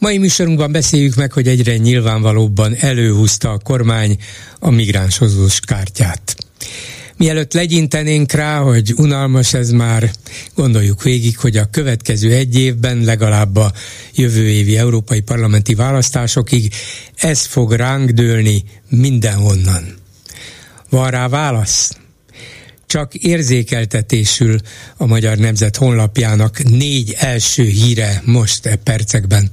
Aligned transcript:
Mai 0.00 0.18
műsorunkban 0.18 0.72
beszéljük 0.72 1.14
meg, 1.14 1.32
hogy 1.32 1.48
egyre 1.48 1.76
nyilvánvalóbban 1.76 2.74
előhúzta 2.76 3.50
a 3.50 3.58
kormány 3.58 4.18
a 4.58 4.70
migránsozós 4.70 5.60
kártyát. 5.60 6.36
Mielőtt 7.16 7.52
legyintenénk 7.52 8.32
rá, 8.32 8.58
hogy 8.58 8.94
unalmas 8.96 9.54
ez 9.54 9.70
már, 9.70 10.10
gondoljuk 10.54 11.02
végig, 11.02 11.38
hogy 11.38 11.56
a 11.56 11.70
következő 11.70 12.32
egy 12.32 12.58
évben, 12.58 13.04
legalább 13.04 13.56
a 13.56 13.72
jövő 14.14 14.48
évi 14.48 14.76
európai 14.76 15.20
parlamenti 15.20 15.74
választásokig 15.74 16.72
ez 17.16 17.44
fog 17.46 17.72
ránk 17.72 18.10
dőlni 18.10 18.64
mindenhonnan. 18.88 19.94
Van 20.90 21.10
rá 21.10 21.28
válasz? 21.28 21.96
Csak 22.86 23.14
érzékeltetésül 23.14 24.60
a 24.96 25.06
Magyar 25.06 25.36
Nemzet 25.36 25.76
honlapjának 25.76 26.62
négy 26.62 27.14
első 27.18 27.64
híre 27.64 28.22
most 28.24 28.66
e 28.66 28.76
percekben. 28.76 29.50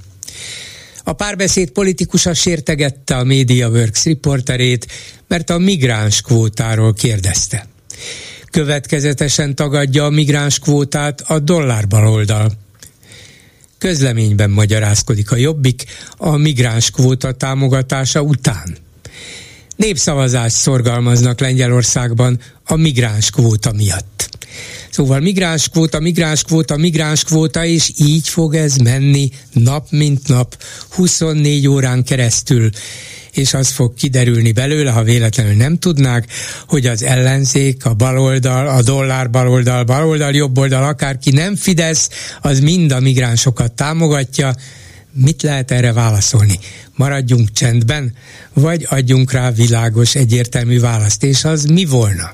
A 1.04 1.14
párbeszéd 1.14 1.70
politikusa 1.70 2.34
sértegette 2.34 3.16
a 3.16 3.24
MediaWorks 3.24 4.04
riporterét, 4.04 4.88
mert 5.28 5.50
a 5.50 5.58
migráns 5.58 6.22
kvótáról 6.22 6.94
kérdezte. 6.94 7.68
Következetesen 8.52 9.56
tagadja 9.56 10.06
a 10.06 10.10
migráns 10.10 10.60
kvótát 10.60 11.22
a 11.22 11.40
dollárbaloldal. 11.40 12.52
Közleményben 13.78 14.50
magyarázkodik 14.50 15.32
a 15.32 15.36
Jobbik 15.36 15.84
a 16.18 16.38
migráns 16.38 16.92
kvóta 16.92 17.32
támogatása 17.32 18.22
után. 18.22 18.78
Népszavazást 19.76 20.56
szorgalmaznak 20.56 21.40
Lengyelországban 21.40 22.40
a 22.64 22.76
migráns 22.76 23.30
kvóta 23.30 23.72
miatt. 23.72 24.37
Szóval 24.92 25.20
migráns 25.20 25.70
kvóta, 25.70 26.00
migráns 26.00 26.44
kvóta, 26.44 26.78
migráns 26.78 27.24
kvóta, 27.24 27.66
és 27.66 27.92
így 27.98 28.28
fog 28.28 28.56
ez 28.56 28.76
menni 28.76 29.30
nap 29.52 29.88
mint 29.90 30.28
nap, 30.28 30.64
24 30.90 31.68
órán 31.68 32.04
keresztül 32.04 32.70
és 33.38 33.54
az 33.54 33.70
fog 33.70 33.94
kiderülni 33.94 34.52
belőle, 34.52 34.92
ha 34.92 35.04
véletlenül 35.04 35.54
nem 35.54 35.78
tudnák, 35.78 36.28
hogy 36.68 36.86
az 36.86 37.04
ellenzék, 37.04 37.86
a 37.86 37.94
baloldal, 37.94 38.68
a 38.68 38.82
dollár 38.82 39.30
baloldal, 39.30 39.84
baloldal, 39.84 40.34
jobboldal, 40.34 40.84
akárki 40.84 41.32
nem 41.32 41.56
Fidesz, 41.56 42.10
az 42.42 42.60
mind 42.60 42.92
a 42.92 43.00
migránsokat 43.00 43.72
támogatja, 43.72 44.56
mit 45.14 45.42
lehet 45.42 45.72
erre 45.72 45.94
válaszolni? 45.94 46.60
Maradjunk 46.96 47.52
csendben, 47.52 48.14
vagy 48.54 48.86
adjunk 48.90 49.32
rá 49.32 49.52
világos, 49.52 50.16
egyértelmű 50.16 50.80
választ, 50.80 51.24
és 51.24 51.44
az 51.44 51.64
mi 51.64 51.86
volna? 51.86 52.34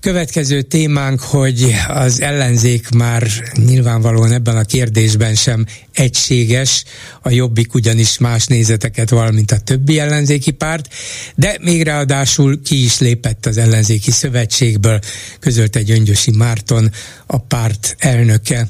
Következő 0.00 0.62
témánk, 0.62 1.20
hogy 1.20 1.74
az 1.88 2.20
ellenzék 2.20 2.90
már 2.90 3.26
nyilvánvalóan 3.54 4.32
ebben 4.32 4.56
a 4.56 4.62
kérdésben 4.62 5.34
sem 5.34 5.66
egységes, 5.92 6.84
a 7.22 7.30
jobbik 7.30 7.74
ugyanis 7.74 8.18
más 8.18 8.46
nézeteket 8.46 9.10
val, 9.10 9.30
mint 9.30 9.50
a 9.50 9.58
többi 9.58 9.98
ellenzéki 9.98 10.50
párt, 10.50 10.94
de 11.34 11.56
még 11.60 11.82
ráadásul 11.82 12.62
ki 12.62 12.84
is 12.84 12.98
lépett 12.98 13.46
az 13.46 13.56
ellenzéki 13.56 14.10
szövetségből, 14.10 15.00
közölte 15.40 15.82
Gyöngyösi 15.82 16.30
Márton, 16.30 16.90
a 17.26 17.38
párt 17.38 17.96
elnöke. 17.98 18.68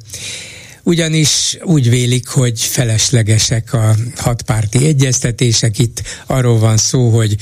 Ugyanis 0.83 1.59
úgy 1.63 1.91
vélik, 1.91 2.27
hogy 2.29 2.61
feleslegesek 2.61 3.73
a 3.73 3.97
hatpárti 4.17 4.87
egyeztetések. 4.87 5.79
Itt 5.79 6.03
arról 6.27 6.59
van 6.59 6.77
szó, 6.77 7.11
hogy 7.11 7.37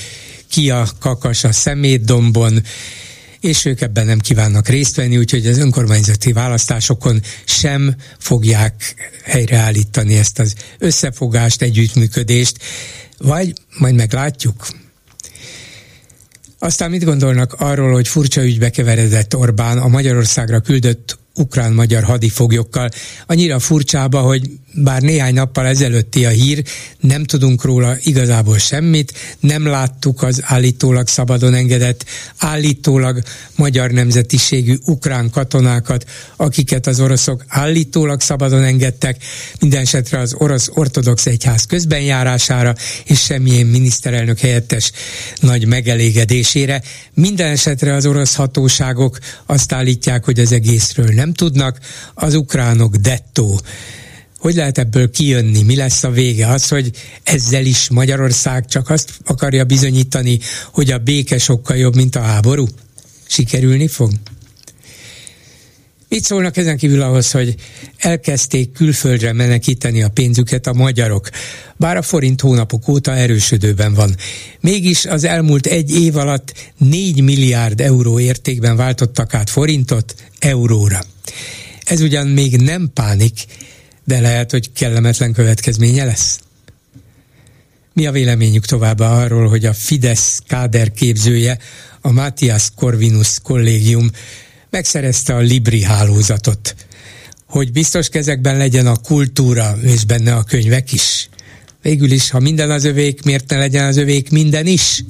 ki 0.50 0.70
a 0.70 0.88
kakas 0.98 1.44
a 1.44 1.52
szemétdombon, 1.52 2.62
és 3.46 3.64
ők 3.64 3.80
ebben 3.80 4.06
nem 4.06 4.18
kívánnak 4.18 4.68
részt 4.68 4.96
venni, 4.96 5.18
úgyhogy 5.18 5.46
az 5.46 5.58
önkormányzati 5.58 6.32
választásokon 6.32 7.22
sem 7.44 7.94
fogják 8.18 8.94
helyreállítani 9.24 10.16
ezt 10.16 10.38
az 10.38 10.54
összefogást, 10.78 11.62
együttműködést, 11.62 12.58
vagy 13.18 13.52
majd 13.78 13.94
meglátjuk. 13.94 14.66
Aztán 16.58 16.90
mit 16.90 17.04
gondolnak 17.04 17.52
arról, 17.52 17.92
hogy 17.92 18.08
furcsa 18.08 18.44
ügybe 18.44 18.70
keveredett 18.70 19.36
Orbán 19.36 19.78
a 19.78 19.88
Magyarországra 19.88 20.60
küldött 20.60 21.18
ukrán-magyar 21.34 22.02
hadifoglyokkal. 22.02 22.88
Annyira 23.26 23.58
furcsába, 23.58 24.20
hogy 24.20 24.50
bár 24.76 25.02
néhány 25.02 25.34
nappal 25.34 25.66
ezelőtti 25.66 26.24
a 26.24 26.28
hír, 26.28 26.62
nem 27.00 27.24
tudunk 27.24 27.64
róla 27.64 27.96
igazából 28.02 28.58
semmit, 28.58 29.12
nem 29.40 29.66
láttuk 29.66 30.22
az 30.22 30.40
állítólag 30.44 31.08
szabadon 31.08 31.54
engedett, 31.54 32.04
állítólag 32.38 33.22
magyar 33.56 33.90
nemzetiségű 33.90 34.76
ukrán 34.84 35.30
katonákat, 35.30 36.04
akiket 36.36 36.86
az 36.86 37.00
oroszok 37.00 37.44
állítólag 37.48 38.20
szabadon 38.20 38.62
engedtek, 38.62 39.24
minden 39.60 39.80
esetre 39.80 40.18
az 40.18 40.34
orosz 40.38 40.70
ortodox 40.74 41.26
egyház 41.26 41.64
közbenjárására, 41.64 42.74
és 43.04 43.20
semmilyen 43.20 43.66
miniszterelnök 43.66 44.38
helyettes 44.38 44.92
nagy 45.40 45.66
megelégedésére. 45.66 46.82
Minden 47.14 47.50
esetre 47.50 47.94
az 47.94 48.06
orosz 48.06 48.34
hatóságok 48.34 49.18
azt 49.46 49.72
állítják, 49.72 50.24
hogy 50.24 50.38
az 50.38 50.52
egészről 50.52 51.14
nem 51.14 51.32
tudnak, 51.32 51.78
az 52.14 52.34
ukránok 52.34 52.96
dettó 52.96 53.60
hogy 54.38 54.54
lehet 54.54 54.78
ebből 54.78 55.10
kijönni, 55.10 55.62
mi 55.62 55.76
lesz 55.76 56.04
a 56.04 56.10
vége? 56.10 56.48
Az, 56.48 56.68
hogy 56.68 56.90
ezzel 57.22 57.64
is 57.64 57.88
Magyarország 57.90 58.66
csak 58.66 58.90
azt 58.90 59.10
akarja 59.24 59.64
bizonyítani, 59.64 60.38
hogy 60.72 60.90
a 60.90 60.98
béke 60.98 61.38
sokkal 61.38 61.76
jobb, 61.76 61.94
mint 61.94 62.16
a 62.16 62.20
háború? 62.20 62.66
Sikerülni 63.26 63.88
fog? 63.88 64.10
Mit 66.08 66.24
szólnak 66.24 66.56
ezen 66.56 66.76
kívül 66.76 67.02
ahhoz, 67.02 67.30
hogy 67.30 67.54
elkezdték 67.96 68.72
külföldre 68.72 69.32
menekíteni 69.32 70.02
a 70.02 70.08
pénzüket 70.08 70.66
a 70.66 70.72
magyarok, 70.72 71.28
bár 71.76 71.96
a 71.96 72.02
forint 72.02 72.40
hónapok 72.40 72.88
óta 72.88 73.14
erősödőben 73.14 73.94
van. 73.94 74.16
Mégis 74.60 75.04
az 75.06 75.24
elmúlt 75.24 75.66
egy 75.66 76.00
év 76.00 76.16
alatt 76.16 76.72
4 76.78 77.22
milliárd 77.22 77.80
euró 77.80 78.20
értékben 78.20 78.76
váltottak 78.76 79.34
át 79.34 79.50
forintot 79.50 80.14
euróra. 80.38 81.00
Ez 81.84 82.00
ugyan 82.00 82.26
még 82.26 82.56
nem 82.56 82.90
pánik, 82.94 83.32
de 84.06 84.20
lehet, 84.20 84.50
hogy 84.50 84.72
kellemetlen 84.72 85.32
következménye 85.32 86.04
lesz. 86.04 86.40
Mi 87.92 88.06
a 88.06 88.12
véleményük 88.12 88.64
továbbá 88.64 89.22
arról, 89.22 89.48
hogy 89.48 89.64
a 89.64 89.72
Fidesz 89.72 90.42
káder 90.46 90.92
képzője, 90.92 91.58
a 92.00 92.10
Matthias 92.10 92.68
Corvinus 92.74 93.38
kollégium 93.42 94.10
megszerezte 94.70 95.34
a 95.34 95.38
Libri 95.38 95.82
hálózatot, 95.82 96.74
hogy 97.46 97.72
biztos 97.72 98.08
kezekben 98.08 98.56
legyen 98.56 98.86
a 98.86 98.96
kultúra, 98.96 99.78
és 99.82 100.04
benne 100.04 100.34
a 100.34 100.42
könyvek 100.42 100.92
is. 100.92 101.28
Végül 101.82 102.10
is, 102.10 102.30
ha 102.30 102.40
minden 102.40 102.70
az 102.70 102.84
övék, 102.84 103.22
miért 103.22 103.50
ne 103.50 103.56
legyen 103.56 103.86
az 103.86 103.96
övék 103.96 104.30
minden 104.30 104.66
is? 104.66 105.04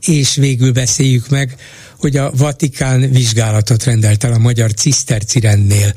És 0.00 0.34
végül 0.34 0.72
beszéljük 0.72 1.28
meg, 1.28 1.56
hogy 1.98 2.16
a 2.16 2.30
Vatikán 2.30 3.10
vizsgálatot 3.10 3.84
rendelt 3.84 4.24
el 4.24 4.32
a 4.32 4.38
magyar 4.38 4.74
ciszterci 4.74 5.40
rendnél 5.40 5.94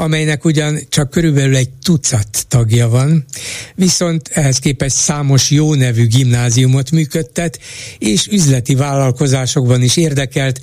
amelynek 0.00 0.44
ugyan 0.44 0.78
csak 0.88 1.10
körülbelül 1.10 1.56
egy 1.56 1.70
tucat 1.82 2.46
tagja 2.48 2.88
van, 2.88 3.24
viszont 3.74 4.28
ehhez 4.32 4.58
képest 4.58 4.96
számos 4.96 5.50
jó 5.50 5.74
nevű 5.74 6.06
gimnáziumot 6.06 6.90
működtet, 6.90 7.60
és 7.98 8.26
üzleti 8.26 8.74
vállalkozásokban 8.74 9.82
is 9.82 9.96
érdekelt, 9.96 10.60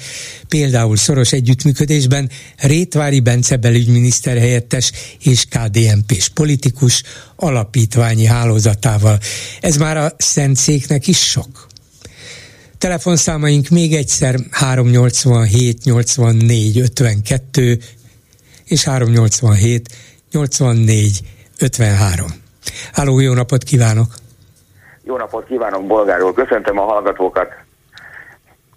például 0.48 0.98
szoros 0.98 1.32
együttműködésben 1.32 2.30
Rétvári 2.58 3.20
Bence 3.20 3.56
belügyminiszter 3.56 4.38
helyettes 4.38 4.92
és 5.24 5.46
KDNP-s 5.46 6.30
politikus 6.30 7.04
alapítványi 7.36 8.26
hálózatával. 8.26 9.20
Ez 9.62 9.78
már 9.78 9.98
a 9.98 10.16
Szentszéknek 10.18 11.08
is 11.08 11.20
sok. 11.20 11.68
Telefonszámaink 12.78 13.70
még 13.70 13.94
egyszer 13.94 14.40
387 14.52 15.84
84 15.84 16.80
52 16.80 17.80
és 18.66 18.84
387 18.84 19.90
84 20.32 21.20
53. 21.60 22.28
Háló, 22.94 23.20
jó 23.20 23.34
napot 23.34 23.64
kívánok! 23.64 24.08
Jó 25.04 25.18
napot 25.18 25.46
kívánok, 25.48 25.88
bolgárul! 25.88 26.34
Köszöntöm 26.34 26.80
a 26.80 26.84
hallgatókat! 26.84 27.64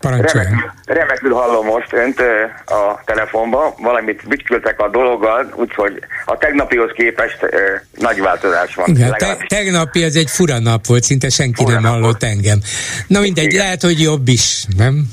Parancsoljon. 0.00 0.72
remekül 0.84 1.32
hallom 1.32 1.66
most 1.66 1.92
önt 1.92 2.20
a 2.66 3.02
telefonban, 3.04 3.72
valamit 3.78 4.28
bütykültek 4.28 4.80
a 4.80 4.88
dologgal, 4.88 5.52
úgyhogy 5.54 6.02
a 6.24 6.36
tegnapihoz 6.38 6.90
képest 6.94 7.38
nagy 7.94 8.20
változás 8.20 8.74
van. 8.74 8.88
Igen, 8.88 9.14
te- 9.16 9.44
tegnapi 9.48 10.04
az 10.04 10.16
egy 10.16 10.30
fura 10.30 10.58
nap 10.58 10.86
volt, 10.86 11.02
szinte 11.02 11.28
senki 11.28 11.64
fura 11.64 11.80
nem 11.80 11.90
hallott 11.90 12.02
volt. 12.02 12.22
engem. 12.22 12.60
Na 13.06 13.20
mindegy, 13.20 13.44
Igen. 13.44 13.58
lehet, 13.64 13.82
hogy 13.82 14.00
jobb 14.00 14.28
is, 14.28 14.64
nem? 14.76 15.08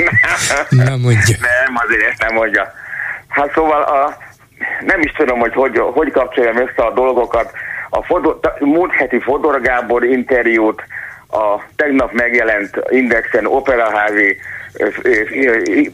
nem 0.70 1.00
mondja. 1.00 1.36
Nem, 1.40 1.74
azért 1.86 2.10
ezt 2.10 2.20
nem 2.20 2.34
mondja. 2.34 2.72
Hát 3.34 3.52
szóval 3.52 3.82
a, 3.82 4.16
nem 4.80 5.00
is 5.00 5.12
tudom, 5.12 5.38
hogy 5.38 5.54
hogy, 5.54 5.78
hogy 5.78 6.10
kapcsoljam 6.10 6.56
össze 6.56 6.82
a 6.82 6.92
dolgokat. 6.92 7.52
A 7.90 8.02
Fodor, 8.02 8.38
múlt 8.58 8.92
heti 8.92 9.20
Fodor 9.20 9.60
Gábor 9.60 10.04
interjút, 10.04 10.82
a 11.30 11.60
tegnap 11.76 12.12
megjelent 12.12 12.82
Indexen 12.88 13.46
operaházi 13.46 14.36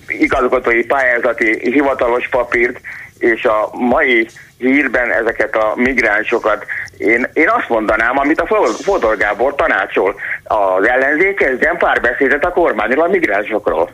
igazgatói 0.06 0.84
pályázati 0.84 1.70
hivatalos 1.70 2.28
papírt, 2.28 2.80
és 3.18 3.44
a 3.44 3.68
mai 3.72 4.28
hírben 4.58 5.12
ezeket 5.12 5.56
a 5.56 5.72
migránsokat, 5.74 6.66
én, 6.96 7.28
én 7.32 7.48
azt 7.48 7.68
mondanám, 7.68 8.18
amit 8.18 8.40
a 8.40 8.72
Fodor 8.82 9.16
Gábor 9.16 9.54
tanácsol, 9.54 10.14
az 10.44 10.88
ellenzék 10.88 11.34
kezdjen 11.34 11.76
párbeszédet 11.76 12.44
a 12.44 12.52
kormányról 12.52 13.04
a 13.04 13.08
migránsokról. 13.08 13.90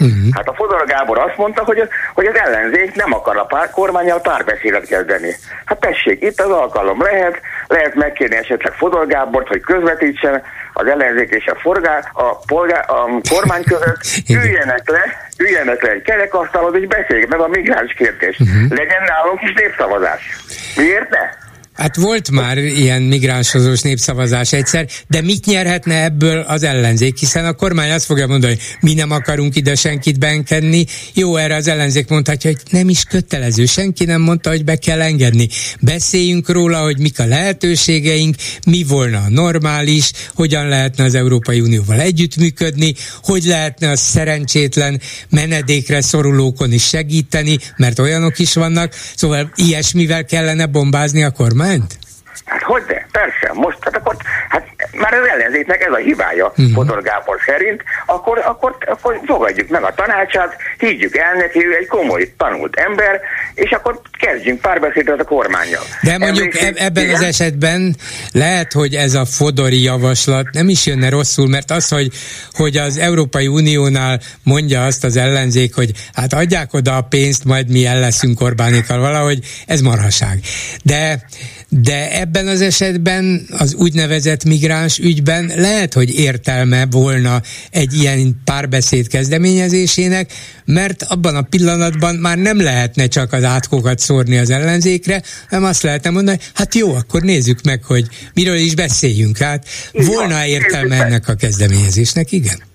Uh-huh. 0.00 0.34
Hát 0.34 0.48
a 0.48 0.54
Fodor 0.54 0.84
Gábor 0.86 1.18
azt 1.18 1.36
mondta, 1.36 1.64
hogy, 1.64 1.88
hogy 2.14 2.26
az 2.26 2.38
ellenzék 2.38 2.94
nem 2.94 3.12
akar 3.12 3.36
a 3.36 3.44
pár, 3.44 3.70
kormányjal 3.70 4.20
párbeszédet 4.20 4.86
kezdeni. 4.86 5.36
Hát 5.64 5.80
tessék, 5.80 6.22
itt 6.22 6.40
az 6.40 6.50
alkalom 6.50 7.02
lehet, 7.02 7.40
lehet 7.66 7.94
megkérni 7.94 8.36
esetleg 8.36 8.72
Fodor 8.72 9.06
Gábort, 9.06 9.48
hogy 9.48 9.60
közvetítsen 9.60 10.42
az 10.72 10.86
ellenzék 10.86 11.30
és 11.30 11.46
a, 11.46 11.54
forgá, 11.54 11.98
a, 12.12 12.36
polgár, 12.46 12.84
a 12.88 13.20
kormány 13.30 13.64
között, 13.64 14.00
üljenek 14.42 14.90
le, 14.90 15.28
üljenek 15.38 15.82
le 15.82 15.90
egy 15.90 16.02
kerekasztalhoz, 16.02 16.74
és 16.74 16.86
beszéljék 16.86 17.28
meg 17.28 17.40
a 17.40 17.48
migráns 17.48 17.92
kérdést. 17.92 18.40
Uh-huh. 18.40 18.70
Legyen 18.70 19.02
nálunk 19.06 19.42
is 19.42 19.52
népszavazás. 19.52 20.36
Miért 20.76 21.10
ne? 21.10 21.49
Hát 21.80 21.96
volt 21.96 22.30
már 22.30 22.58
ilyen 22.58 23.02
migránshozós 23.02 23.80
népszavazás 23.80 24.52
egyszer, 24.52 24.86
de 25.08 25.20
mit 25.20 25.46
nyerhetne 25.46 26.02
ebből 26.04 26.40
az 26.40 26.62
ellenzék? 26.62 27.18
Hiszen 27.18 27.44
a 27.44 27.52
kormány 27.52 27.90
azt 27.90 28.04
fogja 28.04 28.26
mondani, 28.26 28.52
hogy 28.52 28.62
mi 28.80 28.94
nem 28.94 29.10
akarunk 29.10 29.56
ide 29.56 29.74
senkit 29.74 30.18
benkedni. 30.18 30.86
Jó, 31.14 31.36
erre 31.36 31.54
az 31.54 31.68
ellenzék 31.68 32.08
mondhatja, 32.08 32.50
hogy 32.50 32.60
nem 32.70 32.88
is 32.88 33.04
kötelező. 33.04 33.64
Senki 33.64 34.04
nem 34.04 34.20
mondta, 34.20 34.50
hogy 34.50 34.64
be 34.64 34.76
kell 34.76 35.00
engedni. 35.00 35.48
Beszéljünk 35.80 36.48
róla, 36.48 36.82
hogy 36.82 36.98
mik 36.98 37.18
a 37.18 37.26
lehetőségeink, 37.26 38.34
mi 38.66 38.84
volna 38.88 39.18
a 39.18 39.30
normális, 39.30 40.10
hogyan 40.34 40.68
lehetne 40.68 41.04
az 41.04 41.14
Európai 41.14 41.60
Unióval 41.60 42.00
együttműködni, 42.00 42.94
hogy 43.22 43.44
lehetne 43.44 43.90
a 43.90 43.96
szerencsétlen 43.96 45.00
menedékre 45.28 46.00
szorulókon 46.00 46.72
is 46.72 46.86
segíteni, 46.86 47.58
mert 47.76 47.98
olyanok 47.98 48.38
is 48.38 48.54
vannak. 48.54 48.94
Szóval 49.16 49.52
ilyesmivel 49.54 50.24
kellene 50.24 50.66
bombázni 50.66 51.22
a 51.22 51.30
kormány 51.30 51.68
ment? 51.70 51.98
Hát 52.44 52.62
hogy 52.62 52.82
de? 52.82 53.06
Persze. 53.12 53.50
Most, 53.52 53.78
hát 53.80 53.96
akkor, 53.96 54.16
hát 54.48 54.66
már 54.92 55.14
az 55.14 55.28
ellenzéknek 55.28 55.82
ez 55.82 55.92
a 55.92 55.96
hibája, 55.96 56.46
uh-huh. 56.46 56.72
Fodor 56.72 57.02
Gábor 57.02 57.36
szerint, 57.46 57.82
akkor, 58.06 58.38
akkor, 58.38 58.76
akkor 58.86 59.20
fogadjuk 59.26 59.68
meg 59.68 59.82
a 59.82 59.94
tanácsát, 59.94 60.56
higgyük 60.78 61.16
el 61.16 61.34
neki, 61.34 61.66
ő 61.66 61.76
egy 61.80 61.86
komoly, 61.86 62.32
tanult 62.36 62.76
ember, 62.76 63.20
és 63.54 63.70
akkor 63.70 64.00
kezdjünk 64.18 64.60
párbeszédet 64.60 65.20
a 65.20 65.24
kormányjal. 65.24 65.82
De 66.02 66.18
mondjuk 66.18 66.54
Emlékszik, 66.56 66.80
ebben 66.80 67.04
igen? 67.04 67.14
az 67.14 67.22
esetben 67.22 67.96
lehet, 68.32 68.72
hogy 68.72 68.94
ez 68.94 69.14
a 69.14 69.24
Fodori 69.24 69.82
javaslat 69.82 70.46
nem 70.52 70.68
is 70.68 70.86
jönne 70.86 71.08
rosszul, 71.08 71.48
mert 71.48 71.70
az, 71.70 71.88
hogy, 71.88 72.08
hogy 72.52 72.76
az 72.76 72.98
Európai 72.98 73.46
Uniónál 73.46 74.20
mondja 74.42 74.84
azt 74.84 75.04
az 75.04 75.16
ellenzék, 75.16 75.74
hogy 75.74 75.90
hát 76.14 76.32
adják 76.32 76.72
oda 76.72 76.96
a 76.96 77.02
pénzt, 77.02 77.44
majd 77.44 77.70
mi 77.70 77.86
el 77.86 78.00
leszünk 78.00 78.40
Orbánikkal 78.40 78.98
valahogy, 78.98 79.38
ez 79.66 79.80
marhaság. 79.80 80.38
De 80.84 81.24
de 81.70 82.20
ebben 82.20 82.46
az 82.46 82.60
esetben 82.60 83.46
az 83.58 83.74
úgynevezett 83.74 84.44
migráns 84.44 84.98
ügyben 84.98 85.52
lehet, 85.56 85.94
hogy 85.94 86.18
értelme 86.18 86.86
volna 86.90 87.40
egy 87.70 87.94
ilyen 87.94 88.40
párbeszéd 88.44 89.08
kezdeményezésének, 89.08 90.30
mert 90.64 91.02
abban 91.02 91.36
a 91.36 91.42
pillanatban 91.42 92.14
már 92.14 92.36
nem 92.36 92.62
lehetne 92.62 93.06
csak 93.06 93.32
az 93.32 93.44
átkokat 93.44 93.98
szórni 93.98 94.38
az 94.38 94.50
ellenzékre, 94.50 95.22
hanem 95.48 95.64
azt 95.64 95.82
lehetne 95.82 96.10
mondani, 96.10 96.38
hát 96.54 96.74
jó, 96.74 96.94
akkor 96.94 97.22
nézzük 97.22 97.58
meg, 97.64 97.84
hogy 97.84 98.06
miről 98.34 98.56
is 98.56 98.74
beszéljünk. 98.74 99.38
Hát 99.38 99.64
volna 99.92 100.46
értelme 100.46 101.04
ennek 101.04 101.28
a 101.28 101.34
kezdeményezésnek, 101.34 102.32
igen? 102.32 102.68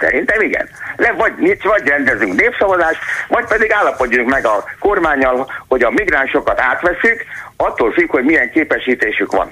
Szerintem 0.00 0.40
igen. 0.40 0.68
Le, 0.96 1.12
vagy, 1.12 1.32
vagy 1.62 1.86
rendezünk 1.86 2.40
népszavazást, 2.40 2.98
vagy 3.28 3.44
pedig 3.44 3.72
állapodjunk 3.72 4.28
meg 4.28 4.46
a 4.46 4.64
kormányjal, 4.78 5.50
hogy 5.68 5.82
a 5.82 5.90
migránsokat 5.90 6.60
átveszünk, 6.60 7.24
attól 7.60 7.92
függ, 7.92 8.10
hogy 8.10 8.24
milyen 8.24 8.50
képesítésük 8.50 9.32
van. 9.32 9.50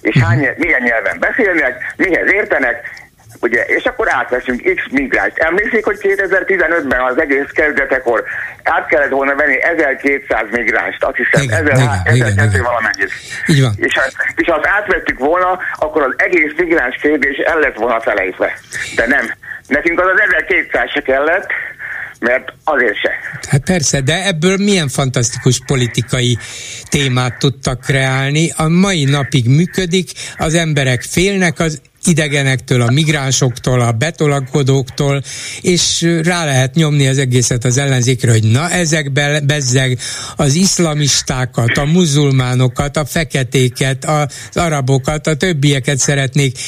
És 0.00 0.14
mhm. 0.14 0.24
hány, 0.24 0.48
milyen 0.56 0.82
nyelven 0.82 1.16
beszélnek, 1.18 1.94
mihez 1.96 2.32
értenek, 2.32 3.04
ugye, 3.40 3.64
és 3.64 3.84
akkor 3.84 4.14
átveszünk 4.14 4.62
X 4.74 4.82
migránst. 4.90 5.38
Emlékszik, 5.38 5.84
hogy 5.84 5.98
2015-ben 6.00 7.00
az 7.00 7.20
egész 7.20 7.50
kezdetekor 7.52 8.24
át 8.62 8.86
kellett 8.86 9.10
volna 9.10 9.34
venni 9.34 9.62
1200 9.62 10.42
migránst, 10.50 11.04
azt 11.04 11.16
hiszem, 11.16 11.42
igen, 11.42 11.80
1200 12.04 12.58
valamennyit. 12.58 13.12
Így 13.46 13.62
van. 13.62 13.72
És, 13.76 13.98
és 14.36 14.46
ha 14.46 14.60
átvettük 14.62 15.18
volna, 15.18 15.58
akkor 15.74 16.02
az 16.02 16.14
egész 16.16 16.52
migráns 16.56 16.96
kérdés 16.96 17.36
el 17.36 17.58
lett 17.58 17.76
volna 17.76 18.00
felejtve. 18.00 18.58
De 18.96 19.06
nem. 19.06 19.32
Nekünk 19.66 20.00
az 20.00 20.06
az 20.06 20.20
1200 20.20 20.90
se 20.90 21.00
kellett, 21.00 21.50
mert 22.20 22.52
azért 22.64 22.96
se. 22.96 23.10
Hát 23.48 23.64
persze, 23.64 24.00
de 24.00 24.26
ebből 24.26 24.56
milyen 24.56 24.88
fantasztikus 24.88 25.60
politikai 25.66 26.38
témát 26.88 27.38
tudtak 27.38 27.80
kreálni. 27.80 28.52
A 28.56 28.68
mai 28.68 29.04
napig 29.04 29.48
működik, 29.48 30.10
az 30.36 30.54
emberek 30.54 31.02
félnek 31.02 31.58
az 31.58 31.80
idegenektől, 32.06 32.80
a 32.80 32.90
migránsoktól, 32.90 33.80
a 33.80 33.92
betolakodóktól, 33.92 35.22
és 35.60 36.02
rá 36.22 36.44
lehet 36.44 36.74
nyomni 36.74 37.06
az 37.06 37.18
egészet 37.18 37.64
az 37.64 37.78
ellenzékre, 37.78 38.30
hogy 38.30 38.44
na 38.44 38.70
ezek 38.70 39.12
be, 39.12 39.40
bezzeg 39.40 39.98
az 40.36 40.54
iszlamistákat, 40.54 41.76
a 41.76 41.84
muzulmánokat, 41.84 42.96
a 42.96 43.04
feketéket, 43.04 44.04
az 44.04 44.56
arabokat, 44.56 45.26
a 45.26 45.36
többieket 45.36 45.98
szeretnék 45.98 46.58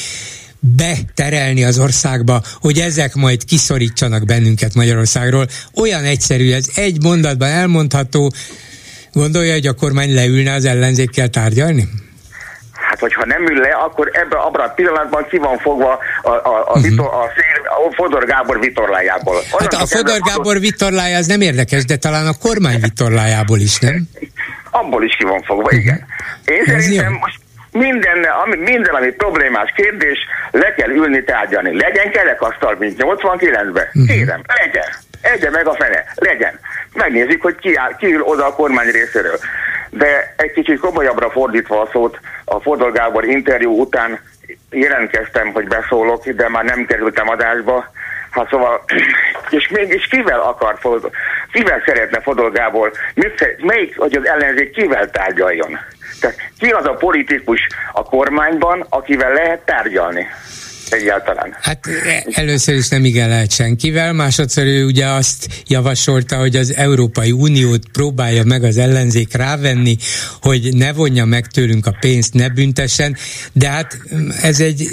beterelni 0.59 1.63
az 1.63 1.79
országba, 1.79 2.41
hogy 2.61 2.77
ezek 2.79 3.15
majd 3.15 3.45
kiszorítsanak 3.45 4.25
bennünket 4.25 4.73
Magyarországról. 4.73 5.47
Olyan 5.75 6.03
egyszerű 6.03 6.51
ez, 6.51 6.65
egy 6.75 7.01
mondatban 7.03 7.49
elmondható. 7.49 8.31
Gondolja, 9.13 9.53
hogy 9.53 9.67
a 9.67 9.73
kormány 9.73 10.13
leülne 10.13 10.53
az 10.53 10.65
ellenzékkel 10.65 11.27
tárgyalni? 11.27 11.87
Hát, 12.71 12.99
hogyha 12.99 13.25
nem 13.25 13.47
ül 13.47 13.59
le, 13.59 13.69
akkor 13.69 14.09
ebben 14.13 14.39
abban 14.39 14.61
a 14.61 14.73
pillanatban 14.73 15.25
ki 15.29 15.37
van 15.37 15.57
fogva 15.57 15.99
a, 16.21 16.29
a, 16.29 16.39
a, 16.45 16.59
uh-huh. 16.59 16.83
vitor, 16.83 17.05
a, 17.05 17.31
szél, 17.35 17.65
a 17.87 17.93
Fodor 17.95 18.25
Gábor 18.25 18.59
vitorlájából. 18.59 19.35
hát 19.57 19.73
a 19.73 19.85
Fodor 19.85 20.19
Gábor 20.19 20.59
vitorlája 20.59 21.17
az 21.17 21.25
nem 21.25 21.41
érdekes, 21.41 21.85
de 21.85 21.95
talán 21.95 22.27
a 22.27 22.33
kormány 22.33 22.79
vitorlájából 22.81 23.59
is, 23.59 23.79
nem? 23.79 24.09
Abból 24.71 25.03
is 25.03 25.15
ki 25.15 25.23
van 25.23 25.41
fogva, 25.41 25.71
igen. 25.71 26.05
Én 26.45 26.75
Ez 26.75 26.83
szerintem 26.83 27.13
jó. 27.13 27.19
most 27.19 27.39
minden, 27.71 28.23
ami, 28.23 28.55
minden, 28.55 28.95
ami 28.95 29.11
problémás 29.11 29.73
kérdés, 29.75 30.17
le 30.51 30.73
kell 30.73 30.89
ülni 30.89 31.23
tárgyalni. 31.23 31.77
Legyen 31.77 32.11
kerekasztal, 32.11 32.75
mint 32.79 33.03
89-ben. 33.03 33.87
Uh-huh. 33.87 34.07
Kérem, 34.07 34.41
legyen. 34.63 34.87
Egye 35.21 35.49
meg 35.49 35.67
a 35.67 35.73
fene, 35.73 36.05
legyen. 36.15 36.59
Megnézzük, 36.93 37.41
hogy 37.41 37.55
ki, 37.55 37.75
áll, 37.75 37.95
ki 37.95 38.13
ül 38.13 38.21
oda 38.21 38.45
a 38.45 38.53
kormány 38.53 38.89
részéről. 38.91 39.39
De 39.89 40.33
egy 40.37 40.51
kicsit 40.51 40.79
komolyabbra 40.79 41.29
fordítva 41.29 41.81
a 41.81 41.89
szót, 41.91 42.19
a 42.45 42.59
Fodor 42.59 42.91
Gábor 42.91 43.25
interjú 43.25 43.79
után 43.79 44.19
jelentkeztem, 44.69 45.51
hogy 45.53 45.67
beszólok, 45.67 46.27
de 46.29 46.49
már 46.49 46.63
nem 46.63 46.85
kerültem 46.85 47.29
adásba. 47.29 47.91
Hát 48.29 48.49
szóval, 48.49 48.83
és 49.49 49.67
mégis 49.67 50.07
kivel 50.07 50.39
akar, 50.39 50.79
kivel 51.51 51.81
szeretne 51.85 52.21
Fodor 52.21 52.51
Gábor, 52.51 52.91
mit, 53.13 53.55
melyik, 53.57 53.97
hogy 53.97 54.15
az 54.15 54.27
ellenzék 54.27 54.71
kivel 54.71 55.09
tárgyaljon? 55.09 55.79
Tehát 56.19 56.37
ki 56.57 56.69
az 56.69 56.85
a 56.85 56.93
politikus 56.93 57.67
a 57.93 58.03
kormányban, 58.03 58.85
akivel 58.89 59.33
lehet 59.33 59.65
tárgyalni? 59.65 60.27
Egyáltalán. 60.93 61.55
Hát 61.61 61.87
először 62.31 62.75
is 62.75 62.87
nem 62.87 63.05
igen 63.05 63.29
lehet 63.29 63.51
senkivel, 63.51 64.13
másodszor 64.13 64.65
ő 64.65 64.85
ugye 64.85 65.05
azt 65.05 65.47
javasolta, 65.67 66.37
hogy 66.37 66.55
az 66.55 66.73
Európai 66.73 67.31
Uniót 67.31 67.87
próbálja 67.91 68.43
meg 68.43 68.63
az 68.63 68.77
ellenzék 68.77 69.33
rávenni, 69.33 69.97
hogy 70.41 70.69
ne 70.73 70.93
vonja 70.93 71.25
meg 71.25 71.47
tőlünk 71.47 71.85
a 71.85 71.95
pénzt, 71.99 72.33
ne 72.33 72.49
büntessen, 72.49 73.17
de 73.53 73.69
hát 73.69 73.97
ez 74.41 74.59
egy, 74.59 74.89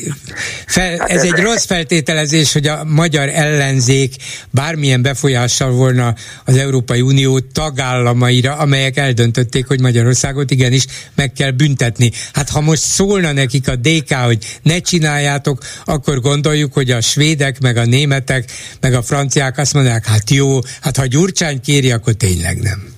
fel, 0.66 0.96
hát 0.96 1.10
ez 1.10 1.22
egy 1.22 1.40
rossz 1.40 1.64
feltételezés, 1.64 2.52
hogy 2.52 2.66
a 2.66 2.84
magyar 2.84 3.28
ellenzék 3.28 4.14
bármilyen 4.50 5.02
befolyással 5.02 5.70
volna 5.70 6.14
az 6.44 6.56
Európai 6.56 7.00
Unió 7.00 7.38
tagállamaira, 7.38 8.56
amelyek 8.56 8.96
eldöntötték, 8.96 9.66
hogy 9.66 9.80
Magyarországot 9.80 10.50
igenis 10.50 10.84
meg 11.14 11.32
kell 11.32 11.50
büntetni. 11.50 12.10
Hát 12.32 12.48
ha 12.48 12.60
most 12.60 12.82
szólna 12.82 13.32
nekik 13.32 13.68
a 13.68 13.76
DK, 13.76 14.12
hogy 14.12 14.58
ne 14.62 14.78
csináljátok, 14.78 15.64
akkor 15.86 16.20
gondoljuk, 16.20 16.72
hogy 16.72 16.90
a 16.90 17.00
svédek, 17.00 17.60
meg 17.60 17.76
a 17.76 17.84
németek, 17.84 18.44
meg 18.80 18.92
a 18.94 19.02
franciák 19.02 19.58
azt 19.58 19.74
mondják, 19.74 20.06
hát 20.06 20.30
jó, 20.30 20.58
hát 20.82 20.96
ha 20.96 21.06
Gyurcsány 21.06 21.60
kéri, 21.60 21.92
akkor 21.92 22.12
tényleg 22.12 22.56
nem. 22.62 22.94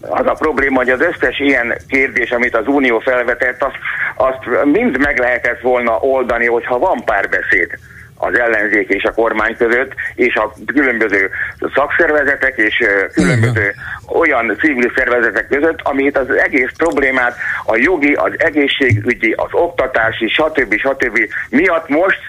Az 0.00 0.26
a 0.26 0.32
probléma, 0.32 0.76
hogy 0.76 0.90
az 0.90 1.00
összes 1.00 1.38
ilyen 1.38 1.74
kérdés, 1.88 2.30
amit 2.30 2.56
az 2.56 2.66
Unió 2.66 2.98
felvetett, 2.98 3.62
azt, 3.62 3.78
azt 4.16 4.64
mind 4.72 4.98
meg 4.98 5.18
lehetett 5.18 5.60
volna 5.60 5.98
oldani, 5.98 6.46
hogyha 6.46 6.78
van 6.78 7.04
párbeszéd 7.04 7.78
az 8.18 8.38
ellenzék 8.38 8.88
és 8.88 9.04
a 9.04 9.12
kormány 9.12 9.56
között, 9.56 9.92
és 10.14 10.34
a 10.34 10.52
különböző 10.66 11.30
szakszervezetek 11.74 12.56
és 12.56 12.84
különböző 13.12 13.74
olyan 14.06 14.56
civil 14.60 14.92
szervezetek 14.96 15.48
között, 15.48 15.80
amit 15.82 16.18
az 16.18 16.30
egész 16.30 16.70
problémát 16.76 17.36
a 17.64 17.76
jogi, 17.76 18.12
az 18.12 18.32
egészségügyi, 18.36 19.32
az 19.32 19.48
oktatási, 19.52 20.28
stb. 20.28 20.74
stb. 20.78 21.18
miatt 21.50 21.88
most 21.88 22.20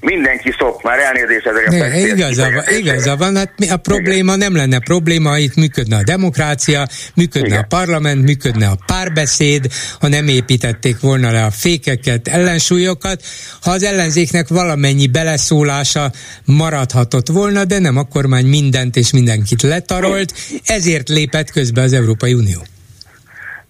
mindenki 0.00 0.54
szok, 0.58 0.82
már 0.82 0.98
elnézést 0.98 1.46
a 1.46 1.96
igaza, 1.96 2.48
igaza 2.78 3.16
van, 3.16 3.36
hát 3.36 3.52
a 3.70 3.76
probléma 3.76 4.36
nem 4.36 4.56
lenne 4.56 4.78
probléma, 4.78 5.38
itt 5.38 5.54
működne 5.54 5.96
a 5.96 6.02
demokrácia, 6.02 6.86
működne 7.14 7.48
Igen. 7.48 7.58
a 7.58 7.66
parlament, 7.68 8.24
működne 8.24 8.66
a 8.66 8.78
párbeszéd, 8.86 9.66
ha 10.00 10.08
nem 10.08 10.28
építették 10.28 11.00
volna 11.00 11.30
le 11.30 11.44
a 11.44 11.50
fékeket, 11.50 12.28
ellensúlyokat, 12.28 13.22
ha 13.60 13.70
az 13.70 13.82
ellenzéknek 13.82 14.48
valamennyi 14.48 15.06
beleszólása 15.06 16.12
maradhatott 16.44 17.28
volna, 17.28 17.64
de 17.64 17.78
nem 17.78 17.96
a 17.96 18.04
kormány 18.04 18.46
mindent 18.46 18.96
és 18.96 19.12
mindenkit 19.12 19.62
letarolt, 19.62 20.34
ezért 20.64 21.08
lépett 21.08 21.50
közbe 21.50 21.82
az 21.82 21.92
Európai 21.92 22.32
Unió. 22.32 22.62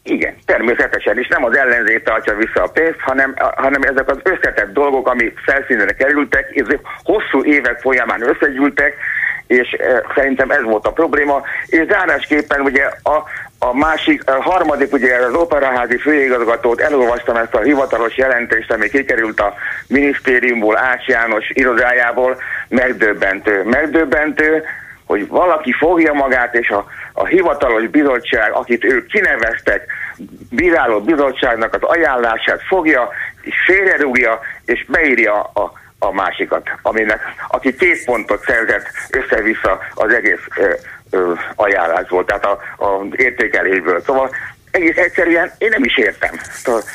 Igen, 0.02 0.34
természetesen 0.46 1.18
is 1.18 1.28
nem 1.28 1.44
az 1.44 1.56
ellenzék 1.56 2.02
tartja 2.02 2.34
vissza 2.36 2.62
a 2.62 2.70
pénzt, 2.70 3.00
hanem, 3.00 3.34
hanem 3.56 3.82
ezek 3.82 4.08
az 4.08 4.18
összetett 4.22 4.72
dolgok, 4.72 5.08
ami 5.08 5.32
felszínre 5.44 5.92
kerültek, 5.92 6.50
és 6.50 6.66
hosszú 7.02 7.44
évek 7.44 7.80
folyamán 7.80 8.28
összegyűltek, 8.28 8.94
és 9.46 9.76
e, 9.78 10.02
szerintem 10.14 10.50
ez 10.50 10.62
volt 10.62 10.86
a 10.86 10.92
probléma. 10.92 11.42
És 11.66 11.86
zárásképpen 11.88 12.60
ugye 12.60 12.84
a, 13.02 13.22
a 13.58 13.76
másik, 13.76 14.30
a 14.30 14.42
harmadik, 14.42 14.92
ugye 14.92 15.16
az 15.16 15.34
operaházi 15.34 15.96
főigazgatót, 15.96 16.80
elolvastam 16.80 17.36
ezt 17.36 17.54
a 17.54 17.60
hivatalos 17.60 18.16
jelentést, 18.16 18.72
ami 18.72 18.88
kikerült 18.88 19.40
a 19.40 19.54
minisztériumból, 19.88 20.78
Ács 20.78 21.06
János 21.06 21.50
irodájából, 21.54 22.36
megdöbbentő. 22.68 23.62
Megdöbbentő, 23.64 24.62
hogy 25.06 25.28
valaki 25.28 25.72
fogja 25.72 26.12
magát, 26.12 26.54
és 26.54 26.68
a, 26.68 26.86
a 27.20 27.26
hivatalos 27.26 27.88
bizottság, 27.88 28.52
akit 28.52 28.84
ők 28.84 29.06
kineveztek, 29.06 29.86
bíráló 30.50 31.00
bizottságnak 31.00 31.74
az 31.74 31.82
ajánlását 31.82 32.62
fogja, 32.68 33.08
és 33.42 33.54
félrerúgja, 33.66 34.40
és 34.64 34.84
beírja 34.88 35.40
a, 35.40 35.72
a 35.98 36.12
másikat, 36.12 36.70
aminek, 36.82 37.20
aki 37.48 37.74
két 37.74 38.04
pontot 38.04 38.42
szerzett 38.44 38.86
össze-vissza 39.10 39.78
az 39.94 40.12
egész 40.12 40.46
ö, 40.56 40.72
ö, 41.10 41.32
ajánlásból, 41.54 42.24
tehát 42.24 42.44
a, 42.44 42.58
a 42.84 43.06
értékelésből. 43.16 44.00
Szóval 44.00 44.30
egész 44.70 44.96
egyszerűen 44.96 45.52
én 45.58 45.68
nem 45.68 45.84
is 45.84 45.96
értem. 45.96 46.30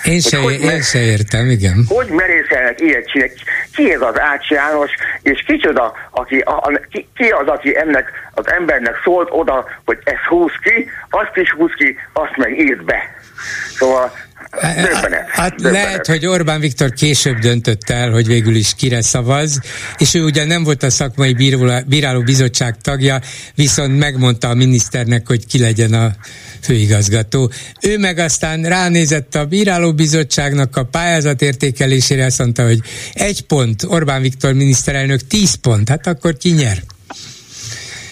Én, 0.03 0.19
se, 0.19 0.37
hogy, 0.37 0.61
én 0.61 0.81
se 0.81 0.99
értem, 0.99 1.49
igen. 1.49 1.85
Hogy 1.87 2.07
merészelnek 2.07 2.81
ilyet 2.81 3.09
csinálni? 3.09 3.33
Ki 3.73 3.93
ez 3.93 4.01
az 4.01 4.19
Ács 4.19 4.49
János, 4.49 4.91
és 5.21 5.43
kicsoda, 5.47 5.93
aki, 6.11 6.39
a, 6.39 6.51
a, 6.51 6.79
ki, 6.89 7.07
ki 7.15 7.29
az, 7.29 7.47
aki 7.47 7.77
ennek 7.77 8.11
az 8.31 8.51
embernek 8.51 9.01
szólt 9.03 9.27
oda, 9.31 9.67
hogy 9.85 9.97
ez 10.03 10.19
húz 10.29 10.51
ki, 10.63 10.89
azt 11.09 11.35
is 11.35 11.51
húz 11.51 11.71
ki, 11.77 11.97
azt 12.13 12.37
meg 12.37 12.59
írd 12.59 12.83
be. 12.83 13.15
Szóval 13.77 14.13
Döbbenet, 14.61 15.29
hát 15.29 15.55
döbbenet. 15.55 15.83
lehet, 15.83 16.07
hogy 16.07 16.25
Orbán 16.25 16.59
Viktor 16.59 16.93
később 16.93 17.37
döntött 17.37 17.89
el, 17.89 18.09
hogy 18.09 18.27
végül 18.27 18.55
is 18.55 18.73
kire 18.75 19.01
szavaz, 19.01 19.59
és 19.97 20.13
ő 20.13 20.23
ugye 20.23 20.45
nem 20.45 20.63
volt 20.63 20.83
a 20.83 20.89
szakmai 20.89 21.35
bíráló 21.87 22.21
bizottság 22.21 22.75
tagja, 22.81 23.21
viszont 23.55 23.97
megmondta 23.97 24.49
a 24.49 24.53
miniszternek, 24.53 25.27
hogy 25.27 25.45
ki 25.45 25.59
legyen 25.59 25.93
a 25.93 26.15
főigazgató. 26.61 27.51
Ő 27.81 27.97
meg 27.97 28.17
aztán 28.17 28.63
ránézett 28.63 29.35
a 29.35 29.45
bírálóbizottságnak 29.45 30.75
a 30.75 30.83
pályázat 30.83 31.41
értékelésére, 31.41 32.25
azt 32.25 32.39
mondta, 32.39 32.65
hogy 32.65 32.79
egy 33.13 33.41
pont, 33.41 33.83
Orbán 33.83 34.21
Viktor 34.21 34.53
miniszterelnök 34.53 35.27
tíz 35.27 35.53
pont, 35.53 35.89
hát 35.89 36.07
akkor 36.07 36.37
ki 36.37 36.49
nyer? 36.51 36.83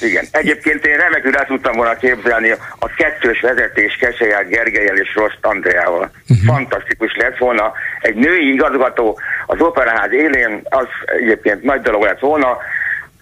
Igen. 0.03 0.25
Egyébként 0.31 0.85
én 0.85 0.97
remekül 0.97 1.35
el 1.35 1.45
tudtam 1.45 1.75
volna 1.75 1.95
képzelni 1.95 2.51
a 2.79 2.87
kettős 2.87 3.39
vezetés 3.41 3.95
Keselyák 3.95 4.47
Gergelyel 4.47 4.97
és 4.97 5.15
Rost 5.15 5.37
Andreával. 5.41 6.11
Uh-huh. 6.29 6.45
Fantasztikus 6.45 7.15
lett 7.15 7.37
volna. 7.37 7.73
Egy 8.01 8.15
női 8.15 8.53
igazgató 8.53 9.19
az 9.45 9.61
operaház 9.61 10.11
élén, 10.11 10.61
az 10.63 10.87
egyébként 11.05 11.63
nagy 11.63 11.81
dolog 11.81 12.03
lett 12.03 12.19
volna, 12.19 12.57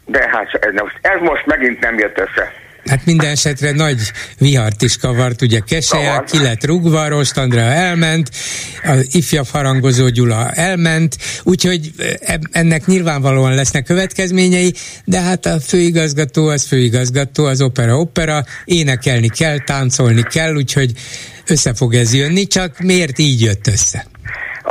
de 0.05 0.29
hát 0.31 0.47
ez 1.01 1.19
most 1.19 1.45
megint 1.45 1.79
nem 1.79 1.97
jött 1.97 2.19
össze. 2.19 2.53
Hát 2.85 3.05
minden 3.05 3.29
esetre 3.29 3.71
nagy 3.71 3.99
vihart 4.37 4.81
is 4.81 4.97
kavart, 4.97 5.41
ugye 5.41 5.59
Keseja 5.59 6.23
ki 6.23 6.37
lett 6.37 6.65
rugva, 6.65 7.07
Rost 7.07 7.37
Andrea 7.37 7.71
elment, 7.71 8.29
az 8.83 9.07
ifjabb 9.11 9.47
harangozó 9.47 10.07
Gyula 10.07 10.51
elment, 10.51 11.17
úgyhogy 11.43 11.91
ennek 12.51 12.85
nyilvánvalóan 12.85 13.55
lesznek 13.55 13.83
következményei, 13.83 14.73
de 15.05 15.19
hát 15.19 15.45
a 15.45 15.59
főigazgató 15.59 16.47
az 16.47 16.65
főigazgató, 16.65 17.45
az 17.45 17.61
opera 17.61 17.99
opera, 17.99 18.45
énekelni 18.65 19.29
kell, 19.29 19.59
táncolni 19.59 20.23
kell, 20.23 20.55
úgyhogy 20.55 20.91
össze 21.45 21.73
fog 21.73 21.93
ez 21.93 22.13
jönni, 22.13 22.47
csak 22.47 22.79
miért 22.79 23.19
így 23.19 23.41
jött 23.41 23.67
össze? 23.67 24.10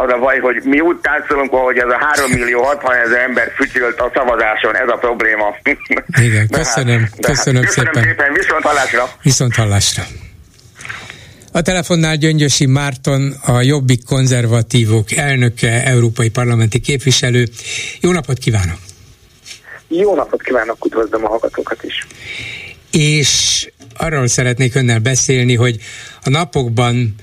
Az 0.02 0.12
a 0.12 0.19
baj, 0.19 0.38
hogy 0.38 0.62
mi 0.64 0.80
úgy 0.80 0.97
táncolunk, 0.97 1.52
ahogy 1.52 1.76
ez 1.76 1.88
a 1.88 1.99
3 2.00 2.30
millió 2.30 2.62
60 2.62 2.97
ezer 2.97 3.19
ember 3.19 3.52
fütyölt 3.57 4.00
a 4.00 4.11
szavazáson, 4.14 4.76
ez 4.76 4.88
a 4.88 4.97
probléma. 4.97 5.57
Igen, 6.21 6.49
köszönöm, 6.61 7.00
hát, 7.00 7.26
köszönöm, 7.26 7.62
hát, 7.62 7.73
szépen. 7.73 7.92
köszönöm 7.92 8.16
szépen. 8.16 8.33
Viszont 8.33 8.62
hallásra. 8.62 9.11
Viszont 9.23 9.54
hallásra. 9.54 10.02
A 11.52 11.62
telefonnál 11.62 12.16
Gyöngyösi 12.16 12.66
Márton, 12.66 13.35
a 13.47 13.61
Jobbik 13.61 14.04
konzervatívok 14.04 15.12
elnöke, 15.12 15.85
európai 15.85 16.28
parlamenti 16.28 16.80
képviselő. 16.80 17.45
Jó 18.00 18.12
napot 18.12 18.38
kívánok! 18.38 18.78
Jó 19.88 20.14
napot 20.14 20.42
kívánok, 20.42 20.85
üdvözlöm 20.87 21.25
a 21.25 21.28
hallgatókat 21.28 21.85
is. 21.85 22.07
És 22.90 23.66
arról 23.97 24.26
szeretnék 24.26 24.75
önnel 24.75 24.99
beszélni, 24.99 25.54
hogy 25.54 25.76
a 26.25 26.30
napokban 26.30 27.14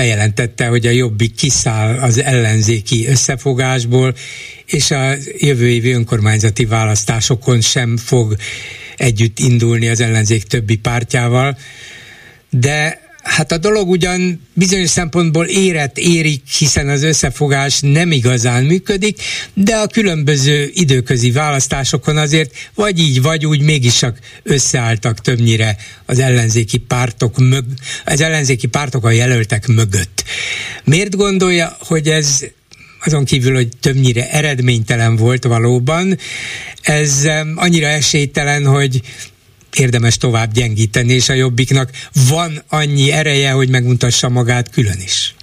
bejelentette, 0.00 0.66
hogy 0.66 0.86
a 0.86 0.90
Jobbik 0.90 1.34
kiszáll 1.34 1.98
az 1.98 2.22
ellenzéki 2.22 3.06
összefogásból, 3.06 4.14
és 4.66 4.90
a 4.90 5.14
jövő 5.38 5.68
évi 5.68 5.92
önkormányzati 5.92 6.64
választásokon 6.64 7.60
sem 7.60 7.96
fog 7.96 8.36
együtt 8.96 9.38
indulni 9.38 9.88
az 9.88 10.00
ellenzék 10.00 10.42
többi 10.42 10.76
pártjával, 10.76 11.58
de 12.50 13.00
Hát 13.22 13.52
a 13.52 13.58
dolog 13.58 13.88
ugyan 13.88 14.46
bizonyos 14.54 14.90
szempontból 14.90 15.46
érett 15.46 15.98
érik, 15.98 16.42
hiszen 16.58 16.88
az 16.88 17.02
összefogás 17.02 17.78
nem 17.80 18.12
igazán 18.12 18.64
működik, 18.64 19.22
de 19.54 19.76
a 19.76 19.86
különböző 19.86 20.70
időközi 20.74 21.30
választásokon 21.30 22.16
azért 22.16 22.54
vagy 22.74 22.98
így, 22.98 23.22
vagy 23.22 23.46
úgy 23.46 23.60
mégis 23.60 23.98
csak 23.98 24.18
összeálltak 24.42 25.20
többnyire 25.20 25.76
az 26.06 26.18
ellenzéki 26.18 26.78
pártok 26.78 27.38
mög, 27.38 27.64
az 28.04 28.20
ellenzéki 28.20 28.66
pártok 28.66 29.04
a 29.04 29.10
jelöltek 29.10 29.66
mögött. 29.66 30.24
Miért 30.84 31.16
gondolja, 31.16 31.76
hogy 31.80 32.08
ez 32.08 32.40
azon 33.04 33.24
kívül, 33.24 33.54
hogy 33.54 33.68
többnyire 33.80 34.30
eredménytelen 34.30 35.16
volt 35.16 35.44
valóban, 35.44 36.18
ez 36.82 37.28
annyira 37.54 37.86
esélytelen, 37.86 38.66
hogy 38.66 39.00
érdemes 39.76 40.16
tovább 40.16 40.52
gyengíteni, 40.52 41.12
és 41.12 41.28
a 41.28 41.32
jobbiknak 41.32 41.90
van 42.30 42.50
annyi 42.70 43.12
ereje, 43.12 43.50
hogy 43.50 43.68
megmutassa 43.70 44.28
magát 44.28 44.70
külön 44.70 45.00
is. 45.04 45.34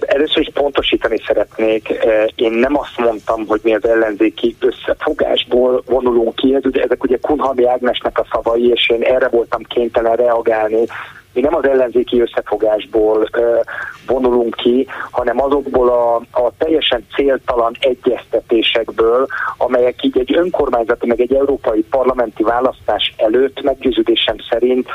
Először 0.00 0.40
is 0.40 0.50
pontosítani 0.54 1.16
szeretnék. 1.26 1.88
Én 2.34 2.52
nem 2.52 2.78
azt 2.78 2.98
mondtam, 2.98 3.46
hogy 3.46 3.60
mi 3.62 3.74
az 3.74 3.88
ellenzéki 3.88 4.56
összefogásból 4.60 5.82
vonulunk 5.86 6.34
ki, 6.34 6.56
ezek 6.72 7.02
ugye 7.02 7.16
Kunhalmi 7.20 7.66
Ágnesnek 7.66 8.18
a 8.18 8.26
szavai, 8.32 8.70
és 8.74 8.90
én 8.90 9.02
erre 9.02 9.28
voltam 9.28 9.62
kénytelen 9.62 10.16
reagálni, 10.16 10.84
mi 11.38 11.44
nem 11.44 11.54
az 11.54 11.68
ellenzéki 11.68 12.20
összefogásból 12.20 13.28
vonulunk 14.06 14.54
ki, 14.54 14.86
hanem 15.10 15.42
azokból 15.42 15.88
a, 15.88 16.14
a 16.16 16.52
teljesen 16.58 17.06
céltalan 17.14 17.76
egyeztetésekből, 17.80 19.26
amelyek 19.56 20.04
így 20.04 20.18
egy 20.18 20.36
önkormányzati, 20.36 21.06
meg 21.06 21.20
egy 21.20 21.34
európai 21.34 21.84
parlamenti 21.90 22.42
választás 22.42 23.14
előtt 23.16 23.62
meggyőződésem 23.62 24.36
szerint 24.50 24.88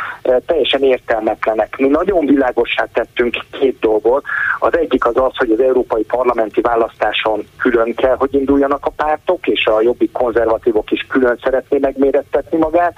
teljesen 0.46 0.84
értelmetlenek. 0.84 1.78
Mi 1.78 1.88
nagyon 1.88 2.26
világossá 2.26 2.88
tettünk 2.94 3.36
két 3.52 3.80
dolgot. 3.80 4.24
Az 4.60 4.78
egyik 4.78 5.06
az 5.06 5.18
az, 5.18 5.38
hogy 5.38 5.52
az 5.52 5.60
európai 5.60 6.04
parlamenti 6.04 6.62
választáson 6.62 7.48
külön 7.58 7.96
kell, 7.96 8.16
hogy 8.16 8.34
induljanak 8.34 8.86
a 8.86 8.94
pártok, 8.96 9.48
és 9.48 9.66
a 9.66 9.82
jobbik 9.82 10.12
konzervatívok 10.12 10.92
is 10.92 11.06
külön 11.10 11.40
szeretné 11.44 11.78
megmérettetni 11.78 12.58
magát. 12.58 12.96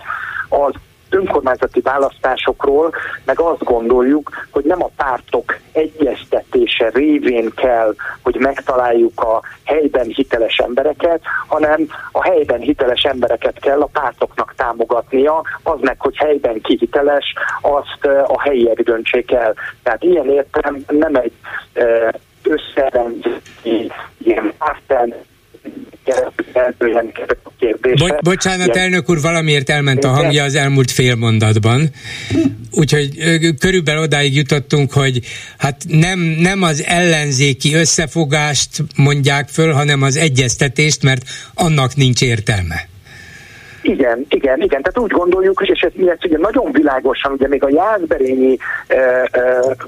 Az 0.49 0.73
önkormányzati 1.09 1.81
választásokról 1.81 2.93
meg 3.25 3.39
azt 3.39 3.63
gondoljuk, 3.63 4.47
hogy 4.49 4.63
nem 4.63 4.83
a 4.83 4.89
pártok 4.95 5.57
egyeztetése 5.71 6.89
révén 6.93 7.51
kell, 7.55 7.95
hogy 8.21 8.35
megtaláljuk 8.35 9.19
a 9.19 9.41
helyben 9.63 10.07
hiteles 10.07 10.57
embereket, 10.57 11.21
hanem 11.47 11.87
a 12.11 12.23
helyben 12.23 12.59
hiteles 12.59 13.03
embereket 13.03 13.59
kell 13.59 13.81
a 13.81 13.89
pártoknak 13.91 14.53
támogatnia, 14.57 15.43
az 15.63 15.79
meg, 15.81 15.99
hogy 15.99 16.17
helyben 16.17 16.61
kihiteles, 16.61 17.33
azt 17.61 18.05
a 18.27 18.41
helyiek 18.41 18.81
döntsék 18.81 19.31
el. 19.31 19.53
Tehát 19.83 20.03
ilyen 20.03 20.29
értem 20.29 20.83
nem 20.87 21.15
egy 21.15 21.33
összerendező 22.43 23.41
ilyen 24.17 24.53
pártel 26.53 27.13
Bo- 27.97 28.21
bocsánat, 28.21 28.75
elnök 28.75 29.09
úr, 29.09 29.21
valamiért 29.21 29.69
elment 29.69 30.03
a 30.03 30.09
hangja 30.09 30.43
az 30.43 30.55
elmúlt 30.55 30.91
fél 30.91 31.15
mondatban. 31.15 31.89
Úgyhogy 32.71 33.09
körülbelül 33.59 34.01
odáig 34.01 34.35
jutottunk, 34.35 34.91
hogy 34.91 35.19
hát 35.57 35.83
nem, 35.87 36.19
nem 36.19 36.61
az 36.61 36.83
ellenzéki 36.83 37.73
összefogást 37.73 38.69
mondják 38.95 39.49
föl, 39.49 39.71
hanem 39.71 40.01
az 40.01 40.17
egyeztetést, 40.17 41.03
mert 41.03 41.29
annak 41.53 41.95
nincs 41.95 42.21
értelme. 42.21 42.87
Igen, 43.87 44.25
igen, 44.29 44.61
igen. 44.61 44.81
Tehát 44.81 44.97
úgy 44.97 45.11
gondoljuk, 45.11 45.61
és 45.65 45.79
ez, 45.79 45.91
ez 46.07 46.17
ugye 46.25 46.37
nagyon 46.37 46.71
világosan, 46.71 47.31
ugye 47.31 47.47
még 47.47 47.63
a 47.63 47.69
Jászberényi 47.69 48.57
e, 48.87 48.95
e, 48.95 49.29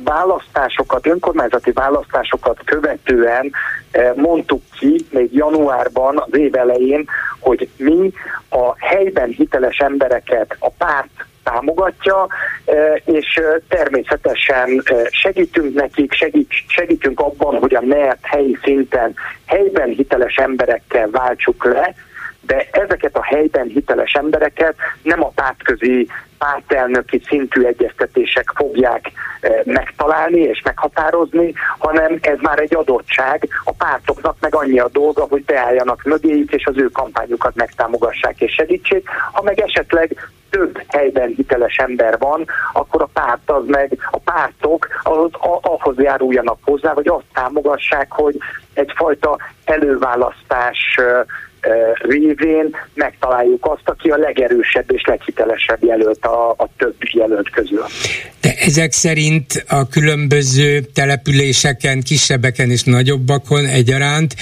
választásokat, 0.03 1.07
önkormányzati 1.07 1.71
választásokat 1.71 2.59
követően 2.65 3.51
e, 3.91 4.13
mondtuk 4.15 4.61
ki 4.79 5.05
még 5.09 5.33
januárban, 5.33 6.17
az 6.17 6.37
év 6.37 6.55
elején, 6.55 7.05
hogy 7.39 7.69
mi 7.77 8.11
a 8.49 8.85
helyben 8.85 9.29
hiteles 9.29 9.77
embereket 9.77 10.55
a 10.59 10.69
párt 10.69 11.25
támogatja, 11.43 12.27
és 13.05 13.41
természetesen 13.67 14.83
segítünk 15.09 15.73
nekik, 15.73 16.13
segít, 16.13 16.49
segítünk 16.67 17.19
abban, 17.19 17.59
hogy 17.59 17.75
a 17.75 17.81
NERT 17.81 18.19
helyi 18.21 18.57
szinten 18.63 19.13
helyben 19.45 19.89
hiteles 19.89 20.35
emberekkel 20.35 21.09
váltsuk 21.09 21.63
le, 21.63 21.95
de 22.47 22.67
ezeket 22.71 23.15
a 23.15 23.23
helyben 23.23 23.67
hiteles 23.67 24.13
embereket 24.13 24.75
nem 25.01 25.23
a 25.23 25.31
pártközi 25.35 26.07
pártelnöki 26.37 27.21
szintű 27.25 27.61
egyeztetések 27.63 28.51
fogják 28.55 29.11
eh, 29.39 29.61
megtalálni 29.65 30.39
és 30.39 30.61
meghatározni, 30.63 31.53
hanem 31.77 32.17
ez 32.21 32.37
már 32.41 32.59
egy 32.59 32.75
adottság, 32.75 33.47
a 33.63 33.71
pártoknak 33.71 34.35
meg 34.39 34.55
annyi 34.55 34.79
a 34.79 34.89
dolga, 34.91 35.25
hogy 35.29 35.43
beálljanak 35.43 36.03
mögéjük, 36.03 36.53
és 36.53 36.65
az 36.65 36.77
ő 36.77 36.85
kampányukat 36.85 37.55
megtámogassák 37.55 38.41
és 38.41 38.53
segítsék. 38.53 39.09
Ha 39.31 39.41
meg 39.41 39.59
esetleg 39.59 40.29
több 40.49 40.81
helyben 40.87 41.33
hiteles 41.35 41.75
ember 41.75 42.17
van, 42.17 42.45
akkor 42.73 43.01
a 43.01 43.09
párt 43.13 43.49
az 43.49 43.63
meg, 43.65 43.97
a 44.11 44.17
pártok 44.17 44.87
ahhoz, 45.03 45.31
ahhoz 45.61 45.97
járuljanak 45.97 46.57
hozzá, 46.63 46.93
vagy 46.93 47.07
azt 47.07 47.25
támogassák, 47.33 48.11
hogy 48.11 48.37
egyfajta 48.73 49.37
előválasztás 49.65 50.97
eh, 50.97 51.21
révén 51.93 52.75
megtaláljuk 52.93 53.65
azt, 53.65 53.81
aki 53.89 54.09
a 54.09 54.17
legerősebb 54.17 54.91
és 54.91 55.01
leghitelesebb 55.05 55.83
jelölt 55.83 56.25
a, 56.25 56.49
a 56.49 56.69
több 56.77 56.95
jelölt 57.13 57.49
közül. 57.49 57.85
De 58.41 58.53
ezek 58.59 58.91
szerint 58.91 59.65
a 59.67 59.87
különböző 59.87 60.79
településeken, 60.93 62.01
kisebbeken 62.01 62.69
és 62.69 62.83
nagyobbakon 62.83 63.65
egyaránt 63.65 64.35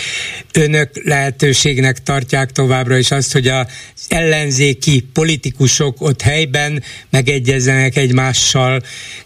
önök 0.54 0.90
lehetőségnek 1.04 2.04
tartják 2.04 2.52
továbbra 2.52 2.98
is 2.98 3.12
azt, 3.12 3.34
hogy 3.34 3.48
az 3.48 3.66
ellenzéki 4.10 5.08
politikusok 5.14 6.02
ott 6.02 6.22
helyben 6.22 6.84
megegyezzenek 7.10 7.96
egymással, 7.98 8.82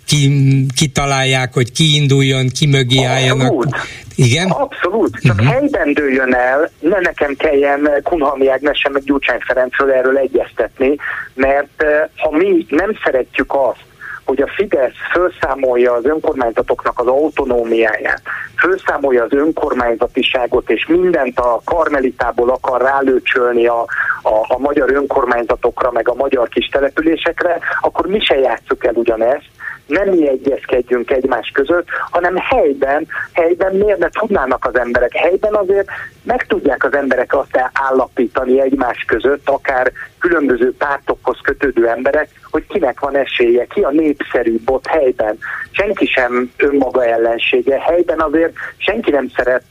ki, 0.05 0.31
kitalálják, 0.75 1.53
hogy 1.53 1.71
ki 1.71 1.95
induljon, 1.95 2.49
ki 2.49 2.65
mögé 2.65 3.03
álljanak. 3.03 3.77
Igen? 4.19 4.49
Abszolút. 4.49 5.19
Csak 5.21 5.39
uh-huh. 5.39 5.51
helyben 5.51 5.93
dőljön 5.93 6.33
el, 6.33 6.69
ne 6.79 6.99
nekem 6.99 7.35
kelljen 7.35 7.89
Kunhalmi 8.03 8.47
Ágnesen 8.47 8.91
meg 8.91 9.03
Gyurcsány 9.03 9.39
Ferencről 9.39 9.91
erről 9.91 10.17
egyeztetni, 10.17 10.95
mert 11.33 11.83
ha 12.17 12.31
mi 12.31 12.65
nem 12.69 12.97
szeretjük 13.03 13.53
azt, 13.53 13.87
hogy 14.25 14.41
a 14.41 14.47
Fidesz 14.47 14.93
felszámolja 15.11 15.93
az 15.93 16.05
önkormányzatoknak 16.05 16.99
az 16.99 17.07
autonómiáját, 17.07 18.21
felszámolja 18.55 19.23
az 19.23 19.33
önkormányzatiságot, 19.33 20.69
és 20.69 20.85
mindent 20.87 21.39
a 21.39 21.61
karmelitából 21.63 22.49
akar 22.49 22.81
rálőcsölni 22.81 23.65
a, 23.65 23.81
a, 24.21 24.45
a 24.47 24.57
magyar 24.57 24.91
önkormányzatokra, 24.93 25.91
meg 25.91 26.09
a 26.09 26.13
magyar 26.13 26.47
kis 26.47 26.67
településekre, 26.67 27.59
akkor 27.81 28.05
mi 28.05 28.19
se 28.19 28.39
játsszuk 28.39 28.85
el 28.85 28.93
ugyanezt, 28.93 29.49
nem 29.89 30.09
mi 30.09 30.27
egyezkedjünk 30.27 31.11
egymás 31.11 31.51
között, 31.53 31.87
hanem 32.11 32.35
helyben, 32.35 33.07
helyben 33.33 33.75
miért 33.75 33.97
ne 33.97 34.09
tudnának 34.09 34.65
az 34.65 34.77
emberek? 34.77 35.15
Helyben 35.15 35.53
azért 35.53 35.87
meg 36.23 36.45
tudják 36.47 36.83
az 36.83 36.93
emberek 36.93 37.35
azt 37.35 37.59
állapítani 37.73 38.61
egymás 38.61 39.03
között, 39.07 39.49
akár 39.49 39.91
különböző 40.19 40.73
pártokhoz 40.77 41.37
kötődő 41.43 41.87
emberek, 41.87 42.29
hogy 42.51 42.67
kinek 42.67 42.99
van 42.99 43.15
esélye, 43.15 43.65
ki 43.65 43.81
a 43.81 43.91
népszerűbb 43.91 44.69
ott 44.69 44.87
helyben. 44.87 45.37
Senki 45.71 46.05
sem 46.05 46.51
önmaga 46.57 47.05
ellensége. 47.05 47.79
Helyben 47.79 48.19
azért 48.19 48.53
senki 48.77 49.11
nem 49.11 49.29
szeret 49.35 49.63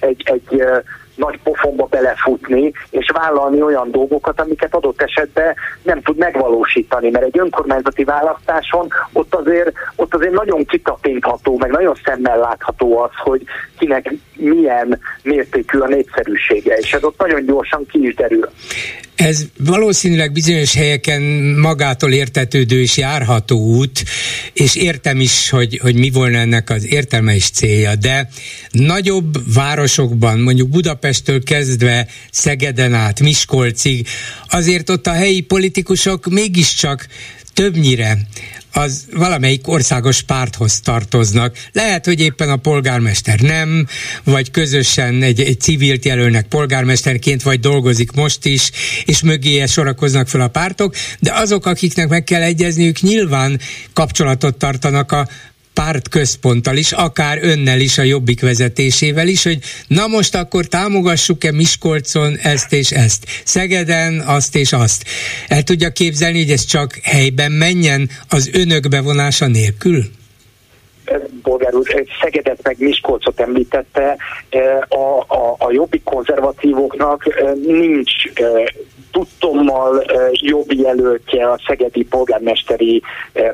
egy, 0.00 0.22
egy 0.24 0.64
nagy 1.14 1.38
pofonba 1.42 1.84
belefutni, 1.84 2.72
és 2.90 3.10
vállalni 3.14 3.62
olyan 3.62 3.90
dolgokat, 3.90 4.40
amiket 4.40 4.74
adott 4.74 5.02
esetben 5.02 5.54
nem 5.82 6.02
tud 6.02 6.16
megvalósítani, 6.16 7.10
mert 7.10 7.24
egy 7.24 7.38
önkormányzati 7.38 8.04
választáson 8.04 8.88
ott 9.12 9.34
azért, 9.34 9.72
ott 9.96 10.14
azért 10.14 10.32
nagyon 10.32 10.64
kitapintható, 10.64 11.58
meg 11.58 11.70
nagyon 11.70 11.94
szemmel 12.04 12.38
látható 12.38 12.98
az, 12.98 13.10
hogy 13.16 13.42
kinek 13.78 14.14
milyen 14.36 15.00
mértékű 15.22 15.78
a 15.78 15.86
népszerűsége, 15.86 16.74
és 16.74 16.92
ez 16.92 17.04
ott 17.04 17.18
nagyon 17.18 17.44
gyorsan 17.44 17.86
ki 17.86 18.06
is 18.06 18.14
derül. 18.14 18.48
Ez 19.14 19.44
valószínűleg 19.58 20.32
bizonyos 20.32 20.74
helyeken 20.74 21.22
magától 21.60 22.12
értetődő 22.12 22.80
és 22.80 22.96
járható 22.96 23.58
út, 23.58 24.04
és 24.52 24.74
értem 24.74 25.20
is, 25.20 25.50
hogy, 25.50 25.78
hogy 25.82 25.94
mi 25.94 26.10
volna 26.10 26.38
ennek 26.38 26.70
az 26.70 26.86
értelme 26.86 27.34
és 27.34 27.50
célja, 27.50 27.94
de 27.94 28.28
nagyobb 28.70 29.54
városokban, 29.54 30.40
mondjuk 30.40 30.68
Budapesttől 30.68 31.42
kezdve 31.42 32.06
Szegeden 32.30 32.94
át, 32.94 33.20
Miskolcig, 33.20 34.06
azért 34.48 34.90
ott 34.90 35.06
a 35.06 35.12
helyi 35.12 35.40
politikusok 35.40 36.26
mégiscsak 36.26 37.06
többnyire 37.52 38.18
az 38.76 39.04
valamelyik 39.12 39.68
országos 39.68 40.22
párthoz 40.22 40.80
tartoznak. 40.80 41.56
Lehet, 41.72 42.04
hogy 42.04 42.20
éppen 42.20 42.48
a 42.48 42.56
polgármester 42.56 43.40
nem, 43.40 43.86
vagy 44.24 44.50
közösen 44.50 45.22
egy, 45.22 45.40
egy 45.40 45.60
civilt 45.60 46.04
jelölnek 46.04 46.46
polgármesterként, 46.46 47.42
vagy 47.42 47.60
dolgozik 47.60 48.12
most 48.12 48.44
is, 48.44 48.70
és 49.04 49.22
mögéje 49.22 49.66
sorakoznak 49.66 50.28
fel 50.28 50.40
a 50.40 50.48
pártok, 50.48 50.94
de 51.20 51.32
azok, 51.32 51.66
akiknek 51.66 52.08
meg 52.08 52.24
kell 52.24 52.42
egyezniük, 52.42 53.00
nyilván 53.00 53.60
kapcsolatot 53.92 54.56
tartanak 54.56 55.12
a 55.12 55.28
párt 55.74 56.08
központtal 56.08 56.76
is, 56.76 56.92
akár 56.92 57.38
önnel 57.42 57.80
is, 57.80 57.98
a 57.98 58.02
jobbik 58.02 58.40
vezetésével 58.40 59.28
is, 59.28 59.42
hogy 59.42 59.58
na 59.86 60.06
most 60.06 60.34
akkor 60.34 60.64
támogassuk-e 60.64 61.52
Miskolcon 61.52 62.36
ezt 62.42 62.72
és 62.72 62.90
ezt, 62.90 63.26
Szegeden 63.44 64.20
azt 64.20 64.56
és 64.56 64.72
azt. 64.72 65.04
El 65.48 65.62
tudja 65.62 65.90
képzelni, 65.90 66.38
hogy 66.38 66.50
ez 66.50 66.64
csak 66.64 66.98
helyben 67.02 67.52
menjen 67.52 68.10
az 68.28 68.50
önök 68.52 68.88
bevonása 68.88 69.46
nélkül? 69.46 70.04
Bolgár 71.42 71.74
úr 71.74 72.06
Szegedet 72.20 72.62
meg 72.62 72.76
Miskolcot 72.78 73.40
említette, 73.40 74.16
a, 74.88 75.34
a, 75.34 75.56
a 75.58 75.72
jobbik 75.72 76.02
konzervatívoknak 76.02 77.24
nincs 77.66 78.12
tudtommal 79.14 80.04
jobb 80.30 80.72
jelöltje 80.72 81.50
a 81.50 81.60
szegedi 81.66 82.04
polgármesteri 82.04 83.02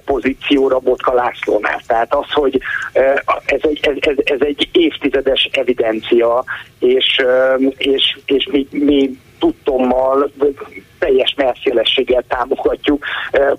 pozícióra 0.04 0.78
Botka 0.78 1.14
Lászlónál. 1.14 1.80
Tehát 1.86 2.14
az, 2.14 2.30
hogy 2.32 2.60
ez 3.44 3.60
egy, 3.60 3.78
ez, 4.00 4.16
ez 4.24 4.40
egy 4.40 4.68
évtizedes 4.72 5.48
evidencia, 5.52 6.44
és, 6.78 7.22
és, 7.76 8.18
és 8.26 8.48
mi, 8.50 8.66
mi 8.70 9.18
tudtommal 9.38 10.30
teljes 11.00 11.34
merszélességgel 11.36 12.24
támogatjuk 12.28 13.04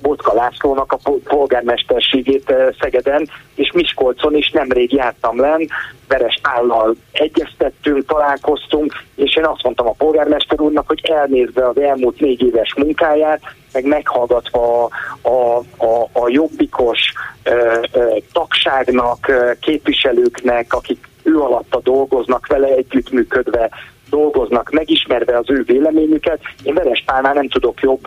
Botka 0.01 0.33
Lászlónak 0.33 0.91
a 0.91 0.99
polgármesterségét 1.23 2.53
Szegeden, 2.79 3.29
és 3.55 3.71
Miskolcon 3.73 4.35
is 4.35 4.51
nemrég 4.51 4.93
jártam 4.93 5.39
len, 5.39 5.67
Veres 6.07 6.39
Pállal 6.41 6.95
egyeztettünk, 7.11 8.05
találkoztunk, 8.05 8.93
és 9.15 9.35
én 9.35 9.45
azt 9.45 9.63
mondtam 9.63 9.87
a 9.87 9.95
polgármester 9.97 10.61
úrnak, 10.61 10.87
hogy 10.87 11.01
elnézve 11.03 11.67
az 11.67 11.77
elmúlt 11.77 12.19
négy 12.19 12.41
éves 12.41 12.73
munkáját, 12.75 13.41
meg 13.73 13.85
meghallgatva 13.85 14.83
a, 14.83 14.89
a, 15.21 15.57
a, 15.77 16.09
a 16.13 16.29
jobbikos 16.29 16.99
ö, 17.43 17.79
ö, 17.91 18.17
tagságnak, 18.33 19.31
képviselőknek, 19.59 20.73
akik 20.73 21.09
ő 21.23 21.39
alatta 21.39 21.79
dolgoznak 21.79 22.47
vele 22.47 22.67
együttműködve, 22.67 23.69
dolgoznak, 24.11 24.69
megismerve 24.69 25.37
az 25.37 25.49
ő 25.49 25.63
véleményüket. 25.63 26.39
Én 26.63 26.73
Veres 26.73 27.03
Pálnál 27.05 27.33
nem 27.33 27.49
tudok 27.49 27.81
jobb 27.81 28.05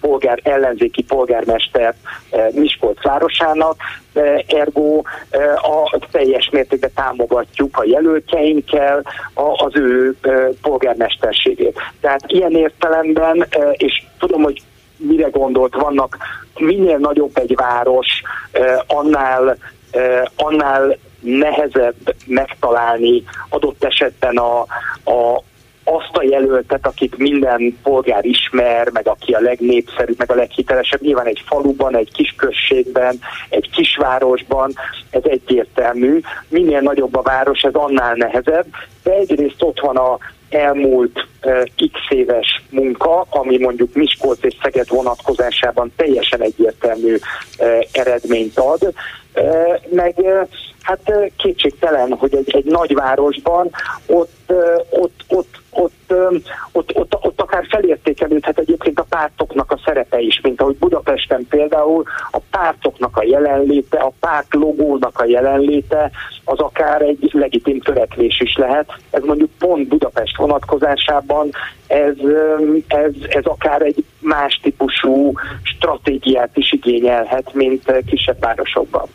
polgár, 0.00 0.40
ellenzéki 0.42 1.02
polgármester 1.02 1.94
Miskolc 2.52 3.02
városának, 3.02 3.76
ergo 4.46 5.02
a 5.56 5.98
teljes 6.10 6.48
mértékben 6.52 6.90
támogatjuk 6.94 7.78
a 7.78 7.84
jelöltjeinkkel 7.84 9.02
az 9.34 9.72
ő 9.76 10.16
polgármesterségét. 10.62 11.80
Tehát 12.00 12.20
ilyen 12.26 12.52
értelemben, 12.52 13.46
és 13.72 14.02
tudom, 14.18 14.42
hogy 14.42 14.62
mire 14.96 15.28
gondolt, 15.28 15.74
vannak 15.74 16.16
minél 16.58 16.96
nagyobb 16.96 17.36
egy 17.36 17.54
város, 17.54 18.22
annál, 18.86 19.56
annál 20.36 20.98
nehezebb 21.24 22.14
megtalálni 22.26 23.22
adott 23.48 23.84
esetben 23.84 24.36
a, 24.36 24.60
a, 25.04 25.42
azt 25.84 26.16
a 26.16 26.22
jelöltet, 26.22 26.86
akit 26.86 27.18
minden 27.18 27.78
polgár 27.82 28.24
ismer, 28.24 28.90
meg 28.92 29.08
aki 29.08 29.32
a 29.32 29.40
legnépszerűbb, 29.40 30.18
meg 30.18 30.30
a 30.30 30.34
leghitelesebb, 30.34 31.00
nyilván 31.00 31.26
egy 31.26 31.42
faluban, 31.46 31.96
egy 31.96 32.12
kisközségben, 32.12 33.18
egy 33.48 33.70
kisvárosban, 33.70 34.72
ez 35.10 35.22
egyértelmű. 35.24 36.20
Minél 36.48 36.80
nagyobb 36.80 37.16
a 37.16 37.22
város, 37.22 37.60
ez 37.60 37.74
annál 37.74 38.14
nehezebb, 38.14 38.66
de 39.02 39.12
egyrészt 39.12 39.62
ott 39.62 39.80
van 39.80 39.96
a 39.96 40.18
elmúlt 40.48 41.26
uh, 41.44 41.62
x 41.92 42.00
éves 42.08 42.62
munka, 42.70 43.26
ami 43.30 43.58
mondjuk 43.58 43.94
Miskolc 43.94 44.38
és 44.42 44.56
Szeged 44.62 44.88
vonatkozásában 44.88 45.92
teljesen 45.96 46.40
egyértelmű 46.40 47.14
uh, 47.14 47.84
eredményt 47.92 48.58
ad, 48.58 48.82
uh, 48.82 48.92
meg 49.90 50.14
hát 50.84 51.12
kétségtelen, 51.36 52.12
hogy 52.12 52.34
egy, 52.34 52.54
egy 52.56 52.64
nagyvárosban 52.64 53.70
ott, 54.06 54.52
ott, 54.90 55.24
ott 55.28 55.62
ott, 55.76 56.14
ott, 56.72 56.90
ott, 56.94 57.16
ott 57.20 57.40
akár 57.40 57.66
felértékelődhet 57.68 58.58
egyébként 58.58 58.98
a 58.98 59.06
pártoknak 59.08 59.70
a 59.70 59.80
szerepe 59.84 60.20
is, 60.20 60.40
mint 60.42 60.60
ahogy 60.60 60.76
Budapesten 60.76 61.46
például 61.48 62.04
a 62.30 62.38
pártoknak 62.50 63.16
a 63.16 63.24
jelenléte, 63.24 63.98
a 63.98 64.12
párt 64.20 64.54
logónak 64.54 65.18
a 65.18 65.24
jelenléte, 65.24 66.10
az 66.44 66.58
akár 66.58 67.02
egy 67.02 67.30
legitim 67.32 67.80
törekvés 67.80 68.40
is 68.40 68.56
lehet. 68.56 68.92
Ez 69.10 69.22
mondjuk 69.22 69.50
pont 69.58 69.88
Budapest 69.88 70.36
vonatkozásában 70.36 71.50
ez, 71.86 72.14
ez, 72.86 73.12
ez 73.28 73.44
akár 73.44 73.82
egy 73.82 74.04
más 74.20 74.60
típusú 74.62 75.32
stratégiát 75.62 76.56
is 76.56 76.72
igényelhet, 76.72 77.54
mint 77.54 77.92
kisebb 78.06 78.40
városokban. 78.40 79.08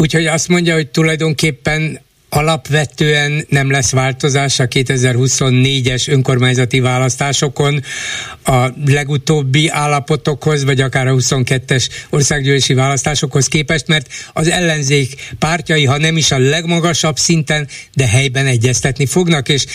Úgyhogy 0.00 0.26
azt 0.26 0.48
mondja, 0.48 0.74
hogy 0.74 0.88
tulajdonképpen 0.88 2.00
alapvetően 2.28 3.46
nem 3.48 3.70
lesz 3.70 3.90
változás 3.90 4.58
a 4.58 4.68
2024-es 4.68 6.08
önkormányzati 6.08 6.80
választásokon 6.80 7.82
a 8.44 8.68
legutóbbi 8.86 9.68
állapotokhoz, 9.68 10.64
vagy 10.64 10.80
akár 10.80 11.06
a 11.06 11.14
22-es 11.14 11.88
országgyűlési 12.10 12.74
választásokhoz 12.74 13.46
képest, 13.46 13.86
mert 13.86 14.12
az 14.32 14.48
ellenzék 14.48 15.34
pártjai, 15.38 15.84
ha 15.84 15.98
nem 15.98 16.16
is 16.16 16.30
a 16.30 16.38
legmagasabb 16.38 17.16
szinten, 17.16 17.68
de 17.94 18.06
helyben 18.06 18.46
egyeztetni 18.46 19.06
fognak, 19.06 19.48
és 19.48 19.66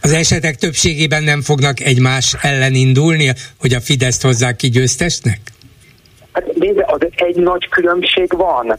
az 0.00 0.12
esetek 0.12 0.56
többségében 0.56 1.22
nem 1.22 1.42
fognak 1.42 1.80
egymás 1.80 2.34
ellen 2.40 2.74
indulni, 2.74 3.32
hogy 3.56 3.74
a 3.74 3.80
Fideszt 3.80 4.22
hozzák 4.22 4.56
ki 4.56 4.68
győztesnek? 4.68 5.40
Hát 6.38 6.54
nézze, 6.54 6.84
az 6.88 6.98
egy 7.14 7.36
nagy 7.36 7.68
különbség 7.68 8.32
van, 8.36 8.76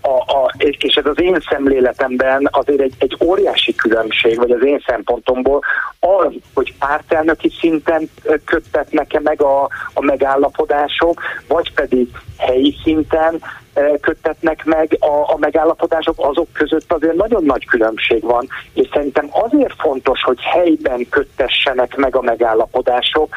a, 0.00 0.08
a, 0.08 0.54
és 0.58 0.94
ez 0.94 1.06
az 1.06 1.20
én 1.20 1.38
szemléletemben 1.50 2.48
azért 2.50 2.80
egy, 2.80 2.94
egy 2.98 3.16
óriási 3.24 3.74
különbség, 3.74 4.36
vagy 4.36 4.50
az 4.50 4.64
én 4.64 4.82
szempontomból 4.86 5.62
az, 6.00 6.32
hogy 6.54 6.74
pártelnöki 6.78 7.52
szinten 7.60 8.10
köttetnek-e 8.44 9.20
meg 9.20 9.42
a, 9.42 9.68
a 9.94 10.00
megállapodások, 10.00 11.20
vagy 11.48 11.72
pedig 11.74 12.08
helyi 12.36 12.76
szinten 12.84 13.40
köttetnek 14.00 14.64
meg 14.64 14.96
a, 15.00 15.32
a 15.32 15.36
megállapodások, 15.38 16.14
azok 16.16 16.52
között 16.52 16.92
azért 16.92 17.14
nagyon 17.14 17.44
nagy 17.44 17.66
különbség 17.66 18.22
van, 18.22 18.48
és 18.72 18.88
szerintem 18.92 19.28
azért 19.30 19.74
fontos, 19.78 20.22
hogy 20.22 20.38
helyben 20.40 21.06
köttessenek 21.10 21.96
meg 21.96 22.16
a 22.16 22.22
megállapodások, 22.22 23.34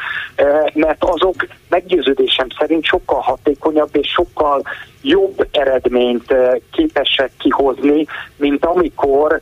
mert 0.74 1.04
azok 1.04 1.46
meggyőződésem 1.68 2.46
szerint 2.58 2.84
sokkal 2.84 3.20
hatékonyabb 3.20 3.96
és 3.96 4.08
sokkal 4.08 4.62
jobb 5.02 5.48
eredményt 5.50 6.34
képesek 6.70 7.30
kihozni, 7.38 8.06
mint 8.36 8.64
amikor 8.64 9.40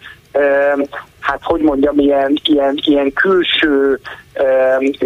hát 1.20 1.42
hogy 1.42 1.60
mondjam, 1.60 1.98
ilyen, 1.98 2.38
ilyen, 2.44 2.78
ilyen 2.84 3.12
külső, 3.12 4.00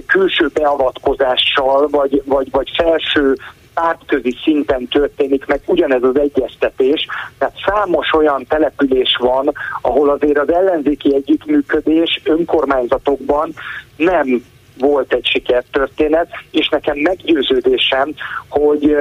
külső 0.06 0.50
beavatkozással, 0.54 1.88
vagy, 1.88 2.22
vagy, 2.24 2.50
vagy 2.50 2.70
felső 2.76 3.36
pártközi 3.74 4.36
szinten 4.42 4.88
történik 4.88 5.46
meg 5.46 5.60
ugyanez 5.66 6.02
az 6.02 6.18
egyeztetés, 6.18 7.06
tehát 7.38 7.54
számos 7.66 8.12
olyan 8.12 8.46
település 8.48 9.16
van, 9.20 9.52
ahol 9.80 10.10
azért 10.10 10.38
az 10.38 10.52
ellenzéki 10.52 11.14
együttműködés 11.14 12.20
önkormányzatokban 12.24 13.54
nem 13.96 14.44
volt 14.78 15.12
egy 15.12 15.26
sikertörténet, 15.26 16.28
és 16.50 16.68
nekem 16.68 16.98
meggyőződésem, 16.98 18.14
hogy 18.48 18.96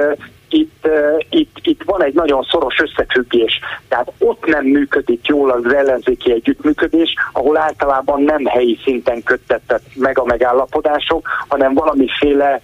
itt, 0.48 0.88
itt, 1.30 1.56
itt 1.62 1.82
van 1.84 2.02
egy 2.02 2.14
nagyon 2.14 2.42
szoros 2.50 2.78
összefüggés. 2.78 3.60
Tehát 3.88 4.12
ott 4.18 4.46
nem 4.46 4.64
működik 4.64 5.26
jól 5.26 5.50
az 5.50 5.72
ellenzéki 5.74 6.32
együttműködés, 6.32 7.14
ahol 7.32 7.58
általában 7.58 8.22
nem 8.22 8.44
helyi 8.44 8.78
szinten 8.84 9.22
köttetett 9.22 9.84
meg 9.94 10.18
a 10.18 10.24
megállapodások, 10.24 11.28
hanem 11.48 11.74
valamiféle 11.74 12.60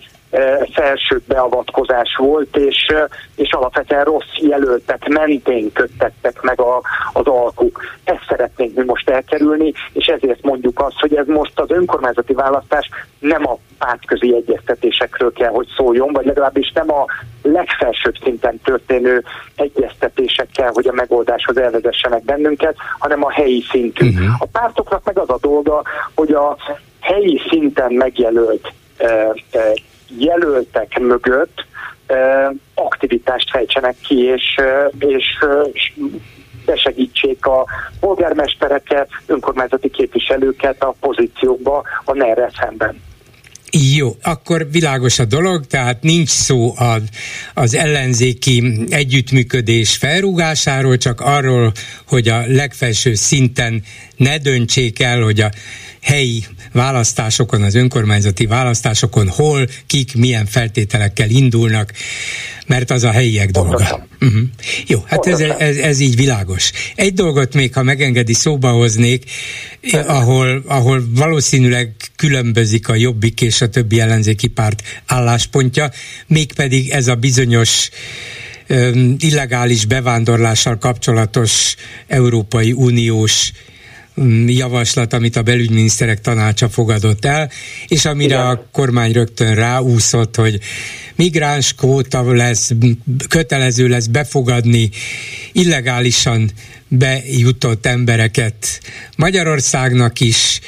felső 0.73 1.21
beavatkozás 1.27 2.17
volt, 2.19 2.57
és, 2.57 2.95
és 3.37 3.53
alapvetően 3.53 4.05
rossz 4.05 4.37
jelöltek 4.41 5.09
mentén 5.09 5.73
köttettek 5.73 6.43
meg 6.43 6.61
a, 6.61 6.83
az 7.13 7.27
alkuk. 7.27 7.81
Ezt 8.05 8.25
szeretnénk 8.29 8.75
mi 8.75 8.85
most 8.85 9.11
elkerülni, 9.11 9.73
és 9.93 10.07
ezért 10.07 10.43
mondjuk 10.43 10.81
azt, 10.81 11.01
hogy 11.01 11.15
ez 11.15 11.27
most 11.27 11.61
az 11.61 11.71
önkormányzati 11.71 12.33
választás 12.33 12.89
nem 13.19 13.49
a 13.49 13.59
pártközi 13.79 14.35
egyeztetésekről 14.35 15.33
kell, 15.33 15.51
hogy 15.51 15.69
szóljon, 15.77 16.13
vagy 16.13 16.27
legalábbis 16.27 16.73
nem 16.75 16.93
a 16.93 17.05
legfelsőbb 17.43 18.15
szinten 18.23 18.61
történő 18.65 19.25
egyeztetésekkel, 19.55 20.71
hogy 20.73 20.87
a 20.87 20.93
megoldáshoz 20.93 21.57
elvezessenek 21.57 22.25
bennünket, 22.25 22.77
hanem 22.99 23.25
a 23.25 23.31
helyi 23.31 23.65
szintű. 23.71 24.09
Uh-huh. 24.09 24.27
A 24.39 24.47
pártoknak 24.53 25.05
meg 25.05 25.19
az 25.19 25.31
a 25.31 25.39
dolga, 25.41 25.83
hogy 26.15 26.33
a 26.33 26.57
helyi 27.01 27.41
szinten 27.51 27.93
megjelölt 27.93 28.73
jelöltek 30.09 30.99
mögött 30.99 31.67
aktivitást 32.75 33.51
fejtsenek 33.51 33.97
ki, 34.01 34.25
és, 34.25 34.61
és, 34.99 35.25
besegítsék 36.67 37.47
a 37.47 37.67
polgármestereket, 38.01 39.09
önkormányzati 39.27 39.91
képviselőket 39.91 40.83
a 40.83 40.95
pozíciókba 41.01 41.83
a 42.05 42.13
NER 42.13 42.51
szemben. 42.61 43.08
Jó, 43.81 44.17
akkor 44.23 44.69
világos 44.71 45.19
a 45.19 45.25
dolog, 45.25 45.67
tehát 45.67 46.03
nincs 46.03 46.29
szó 46.29 46.75
az, 46.77 47.03
az 47.55 47.75
ellenzéki 47.75 48.87
együttműködés 48.89 49.97
felrúgásáról, 49.97 50.97
csak 50.97 51.21
arról, 51.21 51.73
hogy 52.07 52.29
a 52.29 52.47
legfelső 52.47 53.15
szinten 53.15 53.83
ne 54.17 54.39
döntsék 54.39 55.01
el, 55.01 55.23
hogy 55.23 55.41
a 55.41 55.53
helyi 56.01 56.45
választásokon, 56.73 57.63
az 57.63 57.75
önkormányzati 57.75 58.47
választásokon 58.47 59.29
hol, 59.29 59.67
kik, 59.87 60.17
milyen 60.17 60.47
feltételekkel 60.47 61.31
indulnak, 61.31 61.93
mert 62.69 62.91
az 62.91 63.05
a 63.05 63.11
helyiek 63.11 63.51
dolga. 63.51 64.07
Uh-huh. 64.21 64.41
Jó, 64.87 65.03
hát 65.07 65.27
ez, 65.27 65.41
ez, 65.41 65.77
ez 65.77 66.01
így 66.01 66.17
világos. 66.17 66.73
Egy 66.95 67.13
dolgot 67.15 67.55
még, 67.55 67.75
ha 67.75 67.83
megengedi, 67.83 68.33
szóba 68.33 68.71
hoznék, 68.71 69.25
ahol, 70.07 70.63
ahol 70.67 71.05
valószínűleg 71.15 71.93
különbözik 72.17 72.89
a 72.89 72.95
jobbik 72.95 73.41
és 73.41 73.61
a 73.61 73.69
többi 73.69 74.01
ellenzéki 74.01 74.47
párt 74.47 74.83
álláspontja, 75.07 75.91
mégpedig 76.27 76.91
ez 76.91 77.09
a 77.09 77.15
bizonyos 77.15 77.91
illegális 79.19 79.85
bevándorlással 79.85 80.79
kapcsolatos 80.79 81.75
Európai 82.07 82.73
Uniós 82.73 83.53
javaslat, 84.47 85.13
amit 85.13 85.37
a 85.37 85.43
belügyminiszterek 85.43 86.21
tanácsa 86.21 86.69
fogadott 86.69 87.25
el, 87.25 87.51
és 87.87 88.05
amire 88.05 88.35
Igen. 88.35 88.47
a 88.47 88.65
kormány 88.73 89.13
rögtön 89.13 89.55
ráúszott, 89.55 90.37
hogy 90.37 90.59
migráns 91.17 91.75
kóta 91.75 92.33
lesz, 92.33 92.71
kötelező 93.29 93.89
lesz 93.89 94.07
befogadni 94.07 94.91
illegálisan 95.53 96.51
bejutott 96.89 97.87
embereket 97.87 98.81
Magyarországnak 99.17 100.21
is, 100.21 100.61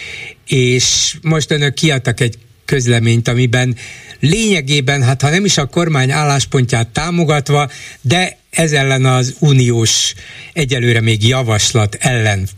és 0.46 1.16
most 1.22 1.50
önök 1.50 1.74
kiadtak 1.74 2.20
egy 2.20 2.38
közleményt, 2.64 3.28
amiben 3.28 3.76
lényegében, 4.20 5.02
hát 5.02 5.22
ha 5.22 5.30
nem 5.30 5.44
is 5.44 5.58
a 5.58 5.66
kormány 5.66 6.10
álláspontját 6.10 6.88
támogatva, 6.88 7.70
de 8.00 8.38
ez 8.50 8.72
ellen 8.72 9.04
az 9.04 9.34
uniós 9.38 10.14
egyelőre 10.52 11.00
még 11.00 11.28
javaslat 11.28 11.96
ellen 12.00 12.48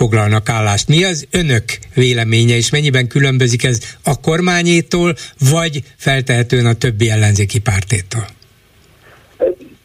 foglalnak 0.00 0.48
állást. 0.48 0.88
Mi 0.88 1.04
az 1.04 1.26
önök 1.30 1.64
véleménye, 1.94 2.54
és 2.54 2.70
mennyiben 2.70 3.06
különbözik 3.08 3.64
ez 3.64 3.78
a 4.04 4.20
kormányétól, 4.20 5.14
vagy 5.52 5.82
feltehetően 5.96 6.66
a 6.66 6.74
többi 6.74 7.10
ellenzéki 7.10 7.60
pártétól? 7.60 8.26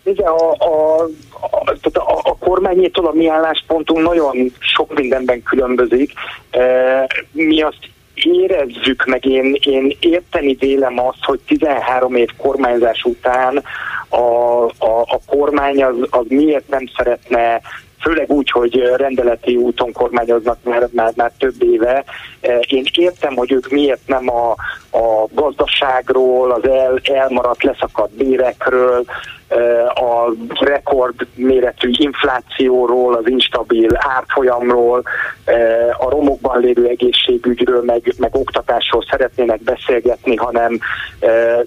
Igen, 0.04 0.28
a, 0.28 0.52
a, 0.52 1.04
a, 1.30 1.90
a, 1.94 2.20
a 2.24 2.36
kormányétól 2.38 3.06
a 3.06 3.12
mi 3.14 3.28
álláspontunk 3.28 4.02
nagyon 4.02 4.54
sok 4.60 4.96
mindenben 5.00 5.44
különbözik. 5.44 6.12
Mi 7.32 7.62
azt 7.62 7.90
érezzük 8.14 9.06
meg, 9.06 9.26
én, 9.26 9.58
én 9.62 9.98
érteni 10.00 10.54
vélem 10.60 11.00
azt, 11.00 11.24
hogy 11.24 11.40
13 11.48 12.16
év 12.16 12.30
kormányzás 12.38 13.04
után 13.04 13.64
a, 14.10 14.18
a, 14.64 15.02
a 15.02 15.20
kormány 15.26 15.84
az, 15.84 15.96
az 16.10 16.26
miért 16.28 16.70
nem 16.70 16.90
szeretne 16.98 17.62
főleg 18.06 18.32
úgy, 18.32 18.52
hogy 18.52 18.94
rendeleti 18.96 19.56
úton 19.56 19.92
kormányoznak 19.92 20.58
már, 20.64 20.88
már, 20.92 21.12
már 21.16 21.32
több 21.38 21.64
éve. 21.64 22.04
Én 22.68 22.86
értem, 22.94 23.36
hogy 23.36 23.52
ők 23.52 23.70
miért 23.70 24.08
nem 24.08 24.30
a, 24.30 24.50
a 24.98 25.28
gazdaságról, 25.34 26.52
az 26.52 26.68
el, 26.68 27.00
elmaradt, 27.04 27.64
leszakadt 27.64 28.16
bérekről, 28.16 29.06
a 29.88 30.32
rekord 30.60 31.28
méretű 31.36 31.90
inflációról, 31.92 33.16
az 33.16 33.28
instabil 33.28 33.90
árfolyamról, 33.94 35.04
a 35.98 36.10
romokban 36.10 36.60
lévő 36.60 36.88
egészségügyről, 36.88 37.84
meg, 37.84 38.14
meg 38.18 38.36
oktatásról 38.36 39.06
szeretnének 39.10 39.62
beszélgetni, 39.62 40.36
hanem 40.36 40.80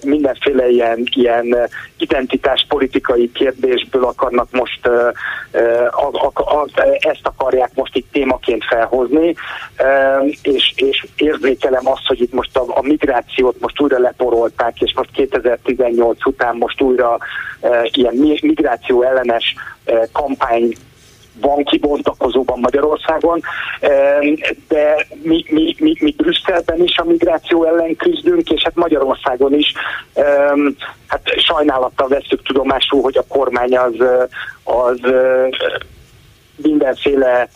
mindenféle 0.05 0.69
ilyen, 0.69 1.03
ilyen 1.15 1.57
identitáspolitikai 1.99 3.33
kérdésből 3.33 4.05
akarnak 4.05 4.49
most, 4.51 4.89
ezt 6.99 7.21
akarják 7.23 7.71
most 7.75 7.97
itt 7.97 8.13
témaként 8.13 8.65
felhozni, 8.65 9.35
és, 10.43 10.73
és 10.77 11.07
érzékelem 11.17 11.89
azt, 11.89 12.07
hogy 12.07 12.21
itt 12.21 12.33
most 12.33 12.57
a, 12.57 12.65
a 12.69 12.83
migrációt 12.83 13.61
most 13.61 13.81
újra 13.81 13.99
leporolták, 13.99 14.81
és 14.81 14.93
most 14.95 15.11
2018 15.13 16.27
után 16.27 16.57
most 16.57 16.81
újra 16.81 17.19
ilyen 17.93 18.15
migráció 18.41 19.03
ellenes 19.03 19.55
kampány 20.13 20.73
van 21.41 21.65
kibontakozóban 21.65 22.59
Magyarországon, 22.59 23.41
de 24.69 25.07
mi, 25.23 25.45
mi, 25.49 25.75
mi, 25.79 25.95
mi 26.01 26.15
Brüsszelben 26.17 26.83
is 26.83 26.97
a 26.97 27.05
migráció 27.05 27.65
ellen 27.65 27.97
küzdünk, 27.97 28.51
és 28.51 28.63
hát 28.63 28.75
Magyarországon 28.75 29.55
is. 29.55 29.73
Hát 31.07 31.23
sajnálattal 31.37 32.09
veszük 32.09 32.43
tudomásul, 32.43 33.03
hogy 33.03 33.17
a 33.17 33.25
kormány 33.29 33.77
az, 33.77 33.95
az 34.65 35.01
mindenféle 36.63 37.49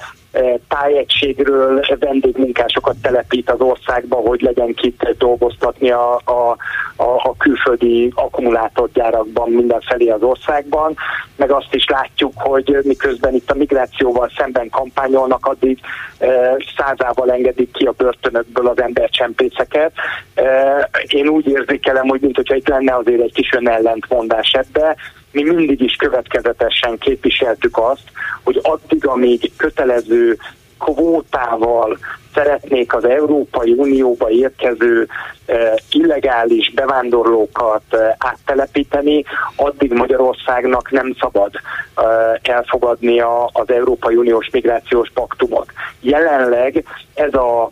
tájegységről 0.68 1.84
vendégmunkásokat 1.98 2.96
telepít 3.02 3.50
az 3.50 3.60
országba, 3.60 4.16
hogy 4.16 4.40
legyen 4.40 4.74
kit 4.74 5.14
dolgoztatni 5.18 5.90
a, 5.90 6.14
a, 6.14 6.56
a, 6.96 7.04
a 7.04 7.34
külföldi 7.38 8.12
akkumulátorgyárakban 8.14 9.50
mindenfelé 9.50 10.08
az 10.08 10.22
országban, 10.22 10.96
meg 11.36 11.50
azt 11.50 11.74
is 11.74 11.84
látjuk, 11.88 12.32
hogy 12.36 12.78
miközben 12.82 13.34
itt 13.34 13.50
a 13.50 13.54
migrációval 13.54 14.30
szemben 14.36 14.70
kampányolnak, 14.70 15.46
addig 15.46 15.78
e, 16.18 16.56
százával 16.76 17.32
engedik 17.32 17.72
ki 17.72 17.84
a 17.84 17.94
börtönökből 17.96 18.66
az 18.66 18.80
embercsempészeket. 18.80 19.92
E, 20.34 20.88
én 21.06 21.28
úgy 21.28 21.48
érzékelem, 21.48 22.08
hogy 22.08 22.20
mint 22.20 22.36
hogyha 22.36 22.54
itt 22.54 22.68
lenne 22.68 22.94
azért 22.94 23.22
egy 23.22 23.34
kis 23.34 23.52
önellentmondás 23.52 24.52
ebbe, 24.52 24.96
mi 25.32 25.42
mindig 25.42 25.80
is 25.80 25.96
következetesen 25.96 26.98
képviseltük 26.98 27.78
azt, 27.78 28.04
hogy 28.42 28.60
addig, 28.62 29.06
amíg 29.06 29.52
kötelező 29.56 30.38
kvótával 30.78 31.98
szeretnék 32.34 32.94
az 32.94 33.04
Európai 33.04 33.72
Unióba 33.72 34.30
érkező 34.30 35.08
eh, 35.46 35.74
illegális 35.90 36.72
bevándorlókat 36.74 37.82
eh, 37.90 38.14
áttelepíteni, 38.18 39.24
addig 39.56 39.92
Magyarországnak 39.92 40.90
nem 40.90 41.14
szabad 41.20 41.50
eh, 41.54 42.04
elfogadni 42.42 43.20
a, 43.20 43.50
az 43.52 43.70
Európai 43.70 44.14
Uniós 44.14 44.48
Migrációs 44.52 45.10
Paktumot. 45.14 45.66
Jelenleg 46.00 46.84
ez 47.14 47.34
a, 47.34 47.70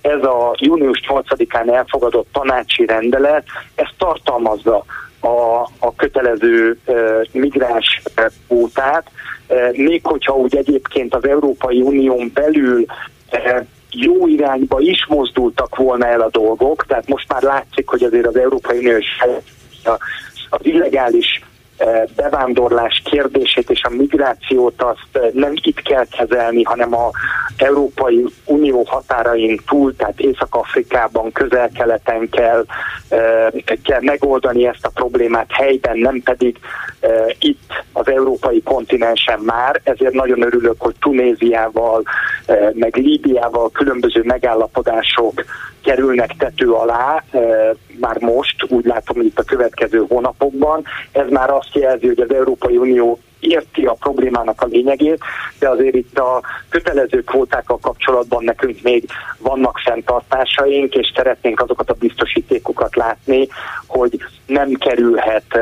ez 0.00 0.22
a 0.22 0.54
június 0.58 1.00
8-án 1.08 1.74
elfogadott 1.74 2.28
tanácsi 2.32 2.86
rendelet, 2.86 3.44
ez 3.74 3.86
tartalmazza 3.98 4.84
a, 5.20 5.60
a 5.78 5.94
kötelező 5.96 6.78
migráns 7.32 8.02
kvótát, 8.46 9.10
még 9.72 10.00
hogyha 10.06 10.36
úgy 10.36 10.56
egyébként 10.56 11.14
az 11.14 11.24
Európai 11.24 11.80
Unión 11.80 12.30
belül 12.34 12.84
jó 13.90 14.26
irányba 14.26 14.80
is 14.80 15.06
mozdultak 15.08 15.76
volna 15.76 16.06
el 16.06 16.20
a 16.20 16.30
dolgok, 16.30 16.86
tehát 16.86 17.08
most 17.08 17.32
már 17.32 17.42
látszik, 17.42 17.88
hogy 17.88 18.02
azért 18.02 18.26
az 18.26 18.36
Európai 18.36 18.78
Unió 18.78 18.96
is 18.96 19.06
az 20.50 20.60
illegális 20.62 21.42
bevándorlás 22.16 23.02
kérdését 23.04 23.70
és 23.70 23.82
a 23.82 23.94
migrációt 23.94 24.82
azt 24.82 25.32
nem 25.32 25.52
itt 25.54 25.80
kell 25.80 26.04
kezelni, 26.10 26.62
hanem 26.62 26.94
a 26.94 27.10
Európai 27.56 28.24
Unió 28.44 28.82
határain 28.82 29.60
túl, 29.66 29.96
tehát 29.96 30.20
Észak-Afrikában, 30.20 31.32
közel-keleten 31.32 32.28
kell, 32.28 32.64
kell 33.82 34.00
megoldani 34.00 34.66
ezt 34.66 34.86
a 34.86 34.90
problémát 34.94 35.52
helyben, 35.52 35.98
nem 35.98 36.22
pedig 36.22 36.58
itt 37.38 37.84
az 37.92 38.08
európai 38.08 38.62
kontinensen 38.62 39.40
már, 39.40 39.80
ezért 39.84 40.12
nagyon 40.12 40.42
örülök, 40.42 40.74
hogy 40.78 40.94
Tunéziával, 41.00 42.02
meg 42.72 42.96
Líbiával 42.96 43.70
különböző 43.70 44.22
megállapodások 44.24 45.44
kerülnek 45.84 46.30
tető 46.38 46.70
alá, 46.70 47.24
már 48.00 48.20
most, 48.20 48.66
úgy 48.68 48.84
látom, 48.84 49.20
itt 49.20 49.38
a 49.38 49.42
következő 49.42 50.04
hónapokban. 50.08 50.84
Ez 51.12 51.28
már 51.30 51.50
azt 51.50 51.74
jelzi, 51.74 52.06
hogy 52.06 52.20
az 52.20 52.34
Európai 52.34 52.76
Unió 52.76 53.18
érti 53.40 53.84
a 53.84 53.92
problémának 53.92 54.62
a 54.62 54.66
lényegét, 54.66 55.20
de 55.58 55.68
azért 55.68 55.94
itt 55.94 56.18
a 56.18 56.42
kötelező 56.68 57.22
kvótákkal 57.22 57.78
kapcsolatban 57.78 58.44
nekünk 58.44 58.82
még 58.82 59.08
vannak 59.38 59.78
fenntartásaink, 59.84 60.94
és 60.94 61.12
szeretnénk 61.14 61.60
azokat 61.60 61.90
a 61.90 61.96
biztosítékokat 61.98 62.96
látni, 62.96 63.48
hogy 63.86 64.18
nem 64.46 64.72
kerülhet, 64.72 65.58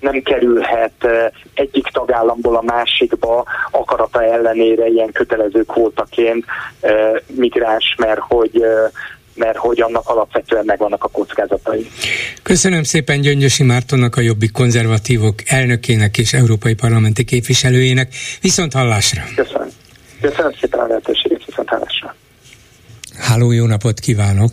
nem 0.00 0.22
kerülhet 0.22 1.06
egyik 1.54 1.86
tagállamból 1.86 2.56
a 2.56 2.62
másikba 2.62 3.44
akarata 3.70 4.22
ellenére 4.22 4.86
ilyen 4.86 5.12
kötelező 5.12 5.62
kvótaként 5.62 6.44
migráns, 7.26 7.94
mert 7.98 8.20
hogy 8.20 8.64
mert 9.38 9.56
hogy 9.56 9.80
annak 9.80 10.08
alapvetően 10.08 10.64
megvannak 10.64 11.04
a 11.04 11.08
kockázatai. 11.08 11.86
Köszönöm 12.42 12.82
szépen 12.82 13.20
Gyöngyösi 13.20 13.62
Mártonnak, 13.62 14.16
a 14.16 14.20
Jobbik 14.20 14.52
konzervatívok 14.52 15.34
elnökének 15.46 16.18
és 16.18 16.32
európai 16.32 16.74
parlamenti 16.74 17.24
képviselőjének. 17.24 18.12
Viszont 18.40 18.72
hallásra! 18.72 19.22
Köszönöm. 19.36 19.68
Köszönöm 20.20 20.52
szépen 20.60 20.80
a 20.80 20.86
lehetőséget, 20.86 21.44
viszont 21.46 21.68
hallásra! 21.68 22.14
Háló, 23.18 23.52
jó 23.52 23.66
napot 23.66 24.00
kívánok! 24.00 24.50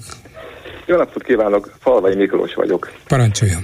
Jó 0.85 0.95
napot 0.95 1.23
kívánok, 1.23 1.71
Falvai 1.79 2.15
Miklós 2.15 2.53
vagyok. 2.53 2.91
Parancsoljon! 3.07 3.63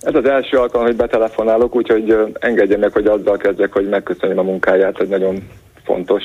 Ez 0.00 0.14
az 0.14 0.24
első 0.24 0.56
alkalom, 0.56 0.86
hogy 0.86 0.96
betelefonálok, 0.96 1.74
úgyhogy 1.74 2.16
engedje 2.38 2.76
meg, 2.76 2.92
hogy 2.92 3.06
azzal 3.06 3.36
kezdjek, 3.36 3.72
hogy 3.72 3.88
megköszönjem 3.88 4.38
a 4.38 4.42
munkáját, 4.42 5.00
egy 5.00 5.08
nagyon 5.08 5.48
fontos 5.84 6.22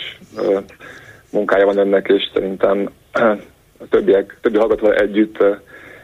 munkája 1.29 1.65
van 1.65 1.77
önnek, 1.77 2.07
és 2.07 2.29
szerintem 2.33 2.89
a 3.81 3.87
többiek, 3.89 4.37
többi 4.41 4.57
hallgatóval 4.57 4.95
együtt 4.95 5.37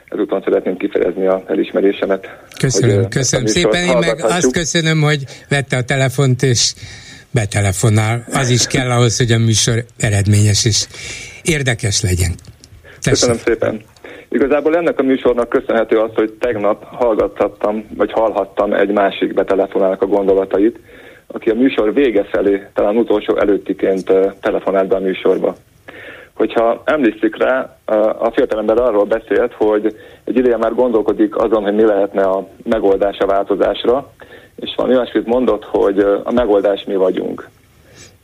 ezúton 0.05 0.41
szeretném 0.43 0.77
kifejezni 0.77 1.27
a 1.27 1.43
elismerésemet. 1.47 2.27
Köszönöm, 2.59 2.95
hogy, 2.95 3.07
köszönöm 3.07 3.45
szépen. 3.45 3.83
Én 3.83 3.97
meg 3.97 4.23
azt 4.23 4.51
köszönöm, 4.51 5.01
hogy 5.01 5.23
vette 5.49 5.77
a 5.77 5.81
telefont, 5.81 6.43
és 6.43 6.73
betelefonál. 7.31 8.25
Az 8.33 8.49
is 8.49 8.67
kell 8.67 8.91
ahhoz, 8.91 9.17
hogy 9.17 9.31
a 9.31 9.37
műsor 9.37 9.83
eredményes 9.97 10.65
és 10.65 10.87
érdekes 11.43 12.01
legyen. 12.01 12.31
Tessék. 13.01 13.09
Köszönöm 13.09 13.37
szépen. 13.37 13.81
Igazából 14.29 14.75
ennek 14.75 14.99
a 14.99 15.03
műsornak 15.03 15.49
köszönhető 15.49 15.97
az, 15.97 16.11
hogy 16.13 16.31
tegnap 16.39 16.83
hallgattattam, 16.83 17.85
vagy 17.97 18.11
hallhattam 18.11 18.73
egy 18.73 18.91
másik 18.91 19.33
betelefonálnak 19.33 20.01
a 20.01 20.05
gondolatait, 20.05 20.79
aki 21.27 21.49
a 21.49 21.53
műsor 21.53 21.93
vége 21.93 22.23
felé, 22.23 22.67
talán 22.73 22.97
utolsó 22.97 23.37
előttiként 23.37 24.11
telefonált 24.41 24.87
be 24.87 24.95
a 24.95 24.99
műsorba. 24.99 25.55
Hogyha 26.37 26.81
emlékszik 26.85 27.37
rá, 27.37 27.77
a 28.19 28.31
fiatalember 28.31 28.79
arról 28.81 29.03
beszélt, 29.03 29.53
hogy 29.53 29.95
egy 30.23 30.37
ideje 30.37 30.57
már 30.57 30.73
gondolkodik 30.73 31.35
azon, 31.35 31.63
hogy 31.63 31.75
mi 31.75 31.85
lehetne 31.85 32.23
a 32.23 32.47
megoldás 32.63 33.17
a 33.17 33.25
változásra, 33.25 34.11
és 34.55 34.73
van 34.75 34.89
olyasmit 34.89 35.25
mondott, 35.25 35.63
hogy 35.63 35.99
a 36.23 36.31
megoldás 36.31 36.83
mi 36.83 36.95
vagyunk. 36.95 37.49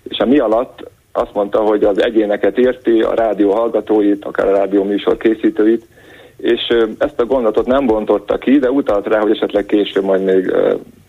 És 0.10 0.18
a 0.18 0.26
mi 0.26 0.40
alatt 0.40 0.92
azt 1.12 1.34
mondta, 1.34 1.60
hogy 1.60 1.84
az 1.84 2.04
egyéneket 2.04 2.58
érti, 2.58 3.02
a 3.02 3.14
rádió 3.14 3.52
hallgatóit, 3.52 4.26
akár 4.26 4.48
a 4.48 4.58
rádió 4.58 4.84
műsor 4.84 5.18
készítőit, 5.18 5.86
és 6.38 6.68
ezt 6.98 7.20
a 7.20 7.26
gondolatot 7.26 7.66
nem 7.66 7.86
bontotta 7.86 8.38
ki, 8.38 8.60
de 8.60 8.72
utalt 8.72 9.08
rá, 9.08 9.20
hogy 9.20 9.32
esetleg 9.32 9.66
később 9.66 10.04
majd 10.04 10.24
még 10.24 10.54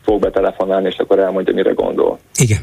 fog 0.02 0.20
betelefonálni, 0.20 0.86
és 0.86 0.98
akkor 0.98 1.18
elmondja, 1.18 1.54
mire 1.54 1.72
gondol. 1.72 2.18
Igen. 2.38 2.58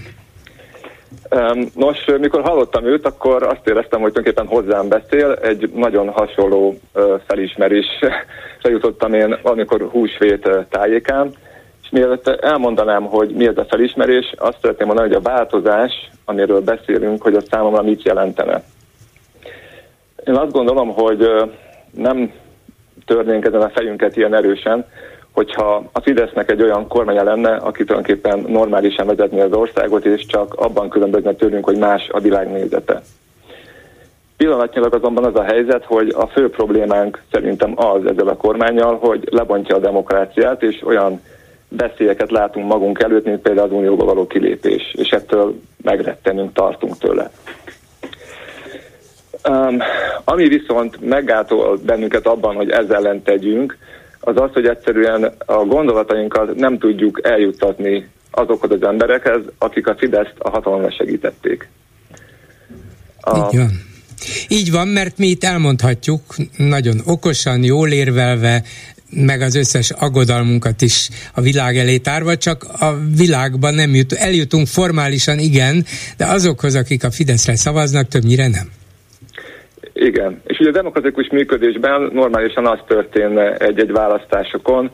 Nos, 1.75 2.05
mikor 2.19 2.41
hallottam 2.41 2.85
őt, 2.85 3.05
akkor 3.05 3.43
azt 3.43 3.67
éreztem, 3.67 4.01
hogy 4.01 4.11
tulajdonképpen 4.11 4.57
hozzám 4.57 4.87
beszél, 4.87 5.31
egy 5.31 5.71
nagyon 5.73 6.09
hasonló 6.09 6.75
felismerésre 7.27 8.25
jutottam 8.63 9.13
én, 9.13 9.37
amikor 9.41 9.81
húsvét 9.81 10.49
tájékán, 10.69 11.31
és 11.83 11.89
mielőtt 11.89 12.27
elmondanám, 12.27 13.03
hogy 13.03 13.29
mi 13.29 13.47
ez 13.47 13.57
a 13.57 13.65
felismerés, 13.65 14.33
azt 14.37 14.57
szeretném 14.61 14.87
mondani, 14.87 15.07
hogy 15.07 15.17
a 15.17 15.29
változás, 15.29 16.09
amiről 16.25 16.61
beszélünk, 16.61 17.21
hogy 17.21 17.35
a 17.35 17.41
számomra 17.41 17.81
mit 17.81 18.03
jelentene. 18.03 18.63
Én 20.25 20.35
azt 20.35 20.51
gondolom, 20.51 20.93
hogy 20.93 21.27
nem 21.91 22.31
törnénk 23.05 23.45
ezen 23.45 23.61
a 23.61 23.69
fejünket 23.69 24.15
ilyen 24.15 24.33
erősen, 24.33 24.85
hogyha 25.33 25.89
a 25.91 26.01
Fidesznek 26.01 26.51
egy 26.51 26.61
olyan 26.61 26.87
kormánya 26.87 27.23
lenne, 27.23 27.55
aki 27.55 27.83
tulajdonképpen 27.83 28.39
normálisan 28.47 29.07
vezetni 29.07 29.39
az 29.39 29.53
országot, 29.53 30.05
és 30.05 30.25
csak 30.25 30.53
abban 30.53 30.89
különbözne 30.89 31.33
tőlünk, 31.33 31.65
hogy 31.65 31.77
más 31.77 32.09
a 32.09 32.19
világnézete. 32.19 33.01
Pillanatnyilag 34.37 34.93
azonban 34.93 35.25
az 35.25 35.35
a 35.35 35.43
helyzet, 35.43 35.85
hogy 35.85 36.13
a 36.17 36.27
fő 36.27 36.49
problémánk 36.49 37.21
szerintem 37.31 37.73
az 37.75 38.05
ezzel 38.05 38.27
a 38.27 38.35
kormányjal, 38.35 38.97
hogy 38.97 39.27
lebontja 39.31 39.75
a 39.75 39.79
demokráciát, 39.79 40.63
és 40.63 40.81
olyan 40.85 41.21
beszélyeket 41.67 42.31
látunk 42.31 42.67
magunk 42.67 43.01
előtt, 43.01 43.25
mint 43.25 43.41
például 43.41 43.67
az 43.67 43.73
unióba 43.73 44.05
való 44.05 44.27
kilépés, 44.27 44.93
és 44.97 45.09
ettől 45.09 45.59
megrettenünk, 45.83 46.53
tartunk 46.53 46.97
tőle. 46.97 47.31
Um, 49.49 49.77
ami 50.23 50.47
viszont 50.47 50.99
meggátol 51.09 51.77
bennünket 51.85 52.27
abban, 52.27 52.55
hogy 52.55 52.69
ezzel 52.69 52.95
ellen 52.95 53.23
tegyünk, 53.23 53.77
az 54.21 54.37
az, 54.37 54.49
hogy 54.53 54.65
egyszerűen 54.65 55.33
a 55.45 55.53
gondolatainkat 55.53 56.55
nem 56.55 56.77
tudjuk 56.77 57.19
eljuttatni 57.23 58.09
azokhoz 58.31 58.71
az 58.71 58.83
emberekhez, 58.83 59.41
akik 59.57 59.87
a 59.87 59.95
Fideszt 59.97 60.35
a 60.37 60.49
hatalomra 60.49 60.91
segítették. 60.91 61.69
A... 63.21 63.37
Így 63.37 63.57
van. 63.57 63.89
Így 64.47 64.71
van, 64.71 64.87
mert 64.87 65.17
mi 65.17 65.27
itt 65.27 65.43
elmondhatjuk 65.43 66.21
nagyon 66.57 67.01
okosan, 67.05 67.63
jól 67.63 67.89
érvelve, 67.91 68.63
meg 69.09 69.41
az 69.41 69.55
összes 69.55 69.91
aggodalmunkat 69.91 70.81
is 70.81 71.09
a 71.33 71.41
világ 71.41 71.77
elé 71.77 71.97
tárva, 71.97 72.37
csak 72.37 72.63
a 72.63 72.97
világban 73.15 73.73
nem 73.73 73.95
jut, 73.95 74.13
eljutunk 74.13 74.67
formálisan 74.67 75.39
igen, 75.39 75.85
de 76.17 76.25
azokhoz, 76.25 76.75
akik 76.75 77.03
a 77.03 77.11
Fideszre 77.11 77.55
szavaznak, 77.55 78.07
többnyire 78.07 78.47
nem. 78.47 78.69
Igen, 80.01 80.41
és 80.43 80.59
ugye 80.59 80.69
a 80.69 80.73
demokratikus 80.73 81.29
működésben 81.29 82.09
normálisan 82.13 82.65
az 82.67 82.79
történne 82.87 83.55
egy-egy 83.55 83.91
választásokon, 83.91 84.89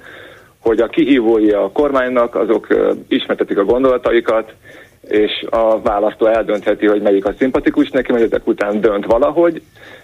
hogy 0.60 0.80
a 0.80 0.88
kihívói 0.88 1.52
a 1.52 1.72
kormánynak, 1.74 2.36
azok 2.36 2.68
ismertetik 3.08 3.58
a 3.58 3.64
gondolataikat, 3.64 4.54
és 5.02 5.46
a 5.50 5.82
választó 5.82 6.26
eldöntheti, 6.26 6.88
hogy 6.88 7.02
melyik 7.02 7.26
a 7.26 7.34
szimpatikus 7.38 7.90
neki, 7.90 8.12
majd 8.12 8.24
ezek 8.24 8.48
után 8.48 8.82
dönt 8.82 9.06
valahogy, 9.06 9.62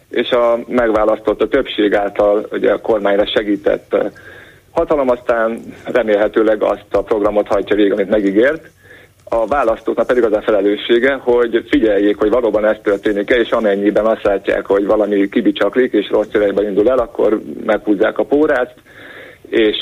és 0.09 0.29
a 0.29 0.59
megválasztott 0.67 1.41
a 1.41 1.47
többség 1.47 1.93
által 1.93 2.47
ugye 2.51 2.71
a 2.71 2.81
kormányra 2.81 3.25
segített 3.25 3.95
hatalom 4.71 5.09
aztán 5.09 5.59
remélhetőleg 5.85 6.63
azt 6.63 6.85
a 6.91 7.03
programot 7.03 7.47
hajtja 7.47 7.75
végig, 7.75 7.91
amit 7.91 8.09
megígért, 8.09 8.69
a 9.23 9.47
választóknak 9.47 10.07
pedig 10.07 10.23
az 10.23 10.33
a 10.33 10.41
felelőssége, 10.41 11.13
hogy 11.13 11.65
figyeljék, 11.69 12.17
hogy 12.17 12.29
valóban 12.29 12.65
ez 12.65 12.77
történik-e, 12.83 13.35
és 13.35 13.49
amennyiben 13.49 14.05
azt 14.05 14.23
látják, 14.23 14.65
hogy 14.65 14.85
valami 14.85 15.29
kibicsaklik 15.29 15.93
és 15.93 16.09
rossz 16.09 16.33
irányba 16.33 16.63
indul 16.63 16.89
el, 16.89 16.97
akkor 16.97 17.41
meghúzzák 17.65 18.17
a 18.17 18.23
pórát, 18.23 18.73
és 19.49 19.77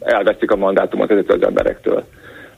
elveszik 0.00 0.50
a 0.50 0.56
mandátumot 0.56 1.10
ezektől 1.10 1.36
az 1.36 1.46
emberektől. 1.46 2.04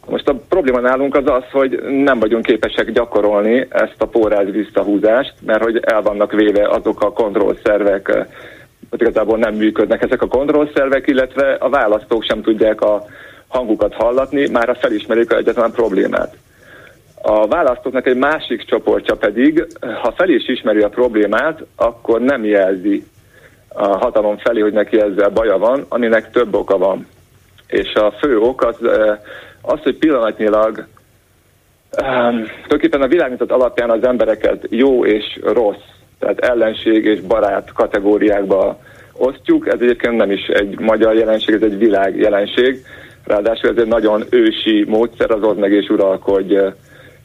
Most 0.08 0.28
a 0.28 0.40
probléma 0.48 0.80
nálunk 0.80 1.16
az 1.16 1.26
az, 1.26 1.42
hogy 1.52 1.82
nem 1.82 2.18
vagyunk 2.18 2.44
képesek 2.44 2.90
gyakorolni 2.90 3.66
ezt 3.68 4.02
a 4.02 4.06
póráz 4.06 4.50
visszahúzást, 4.50 5.34
mert 5.46 5.62
hogy 5.62 5.80
el 5.82 6.02
vannak 6.02 6.32
véve 6.32 6.68
azok 6.68 7.02
a 7.02 7.12
kontrollszervek, 7.12 8.26
hogy 8.90 9.00
igazából 9.00 9.38
nem 9.38 9.54
működnek 9.54 10.02
ezek 10.02 10.22
a 10.22 10.26
kontrollszervek, 10.26 11.06
illetve 11.06 11.52
a 11.52 11.68
választók 11.68 12.24
sem 12.24 12.42
tudják 12.42 12.80
a 12.80 13.04
hangukat 13.50 13.94
hallatni, 13.94 14.48
már 14.48 14.68
a 14.68 14.74
felismerik 14.74 15.32
egyetlen 15.32 15.70
problémát. 15.70 16.36
A 17.22 17.46
választóknak 17.46 18.06
egy 18.06 18.16
másik 18.16 18.64
csoportja 18.64 19.16
pedig, 19.16 19.66
ha 20.02 20.12
fel 20.12 20.28
is 20.28 20.48
ismeri 20.48 20.80
a 20.80 20.88
problémát, 20.88 21.64
akkor 21.76 22.20
nem 22.20 22.44
jelzi 22.44 23.04
a 23.68 23.96
hatalom 23.96 24.38
felé, 24.38 24.60
hogy 24.60 24.72
neki 24.72 25.00
ezzel 25.00 25.28
baja 25.28 25.58
van, 25.58 25.84
aminek 25.88 26.30
több 26.30 26.54
oka 26.54 26.78
van. 26.78 27.06
És 27.66 27.92
a 27.94 28.10
fő 28.10 28.38
ok 28.38 28.64
az, 28.64 28.76
az 29.62 29.80
hogy 29.82 29.96
pillanatnyilag 29.96 30.86
um, 32.02 32.44
tulajdonképpen 32.44 33.02
a 33.02 33.08
világítat 33.08 33.50
alapján 33.50 33.90
az 33.90 34.04
embereket 34.04 34.66
jó 34.70 35.04
és 35.04 35.38
rossz, 35.42 35.84
tehát 36.18 36.38
ellenség 36.38 37.04
és 37.04 37.20
barát 37.20 37.72
kategóriákba 37.72 38.80
osztjuk. 39.12 39.66
Ez 39.66 39.80
egyébként 39.80 40.16
nem 40.16 40.30
is 40.30 40.46
egy 40.46 40.78
magyar 40.78 41.14
jelenség, 41.14 41.54
ez 41.54 41.62
egy 41.62 41.78
világ 41.78 42.16
jelenség. 42.16 42.84
Ráadásul 43.24 43.70
ez 43.70 43.76
egy 43.76 43.86
nagyon 43.86 44.24
ősi 44.30 44.84
módszer, 44.88 45.30
az 45.30 45.56
meg 45.56 45.72
és 45.72 45.88
uralkodj 45.88 46.56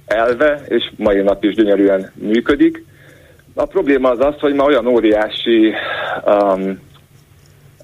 elve, 0.05 0.61
és 0.67 0.91
mai 0.97 1.21
nap 1.21 1.43
is 1.43 1.53
gyönyörűen 1.53 2.11
működik. 2.13 2.85
A 3.53 3.65
probléma 3.65 4.09
az 4.09 4.19
az, 4.19 4.39
hogy 4.39 4.53
ma 4.53 4.63
olyan 4.63 4.87
óriási 4.87 5.73
um, 6.25 6.79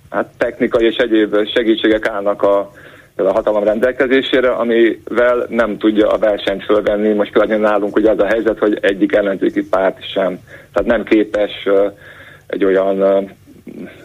hát 0.09 0.29
technikai 0.37 0.85
és 0.85 0.95
egyéb 0.95 1.35
segítségek 1.53 2.07
állnak 2.07 2.41
a, 2.41 2.71
a 3.15 3.31
hatalom 3.31 3.63
rendelkezésére, 3.63 4.49
amivel 4.49 5.45
nem 5.49 5.77
tudja 5.77 6.09
a 6.09 6.17
versenyt 6.17 6.63
fölvenni. 6.63 7.13
Most 7.13 7.31
például 7.31 7.61
nálunk 7.61 7.95
ugye 7.95 8.11
az 8.11 8.19
a 8.19 8.25
helyzet, 8.25 8.59
hogy 8.59 8.77
egyik 8.81 9.13
ellenzéki 9.13 9.67
párt 9.69 10.11
sem. 10.11 10.39
Tehát 10.73 10.89
nem 10.89 11.03
képes 11.03 11.65
uh, 11.65 11.93
egy 12.47 12.65
olyan, 12.65 13.01
uh, 13.01 13.29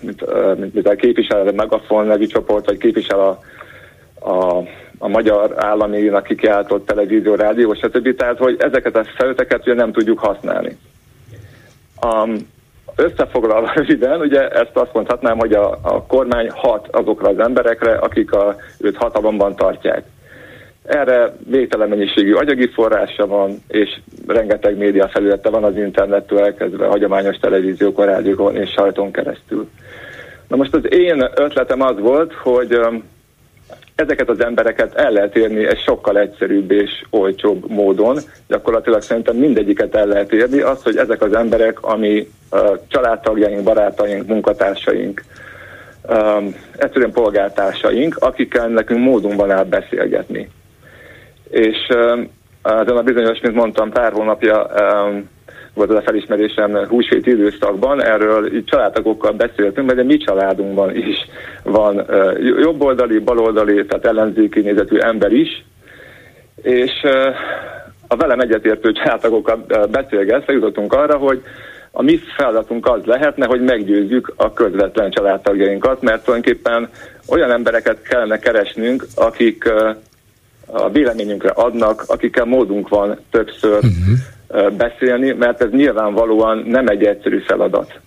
mint, 0.01 0.23
uh, 0.23 0.59
mint, 0.59 0.75
mint 0.75 0.89
a 0.89 0.95
képvisel 0.95 1.47
a 1.49 1.53
Megafon 1.53 2.07
nevű 2.07 2.27
csoport, 2.27 2.67
vagy 2.67 2.79
képvisel 2.79 3.21
a 3.21 3.39
a, 4.21 4.57
a 4.99 5.09
magyar 5.09 5.53
államinak 5.57 6.25
kikiáltott 6.25 6.87
televízió, 6.87 7.35
rádió, 7.35 7.75
stb. 7.75 8.17
Tehát, 8.17 8.39
hogy 8.39 8.57
ezeket 8.59 8.97
a 8.97 9.05
felületeket 9.17 9.61
ugye 9.61 9.75
nem 9.75 9.93
tudjuk 9.93 10.19
használni. 10.19 10.77
Um, 12.05 12.37
összefoglalva 12.97 13.73
röviden, 13.75 14.21
ugye 14.21 14.49
ezt 14.49 14.77
azt 14.77 14.93
mondhatnám, 14.93 15.39
hogy 15.39 15.53
a, 15.53 15.79
a 15.83 16.03
kormány 16.03 16.51
hat 16.51 16.89
azokra 16.91 17.29
az 17.29 17.39
emberekre, 17.39 17.95
akik 17.95 18.33
a, 18.33 18.57
őt 18.79 18.97
hatalomban 18.97 19.57
tartják. 19.57 20.05
Erre 20.83 21.33
végtelen 21.47 21.89
mennyiségű 21.89 22.33
anyagi 22.33 22.69
forrása 22.69 23.27
van, 23.27 23.63
és 23.69 24.01
rengeteg 24.27 24.77
média 24.77 25.09
felülete 25.09 25.51
van 25.51 25.65
az 25.65 25.77
internettől 25.77 26.39
elkezdve 26.39 26.87
hagyományos 26.87 27.37
televíziókon, 27.37 28.07
rádiókon 28.07 28.57
és 28.57 28.71
sajton 28.71 29.11
keresztül. 29.11 29.69
Na 30.49 30.57
most 30.57 30.75
az 30.75 30.93
én 30.93 31.31
ötletem 31.35 31.81
az 31.81 31.99
volt, 31.99 32.33
hogy 32.33 32.79
ezeket 33.95 34.29
az 34.29 34.41
embereket 34.41 34.95
el 34.95 35.11
lehet 35.11 35.37
érni 35.37 35.67
egy 35.67 35.79
sokkal 35.79 36.19
egyszerűbb 36.19 36.71
és 36.71 37.05
olcsóbb 37.11 37.71
módon. 37.71 38.19
Gyakorlatilag 38.49 39.03
szerintem 39.03 39.37
mindegyiket 39.37 39.95
el 39.95 40.07
lehet 40.07 40.33
érni. 40.33 40.61
Az, 40.61 40.83
hogy 40.83 40.97
ezek 40.97 41.23
az 41.23 41.33
emberek, 41.35 41.83
ami 41.83 42.29
családtagjaink, 42.89 43.63
barátaink, 43.63 44.27
munkatársaink, 44.27 45.23
egyszerűen 46.77 47.13
polgártársaink, 47.13 48.17
akikkel 48.19 48.69
nekünk 48.69 49.01
módunk 49.01 49.41
van 49.41 49.51
áll 49.51 49.65
beszélgetni. 49.65 50.51
És 51.51 51.89
ezen 52.63 52.97
a 52.97 53.03
bizonyos, 53.03 53.41
mint 53.41 53.55
mondtam, 53.55 53.91
pár 53.91 54.13
hónapja 54.13 54.67
volt 55.77 55.91
az 55.91 55.97
a 55.97 56.03
felismerésem 56.03 56.87
húsvét 56.89 57.27
időszakban, 57.27 58.03
erről 58.03 58.55
így 58.55 58.65
családtagokkal 58.65 59.33
beszéltünk, 59.33 59.87
mert 59.87 59.99
a 59.99 60.03
mi 60.03 60.17
családunkban 60.17 60.97
is 60.97 61.17
van 61.63 62.07
jobboldali, 62.61 63.19
baloldali, 63.19 63.87
tehát 63.87 64.07
ellenzéki 64.07 64.61
nézetű 64.61 64.97
ember 64.99 65.33
is, 65.33 65.65
és 66.63 66.93
a 68.09 68.17
velem 68.17 68.41
egyetértő 68.41 68.93
családtagokkal 68.93 69.67
beszélgetve 69.91 70.53
jutottunk 70.53 70.93
arra, 70.93 71.17
hogy 71.17 71.43
a 71.91 72.03
mi 72.03 72.19
feladatunk 72.37 72.87
az 72.87 73.05
lehetne, 73.05 73.47
hogy 73.47 73.61
meggyőzzük 73.61 74.33
a 74.37 74.53
közvetlen 74.53 75.11
családtagjainkat, 75.11 76.03
mert 76.03 76.25
tulajdonképpen 76.25 76.89
olyan 77.29 77.51
embereket 77.51 78.03
kellene 78.03 78.39
keresnünk, 78.39 79.07
akik 79.15 79.65
a 80.67 80.91
véleményünkre 80.91 81.51
adnak, 81.51 82.05
akikkel 82.07 82.45
módunk 82.45 82.89
van 82.89 83.19
többször 83.31 83.77
uh-huh 83.77 84.35
beszélni, 84.77 85.33
mert 85.33 85.63
ez 85.63 85.71
nyilvánvalóan 85.71 86.65
nem 86.67 86.87
egy 86.87 87.05
egyszerű 87.05 87.41
feladat. 87.47 88.01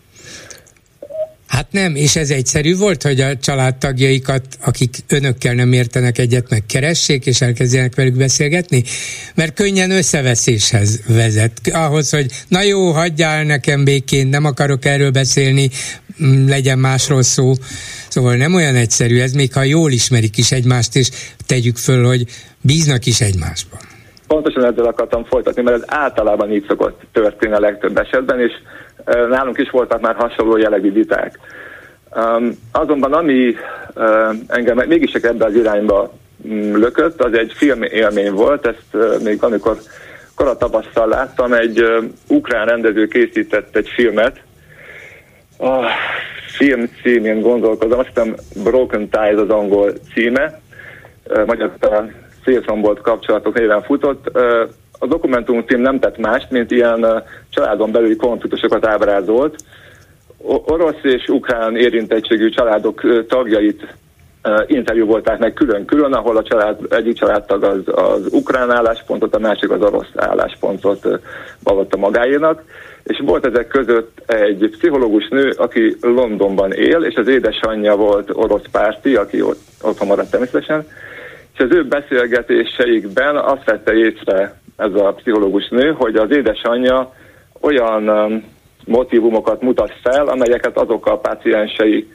Hát 1.50 1.72
nem, 1.72 1.96
és 1.96 2.16
ez 2.16 2.30
egyszerű 2.30 2.76
volt, 2.76 3.04
hogy 3.04 3.20
a 3.22 3.38
családtagjaikat, 3.38 4.44
akik 4.66 4.96
önökkel 5.08 5.54
nem 5.54 5.74
értenek 5.74 6.18
egyet, 6.18 6.50
meg 6.50 6.64
keressék, 6.66 7.26
és 7.26 7.42
elkezdjenek 7.42 7.96
velük 7.96 8.16
beszélgetni? 8.16 8.84
Mert 9.36 9.54
könnyen 9.54 9.92
összeveszéshez 9.92 11.02
vezet. 11.08 11.52
Ahhoz, 11.74 12.10
hogy 12.10 12.26
na 12.48 12.62
jó, 12.62 12.92
hagyjál 12.92 13.44
nekem 13.44 13.84
békén, 13.84 14.28
nem 14.28 14.46
akarok 14.46 14.86
erről 14.86 15.12
beszélni, 15.12 15.70
mm, 16.24 16.48
legyen 16.48 16.80
másról 16.80 17.24
szó. 17.24 17.54
Szóval 18.10 18.36
nem 18.36 18.54
olyan 18.54 18.76
egyszerű 18.76 19.20
ez, 19.20 19.32
még 19.32 19.54
ha 19.54 19.64
jól 19.64 19.92
ismerik 19.92 20.38
is 20.38 20.52
egymást, 20.52 20.96
és 20.96 21.10
tegyük 21.46 21.78
föl, 21.78 22.06
hogy 22.06 22.26
bíznak 22.62 23.06
is 23.06 23.22
egymásban. 23.22 23.89
Pontosan 24.30 24.66
ezzel 24.66 24.86
akartam 24.86 25.24
folytatni, 25.24 25.62
mert 25.62 25.76
ez 25.76 25.84
általában 25.88 26.52
így 26.52 26.66
szokott 26.68 27.02
történni 27.12 27.54
a 27.54 27.60
legtöbb 27.60 27.98
esetben, 27.98 28.40
és 28.40 28.52
nálunk 29.06 29.58
is 29.58 29.70
voltak 29.70 30.02
már 30.02 30.16
hasonló 30.16 30.58
jellegű 30.58 30.92
viták. 30.92 31.40
Azonban 32.72 33.14
ami 33.14 33.56
engem 34.48 34.88
mégis 34.88 35.12
csak 35.12 35.24
ebbe 35.24 35.46
az 35.46 35.56
irányba 35.56 36.14
um, 36.42 36.78
lökött, 36.78 37.24
az 37.24 37.34
egy 37.34 37.54
film 37.56 37.84
élmény 37.84 38.32
volt, 38.32 38.68
ezt 38.68 39.24
még 39.24 39.44
amikor 39.44 39.78
koratavasszal 40.36 41.08
láttam, 41.08 41.54
egy 41.54 41.84
ukrán 42.28 42.66
rendező 42.66 43.08
készített 43.08 43.76
egy 43.76 43.90
filmet, 43.96 44.42
a 45.60 45.86
film 46.58 46.90
címén 47.02 47.42
gondolkozom, 47.42 48.00
azt 48.00 48.08
hiszem 48.08 48.36
Broken 48.64 49.10
Ties 49.10 49.36
az 49.36 49.50
angol 49.50 49.92
címe, 50.14 50.60
magyar 51.46 51.72
a 52.40 52.44
szélrombolt 52.46 53.02
kapcsolatok 53.02 53.60
néven 53.60 53.82
futott. 53.82 54.38
A 55.00 55.08
dokumentumfilm 55.08 55.82
nem 55.82 56.00
tett 56.00 56.18
mást, 56.18 56.52
mint 56.52 56.72
ilyen 56.72 57.24
családon 57.50 57.92
belüli 57.92 58.16
konfliktusokat 58.16 58.86
ábrázolt, 58.86 59.56
orosz 60.66 61.04
és 61.04 61.28
ukrán 61.28 61.78
érintettségű 61.78 62.50
családok 62.50 63.26
tagjait 63.28 63.88
interjú 64.66 65.06
volták 65.06 65.40
meg 65.40 65.54
külön-külön, 65.54 66.14
ahol 66.14 66.38
a 66.38 66.44
család, 66.44 66.80
egyik 66.90 67.18
családtag 67.18 67.64
az, 67.64 67.82
az 67.86 68.28
ukrán 68.32 68.72
álláspontot, 68.72 69.36
a 69.36 69.40
másik 69.40 69.72
az 69.72 69.82
orosz 69.82 70.12
álláspontot 70.16 71.08
vallotta 71.64 71.98
magáénak. 71.98 72.64
És 73.04 73.22
volt 73.26 73.46
ezek 73.46 73.68
között 73.68 74.22
egy 74.26 74.70
pszichológus 74.72 75.28
nő, 75.28 75.54
aki 75.58 75.96
Londonban 76.02 76.72
él, 76.72 77.04
és 77.04 77.16
az 77.16 77.28
édesanyja 77.28 77.96
volt 77.96 78.30
orosz 78.34 78.70
párti, 78.72 79.16
aki 79.16 79.42
ott, 79.42 79.60
otthon 79.82 80.08
maradt 80.08 80.32
természetesen, 80.32 80.88
és 81.60 81.66
az 81.66 81.76
ő 81.76 81.84
beszélgetéseikben 81.84 83.38
azt 83.38 83.64
vette 83.66 83.94
észre 83.94 84.60
ez 84.78 84.94
a 84.94 85.14
pszichológus 85.14 85.68
nő, 85.70 85.92
hogy 85.92 86.16
az 86.16 86.32
édesanyja 86.32 87.14
olyan 87.62 88.04
motivumokat 88.86 89.62
mutat 89.62 89.94
fel, 90.04 90.28
amelyeket 90.28 90.78
azok 90.78 91.06
a 91.06 91.18
páciensei 91.18 92.12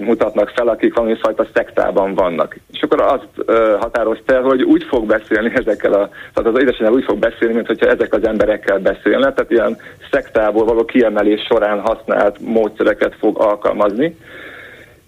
mutatnak 0.00 0.48
fel, 0.48 0.68
akik 0.68 0.94
valami 0.94 1.16
fajta 1.20 1.46
szektában 1.54 2.14
vannak. 2.14 2.56
És 2.72 2.82
akkor 2.82 3.00
azt 3.00 3.50
határozta 3.80 4.34
el, 4.34 4.42
hogy 4.42 4.62
úgy 4.62 4.84
fog 4.84 5.06
beszélni 5.06 5.52
ezekkel 5.54 5.92
a, 5.92 6.08
tehát 6.34 6.54
az 6.54 6.60
édesanyja 6.60 6.92
úgy 6.92 7.04
fog 7.04 7.18
beszélni, 7.18 7.54
mint 7.54 7.66
hogyha 7.66 7.86
ezek 7.86 8.14
az 8.14 8.26
emberekkel 8.26 8.78
beszélne, 8.78 9.32
tehát 9.32 9.50
ilyen 9.50 9.76
szektából 10.10 10.64
való 10.64 10.84
kiemelés 10.84 11.40
során 11.48 11.80
használt 11.80 12.38
módszereket 12.40 13.14
fog 13.18 13.38
alkalmazni. 13.40 14.16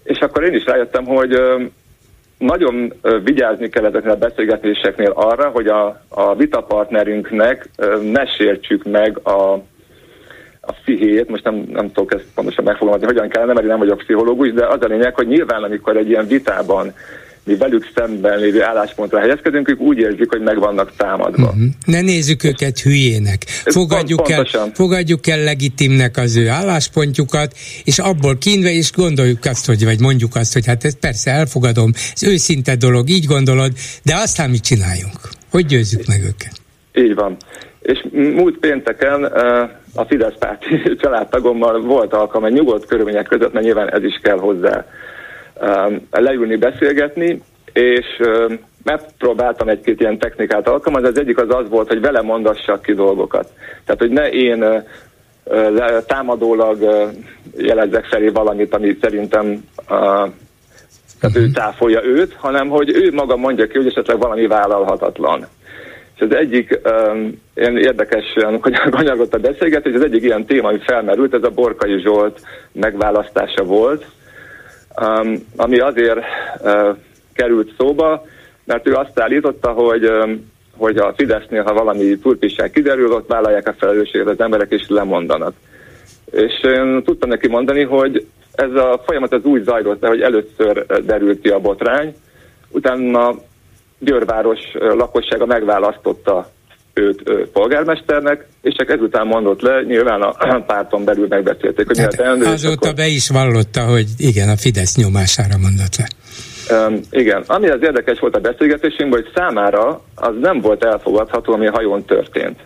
És 0.03 0.19
akkor 0.19 0.43
én 0.43 0.53
is 0.53 0.65
rájöttem, 0.65 1.05
hogy 1.05 1.41
nagyon 2.37 2.93
vigyázni 3.23 3.69
kell 3.69 3.85
ezeknél 3.85 4.11
a 4.11 4.15
beszélgetéseknél 4.15 5.11
arra, 5.15 5.49
hogy 5.49 5.67
a, 5.67 6.01
a 6.09 6.35
vitapartnerünknek 6.35 7.69
ne 8.11 8.25
sértsük 8.25 8.83
meg 8.83 9.19
a, 9.23 9.53
a 10.61 10.71
pszichéjét, 10.81 11.29
most 11.29 11.43
nem, 11.43 11.65
nem 11.71 11.91
tudok 11.91 12.13
ezt 12.13 12.25
pontosan 12.35 12.63
megfogalmazni, 12.63 13.07
hogyan 13.07 13.29
kellene, 13.29 13.53
mert 13.53 13.65
én 13.65 13.71
nem 13.71 13.79
vagyok 13.79 13.97
pszichológus, 13.97 14.53
de 14.53 14.67
az 14.67 14.81
a 14.81 14.87
lényeg, 14.87 15.15
hogy 15.15 15.27
nyilván 15.27 15.63
amikor 15.63 15.97
egy 15.97 16.09
ilyen 16.09 16.27
vitában 16.27 16.93
mi 17.45 17.55
velük 17.55 17.91
szemben 17.95 18.39
lévő 18.39 18.63
álláspontra 18.63 19.19
helyezkedünk, 19.19 19.69
ők 19.69 19.79
úgy 19.79 19.97
érzik, 19.97 20.29
hogy 20.29 20.41
meg 20.41 20.59
vannak 20.59 20.91
támadva. 20.97 21.47
Uh-huh. 21.47 21.63
Ne 21.85 22.01
nézzük 22.01 22.43
őket 22.43 22.79
hülyének. 22.79 23.43
Fogadjuk, 23.65 24.23
pont, 24.23 24.49
el, 24.53 24.71
fogadjuk 24.73 25.27
el 25.27 25.43
legitimnek 25.43 26.17
az 26.17 26.35
ő 26.35 26.49
álláspontjukat, 26.49 27.53
és 27.83 27.99
abból 27.99 28.37
kínve, 28.37 28.71
és 28.71 28.91
gondoljuk 28.91 29.45
azt, 29.45 29.65
hogy, 29.65 29.83
vagy 29.83 29.99
mondjuk 29.99 30.35
azt, 30.35 30.53
hogy 30.53 30.65
hát 30.65 30.83
ezt 30.83 30.99
persze 30.99 31.31
elfogadom, 31.31 31.91
ez 32.13 32.23
őszinte 32.23 32.75
dolog, 32.75 33.09
így 33.09 33.25
gondolod, 33.25 33.71
de 34.03 34.15
aztán 34.15 34.49
mit 34.49 34.63
csináljunk? 34.63 35.19
Hogy 35.51 35.65
győzzük 35.65 36.07
meg 36.07 36.21
őket? 36.21 36.53
Így 36.93 37.15
van. 37.15 37.37
És 37.81 38.05
múlt 38.11 38.57
pénteken 38.57 39.23
a 39.93 40.05
Fidesz 40.05 40.37
párti 40.39 40.81
családtagommal 41.01 41.81
volt 41.81 42.13
alkalom 42.13 42.45
egy 42.45 42.53
nyugodt 42.53 42.85
körülmények 42.85 43.27
között, 43.27 43.53
mert 43.53 43.65
nyilván 43.65 43.93
ez 43.93 44.03
is 44.03 44.19
kell 44.21 44.37
hozzá 44.37 44.85
leülni, 46.11 46.55
beszélgetni, 46.55 47.41
és 47.73 48.05
megpróbáltam 48.83 49.67
egy-két 49.67 49.99
ilyen 49.99 50.17
technikát 50.17 50.67
alkalmazni. 50.67 51.07
Az 51.07 51.19
egyik 51.19 51.37
az 51.37 51.55
az 51.55 51.69
volt, 51.69 51.87
hogy 51.87 52.01
vele 52.01 52.21
mondassak 52.21 52.81
ki 52.81 52.93
dolgokat. 52.93 53.51
Tehát, 53.85 54.01
hogy 54.01 54.11
ne 54.11 54.29
én 54.29 54.83
támadólag 56.07 56.77
jelezzek 57.57 58.05
felé 58.05 58.27
valamit, 58.27 58.73
ami 58.73 58.97
szerintem 59.01 59.63
tehát 61.19 61.37
ő 61.37 61.49
cáfolja 61.53 62.03
őt, 62.03 62.33
hanem 62.33 62.69
hogy 62.69 62.89
ő 62.89 63.11
maga 63.11 63.35
mondja 63.35 63.67
ki, 63.67 63.77
hogy 63.77 63.87
esetleg 63.87 64.19
valami 64.19 64.47
vállalhatatlan. 64.47 65.47
És 66.15 66.21
az 66.21 66.35
egyik 66.35 66.79
um, 66.85 67.41
ilyen 67.55 67.77
érdekesen 67.77 68.59
kanyargott 68.89 69.33
a 69.37 69.37
beszélgetés, 69.37 69.93
az 69.93 70.03
egyik 70.03 70.23
ilyen 70.23 70.45
téma, 70.45 70.67
ami 70.67 70.79
felmerült, 70.85 71.33
ez 71.33 71.43
a 71.43 71.49
Borkai 71.49 71.99
Zsolt 72.01 72.41
megválasztása 72.71 73.63
volt, 73.63 74.05
um, 75.01 75.47
ami 75.55 75.79
azért 75.79 76.19
uh, 76.59 76.97
került 77.33 77.73
szóba, 77.77 78.25
mert 78.63 78.87
ő 78.87 78.93
azt 78.93 79.19
állította, 79.19 79.71
hogy, 79.71 80.05
um, 80.05 80.51
hogy 80.77 80.97
a 80.97 81.13
Fidesznél, 81.17 81.63
ha 81.63 81.73
valami 81.73 82.17
turpisság 82.17 82.71
kiderül, 82.71 83.11
ott 83.11 83.27
vállalják 83.27 83.67
a 83.67 83.75
felelősséget 83.77 84.27
az 84.27 84.39
emberek, 84.39 84.71
és 84.71 84.85
lemondanak. 84.87 85.53
És 86.31 86.61
én 86.63 87.03
tudtam 87.03 87.29
neki 87.29 87.47
mondani, 87.47 87.83
hogy 87.83 88.27
ez 88.55 88.71
a 88.75 89.01
folyamat 89.05 89.33
az 89.33 89.43
úgy 89.43 89.63
zajlott 89.63 90.05
hogy 90.05 90.21
először 90.21 90.85
derült 91.05 91.41
ki 91.41 91.49
a 91.49 91.59
botrány, 91.59 92.15
utána 92.69 93.35
Győrváros 93.99 94.59
lakossága 94.73 95.45
megválasztotta 95.45 96.51
őt 96.93 97.23
polgármesternek, 97.53 98.47
és 98.61 98.75
csak 98.77 98.89
ezután 98.89 99.27
mondott 99.27 99.61
le, 99.61 99.81
nyilván 99.81 100.21
a 100.21 100.35
párton 100.67 101.03
belül 101.03 101.27
megbeszélték, 101.29 101.87
hogy 101.87 101.99
hát 101.99 102.15
teendő. 102.15 102.45
Azóta 102.45 102.73
akkor... 102.73 102.93
be 102.93 103.07
is 103.07 103.29
vallotta, 103.29 103.81
hogy 103.81 104.05
igen, 104.17 104.49
a 104.49 104.57
Fidesz 104.57 104.95
nyomására 104.95 105.57
mondott 105.57 105.95
le. 105.97 106.07
Um, 106.87 106.99
igen, 107.09 107.43
ami 107.47 107.69
az 107.69 107.81
érdekes 107.81 108.19
volt 108.19 108.35
a 108.35 108.39
beszélgetésünkben, 108.39 109.21
hogy 109.21 109.31
számára 109.35 110.01
az 110.15 110.33
nem 110.41 110.61
volt 110.61 110.83
elfogadható, 110.83 111.53
ami 111.53 111.67
a 111.67 111.71
hajón 111.71 112.05
történt. 112.05 112.59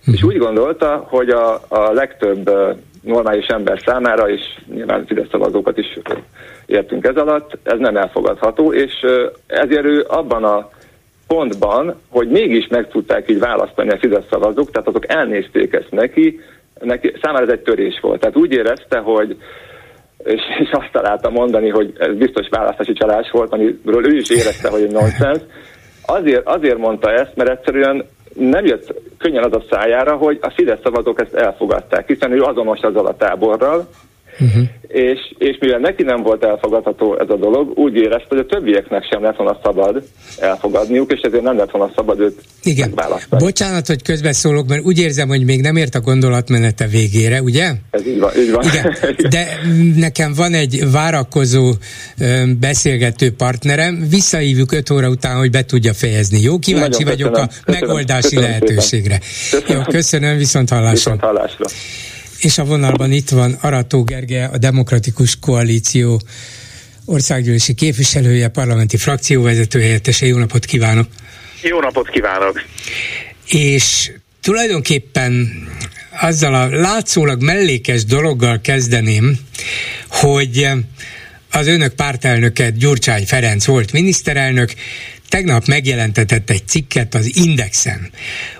Uh-huh. 0.00 0.14
És 0.14 0.22
úgy 0.22 0.38
gondolta, 0.38 1.06
hogy 1.08 1.28
a, 1.28 1.54
a 1.68 1.92
legtöbb 1.92 2.48
uh, 2.48 2.76
normális 3.02 3.46
ember 3.46 3.82
számára, 3.84 4.30
és 4.30 4.40
nyilván 4.74 5.06
Fidesz 5.06 5.28
szavazókat 5.30 5.78
is 5.78 5.98
értünk 6.66 7.06
ez 7.06 7.16
alatt, 7.16 7.58
ez 7.62 7.78
nem 7.78 7.96
elfogadható, 7.96 8.72
és 8.72 8.92
ezért 9.46 9.84
ő 9.84 10.04
abban 10.08 10.44
a 10.44 10.70
pontban, 11.34 12.00
hogy 12.10 12.28
mégis 12.28 12.66
meg 12.68 12.88
tudták 12.88 13.30
így 13.30 13.38
választani 13.38 13.90
a 13.90 13.98
Fidesz 13.98 14.24
szavazók, 14.30 14.70
tehát 14.70 14.88
azok 14.88 15.12
elnézték 15.12 15.72
ezt 15.72 15.90
neki, 15.90 16.40
neki 16.80 17.12
számára 17.22 17.44
ez 17.44 17.52
egy 17.52 17.62
törés 17.62 17.98
volt. 18.00 18.20
Tehát 18.20 18.36
úgy 18.36 18.52
érezte, 18.52 18.98
hogy 18.98 19.36
és, 20.24 20.40
és 20.58 20.70
azt 20.70 20.92
találta 20.92 21.30
mondani, 21.30 21.68
hogy 21.68 21.92
ez 21.98 22.14
biztos 22.14 22.46
választási 22.50 22.92
csalás 22.92 23.30
volt, 23.30 23.52
amiről 23.52 24.12
ő 24.12 24.16
is 24.16 24.30
érezte, 24.30 24.68
hogy 24.68 24.82
egy 24.82 24.92
nonsens. 24.92 25.40
Azért, 26.06 26.46
azért 26.46 26.78
mondta 26.78 27.12
ezt, 27.12 27.32
mert 27.34 27.50
egyszerűen 27.50 28.04
nem 28.34 28.64
jött 28.64 28.94
könnyen 29.18 29.44
az 29.44 29.52
a 29.52 29.64
szájára, 29.70 30.16
hogy 30.16 30.38
a 30.40 30.50
Fidesz 30.50 30.80
szavazók 30.82 31.20
ezt 31.20 31.34
elfogadták, 31.34 32.06
hiszen 32.06 32.32
ő 32.32 32.40
azonos 32.40 32.80
azzal 32.80 33.06
a 33.06 33.16
táborral, 33.16 33.88
Uh-huh. 34.38 34.62
És, 34.88 35.18
és 35.38 35.56
mivel 35.60 35.78
neki 35.78 36.02
nem 36.02 36.22
volt 36.22 36.44
elfogadható 36.44 37.18
ez 37.18 37.28
a 37.28 37.36
dolog, 37.36 37.78
úgy 37.78 37.94
érezte, 37.96 38.26
hogy 38.28 38.38
a 38.38 38.46
többieknek 38.46 39.06
sem 39.10 39.22
lett 39.22 39.36
volna 39.36 39.58
szabad 39.62 40.02
elfogadniuk, 40.38 41.12
és 41.12 41.20
ezért 41.20 41.42
nem 41.42 41.56
lett 41.56 41.70
volna 41.70 41.92
szabad 41.96 42.20
őt 42.20 42.40
Igen. 42.62 42.88
megválasztani. 42.88 43.42
Bocsánat, 43.42 43.86
hogy 43.86 44.02
közbeszólok, 44.02 44.68
mert 44.68 44.84
úgy 44.84 44.98
érzem, 44.98 45.28
hogy 45.28 45.44
még 45.44 45.60
nem 45.60 45.76
ért 45.76 45.94
a 45.94 46.00
gondolatmenete 46.00 46.86
végére, 46.86 47.42
ugye? 47.42 47.70
Ez 47.90 48.06
így 48.06 48.18
van, 48.18 48.30
így 48.38 48.50
van. 48.50 48.64
Igen. 48.64 48.96
De 49.36 49.46
nekem 49.96 50.32
van 50.36 50.54
egy 50.54 50.90
várakozó 50.92 51.72
beszélgető 52.60 53.32
partnerem, 53.32 54.06
visszahívjuk 54.10 54.72
öt 54.72 54.90
óra 54.90 55.08
után, 55.08 55.36
hogy 55.36 55.50
be 55.50 55.64
tudja 55.64 55.92
fejezni. 55.92 56.40
Jó, 56.40 56.58
kíváncsi 56.58 57.02
Nagyon 57.02 57.16
vagyok 57.16 57.32
köszönöm. 57.32 57.50
a 57.66 57.70
megoldási 57.70 58.22
köszönöm 58.22 58.44
lehetőségre. 58.44 59.18
Köszönöm. 59.50 59.76
Jó, 59.76 59.92
köszönöm, 59.92 60.36
viszont 60.36 60.68
hallásra. 60.68 60.92
Viszont 60.92 61.20
hallásra. 61.20 61.64
És 62.44 62.58
a 62.58 62.64
vonalban 62.64 63.12
itt 63.12 63.28
van 63.28 63.52
Arató 63.60 64.02
Gerge, 64.02 64.44
a 64.44 64.58
Demokratikus 64.58 65.38
Koalíció 65.40 66.20
országgyűlési 67.04 67.74
képviselője, 67.74 68.48
parlamenti 68.48 68.96
frakcióvezető 68.96 69.80
helyettese. 69.80 70.26
Jó 70.26 70.38
napot 70.38 70.64
kívánok! 70.64 71.08
Jó 71.62 71.80
napot 71.80 72.08
kívánok! 72.08 72.62
És 73.46 74.12
tulajdonképpen 74.42 75.48
azzal 76.20 76.54
a 76.54 76.66
látszólag 76.68 77.42
mellékes 77.42 78.04
dologgal 78.04 78.60
kezdeném, 78.60 79.38
hogy 80.08 80.68
az 81.54 81.66
önök 81.66 81.94
pártelnöke 81.94 82.70
Gyurcsány 82.70 83.26
Ferenc 83.26 83.64
volt 83.64 83.92
miniszterelnök, 83.92 84.74
tegnap 85.28 85.66
megjelentetett 85.66 86.50
egy 86.50 86.62
cikket 86.66 87.14
az 87.14 87.36
Indexen. 87.36 88.10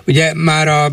Ugye 0.05 0.33
már 0.33 0.67
a 0.67 0.91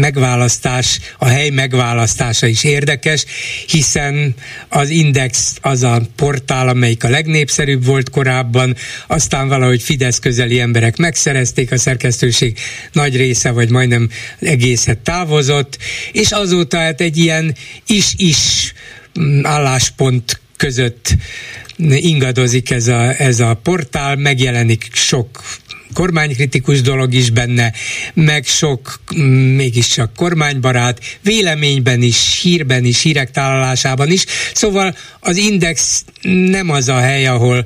megválasztás, 0.00 0.98
a 1.18 1.26
hely 1.26 1.50
megválasztása 1.50 2.46
is 2.46 2.64
érdekes, 2.64 3.24
hiszen 3.66 4.34
az 4.68 4.88
Index 4.88 5.56
az 5.60 5.82
a 5.82 6.00
portál, 6.16 6.68
amelyik 6.68 7.04
a 7.04 7.08
legnépszerűbb 7.08 7.84
volt 7.84 8.10
korábban, 8.10 8.76
aztán 9.06 9.48
valahogy 9.48 9.82
Fidesz 9.82 10.18
közeli 10.18 10.60
emberek 10.60 10.96
megszerezték, 10.96 11.72
a 11.72 11.78
szerkesztőség 11.78 12.58
nagy 12.92 13.16
része, 13.16 13.50
vagy 13.50 13.70
majdnem 13.70 14.08
egészet 14.40 14.98
távozott, 14.98 15.78
és 16.12 16.30
azóta 16.30 16.78
hát 16.78 17.00
egy 17.00 17.16
ilyen 17.16 17.54
is-is 17.86 18.72
álláspont 19.42 20.40
között 20.58 21.16
ingadozik 21.86 22.70
ez 22.70 22.88
a, 22.88 23.20
ez 23.20 23.40
a 23.40 23.54
portál, 23.62 24.16
megjelenik 24.16 24.88
sok 24.92 25.42
kormánykritikus 25.92 26.80
dolog 26.80 27.14
is 27.14 27.30
benne, 27.30 27.72
meg 28.14 28.44
sok 28.44 29.00
mm, 29.16 29.56
mégiscsak 29.56 30.14
kormánybarát, 30.14 31.18
véleményben 31.22 32.02
is, 32.02 32.40
hírben 32.42 32.84
is, 32.84 33.02
hírek 33.02 33.30
tálalásában 33.30 34.10
is. 34.10 34.24
Szóval 34.54 34.96
az 35.20 35.36
Index 35.36 36.04
nem 36.22 36.70
az 36.70 36.88
a 36.88 36.98
hely, 36.98 37.26
ahol 37.26 37.64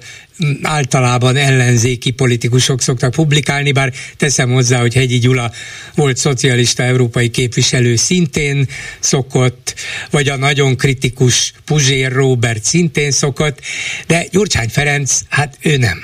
általában 0.62 1.37
ellenzéki 1.37 2.11
politikusok 2.11 2.83
szoktak 2.83 3.11
publikálni, 3.11 3.73
bár 3.73 3.93
teszem 4.16 4.51
hozzá, 4.51 4.81
hogy 4.81 4.95
Hegyi 4.95 5.18
Gyula 5.18 5.53
volt 5.95 6.16
szocialista 6.16 6.83
európai 6.83 7.31
képviselő 7.31 7.97
szintén 7.97 8.68
szokott, 9.01 9.75
vagy 10.11 10.29
a 10.29 10.37
nagyon 10.37 10.77
kritikus 10.77 11.53
Puzsér 11.64 12.12
Robert 12.12 12.64
szintén 12.64 13.11
szokott, 13.11 13.61
de 14.07 14.27
Gyurcsány 14.31 14.68
Ferenc, 14.68 15.20
hát 15.29 15.59
ő 15.61 15.77
nem 15.77 16.03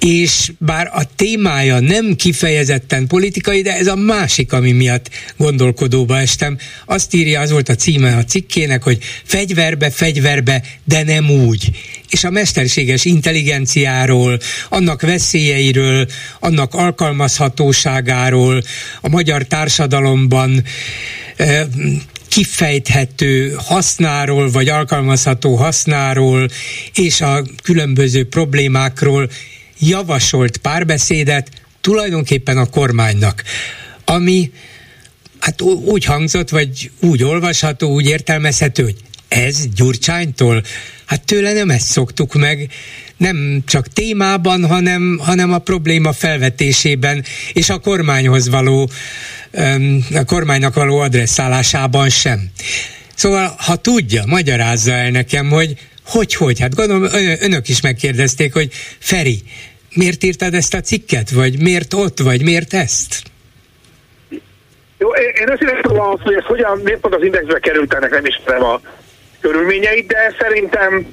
és 0.00 0.52
bár 0.58 0.90
a 0.92 1.02
témája 1.16 1.80
nem 1.80 2.14
kifejezetten 2.16 3.06
politikai, 3.06 3.62
de 3.62 3.76
ez 3.76 3.86
a 3.86 3.94
másik, 3.94 4.52
ami 4.52 4.72
miatt 4.72 5.10
gondolkodóba 5.36 6.18
estem. 6.18 6.58
Azt 6.84 7.14
írja, 7.14 7.40
az 7.40 7.50
volt 7.50 7.68
a 7.68 7.74
címe 7.74 8.16
a 8.16 8.24
cikkének, 8.24 8.82
hogy 8.82 8.98
fegyverbe, 9.24 9.90
fegyverbe, 9.90 10.62
de 10.84 11.02
nem 11.02 11.30
úgy. 11.30 11.70
És 12.10 12.24
a 12.24 12.30
mesterséges 12.30 13.04
intelligenciáról, 13.04 14.38
annak 14.68 15.02
veszélyeiről, 15.02 16.06
annak 16.40 16.74
alkalmazhatóságáról, 16.74 18.62
a 19.00 19.08
magyar 19.08 19.42
társadalomban 19.42 20.64
kifejthető 22.28 23.56
hasznáról, 23.56 24.50
vagy 24.50 24.68
alkalmazható 24.68 25.54
hasznáról, 25.54 26.48
és 26.94 27.20
a 27.20 27.44
különböző 27.62 28.28
problémákról 28.28 29.30
javasolt 29.78 30.56
párbeszédet 30.56 31.50
tulajdonképpen 31.80 32.58
a 32.58 32.66
kormánynak, 32.66 33.42
ami 34.04 34.52
hát 35.38 35.62
úgy 35.62 36.04
hangzott, 36.04 36.50
vagy 36.50 36.90
úgy 37.00 37.22
olvasható, 37.22 37.92
úgy 37.92 38.06
értelmezhető, 38.06 38.82
hogy 38.82 38.96
ez 39.28 39.66
Gyurcsánytól? 39.74 40.62
Hát 41.04 41.24
tőle 41.24 41.52
nem 41.52 41.70
ezt 41.70 41.86
szoktuk 41.86 42.34
meg, 42.34 42.70
nem 43.16 43.62
csak 43.66 43.88
témában, 43.92 44.66
hanem, 44.66 45.18
hanem 45.22 45.52
a 45.52 45.58
probléma 45.58 46.12
felvetésében 46.12 47.24
és 47.52 47.68
a 47.70 47.78
kormányhoz 47.78 48.48
való, 48.48 48.90
a 50.14 50.24
kormánynak 50.24 50.74
való 50.74 50.98
adresszálásában 50.98 52.08
sem. 52.08 52.50
Szóval, 53.14 53.54
ha 53.58 53.76
tudja, 53.76 54.24
magyarázza 54.26 54.92
el 54.92 55.10
nekem, 55.10 55.48
hogy 55.48 55.76
hogy, 56.06 56.34
hogy? 56.34 56.60
Hát 56.60 56.74
gondolom 56.74 57.08
önök 57.40 57.68
is 57.68 57.80
megkérdezték, 57.80 58.52
hogy 58.52 58.68
Feri, 58.98 59.42
miért 59.94 60.24
írtad 60.24 60.54
ezt 60.54 60.74
a 60.74 60.80
cikket? 60.80 61.30
Vagy 61.30 61.60
miért 61.60 61.94
ott? 61.94 62.18
Vagy 62.18 62.42
miért 62.42 62.74
ezt? 62.74 63.22
Jó, 64.98 65.10
én 65.14 65.50
őszintén 65.50 65.82
tudom 65.82 66.00
azt, 66.00 66.22
hogy 66.22 66.34
ez 66.34 66.44
hogyan, 66.44 66.80
miért 66.84 67.00
pont 67.00 67.14
az 67.14 67.22
indexbe 67.22 67.58
került, 67.58 67.94
ennek 67.94 68.10
nem 68.10 68.24
ismerem 68.24 68.64
a 68.64 68.80
körülményeit, 69.40 70.06
de 70.06 70.34
szerintem 70.38 71.06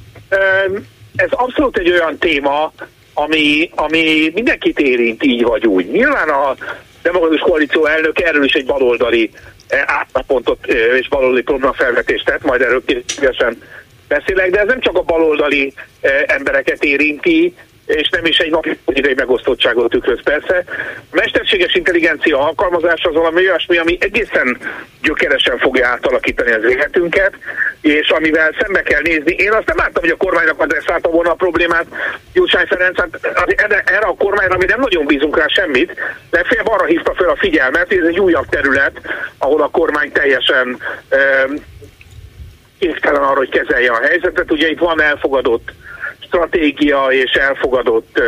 ez 1.15 1.29
abszolút 1.31 1.77
egy 1.77 1.91
olyan 1.91 2.17
téma, 2.17 2.73
ami, 3.13 3.69
ami 3.75 4.31
mindenkit 4.33 4.79
érint 4.79 5.23
így 5.23 5.43
vagy 5.43 5.67
úgy. 5.67 5.91
Nyilván 5.91 6.29
a 6.29 6.55
demokratikus 7.01 7.41
koalíció 7.41 7.85
elnök 7.85 8.21
erről 8.21 8.43
is 8.43 8.53
egy 8.53 8.65
baloldali 8.65 9.31
átnapontot 9.85 10.67
és 10.99 11.07
baloldali 11.07 11.41
probléma 11.41 11.73
felvetést 11.73 12.25
tett, 12.25 12.43
majd 12.43 12.61
erről 12.61 12.83
kérdésesen 12.85 13.61
beszélek, 14.13 14.49
de 14.49 14.59
ez 14.59 14.67
nem 14.67 14.79
csak 14.79 14.97
a 14.97 15.01
baloldali 15.01 15.73
embereket 16.25 16.83
érinti, 16.83 17.55
és 17.85 18.09
nem 18.09 18.25
is 18.25 18.37
egy 18.37 18.51
napi 18.51 18.79
politikai 18.85 19.13
megosztottságot 19.13 19.89
tükröz 19.89 20.23
persze. 20.23 20.63
A 21.11 21.15
mesterséges 21.15 21.75
intelligencia 21.75 22.39
alkalmazása 22.39 23.09
az 23.09 23.15
valami 23.15 23.47
olyasmi, 23.47 23.77
ami 23.77 23.97
egészen 23.99 24.57
gyökeresen 25.01 25.57
fogja 25.57 25.87
átalakítani 25.87 26.51
az 26.51 26.63
életünket, 26.63 27.33
és 27.81 28.09
amivel 28.09 28.55
szembe 28.59 28.81
kell 28.81 29.01
nézni. 29.01 29.35
Én 29.37 29.51
azt 29.51 29.67
nem 29.67 29.77
láttam, 29.77 30.01
hogy 30.01 30.09
a 30.09 30.15
kormánynak 30.15 30.61
adresszálta 30.61 31.09
volna 31.09 31.31
a 31.31 31.35
problémát 31.35 31.85
Gyurcsány 32.33 32.65
Ferenc, 32.65 32.99
hát 32.99 33.83
erre 33.85 34.05
a 34.05 34.15
kormányra 34.17 34.57
mi 34.57 34.65
nem 34.65 34.79
nagyon 34.79 35.05
bízunk 35.05 35.37
rá 35.37 35.47
semmit, 35.47 35.93
fél 36.31 36.61
arra 36.63 36.85
hívta 36.85 37.13
fel 37.13 37.29
a 37.29 37.35
figyelmet, 37.35 37.87
hogy 37.87 37.97
ez 37.97 38.07
egy 38.07 38.19
újabb 38.19 38.45
terület, 38.49 39.01
ahol 39.37 39.61
a 39.61 39.69
kormány 39.69 40.11
teljesen 40.11 40.77
képtelen 42.83 43.21
arra, 43.21 43.37
hogy 43.37 43.49
kezelje 43.49 43.91
a 43.91 44.01
helyzetet. 44.07 44.51
Ugye 44.51 44.69
itt 44.69 44.79
van 44.79 45.01
elfogadott 45.01 45.71
stratégia 46.19 47.07
és 47.09 47.31
elfogadott 47.31 48.19
uh, 48.19 48.25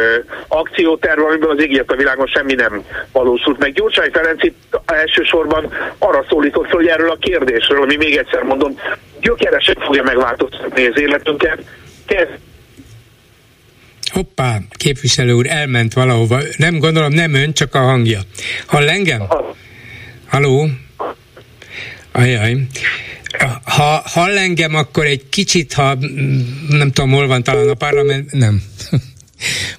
akcióterv, 0.47 1.19
amiből 1.19 1.49
az 1.49 1.61
égért 1.61 1.91
a 1.91 1.95
világon 1.95 2.27
semmi 2.27 2.53
nem 2.53 2.83
valósult 3.11 3.59
meg. 3.59 3.73
Gyurcsány 3.73 4.09
Ferenc 4.11 4.43
itt 4.43 4.77
elsősorban 4.85 5.73
arra 5.97 6.25
szólított 6.29 6.69
hogy 6.69 6.87
erről 6.87 7.09
a 7.09 7.17
kérdésről, 7.19 7.81
ami 7.81 7.95
még 7.95 8.15
egyszer 8.15 8.41
mondom, 8.41 8.79
gyökeresen 9.21 9.75
fogja 9.79 10.03
megváltoztatni 10.03 10.85
az 10.85 10.99
életünket. 10.99 11.59
Kezd 12.05 12.37
Hoppá, 14.13 14.57
képviselő 14.69 15.31
úr 15.33 15.45
elment 15.49 15.93
valahova. 15.93 16.39
Nem 16.57 16.79
gondolom, 16.79 17.13
nem 17.13 17.33
ön, 17.33 17.53
csak 17.53 17.75
a 17.75 17.79
hangja. 17.79 18.19
Hall 18.65 18.89
engem? 18.89 19.21
Haló? 20.27 20.67
Ajaj. 22.11 22.55
Ha 23.65 24.01
hall 24.05 24.37
engem, 24.37 24.75
akkor 24.75 25.05
egy 25.05 25.29
kicsit, 25.29 25.73
ha 25.73 25.95
mm, 25.95 26.39
nem 26.69 26.91
tudom, 26.91 27.11
hol 27.11 27.27
van 27.27 27.43
talán 27.43 27.69
a 27.69 27.73
parlament, 27.73 28.31
nem. 28.31 28.63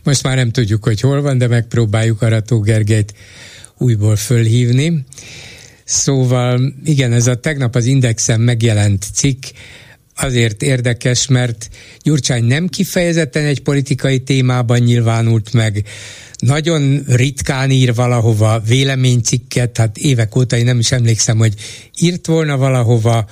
Most 0.02 0.22
már 0.22 0.36
nem 0.36 0.50
tudjuk, 0.50 0.84
hogy 0.84 1.00
hol 1.00 1.22
van, 1.22 1.38
de 1.38 1.46
megpróbáljuk 1.46 2.22
Arató 2.22 2.60
Gergelyt 2.60 3.14
újból 3.78 4.16
fölhívni. 4.16 5.04
Szóval 5.84 6.74
igen, 6.84 7.12
ez 7.12 7.26
a 7.26 7.34
tegnap 7.34 7.74
az 7.74 7.84
Indexen 7.84 8.40
megjelent 8.40 9.04
cikk, 9.14 9.44
azért 10.16 10.62
érdekes, 10.62 11.26
mert 11.26 11.68
Gyurcsány 12.02 12.44
nem 12.44 12.68
kifejezetten 12.68 13.44
egy 13.44 13.62
politikai 13.62 14.18
témában 14.18 14.78
nyilvánult 14.78 15.52
meg, 15.52 15.84
nagyon 16.38 17.04
ritkán 17.06 17.70
ír 17.70 17.94
valahova 17.94 18.60
véleménycikket, 18.60 19.76
hát 19.76 19.98
évek 19.98 20.36
óta 20.36 20.56
én 20.56 20.64
nem 20.64 20.78
is 20.78 20.92
emlékszem, 20.92 21.38
hogy 21.38 21.54
írt 22.00 22.26
volna 22.26 22.56
valahova, 22.56 23.26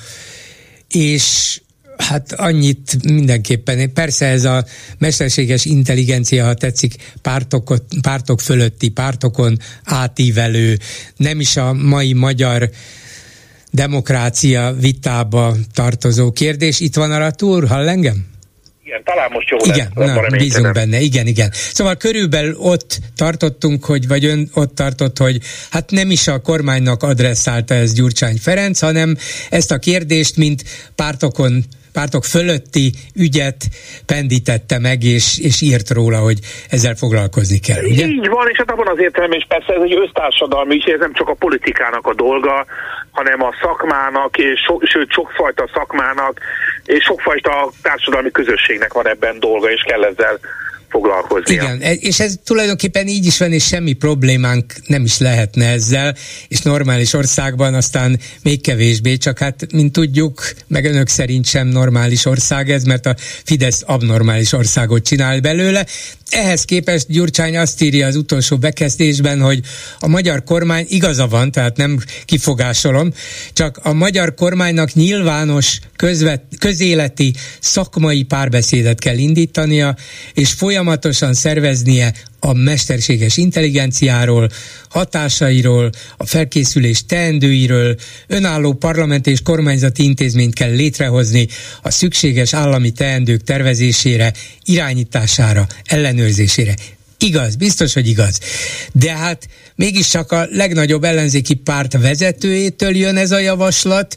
és 0.94 1.58
Hát 1.96 2.32
annyit 2.32 3.02
mindenképpen. 3.04 3.92
Persze 3.92 4.26
ez 4.26 4.44
a 4.44 4.64
mesterséges 4.98 5.64
intelligencia, 5.64 6.44
ha 6.44 6.54
tetszik, 6.54 6.94
pártokot, 7.22 7.84
pártok 8.00 8.40
fölötti, 8.40 8.88
pártokon 8.88 9.58
átívelő, 9.84 10.78
nem 11.16 11.40
is 11.40 11.56
a 11.56 11.72
mai 11.72 12.12
magyar 12.12 12.70
demokrácia 13.70 14.74
vitába 14.80 15.56
tartozó 15.72 16.32
kérdés. 16.32 16.80
Itt 16.80 16.94
van 16.94 17.12
a 17.12 17.30
túr, 17.30 17.68
hall 17.68 17.88
engem? 17.88 18.26
Igen, 18.84 19.04
talán 19.04 19.30
most 19.32 19.48
jó 19.48 19.56
Igen, 19.64 19.90
lesz, 19.94 20.14
na, 20.14 20.36
bízunk 20.36 20.72
benne, 20.72 21.00
igen, 21.00 21.26
igen. 21.26 21.50
Szóval 21.52 21.96
körülbelül 21.96 22.56
ott 22.58 22.98
tartottunk, 23.16 23.84
hogy, 23.84 24.08
vagy 24.08 24.24
ön 24.24 24.50
ott 24.54 24.74
tartott, 24.74 25.18
hogy 25.18 25.40
hát 25.70 25.90
nem 25.90 26.10
is 26.10 26.28
a 26.28 26.40
kormánynak 26.40 27.02
adresszálta 27.02 27.74
ez 27.74 27.92
Gyurcsány 27.92 28.36
Ferenc, 28.36 28.80
hanem 28.80 29.16
ezt 29.50 29.70
a 29.70 29.78
kérdést, 29.78 30.36
mint 30.36 30.64
pártokon 30.94 31.64
pártok 31.98 32.24
fölötti 32.24 32.86
ügyet 33.24 33.60
pendítette 34.06 34.78
meg, 34.78 35.02
és, 35.02 35.26
és 35.48 35.56
írt 35.62 35.88
róla, 35.90 36.18
hogy 36.18 36.38
ezzel 36.70 36.94
foglalkozni 36.94 37.58
kell, 37.58 37.84
ugye? 37.84 38.06
Így 38.06 38.28
van, 38.28 38.48
és 38.50 38.56
hát 38.56 38.70
abban 38.70 38.88
az 38.88 38.98
értelemben 38.98 39.38
is 39.38 39.46
persze 39.48 39.72
ez 39.72 39.82
egy 39.82 39.98
össztársadalmi 40.04 40.74
is, 40.74 40.84
ez 40.84 41.00
nem 41.00 41.14
csak 41.14 41.28
a 41.28 41.34
politikának 41.34 42.06
a 42.06 42.14
dolga, 42.14 42.66
hanem 43.10 43.42
a 43.42 43.54
szakmának, 43.62 44.38
és 44.38 44.60
so, 44.66 44.78
sőt 44.82 45.10
sokfajta 45.10 45.68
szakmának, 45.74 46.40
és 46.84 47.04
sokfajta 47.04 47.70
társadalmi 47.82 48.30
közösségnek 48.30 48.92
van 48.92 49.08
ebben 49.08 49.38
dolga, 49.38 49.70
és 49.70 49.82
kell 49.86 50.04
ezzel 50.04 50.38
foglalkozni. 50.94 51.54
Igen, 51.54 51.80
és 51.80 52.20
ez 52.20 52.34
tulajdonképpen 52.44 53.06
így 53.06 53.26
is 53.26 53.38
van, 53.38 53.52
és 53.52 53.64
semmi 53.64 53.92
problémánk 53.92 54.74
nem 54.86 55.04
is 55.04 55.18
lehetne 55.18 55.66
ezzel, 55.66 56.14
és 56.48 56.60
normális 56.60 57.12
országban 57.12 57.74
aztán 57.74 58.18
még 58.42 58.60
kevésbé, 58.60 59.16
csak 59.16 59.38
hát, 59.38 59.72
mint 59.72 59.92
tudjuk, 59.92 60.52
meg 60.66 60.84
önök 60.84 61.08
szerint 61.08 61.46
sem 61.46 61.66
normális 61.66 62.24
ország 62.24 62.70
ez, 62.70 62.82
mert 62.84 63.06
a 63.06 63.14
Fidesz 63.44 63.82
abnormális 63.86 64.52
országot 64.52 65.04
csinál 65.04 65.40
belőle. 65.40 65.86
Ehhez 66.30 66.64
képest 66.64 67.06
Gyurcsány 67.08 67.56
azt 67.56 67.82
írja 67.82 68.06
az 68.06 68.16
utolsó 68.16 68.56
bekezdésben, 68.56 69.40
hogy 69.40 69.60
a 69.98 70.08
magyar 70.08 70.44
kormány 70.44 70.86
igaza 70.88 71.26
van, 71.26 71.50
tehát 71.50 71.76
nem 71.76 71.98
kifogásolom, 72.24 73.12
csak 73.52 73.80
a 73.82 73.92
magyar 73.92 74.34
kormánynak 74.34 74.92
nyilvános 74.92 75.78
közvet, 75.96 76.42
közéleti 76.58 77.34
szakmai 77.60 78.22
párbeszédet 78.22 78.98
kell 78.98 79.16
indítania, 79.16 79.96
és 80.34 80.52
folyamatosan 80.52 80.83
szerveznie 81.32 82.14
a 82.40 82.52
mesterséges 82.52 83.36
intelligenciáról, 83.36 84.48
hatásairól, 84.88 85.90
a 86.16 86.26
felkészülés 86.26 87.04
teendőiről, 87.06 87.96
önálló 88.26 88.72
parlament 88.72 89.26
és 89.26 89.42
kormányzati 89.42 90.02
intézményt 90.02 90.54
kell 90.54 90.74
létrehozni 90.74 91.48
a 91.82 91.90
szükséges 91.90 92.54
állami 92.54 92.90
teendők 92.90 93.42
tervezésére, 93.42 94.32
irányítására, 94.64 95.66
ellenőrzésére. 95.84 96.74
Igaz, 97.18 97.56
biztos, 97.56 97.92
hogy 97.92 98.08
igaz. 98.08 98.38
De 98.92 99.16
hát 99.16 99.48
mégiscsak 99.76 100.32
a 100.32 100.46
legnagyobb 100.50 101.04
ellenzéki 101.04 101.54
párt 101.54 101.98
vezetőjétől 102.00 102.96
jön 102.96 103.16
ez 103.16 103.30
a 103.30 103.38
javaslat, 103.38 104.16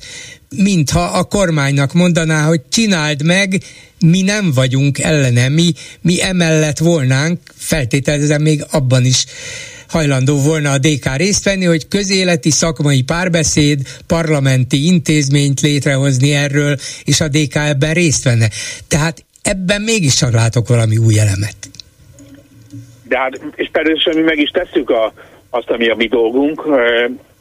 mintha 0.55 1.03
a 1.03 1.23
kormánynak 1.23 1.93
mondaná, 1.93 2.45
hogy 2.45 2.61
csináld 2.69 3.23
meg, 3.23 3.61
mi 4.05 4.21
nem 4.21 4.51
vagyunk 4.53 4.99
ellene, 4.99 5.49
mi, 5.49 5.71
mi 6.01 6.23
emellett 6.23 6.77
volnánk, 6.77 7.39
feltételezem 7.55 8.41
még 8.41 8.65
abban 8.71 9.05
is 9.05 9.25
hajlandó 9.87 10.41
volna 10.41 10.71
a 10.71 10.77
DK 10.77 11.15
részt 11.15 11.43
venni, 11.43 11.65
hogy 11.65 11.87
közéleti 11.87 12.49
szakmai 12.49 13.01
párbeszéd, 13.01 13.79
parlamenti 14.07 14.85
intézményt 14.85 15.61
létrehozni 15.61 16.33
erről, 16.33 16.77
és 17.03 17.21
a 17.21 17.27
DK 17.27 17.55
ebben 17.55 17.93
részt 17.93 18.23
venne. 18.23 18.49
Tehát 18.87 19.25
ebben 19.41 19.81
mégiscsak 19.81 20.31
látok 20.33 20.67
valami 20.67 20.97
új 20.97 21.19
elemet. 21.19 21.55
De 23.03 23.17
hát, 23.17 23.39
és 23.55 23.69
természetesen 23.71 24.15
mi 24.15 24.21
meg 24.21 24.39
is 24.39 24.49
tesszük 24.49 24.89
a, 24.89 25.13
azt, 25.57 25.69
ami 25.69 25.89
a 25.89 25.95
mi 25.95 26.07
dolgunk. 26.07 26.63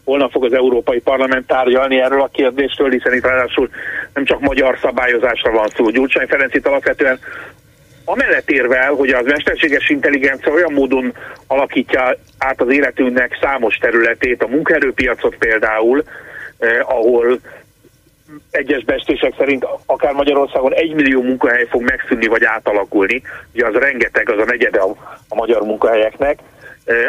Holnap 0.04 0.30
fog 0.30 0.44
az 0.44 0.52
Európai 0.52 1.00
Parlament 1.00 1.46
tárgyalni 1.46 2.00
erről 2.00 2.20
a 2.20 2.30
kérdésről, 2.32 2.90
hiszen 2.90 3.14
itt 3.14 3.26
ráadásul 3.26 3.68
nem 4.14 4.24
csak 4.24 4.40
magyar 4.40 4.78
szabályozásra 4.82 5.50
van 5.50 5.68
szó. 5.76 5.90
Gyurcsány 5.90 6.26
Ferenc 6.26 6.54
itt 6.54 6.66
alapvetően 6.66 7.18
amellett 8.04 8.50
érvel, 8.50 8.92
hogy 8.92 9.08
az 9.10 9.24
mesterséges 9.24 9.88
intelligencia 9.88 10.52
olyan 10.52 10.72
módon 10.72 11.14
alakítja 11.46 12.16
át 12.38 12.60
az 12.60 12.72
életünknek 12.72 13.38
számos 13.40 13.76
területét, 13.76 14.42
a 14.42 14.46
munkaerőpiacot 14.48 15.36
például, 15.36 16.04
eh, 16.58 16.90
ahol 16.90 17.38
egyes 18.50 18.84
bestések 18.84 19.34
szerint 19.38 19.66
akár 19.86 20.12
Magyarországon 20.12 20.74
egy 20.74 20.94
millió 20.94 21.22
munkahely 21.22 21.66
fog 21.70 21.82
megszűnni 21.82 22.26
vagy 22.26 22.44
átalakulni, 22.44 23.22
ugye 23.54 23.66
az 23.66 23.74
rengeteg, 23.74 24.30
az 24.30 24.38
a 24.38 24.44
negyede 24.44 24.80
a, 24.80 24.90
a 25.28 25.34
magyar 25.34 25.62
munkahelyeknek, 25.62 26.38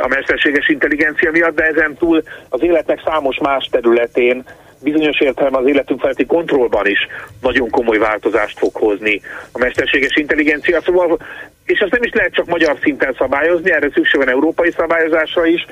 a 0.02 0.08
mesterséges 0.08 0.68
intelligencia 0.68 1.32
miatt, 1.32 1.56
de 1.56 1.64
ezen 1.64 1.96
túl 2.00 2.24
az 2.50 2.64
életnek 2.64 3.02
számos 3.06 3.38
más 3.38 3.68
területén 3.72 4.44
bizonyos 4.82 5.20
értelemben 5.20 5.62
az 5.62 5.68
életünk 5.68 6.00
feletti 6.00 6.26
kontrollban 6.26 6.88
is 6.88 7.08
nagyon 7.42 7.70
komoly 7.70 7.98
változást 7.98 8.58
fog 8.58 8.76
hozni 8.76 9.22
a 9.52 9.60
mesterséges 9.60 10.16
intelligencia. 10.16 10.82
Szóval, 10.82 11.18
és 11.66 11.80
ezt 11.80 11.92
nem 11.92 12.04
is 12.04 12.12
lehet 12.14 12.34
csak 12.34 12.46
magyar 12.46 12.78
szinten 12.82 13.16
szabályozni, 13.18 13.72
erre 13.72 13.90
szükség 13.94 14.20
van 14.20 14.30
európai 14.30 14.72
szabályozásra 14.72 15.46
is, 15.46 15.66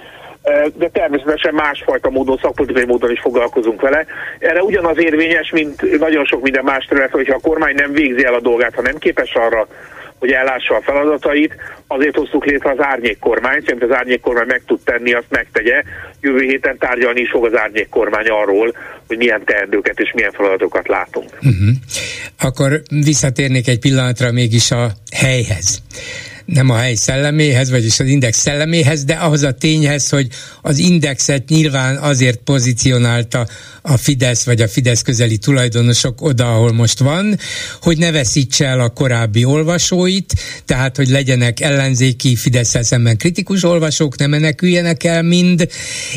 de 0.74 0.90
természetesen 0.90 1.54
másfajta 1.54 2.10
módon, 2.10 2.38
szakpolitikai 2.42 2.86
módon 2.86 3.12
is 3.12 3.20
foglalkozunk 3.20 3.82
vele. 3.82 4.06
Erre 4.40 4.62
ugyanaz 4.62 5.00
érvényes, 5.00 5.52
mint 5.52 6.00
nagyon 6.00 6.26
sok 6.26 6.42
minden 6.42 6.64
más 6.64 6.86
terület, 6.86 7.12
hogyha 7.12 7.36
a 7.36 7.48
kormány 7.48 7.76
nem 7.76 7.92
végzi 7.92 8.26
el 8.26 8.34
a 8.34 8.40
dolgát, 8.40 8.76
ha 8.76 8.82
nem 8.82 8.98
képes 8.98 9.34
arra, 9.34 9.68
hogy 10.20 10.32
ellássa 10.32 10.76
a 10.76 10.82
feladatait, 10.82 11.56
azért 11.88 12.16
hoztuk 12.16 12.46
létre 12.46 12.72
az 12.72 12.80
árnyék 12.80 13.20
kormányt, 13.20 13.72
amit 13.72 13.84
az 13.84 13.96
árnyék 13.96 14.20
kormány 14.20 14.46
meg 14.48 14.62
tud 14.66 14.80
tenni, 14.84 15.14
azt 15.14 15.30
megtegye. 15.30 15.84
Jövő 16.22 16.42
héten 16.42 16.78
tárgyalni 16.78 17.22
is 17.22 17.30
fog 17.30 17.46
az 17.46 17.58
árnyék 17.58 17.90
kormány 17.90 18.28
arról, 18.28 18.76
hogy 19.08 19.18
milyen 19.18 19.42
teendőket 19.46 20.00
és 20.00 20.12
milyen 20.14 20.32
feladatokat 20.32 20.88
látunk. 20.88 21.30
Uh-huh. 21.36 21.70
Akkor 22.40 22.82
visszatérnék 22.90 23.68
egy 23.68 23.80
pillanatra 23.80 24.32
mégis 24.32 24.72
a 24.72 24.88
helyhez 25.16 25.84
nem 26.46 26.70
a 26.70 26.76
hely 26.76 26.94
szelleméhez, 26.94 27.72
vagyis 27.72 28.00
az 28.00 28.08
index 28.08 28.38
szelleméhez, 28.38 29.04
de 29.04 29.14
ahhoz 29.14 29.44
a 29.44 29.52
tényhez, 29.54 30.10
hogy 30.10 30.28
az 30.62 30.78
indexet 30.78 31.50
nyilván 31.50 31.98
azért 31.98 32.38
pozícionálta 32.38 33.48
a 33.88 33.98
Fidesz 33.98 34.44
vagy 34.44 34.62
a 34.62 34.68
Fidesz 34.68 35.02
közeli 35.02 35.38
tulajdonosok 35.38 36.22
oda, 36.22 36.54
ahol 36.54 36.74
most 36.74 37.00
van, 37.00 37.40
hogy 37.82 37.98
ne 37.98 38.12
veszítse 38.12 38.66
el 38.66 38.80
a 38.80 38.90
korábbi 38.90 39.44
olvasóit, 39.44 40.34
tehát 40.66 40.96
hogy 40.96 41.08
legyenek 41.08 41.60
ellenzéki 41.60 42.36
Fidesz 42.36 42.76
szemben 42.82 43.18
kritikus 43.18 43.64
olvasók, 43.64 44.18
ne 44.18 44.28
meneküljenek 44.28 45.04
el 45.04 45.22
mind, 45.22 45.70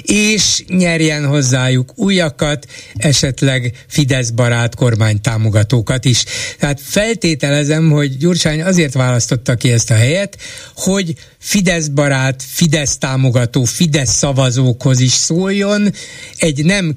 és 0.02 0.64
nyerjen 0.68 1.26
hozzájuk 1.26 1.92
újakat, 1.94 2.66
esetleg 2.94 3.84
Fidesz 3.88 4.30
barát 4.30 4.74
kormány 4.74 5.20
támogatókat 5.20 6.04
is. 6.04 6.24
Tehát 6.58 6.80
feltételezem, 6.82 7.90
hogy 7.90 8.16
Gyurcsány 8.16 8.62
azért 8.62 8.92
választotta 8.92 9.54
ki 9.54 9.70
ezt 9.70 9.90
a 9.90 9.94
helyet, 9.94 10.38
hogy 10.74 11.14
Fidesz 11.38 11.86
barát, 11.86 12.42
Fidesz 12.48 12.98
támogató, 12.98 13.64
Fidesz 13.64 14.14
szavazókhoz 14.14 15.00
is 15.00 15.12
szóljon, 15.12 15.92
egy 16.36 16.64
nem 16.64 16.96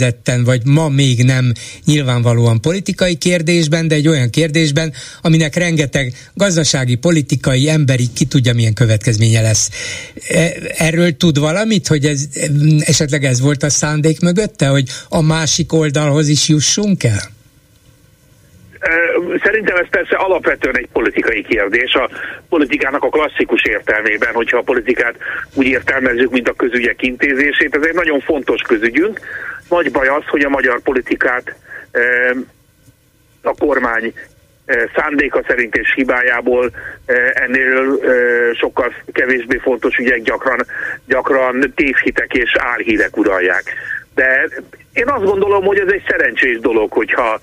kifejezetten, 0.00 0.44
vagy 0.44 0.60
ma 0.64 0.88
még 0.88 1.24
nem 1.24 1.52
nyilvánvalóan 1.84 2.60
politikai 2.60 3.14
kérdésben, 3.14 3.88
de 3.88 3.94
egy 3.94 4.08
olyan 4.08 4.30
kérdésben, 4.30 4.92
aminek 5.22 5.54
rengeteg 5.54 6.12
gazdasági, 6.34 6.94
politikai, 6.94 7.68
emberi, 7.68 8.06
ki 8.14 8.24
tudja 8.24 8.54
milyen 8.54 8.74
következménye 8.74 9.40
lesz. 9.40 9.70
E, 10.28 10.52
erről 10.78 11.16
tud 11.16 11.38
valamit, 11.38 11.86
hogy 11.86 12.04
ez 12.04 12.28
esetleg 12.80 13.24
ez 13.24 13.40
volt 13.40 13.62
a 13.62 13.70
szándék 13.70 14.20
mögötte, 14.20 14.66
hogy 14.66 14.84
a 15.08 15.22
másik 15.22 15.72
oldalhoz 15.72 16.28
is 16.28 16.48
jussunk 16.48 17.04
el? 17.04 17.38
Szerintem 19.42 19.76
ez 19.76 19.88
persze 19.90 20.16
alapvetően 20.16 20.76
egy 20.76 20.88
politikai 20.92 21.42
kérdés, 21.42 21.94
a 21.94 22.10
politikának 22.48 23.02
a 23.02 23.08
klasszikus 23.08 23.62
értelmében, 23.64 24.34
hogyha 24.34 24.58
a 24.58 24.62
politikát 24.62 25.14
úgy 25.54 25.66
értelmezzük, 25.66 26.30
mint 26.30 26.48
a 26.48 26.52
közügyek 26.52 27.02
intézését, 27.02 27.76
ez 27.76 27.82
egy 27.82 27.94
nagyon 27.94 28.20
fontos 28.20 28.62
közügyünk. 28.62 29.20
Nagy 29.70 29.90
baj 29.90 30.08
az, 30.08 30.24
hogy 30.26 30.44
a 30.44 30.48
magyar 30.48 30.80
politikát 30.80 31.54
a 33.42 33.54
kormány 33.58 34.12
szándéka 34.94 35.42
szerint 35.46 35.76
és 35.76 35.92
hibájából 35.94 36.70
ennél 37.32 37.98
sokkal 38.54 38.94
kevésbé 39.12 39.56
fontos 39.56 39.96
ügyek 39.96 40.22
gyakran, 40.22 40.66
gyakran 41.06 41.72
tévhitek 41.76 42.32
és 42.34 42.56
álhírek 42.58 43.16
uralják. 43.16 43.62
De 44.14 44.48
én 44.92 45.08
azt 45.08 45.24
gondolom, 45.24 45.64
hogy 45.64 45.78
ez 45.78 45.92
egy 45.92 46.04
szerencsés 46.08 46.58
dolog, 46.58 46.92
hogyha 46.92 47.40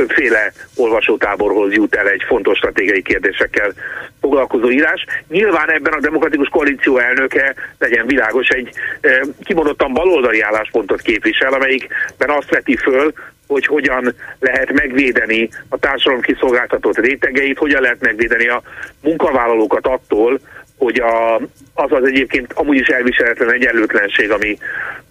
többféle 0.00 0.52
olvasótáborhoz 0.76 1.72
jut 1.72 1.94
el 1.94 2.08
egy 2.08 2.24
fontos 2.26 2.56
stratégiai 2.56 3.02
kérdésekkel 3.02 3.72
foglalkozó 4.20 4.70
írás. 4.70 5.04
Nyilván 5.28 5.70
ebben 5.70 5.92
a 5.92 6.00
demokratikus 6.00 6.48
koalíció 6.48 6.98
elnöke, 6.98 7.54
legyen 7.78 8.06
világos, 8.06 8.48
egy 8.48 8.70
e, 9.00 9.24
kimondottan 9.42 9.92
baloldali 9.92 10.40
álláspontot 10.40 11.00
képvisel, 11.00 11.52
amelyikben 11.52 12.30
azt 12.30 12.50
veti 12.50 12.76
föl, 12.76 13.12
hogy 13.46 13.66
hogyan 13.66 14.14
lehet 14.38 14.72
megvédeni 14.72 15.48
a 15.68 15.78
társadalom 15.78 16.20
kiszolgáltatott 16.20 16.98
rétegeit, 16.98 17.58
hogyan 17.58 17.80
lehet 17.82 18.00
megvédeni 18.00 18.48
a 18.48 18.62
munkavállalókat 19.00 19.86
attól, 19.86 20.40
hogy 20.78 21.00
a, 21.00 21.34
az 21.74 21.92
az 21.92 22.04
egyébként 22.04 22.52
amúgy 22.52 22.76
is 22.76 22.86
elviselhetetlen 22.86 23.54
egyenlőtlenség, 23.54 24.30
ami 24.30 24.58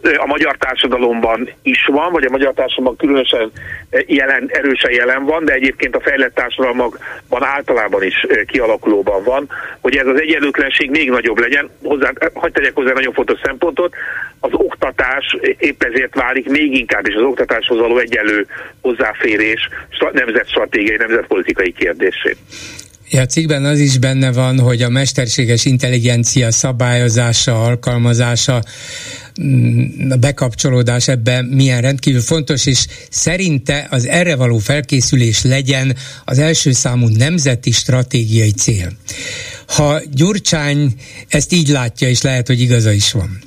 a 0.02 0.26
magyar 0.26 0.58
társadalomban 0.58 1.50
is 1.62 1.86
van, 1.86 2.12
vagy 2.12 2.24
a 2.24 2.30
magyar 2.30 2.54
társadalomban 2.54 2.96
különösen 2.96 3.52
jelen, 4.08 4.50
erősen 4.54 4.92
jelen 4.92 5.26
van, 5.26 5.46
de 5.46 5.54
egyébként 5.54 5.96
a 5.96 6.02
fejlett 6.02 6.36
társadalmakban 6.36 7.44
általában 7.44 8.04
is 8.04 8.26
kialakulóban 8.48 9.24
van, 9.24 9.50
hogy 9.82 9.96
ez 9.96 10.08
az 10.08 10.20
egyenlőtlenség 10.22 10.90
még 10.90 11.10
nagyobb 11.10 11.40
legyen. 11.40 11.70
Hozzá, 11.84 12.12
hagyd 12.34 12.54
tegyek 12.54 12.76
hozzá 12.76 12.92
nagyon 12.94 13.14
fontos 13.14 13.40
szempontot, 13.44 13.94
az 14.40 14.50
oktatás 14.54 15.38
épp 15.58 15.84
ezért 15.84 16.16
válik 16.16 16.50
még 16.50 16.74
inkább, 16.74 17.08
és 17.08 17.16
az 17.16 17.24
oktatáshoz 17.24 17.80
való 17.80 17.98
egyenlő 17.98 18.48
hozzáférés 18.82 19.70
nemzetstratégiai, 20.12 20.98
nemzetpolitikai 20.98 21.74
kérdésé. 21.74 22.36
Ja, 23.12 23.22
a 23.22 23.26
cikkben 23.26 23.66
az 23.66 23.80
is 23.80 24.00
benne 24.00 24.32
van, 24.32 24.60
hogy 24.60 24.82
a 24.82 24.90
mesterséges 24.90 25.66
intelligencia 25.66 26.52
szabályozása, 26.52 27.64
alkalmazása, 27.64 28.62
bekapcsolódás 30.20 31.08
ebben 31.08 31.46
milyen 31.46 31.82
rendkívül 31.82 32.22
fontos, 32.22 32.66
és 32.66 32.86
szerinte 33.10 33.88
az 33.90 34.08
erre 34.08 34.36
való 34.36 34.58
felkészülés 34.58 35.44
legyen 35.44 35.96
az 36.26 36.40
első 36.40 36.72
számú 36.72 37.08
nemzeti 37.08 37.72
stratégiai 37.72 38.52
cél. 38.52 38.92
ha 39.68 40.02
Gyurcsány 40.12 40.94
ezt 41.28 41.54
így 41.54 41.68
látja, 41.68 42.10
és 42.10 42.22
lehet, 42.22 42.48
hogy 42.48 42.60
igaza 42.60 42.92
is 42.92 43.12
van, 43.12 43.40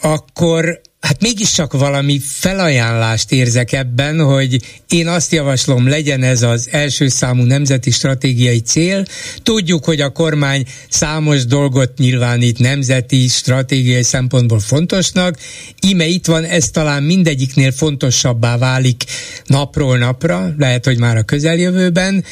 akkor 0.00 0.80
hát 1.04 1.22
mégiscsak 1.22 1.72
valami 1.72 2.20
felajánlást 2.24 3.32
érzek 3.32 3.72
ebben, 3.72 4.20
hogy 4.20 4.58
én 4.88 5.08
azt 5.08 5.32
javaslom, 5.32 5.88
legyen 5.88 6.22
ez 6.22 6.42
az 6.42 6.68
első 6.70 7.08
számú 7.08 7.42
nemzeti 7.42 7.90
stratégiai 7.90 8.60
cél. 8.60 9.04
Tudjuk, 9.42 9.84
hogy 9.84 10.00
a 10.00 10.10
kormány 10.10 10.64
számos 10.88 11.46
dolgot 11.46 11.98
nyilvánít 11.98 12.58
nemzeti 12.58 13.28
stratégiai 13.28 14.02
szempontból 14.02 14.60
fontosnak. 14.60 15.38
Ime 15.80 16.06
itt 16.06 16.26
van, 16.26 16.44
ez 16.44 16.70
talán 16.70 17.02
mindegyiknél 17.02 17.72
fontosabbá 17.72 18.58
válik 18.58 19.04
napról 19.46 19.98
napra, 19.98 20.54
lehet, 20.58 20.84
hogy 20.84 20.98
már 20.98 21.16
a 21.16 21.22
közeljövőben 21.22 22.24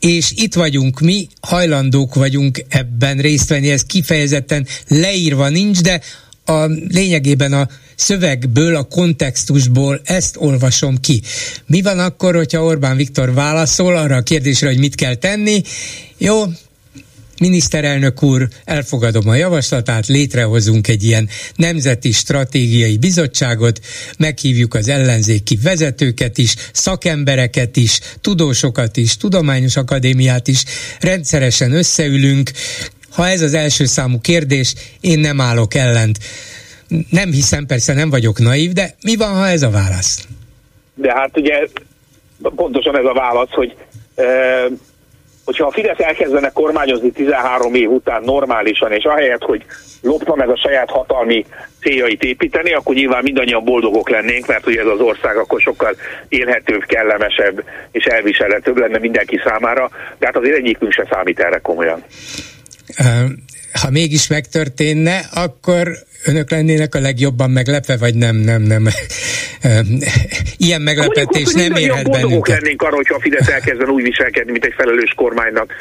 és 0.00 0.32
itt 0.34 0.54
vagyunk 0.54 1.00
mi, 1.00 1.28
hajlandók 1.40 2.14
vagyunk 2.14 2.64
ebben 2.68 3.16
részt 3.16 3.48
venni, 3.48 3.70
ez 3.70 3.82
kifejezetten 3.82 4.66
leírva 4.88 5.48
nincs, 5.48 5.80
de 5.80 6.00
a 6.48 6.66
lényegében 6.88 7.52
a 7.52 7.68
szövegből, 7.94 8.76
a 8.76 8.82
kontextusból 8.82 10.00
ezt 10.04 10.36
olvasom 10.38 11.00
ki. 11.00 11.22
Mi 11.66 11.82
van 11.82 11.98
akkor, 11.98 12.34
hogyha 12.34 12.64
Orbán 12.64 12.96
Viktor 12.96 13.34
válaszol 13.34 13.96
arra 13.96 14.16
a 14.16 14.22
kérdésre, 14.22 14.66
hogy 14.66 14.78
mit 14.78 14.94
kell 14.94 15.14
tenni? 15.14 15.62
Jó, 16.18 16.44
miniszterelnök 17.38 18.22
úr, 18.22 18.48
elfogadom 18.64 19.28
a 19.28 19.34
javaslatát, 19.34 20.06
létrehozunk 20.06 20.88
egy 20.88 21.04
ilyen 21.04 21.28
nemzeti 21.56 22.12
stratégiai 22.12 22.96
bizottságot, 22.96 23.80
meghívjuk 24.18 24.74
az 24.74 24.88
ellenzéki 24.88 25.58
vezetőket 25.62 26.38
is, 26.38 26.54
szakembereket 26.72 27.76
is, 27.76 28.00
tudósokat 28.20 28.96
is, 28.96 29.16
tudományos 29.16 29.76
akadémiát 29.76 30.48
is, 30.48 30.64
rendszeresen 31.00 31.72
összeülünk, 31.72 32.50
ha 33.18 33.28
ez 33.28 33.42
az 33.42 33.54
első 33.54 33.84
számú 33.84 34.20
kérdés, 34.20 34.74
én 35.00 35.18
nem 35.18 35.40
állok 35.40 35.74
ellent. 35.74 36.18
Nem 37.10 37.30
hiszem, 37.30 37.66
persze 37.66 37.94
nem 37.94 38.10
vagyok 38.10 38.38
naív, 38.38 38.72
de 38.72 38.94
mi 39.02 39.16
van, 39.16 39.34
ha 39.34 39.48
ez 39.48 39.62
a 39.62 39.70
válasz? 39.70 40.26
De 40.94 41.12
hát 41.12 41.36
ugye 41.36 41.66
pontosan 42.40 42.96
ez 42.98 43.04
a 43.04 43.12
válasz, 43.12 43.50
hogy 43.50 43.76
e, 44.14 44.24
hogyha 45.44 45.66
a 45.66 45.70
Fidesz 45.70 45.98
elkezdene 45.98 46.50
kormányozni 46.50 47.10
13 47.10 47.74
év 47.74 47.90
után 47.90 48.22
normálisan, 48.24 48.92
és 48.92 49.04
ahelyett, 49.04 49.42
hogy 49.42 49.64
lopna 50.02 50.34
meg 50.34 50.48
a 50.48 50.56
saját 50.56 50.90
hatalmi 50.90 51.44
céljait 51.80 52.22
építeni, 52.22 52.72
akkor 52.72 52.94
nyilván 52.94 53.22
mindannyian 53.22 53.64
boldogok 53.64 54.08
lennénk, 54.08 54.46
mert 54.46 54.66
ugye 54.66 54.80
ez 54.80 54.86
az 54.86 55.00
ország 55.00 55.36
akkor 55.36 55.60
sokkal 55.60 55.96
élhetőbb, 56.28 56.84
kellemesebb 56.84 57.64
és 57.90 58.04
elviselhetőbb 58.04 58.76
lenne 58.76 58.98
mindenki 58.98 59.40
számára, 59.44 59.90
de 60.18 60.26
hát 60.26 60.36
azért 60.36 60.56
egyikünk 60.56 60.92
se 60.92 61.06
számít 61.10 61.40
erre 61.40 61.58
komolyan 61.58 62.04
ha 63.72 63.90
mégis 63.90 64.26
megtörténne, 64.26 65.18
akkor 65.18 66.06
önök 66.24 66.50
lennének 66.50 66.94
a 66.94 67.00
legjobban 67.00 67.50
meglepve, 67.50 67.96
vagy 67.96 68.14
nem, 68.14 68.36
nem, 68.36 68.62
nem. 68.62 68.86
Ilyen 70.56 70.82
meglepetés 70.82 71.52
nem 71.52 71.74
érhet 71.74 72.10
bennünket. 72.10 72.60
lennénk 72.60 72.82
arra, 72.82 72.94
hogyha 72.94 73.14
a 73.14 73.20
Fidesz 73.20 73.48
elkezden 73.48 73.88
úgy 73.88 74.02
viselkedni, 74.02 74.52
mint 74.52 74.64
egy 74.64 74.74
felelős 74.76 75.12
kormánynak 75.16 75.72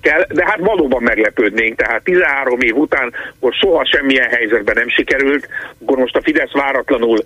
kell, 0.00 0.26
de 0.28 0.44
hát 0.44 0.58
valóban 0.58 1.02
meglepődnénk. 1.02 1.76
Tehát 1.76 2.02
13 2.04 2.60
év 2.60 2.76
után, 2.76 3.12
akkor 3.36 3.52
soha 3.52 3.84
semmilyen 3.92 4.28
helyzetben 4.28 4.74
nem 4.78 4.88
sikerült, 4.88 5.48
akkor 5.82 5.98
most 5.98 6.16
a 6.16 6.20
Fidesz 6.22 6.52
váratlanul 6.52 7.24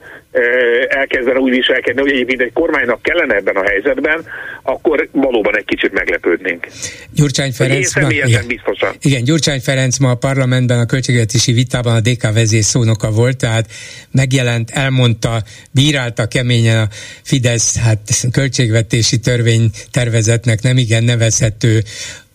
elkezdene 0.88 1.38
úgy 1.38 1.50
viselkedni, 1.50 2.00
hogy 2.00 2.10
egyébként 2.10 2.40
egy 2.40 2.52
kormánynak 2.52 3.02
kellene 3.02 3.34
ebben 3.34 3.56
a 3.56 3.64
helyzetben, 3.68 4.24
akkor 4.62 5.08
valóban 5.12 5.56
egy 5.56 5.64
kicsit 5.64 5.92
meglepődnénk. 5.92 6.66
Gyurcsány 7.14 7.52
Ferenc, 7.52 8.00
ma, 8.00 8.10
igen, 8.10 8.46
biztosan. 8.46 8.94
igen, 9.00 9.24
Gyurcsány 9.24 9.60
Ferenc 9.60 9.98
ma 9.98 10.10
a 10.10 10.14
parlamentben 10.14 10.78
a 10.78 10.86
költségvetési 10.86 11.52
vitában 11.52 11.94
a 11.94 12.00
DK 12.00 12.32
vezérszónoka 12.72 13.10
volt, 13.10 13.36
tehát 13.36 13.70
megjelent, 14.10 14.70
elmondta, 14.70 15.42
bírálta 15.70 16.26
keményen 16.26 16.78
a 16.78 16.88
Fidesz 17.22 17.76
hát 17.76 18.26
költségvetési 18.30 19.18
törvény 19.18 19.70
tervezetnek 19.90 20.62
nem 20.62 20.78
igen 20.78 21.04
nevezhető 21.04 21.84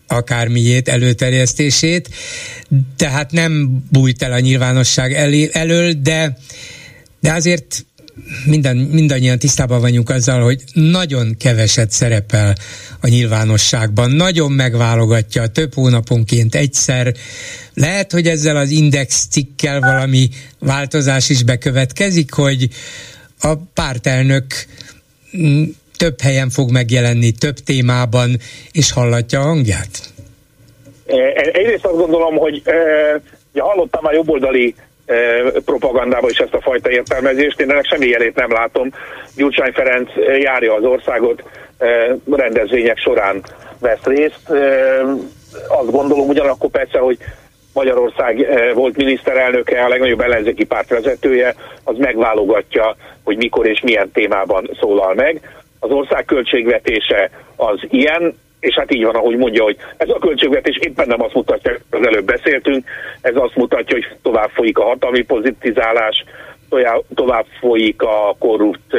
akármiét, 0.07 0.87
előterjesztését, 0.87 2.09
tehát 2.95 3.31
nem 3.31 3.83
bújt 3.91 4.23
el 4.23 4.31
a 4.31 4.39
nyilvánosság 4.39 5.13
elé, 5.13 5.49
elől, 5.53 5.93
de, 5.93 6.37
de 7.19 7.33
azért 7.33 7.85
minden, 8.45 8.77
mindannyian 8.77 9.39
tisztában 9.39 9.81
vagyunk 9.81 10.09
azzal, 10.09 10.43
hogy 10.43 10.63
nagyon 10.73 11.35
keveset 11.39 11.91
szerepel 11.91 12.55
a 13.01 13.07
nyilvánosságban, 13.07 14.11
nagyon 14.11 14.51
megválogatja 14.51 15.47
több 15.47 15.73
hónaponként 15.73 16.55
egyszer. 16.55 17.13
Lehet, 17.73 18.11
hogy 18.11 18.27
ezzel 18.27 18.55
az 18.55 18.69
index 18.69 19.27
cikkel 19.27 19.79
valami 19.79 20.29
változás 20.59 21.29
is 21.29 21.43
bekövetkezik, 21.43 22.33
hogy 22.33 22.69
a 23.39 23.55
pártelnök 23.55 24.45
több 25.97 26.21
helyen 26.21 26.49
fog 26.49 26.71
megjelenni, 26.71 27.31
több 27.31 27.55
témában, 27.55 28.37
és 28.71 28.91
hallatja 28.91 29.39
a 29.39 29.43
hangját? 29.43 30.13
Egyrészt 31.53 31.85
azt 31.85 31.97
gondolom, 31.97 32.35
hogy 32.35 32.61
ja, 33.53 33.63
hallottam 33.63 34.03
már 34.03 34.13
jobboldali 34.13 34.75
propagandában 35.65 36.29
is 36.29 36.37
ezt 36.37 36.53
a 36.53 36.61
fajta 36.61 36.91
értelmezést. 36.91 37.59
Én 37.59 37.71
ennek 37.71 37.85
semmi 37.85 38.07
jelét 38.07 38.35
nem 38.35 38.51
látom. 38.51 38.89
Gyurcsány 39.35 39.71
Ferenc 39.71 40.09
járja 40.39 40.73
az 40.73 40.83
országot, 40.83 41.43
rendezvények 42.31 42.97
során 42.97 43.43
vesz 43.79 44.03
részt. 44.03 44.49
Azt 45.67 45.91
gondolom 45.91 46.27
ugyanakkor 46.27 46.69
persze, 46.69 46.99
hogy 46.99 47.17
Magyarország 47.73 48.47
volt 48.73 48.97
miniszterelnöke, 48.97 49.83
a 49.83 49.87
legnagyobb 49.87 50.21
ellenzéki 50.21 50.65
párt 50.65 50.89
vezetője, 50.89 51.55
az 51.83 51.97
megválogatja, 51.97 52.95
hogy 53.23 53.37
mikor 53.37 53.67
és 53.67 53.81
milyen 53.81 54.11
témában 54.11 54.69
szólal 54.79 55.13
meg 55.13 55.41
az 55.79 55.91
ország 55.91 56.25
költségvetése 56.25 57.29
az 57.55 57.79
ilyen, 57.89 58.37
és 58.65 58.75
hát 58.75 58.93
így 58.93 59.03
van, 59.03 59.15
ahogy 59.15 59.37
mondja, 59.37 59.63
hogy 59.63 59.77
ez 59.97 60.09
a 60.09 60.19
költségvetés 60.19 60.77
éppen 60.77 61.07
nem 61.07 61.21
azt 61.21 61.33
mutatja, 61.33 61.71
az 61.89 62.07
előbb 62.07 62.25
beszéltünk, 62.25 62.87
ez 63.21 63.35
azt 63.35 63.55
mutatja, 63.55 63.95
hogy 63.95 64.17
tovább 64.21 64.49
folyik 64.49 64.77
a 64.77 64.83
hatalmi 64.83 65.23
pozitizálás, 65.23 66.23
tovább 67.15 67.45
folyik 67.59 68.01
a 68.01 68.35
korrupt 68.39 68.95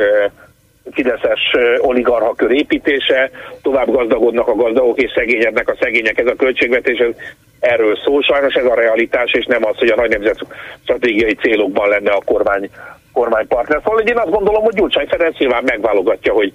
fideszes 0.92 1.40
oligarha 1.78 2.34
kör 2.34 2.50
építése, 2.50 3.30
tovább 3.62 3.90
gazdagodnak 3.90 4.48
a 4.48 4.54
gazdagok 4.54 5.02
és 5.02 5.12
szegényednek 5.14 5.68
a 5.68 5.76
szegények. 5.80 6.18
Ez 6.18 6.26
a 6.26 6.36
költségvetés 6.36 6.98
ez 6.98 7.14
erről 7.60 7.96
szól. 8.04 8.22
Sajnos 8.22 8.54
ez 8.54 8.64
a 8.64 8.74
realitás, 8.74 9.32
és 9.32 9.44
nem 9.44 9.64
az, 9.66 9.76
hogy 9.76 9.88
a 9.88 9.96
nagy 9.96 10.10
nemzet 10.10 10.46
stratégiai 10.82 11.34
célokban 11.34 11.88
lenne 11.88 12.10
a 12.10 12.22
kormány 12.24 12.70
kormánypartner. 13.12 13.80
Szóval 13.84 14.00
én 14.00 14.18
azt 14.18 14.30
gondolom, 14.30 14.62
hogy 14.62 14.74
Gyurcsány 14.74 15.06
Ferenc 15.06 15.38
nyilván 15.38 15.62
megválogatja, 15.64 16.32
hogy 16.32 16.52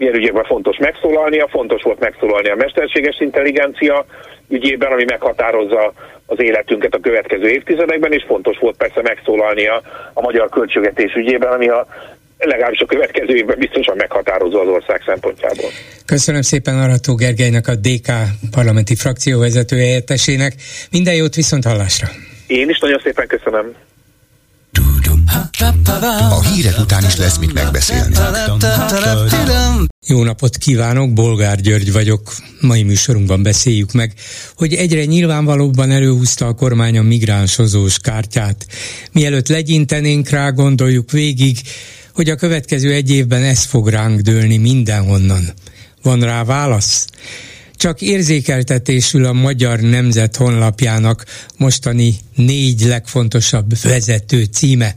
milyen 0.00 0.14
ügyekben 0.14 0.44
fontos 0.44 0.76
megszólalnia. 0.76 1.48
Fontos 1.48 1.82
volt 1.82 2.00
megszólalni 2.00 2.48
a 2.48 2.54
mesterséges 2.64 3.20
intelligencia 3.20 4.06
ügyében, 4.48 4.92
ami 4.92 5.04
meghatározza 5.04 5.92
az 6.26 6.42
életünket 6.42 6.94
a 6.94 7.00
következő 7.00 7.48
évtizedekben, 7.48 8.12
és 8.12 8.24
fontos 8.26 8.58
volt 8.58 8.76
persze 8.76 9.02
megszólalnia 9.02 9.82
a 10.12 10.20
magyar 10.20 10.48
költségvetés 10.48 11.14
ügyében, 11.14 11.52
ami 11.52 11.68
a 11.68 11.86
legalábbis 12.38 12.80
a 12.80 12.86
következő 12.86 13.34
évben 13.34 13.58
biztosan 13.58 13.96
meghatározó 13.96 14.60
az 14.60 14.68
ország 14.68 15.02
szempontjából. 15.06 15.70
Köszönöm 16.06 16.42
szépen 16.42 16.78
Arató 16.78 17.14
Gergelynek, 17.14 17.68
a 17.68 17.74
DK 17.74 18.08
parlamenti 18.50 18.94
frakcióvezető 18.94 19.76
helyettesének. 19.76 20.52
Minden 20.90 21.14
jót 21.14 21.34
viszont 21.34 21.64
hallásra! 21.64 22.08
Én 22.46 22.68
is 22.68 22.78
nagyon 22.78 23.00
szépen 23.04 23.26
köszönöm. 23.26 23.74
A 26.30 26.42
hírek 26.42 26.78
után 26.78 27.04
is 27.04 27.16
lesz 27.16 27.38
mit 27.38 27.52
megbeszélni. 27.52 28.14
Jó 30.06 30.22
napot 30.22 30.56
kívánok, 30.56 31.12
Bolgár 31.12 31.60
György 31.60 31.92
vagyok. 31.92 32.34
Mai 32.60 32.82
műsorunkban 32.82 33.42
beszéljük 33.42 33.92
meg, 33.92 34.14
hogy 34.56 34.74
egyre 34.74 35.04
nyilvánvalóbban 35.04 35.90
előhúzta 35.90 36.46
a 36.46 36.54
kormány 36.54 36.98
a 36.98 37.02
migránsozós 37.02 37.98
kártyát. 37.98 38.66
Mielőtt 39.12 39.48
legyintenénk 39.48 40.28
rá, 40.28 40.48
gondoljuk 40.48 41.10
végig, 41.10 41.60
hogy 42.14 42.30
a 42.30 42.36
következő 42.36 42.92
egy 42.92 43.10
évben 43.10 43.42
ez 43.42 43.64
fog 43.64 43.88
ránk 43.88 44.20
dőlni 44.20 44.56
mindenhonnan. 44.56 45.52
Van 46.02 46.20
rá 46.20 46.44
válasz? 46.44 47.06
Csak 47.80 48.00
érzékeltetésül 48.00 49.24
a 49.24 49.32
Magyar 49.32 49.80
Nemzet 49.80 50.36
honlapjának 50.36 51.24
mostani 51.56 52.14
négy 52.34 52.80
legfontosabb 52.80 53.80
vezető 53.82 54.44
címe. 54.44 54.96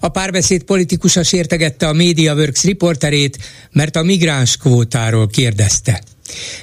A 0.00 0.08
párbeszéd 0.08 0.62
politikusa 0.62 1.22
sértegette 1.22 1.88
a 1.88 1.92
MediaWorks 1.92 2.62
riporterét, 2.62 3.38
mert 3.70 3.96
a 3.96 4.02
migráns 4.02 4.56
kvótáról 4.56 5.26
kérdezte. 5.26 6.02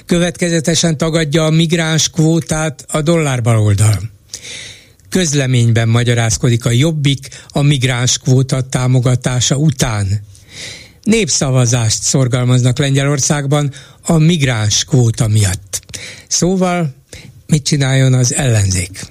Következetesen 0.06 0.96
tagadja 0.96 1.44
a 1.44 1.50
migráns 1.50 2.08
kvótát 2.08 2.84
a 2.88 3.02
dollárbaloldal. 3.02 4.00
Közleményben 5.08 5.88
magyarázkodik 5.88 6.64
a 6.64 6.70
Jobbik 6.70 7.28
a 7.48 7.62
migráns 7.62 8.18
kvóta 8.18 8.68
támogatása 8.68 9.56
után 9.56 10.20
népszavazást 11.10 12.02
szorgalmaznak 12.02 12.78
Lengyelországban 12.78 13.72
a 14.02 14.18
migráns 14.18 14.84
kvóta 14.84 15.28
miatt. 15.28 15.80
Szóval 16.28 16.94
mit 17.46 17.62
csináljon 17.62 18.14
az 18.14 18.34
ellenzék? 18.34 19.06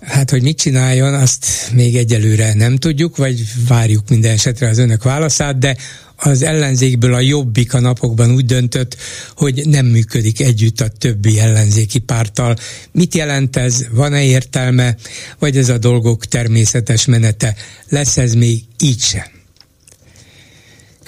Hát, 0.00 0.30
hogy 0.30 0.42
mit 0.42 0.58
csináljon, 0.58 1.14
azt 1.14 1.46
még 1.72 1.96
egyelőre 1.96 2.54
nem 2.54 2.76
tudjuk, 2.76 3.16
vagy 3.16 3.44
várjuk 3.68 4.08
minden 4.08 4.32
esetre 4.32 4.68
az 4.68 4.78
önök 4.78 5.02
válaszát, 5.02 5.58
de 5.58 5.76
az 6.16 6.42
ellenzékből 6.42 7.14
a 7.14 7.20
jobbik 7.20 7.74
a 7.74 7.80
napokban 7.80 8.30
úgy 8.30 8.44
döntött, 8.44 8.96
hogy 9.36 9.62
nem 9.66 9.86
működik 9.86 10.40
együtt 10.40 10.80
a 10.80 10.88
többi 10.88 11.38
ellenzéki 11.38 11.98
párttal. 11.98 12.56
Mit 12.92 13.14
jelent 13.14 13.56
ez? 13.56 13.86
Van-e 13.90 14.24
értelme? 14.24 14.96
Vagy 15.38 15.56
ez 15.56 15.68
a 15.68 15.78
dolgok 15.78 16.24
természetes 16.24 17.04
menete? 17.04 17.54
Lesz 17.88 18.16
ez 18.16 18.34
még 18.34 18.62
így 18.78 19.00
sem? 19.00 19.39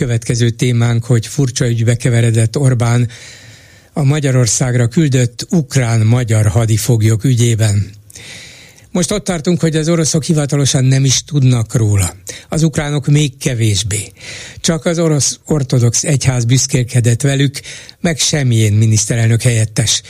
Következő 0.03 0.51
témánk, 0.51 1.05
hogy 1.05 1.27
furcsa 1.27 1.69
ügybe 1.69 1.97
keveredett 1.97 2.59
Orbán 2.59 3.09
a 3.93 4.03
Magyarországra 4.03 4.89
küldött 4.89 5.47
ukrán-magyar 5.51 6.47
hadifoglyok 6.47 7.25
ügyében. 7.25 7.91
Most 8.91 9.11
ott 9.11 9.25
tartunk, 9.25 9.61
hogy 9.61 9.77
az 9.77 9.89
oroszok 9.89 10.25
hivatalosan 10.25 10.85
nem 10.85 11.05
is 11.05 11.25
tudnak 11.25 11.75
róla. 11.75 12.15
Az 12.49 12.63
ukránok 12.63 13.07
még 13.07 13.37
kevésbé. 13.39 14.13
Csak 14.61 14.85
az 14.85 14.99
orosz 14.99 15.39
ortodox 15.45 16.05
egyház 16.05 16.45
büszkélkedett 16.45 17.23
velük, 17.23 17.61
meg 18.01 18.19
semmilyen 18.19 18.73
miniszterelnök 18.73 19.43
helyettes. 19.43 20.03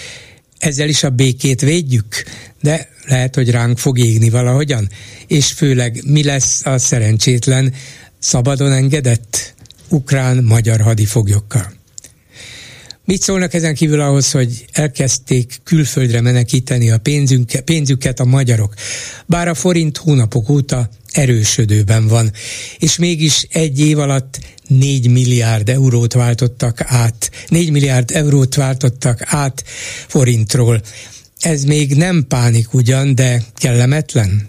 Ezzel 0.58 0.88
is 0.88 1.02
a 1.02 1.10
békét 1.10 1.60
védjük, 1.60 2.24
de 2.60 2.88
lehet, 3.06 3.34
hogy 3.34 3.50
ránk 3.50 3.78
fog 3.78 3.98
égni 3.98 4.30
valahogyan. 4.30 4.88
És 5.26 5.46
főleg 5.46 6.02
mi 6.06 6.24
lesz 6.24 6.66
a 6.66 6.78
szerencsétlen, 6.78 7.74
szabadon 8.18 8.72
engedett 8.72 9.51
ukrán-magyar 9.92 10.80
hadifoglyokkal. 10.80 11.72
Mit 13.04 13.22
szólnak 13.22 13.54
ezen 13.54 13.74
kívül 13.74 14.00
ahhoz, 14.00 14.30
hogy 14.30 14.64
elkezdték 14.72 15.60
külföldre 15.64 16.20
menekíteni 16.20 16.90
a 16.90 16.98
pénzünket, 16.98 17.64
pénzüket 17.64 18.20
a 18.20 18.24
magyarok, 18.24 18.74
bár 19.26 19.48
a 19.48 19.54
forint 19.54 19.96
hónapok 19.96 20.48
óta 20.48 20.88
erősödőben 21.12 22.06
van, 22.06 22.32
és 22.78 22.96
mégis 22.96 23.46
egy 23.50 23.80
év 23.80 23.98
alatt 23.98 24.38
4 24.68 25.10
milliárd 25.10 25.68
eurót 25.68 26.12
váltottak 26.12 26.80
át, 26.84 27.30
4 27.48 27.70
milliárd 27.70 28.10
eurót 28.10 28.54
váltottak 28.54 29.22
át 29.24 29.64
forintról. 30.06 30.82
Ez 31.38 31.64
még 31.64 31.94
nem 31.94 32.24
pánik 32.28 32.74
ugyan, 32.74 33.14
de 33.14 33.42
kellemetlen? 33.56 34.48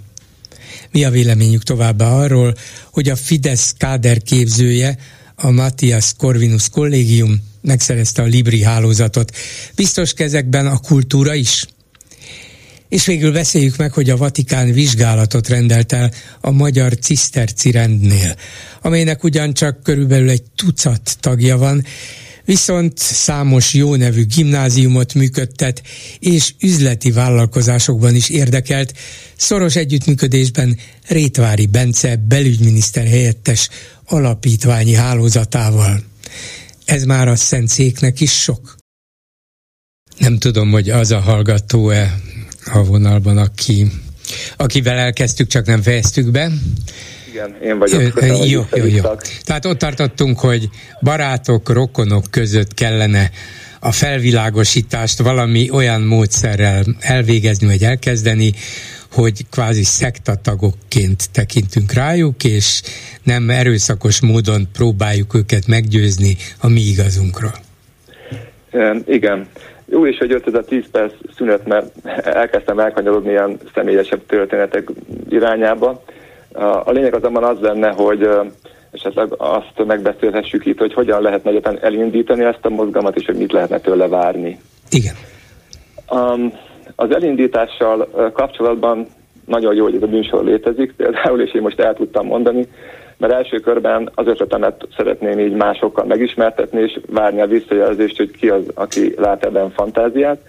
Mi 0.91 1.03
a 1.03 1.09
véleményük 1.09 1.63
továbbá 1.63 2.11
arról, 2.11 2.55
hogy 2.91 3.09
a 3.09 3.15
Fidesz 3.15 3.73
káderképzője, 3.77 4.97
a 5.43 5.51
Matthias 5.51 6.13
Corvinus 6.17 6.69
kollégium 6.69 7.43
megszerezte 7.61 8.21
a 8.21 8.25
Libri 8.25 8.63
hálózatot. 8.63 9.35
Biztos 9.75 10.13
kezekben 10.13 10.67
a 10.67 10.77
kultúra 10.77 11.33
is? 11.33 11.65
És 12.89 13.05
végül 13.05 13.31
beszéljük 13.31 13.77
meg, 13.77 13.93
hogy 13.93 14.09
a 14.09 14.17
Vatikán 14.17 14.71
vizsgálatot 14.71 15.47
rendelt 15.47 15.93
el 15.93 16.11
a 16.41 16.51
magyar 16.51 16.97
ciszterci 16.97 17.71
rendnél, 17.71 18.35
amelynek 18.81 19.23
ugyancsak 19.23 19.83
körülbelül 19.83 20.29
egy 20.29 20.43
tucat 20.55 21.17
tagja 21.19 21.57
van, 21.57 21.85
viszont 22.45 22.97
számos 22.97 23.73
jó 23.73 23.95
nevű 23.95 24.25
gimnáziumot 24.25 25.13
működtet, 25.13 25.81
és 26.19 26.53
üzleti 26.59 27.11
vállalkozásokban 27.11 28.15
is 28.15 28.29
érdekelt, 28.29 28.93
szoros 29.35 29.75
együttműködésben 29.75 30.77
Rétvári 31.07 31.65
Bence 31.65 32.15
belügyminiszter 32.15 33.05
helyettes 33.05 33.69
alapítványi 34.05 34.93
hálózatával. 34.93 36.03
Ez 36.85 37.03
már 37.03 37.27
a 37.27 37.35
szentszéknek 37.35 38.19
is 38.19 38.31
sok. 38.31 38.75
Nem 40.17 40.37
tudom, 40.37 40.71
hogy 40.71 40.89
az 40.89 41.11
a 41.11 41.19
hallgató-e 41.19 42.19
a 42.65 42.83
vonalban, 42.83 43.37
aki, 43.37 43.91
akivel 44.57 44.97
elkezdtük, 44.97 45.47
csak 45.47 45.65
nem 45.65 45.81
fejeztük 45.81 46.31
be. 46.31 46.51
Igen, 47.33 47.55
én 47.63 47.77
vagyok. 47.77 48.13
Köszönöm, 48.13 48.45
jó, 48.45 48.61
jó, 48.75 48.85
jó. 48.85 49.01
Tehát 49.43 49.65
ott 49.65 49.77
tartottunk, 49.77 50.39
hogy 50.39 50.69
barátok, 51.01 51.69
rokonok 51.69 52.23
között 52.31 52.73
kellene 52.73 53.29
a 53.79 53.91
felvilágosítást 53.91 55.19
valami 55.21 55.69
olyan 55.71 56.01
módszerrel 56.01 56.83
elvégezni, 56.99 57.67
vagy 57.67 57.83
elkezdeni, 57.83 58.51
hogy 59.11 59.45
kvázi 59.51 59.83
szektatagokként 59.83 61.31
tekintünk 61.31 61.93
rájuk, 61.93 62.43
és 62.43 62.81
nem 63.23 63.49
erőszakos 63.49 64.21
módon 64.21 64.67
próbáljuk 64.73 65.33
őket 65.33 65.67
meggyőzni 65.67 66.37
a 66.59 66.67
mi 66.67 66.81
igazunkról. 66.81 67.53
Igen. 69.05 69.47
Jó 69.85 70.05
is, 70.05 70.17
hogy 70.17 70.29
jött 70.29 70.47
ez 70.47 70.53
a 70.53 70.63
10 70.63 70.83
perc 70.91 71.13
szünet, 71.37 71.67
mert 71.67 72.05
elkezdtem 72.25 72.79
elkanyarodni 72.79 73.29
ilyen 73.29 73.59
személyesebb 73.73 74.25
történetek 74.25 74.87
irányába. 75.29 76.03
A 76.83 76.91
lényeg 76.91 77.15
azonban 77.15 77.43
az 77.43 77.59
lenne, 77.59 77.91
hogy 77.91 78.29
esetleg 78.91 79.33
azt 79.37 79.85
megbeszélhessük 79.85 80.65
itt, 80.65 80.79
hogy 80.79 80.93
hogyan 80.93 81.21
lehetne 81.21 81.49
egyetlen 81.49 81.79
elindítani 81.81 82.43
ezt 82.43 82.65
a 82.65 82.69
mozgalmat, 82.69 83.15
és 83.15 83.25
hogy 83.25 83.37
mit 83.37 83.51
lehetne 83.51 83.79
tőle 83.79 84.07
várni. 84.07 84.59
Igen. 84.89 85.13
Um, 86.11 86.53
az 86.95 87.15
elindítással 87.15 88.09
kapcsolatban 88.33 89.07
nagyon 89.45 89.75
jó, 89.75 89.83
hogy 89.83 89.95
ez 89.95 90.01
a 90.01 90.07
műsor 90.07 90.43
létezik, 90.43 90.93
például, 90.97 91.41
és 91.41 91.53
én 91.53 91.61
most 91.61 91.79
el 91.79 91.93
tudtam 91.93 92.25
mondani, 92.25 92.67
mert 93.17 93.33
első 93.33 93.59
körben 93.59 94.11
az 94.15 94.27
ötletemet 94.27 94.87
szeretném 94.97 95.39
így 95.39 95.53
másokkal 95.53 96.05
megismertetni, 96.05 96.81
és 96.81 96.99
várni 97.09 97.41
a 97.41 97.47
visszajelzést, 97.47 98.17
hogy 98.17 98.31
ki 98.31 98.49
az, 98.49 98.63
aki 98.73 99.13
lát 99.17 99.45
ebben 99.45 99.71
fantáziát. 99.71 100.39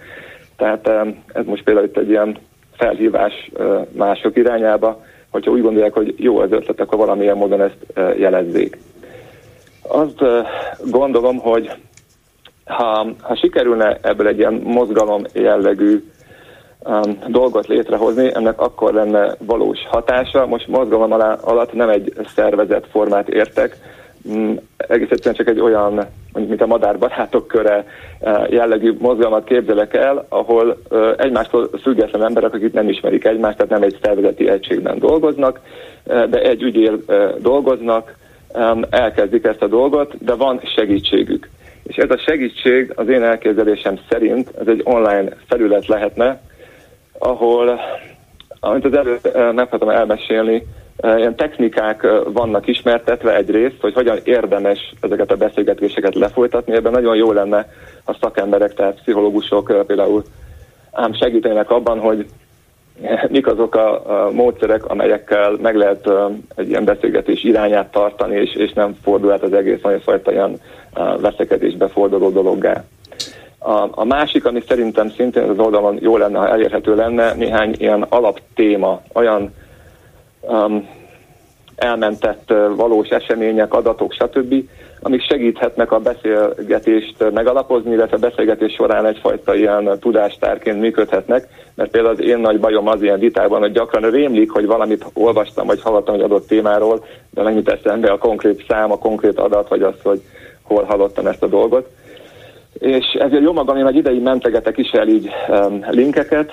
Tehát 0.57 0.89
ez 1.33 1.45
most 1.45 1.63
például 1.63 1.85
itt 1.85 1.97
egy 1.97 2.09
ilyen 2.09 2.37
felhívás 2.77 3.51
mások 3.91 4.37
irányába, 4.37 5.03
hogyha 5.35 5.51
úgy 5.51 5.61
gondolják, 5.61 5.93
hogy 5.93 6.13
jó 6.17 6.37
az 6.37 6.51
ötlet, 6.51 6.79
akkor 6.79 6.97
valamilyen 6.97 7.37
módon 7.37 7.61
ezt 7.61 7.77
jelezzék. 8.17 8.77
Azt 9.81 10.23
gondolom, 10.91 11.37
hogy 11.37 11.71
ha, 12.65 13.07
ha 13.21 13.35
sikerülne 13.35 13.97
ebből 14.01 14.27
egy 14.27 14.37
ilyen 14.37 14.53
mozgalom 14.53 15.23
jellegű 15.33 16.03
um, 16.79 17.19
dolgot 17.27 17.67
létrehozni, 17.67 18.31
ennek 18.33 18.61
akkor 18.61 18.93
lenne 18.93 19.35
valós 19.39 19.79
hatása. 19.89 20.45
Most 20.45 20.67
mozgalom 20.67 21.11
alá, 21.11 21.33
alatt 21.33 21.73
nem 21.73 21.89
egy 21.89 22.13
szervezett 22.35 22.87
formát 22.89 23.29
értek, 23.29 23.77
egész 24.77 25.09
egyszerűen 25.09 25.35
csak 25.35 25.47
egy 25.47 25.59
olyan, 25.59 25.93
mondjuk, 25.93 26.47
mint 26.47 26.61
a 26.61 26.65
madárbarátok 26.65 27.47
köre 27.47 27.85
uh, 28.19 28.51
jellegű 28.51 28.95
mozgalmat 28.99 29.43
képzelek 29.43 29.93
el, 29.93 30.25
ahol 30.29 30.77
uh, 30.89 31.13
egymástól 31.17 31.69
független 31.81 32.23
emberek, 32.23 32.53
akik 32.53 32.73
nem 32.73 32.89
ismerik 32.89 33.25
egymást, 33.25 33.57
tehát 33.57 33.71
nem 33.71 33.81
egy 33.81 33.97
szervezeti 34.01 34.49
egységben 34.49 34.99
dolgoznak, 34.99 35.59
uh, 36.05 36.23
de 36.23 36.41
egy 36.41 36.61
ügyél 36.61 36.99
dolgoznak, 37.39 38.15
elkezdik 38.89 39.45
ezt 39.45 39.61
a 39.61 39.67
dolgot, 39.67 40.23
de 40.23 40.33
van 40.33 40.61
segítségük. 40.75 41.49
És 41.83 41.95
ez 41.95 42.09
a 42.09 42.17
segítség 42.17 42.91
az 42.95 43.07
én 43.07 43.23
elképzelésem 43.23 43.99
szerint, 44.09 44.51
ez 44.59 44.67
egy 44.67 44.81
online 44.83 45.29
felület 45.47 45.87
lehetne, 45.87 46.41
ahol, 47.19 47.79
amit 48.59 48.85
az 48.85 49.07
eh, 49.21 49.51
nem 49.53 49.67
tudom 49.69 49.89
elmesélni, 49.89 50.55
eh, 50.55 50.61
ilyen 51.03 51.35
technikák 51.35 52.07
vannak 52.33 52.67
ismertetve 52.67 53.35
egyrészt, 53.35 53.81
hogy 53.81 53.93
hogyan 53.93 54.17
érdemes 54.23 54.93
ezeket 55.01 55.31
a 55.31 55.35
beszélgetéseket 55.35 56.15
lefolytatni. 56.15 56.75
Ebben 56.75 56.91
nagyon 56.91 57.15
jó 57.15 57.31
lenne 57.31 57.69
a 58.05 58.17
szakemberek, 58.21 58.73
tehát 58.73 59.01
pszichológusok 59.01 59.85
például 59.87 60.23
ám 60.91 61.13
segítenek 61.13 61.69
abban, 61.69 61.99
hogy 61.99 62.25
mik 63.29 63.47
azok 63.47 63.75
a, 63.75 64.29
módszerek, 64.31 64.85
amelyekkel 64.85 65.57
meg 65.61 65.75
lehet 65.75 66.09
egy 66.55 66.69
ilyen 66.69 66.85
beszélgetés 66.85 67.43
irányát 67.43 67.91
tartani, 67.91 68.35
és, 68.35 68.53
és 68.53 68.73
nem 68.73 68.95
fordul 69.03 69.31
át 69.31 69.43
az 69.43 69.53
egész 69.53 69.83
olyan 69.83 69.99
fajta 69.99 70.31
ilyen 70.31 70.59
veszekedésbe 71.19 71.87
forduló 71.87 72.29
dologgá. 72.29 72.83
A, 73.59 73.87
a 73.91 74.03
másik, 74.03 74.45
ami 74.45 74.63
szerintem 74.67 75.09
szintén 75.09 75.49
az 75.49 75.59
oldalon 75.59 75.97
jó 76.01 76.17
lenne, 76.17 76.37
ha 76.37 76.49
elérhető 76.49 76.95
lenne, 76.95 77.33
néhány 77.33 77.75
ilyen 77.77 78.01
alaptéma, 78.09 79.01
olyan 79.13 79.53
um, 80.47 80.87
elmentett 81.75 82.53
valós 82.75 83.09
események, 83.09 83.73
adatok, 83.73 84.13
stb., 84.13 84.55
amik 85.01 85.21
segíthetnek 85.21 85.91
a 85.91 85.99
beszélgetést 85.99 87.31
megalapozni, 87.33 87.91
illetve 87.91 88.15
a 88.15 88.19
beszélgetés 88.29 88.73
során 88.73 89.05
egyfajta 89.05 89.55
ilyen 89.55 89.99
tudástárként 89.99 90.79
működhetnek, 90.79 91.47
mert 91.75 91.91
például 91.91 92.13
az 92.13 92.21
én 92.21 92.37
nagy 92.37 92.59
bajom 92.59 92.87
az 92.87 93.01
ilyen 93.01 93.19
vitában, 93.19 93.59
hogy 93.59 93.71
gyakran 93.71 94.11
rémlik, 94.11 94.51
hogy 94.51 94.65
valamit 94.65 95.05
olvastam, 95.13 95.67
vagy 95.67 95.81
hallottam 95.81 96.15
egy 96.15 96.21
adott 96.21 96.47
témáról, 96.47 97.05
de 97.29 97.41
nem 97.41 97.55
jut 97.55 97.69
eszembe 97.69 98.11
a 98.11 98.17
konkrét 98.17 98.65
szám, 98.67 98.91
a 98.91 98.97
konkrét 98.97 99.39
adat, 99.39 99.67
vagy 99.67 99.81
az, 99.81 99.95
hogy 100.03 100.21
hol 100.61 100.83
hallottam 100.83 101.27
ezt 101.27 101.43
a 101.43 101.47
dolgot 101.47 101.89
és 102.79 103.05
ezért 103.19 103.43
jó 103.43 103.53
magam, 103.53 103.77
én 103.77 103.87
egy 103.87 103.95
idei 103.95 104.19
mentegetek 104.19 104.77
is 104.77 104.91
el 104.91 105.07
így 105.07 105.29
um, 105.47 105.85
linkeket, 105.89 106.51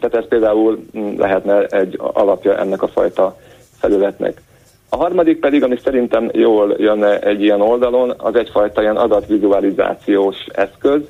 tehát 0.00 0.16
ez 0.16 0.28
például 0.28 0.84
mm, 0.98 1.18
lehetne 1.18 1.66
egy 1.66 1.98
alapja 1.98 2.58
ennek 2.58 2.82
a 2.82 2.88
fajta 2.88 3.36
felületnek. 3.78 4.42
A 4.90 4.96
harmadik 4.96 5.40
pedig, 5.40 5.62
ami 5.62 5.76
szerintem 5.84 6.30
jól 6.32 6.74
jönne 6.78 7.18
egy 7.18 7.42
ilyen 7.42 7.60
oldalon, 7.60 8.14
az 8.16 8.34
egyfajta 8.34 8.80
ilyen 8.82 8.96
adatvizualizációs 8.96 10.36
eszköz, 10.52 11.00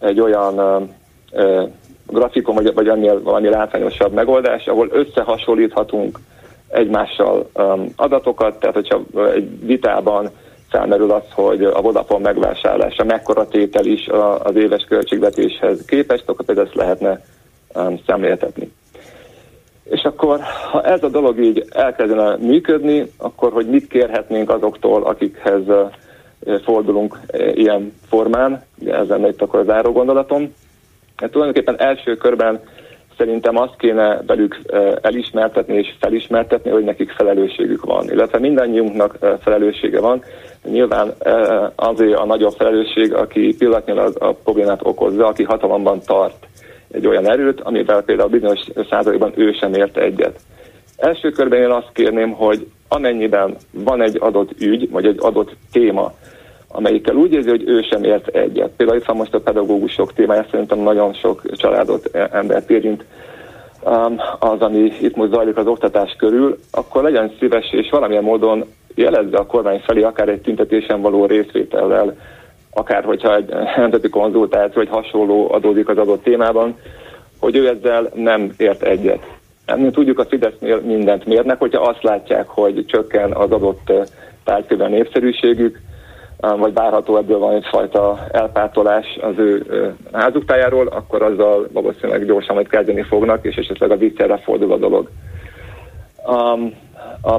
egy 0.00 0.20
olyan 0.20 0.58
um, 0.58 1.74
grafikon, 2.06 2.54
vagy, 2.54 2.74
vagy 2.74 2.88
annél 2.88 3.22
valami 3.22 3.48
látványosabb 3.48 4.12
megoldás, 4.12 4.66
ahol 4.66 4.88
összehasonlíthatunk 4.90 6.18
egymással 6.68 7.48
um, 7.54 7.92
adatokat, 7.96 8.60
tehát 8.60 8.74
hogyha 8.74 9.02
egy 9.34 9.66
vitában 9.66 10.30
felmerül 10.70 11.10
az, 11.10 11.22
hogy 11.34 11.64
a 11.64 11.80
Vodafone 11.80 12.22
megvásárlása 12.22 13.04
mekkora 13.04 13.48
tétel 13.48 13.84
is 13.84 14.08
az 14.42 14.56
éves 14.56 14.84
költségvetéshez 14.84 15.84
képest, 15.84 16.24
akkor 16.26 16.58
ezt 16.58 16.74
lehetne 16.74 17.20
szemléltetni. 18.06 18.72
És 19.84 20.02
akkor, 20.02 20.40
ha 20.70 20.82
ez 20.82 21.02
a 21.02 21.08
dolog 21.08 21.40
így 21.40 21.64
elkezdene 21.70 22.36
működni, 22.36 23.10
akkor 23.16 23.52
hogy 23.52 23.66
mit 23.66 23.86
kérhetnénk 23.86 24.50
azoktól, 24.50 25.02
akikhez 25.02 25.62
uh, 25.66 25.90
fordulunk 26.62 27.18
uh, 27.32 27.56
ilyen 27.56 27.92
formán, 28.08 28.62
ez 28.86 29.08
lenne 29.08 29.28
itt 29.28 29.42
akkor 29.42 29.58
az 29.58 29.66
záró 29.66 29.92
gondolatom. 29.92 30.54
Hát 31.16 31.30
tulajdonképpen 31.30 31.80
első 31.80 32.16
körben 32.16 32.60
szerintem 33.18 33.56
azt 33.56 33.76
kéne 33.76 34.22
velük 34.26 34.60
elismertetni 35.00 35.74
és 35.74 35.94
felismertetni, 36.00 36.70
hogy 36.70 36.84
nekik 36.84 37.10
felelősségük 37.10 37.84
van, 37.84 38.10
illetve 38.10 38.38
mindannyiunknak 38.38 39.18
felelőssége 39.40 40.00
van. 40.00 40.22
Nyilván 40.64 41.14
azért 41.74 42.18
a 42.18 42.24
nagyobb 42.24 42.52
felelősség, 42.52 43.14
aki 43.14 43.54
pillanatnyilag 43.58 44.16
a 44.18 44.32
problémát 44.32 44.80
okozza, 44.82 45.26
aki 45.26 45.42
hatalomban 45.42 46.00
tart 46.06 46.46
egy 46.92 47.06
olyan 47.06 47.30
erőt, 47.30 47.60
amivel 47.60 48.02
például 48.02 48.28
bizonyos 48.28 48.60
százalékban 48.90 49.32
ő 49.36 49.52
sem 49.52 49.74
ért 49.74 49.96
egyet. 49.96 50.40
Első 50.96 51.30
körben 51.30 51.60
én 51.60 51.70
azt 51.70 51.90
kérném, 51.92 52.30
hogy 52.30 52.66
amennyiben 52.88 53.56
van 53.70 54.02
egy 54.02 54.16
adott 54.20 54.60
ügy, 54.60 54.90
vagy 54.90 55.06
egy 55.06 55.18
adott 55.20 55.56
téma, 55.72 56.12
amelyikkel 56.68 57.14
úgy 57.14 57.32
érzi, 57.32 57.48
hogy 57.48 57.68
ő 57.68 57.82
sem 57.90 58.04
ért 58.04 58.26
egyet. 58.26 58.70
Például 58.76 58.98
itt 58.98 59.04
van 59.04 59.16
most 59.16 59.34
a 59.34 59.40
pedagógusok 59.40 60.12
témája, 60.12 60.46
szerintem 60.50 60.78
nagyon 60.78 61.12
sok 61.12 61.42
családot, 61.56 62.08
e, 62.12 62.28
embert 62.32 62.70
érint 62.70 63.04
um, 63.84 64.16
az, 64.38 64.60
ami 64.60 64.92
itt 65.00 65.16
most 65.16 65.32
zajlik 65.32 65.56
az 65.56 65.66
oktatás 65.66 66.14
körül, 66.18 66.58
akkor 66.70 67.02
legyen 67.02 67.32
szíves 67.38 67.72
és 67.72 67.90
valamilyen 67.90 68.22
módon 68.22 68.64
jelezze 68.94 69.36
a 69.36 69.46
kormány 69.46 69.80
felé, 69.80 70.02
akár 70.02 70.28
egy 70.28 70.40
tüntetésen 70.40 71.00
való 71.00 71.26
részvétellel, 71.26 72.16
akár 72.74 73.04
hogyha 73.04 73.36
egy 73.36 73.54
nemzeti 73.76 74.08
konzultáció 74.08 74.82
vagy 74.82 74.88
hasonló 74.88 75.52
adódik 75.52 75.88
az 75.88 75.98
adott 75.98 76.22
témában, 76.22 76.76
hogy 77.40 77.56
ő 77.56 77.68
ezzel 77.68 78.10
nem 78.14 78.52
ért 78.56 78.82
egyet. 78.82 79.26
Mi 79.76 79.90
tudjuk, 79.90 80.18
a 80.18 80.24
Fidesznél 80.24 80.80
mindent 80.80 81.26
mérnek, 81.26 81.58
hogyha 81.58 81.82
azt 81.82 82.02
látják, 82.02 82.48
hogy 82.48 82.84
csökken 82.86 83.32
az 83.32 83.50
adott 83.50 83.92
tárgyfőben 84.44 84.90
népszerűségük, 84.90 85.80
vagy 86.38 86.72
várható 86.72 87.16
ebből 87.16 87.38
van 87.38 87.54
egyfajta 87.54 88.26
elpártolás 88.32 89.18
az 89.20 89.38
ő 89.38 89.64
házuktájáról, 90.12 90.86
akkor 90.86 91.22
azzal 91.22 91.68
valószínűleg 91.72 92.26
gyorsan 92.26 92.54
majd 92.54 92.68
kezdeni 92.68 93.02
fognak, 93.02 93.44
és 93.44 93.56
esetleg 93.56 93.90
a 93.90 93.96
viccelre 93.96 94.36
fordul 94.36 94.72
a 94.72 94.76
dolog. 94.76 95.10
A 97.22 97.38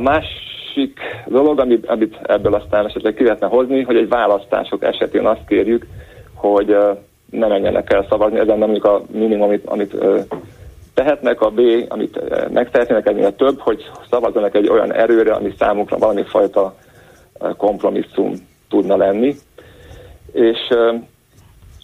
másik 0.75 0.99
dolog, 1.25 1.59
amit, 1.59 1.85
amit 1.85 2.19
ebből 2.23 2.53
aztán 2.53 2.85
esetleg 2.85 3.13
ki 3.13 3.23
lehetne 3.23 3.47
hozni, 3.47 3.81
hogy 3.81 3.95
egy 3.95 4.07
választások 4.07 4.83
esetén 4.83 5.25
azt 5.25 5.45
kérjük, 5.47 5.85
hogy 6.33 6.75
ne 7.29 7.47
menjenek 7.47 7.93
el 7.93 8.05
szavazni, 8.09 8.39
ez 8.39 8.47
nem 8.47 8.75
a 8.81 9.01
minimum, 9.11 9.41
amit, 9.41 9.65
amit 9.65 9.95
tehetnek, 10.93 11.41
a 11.41 11.49
B, 11.49 11.59
amit 11.87 12.19
megtehetnének 12.53 13.07
ennél 13.07 13.35
több, 13.35 13.59
hogy 13.59 13.89
szavazzanak 14.09 14.55
egy 14.55 14.69
olyan 14.69 14.93
erőre, 14.93 15.33
ami 15.33 15.53
számukra 15.57 15.97
valami 15.97 16.23
fajta 16.23 16.75
kompromisszum 17.57 18.33
tudna 18.69 18.97
lenni. 18.97 19.35
És 20.31 20.59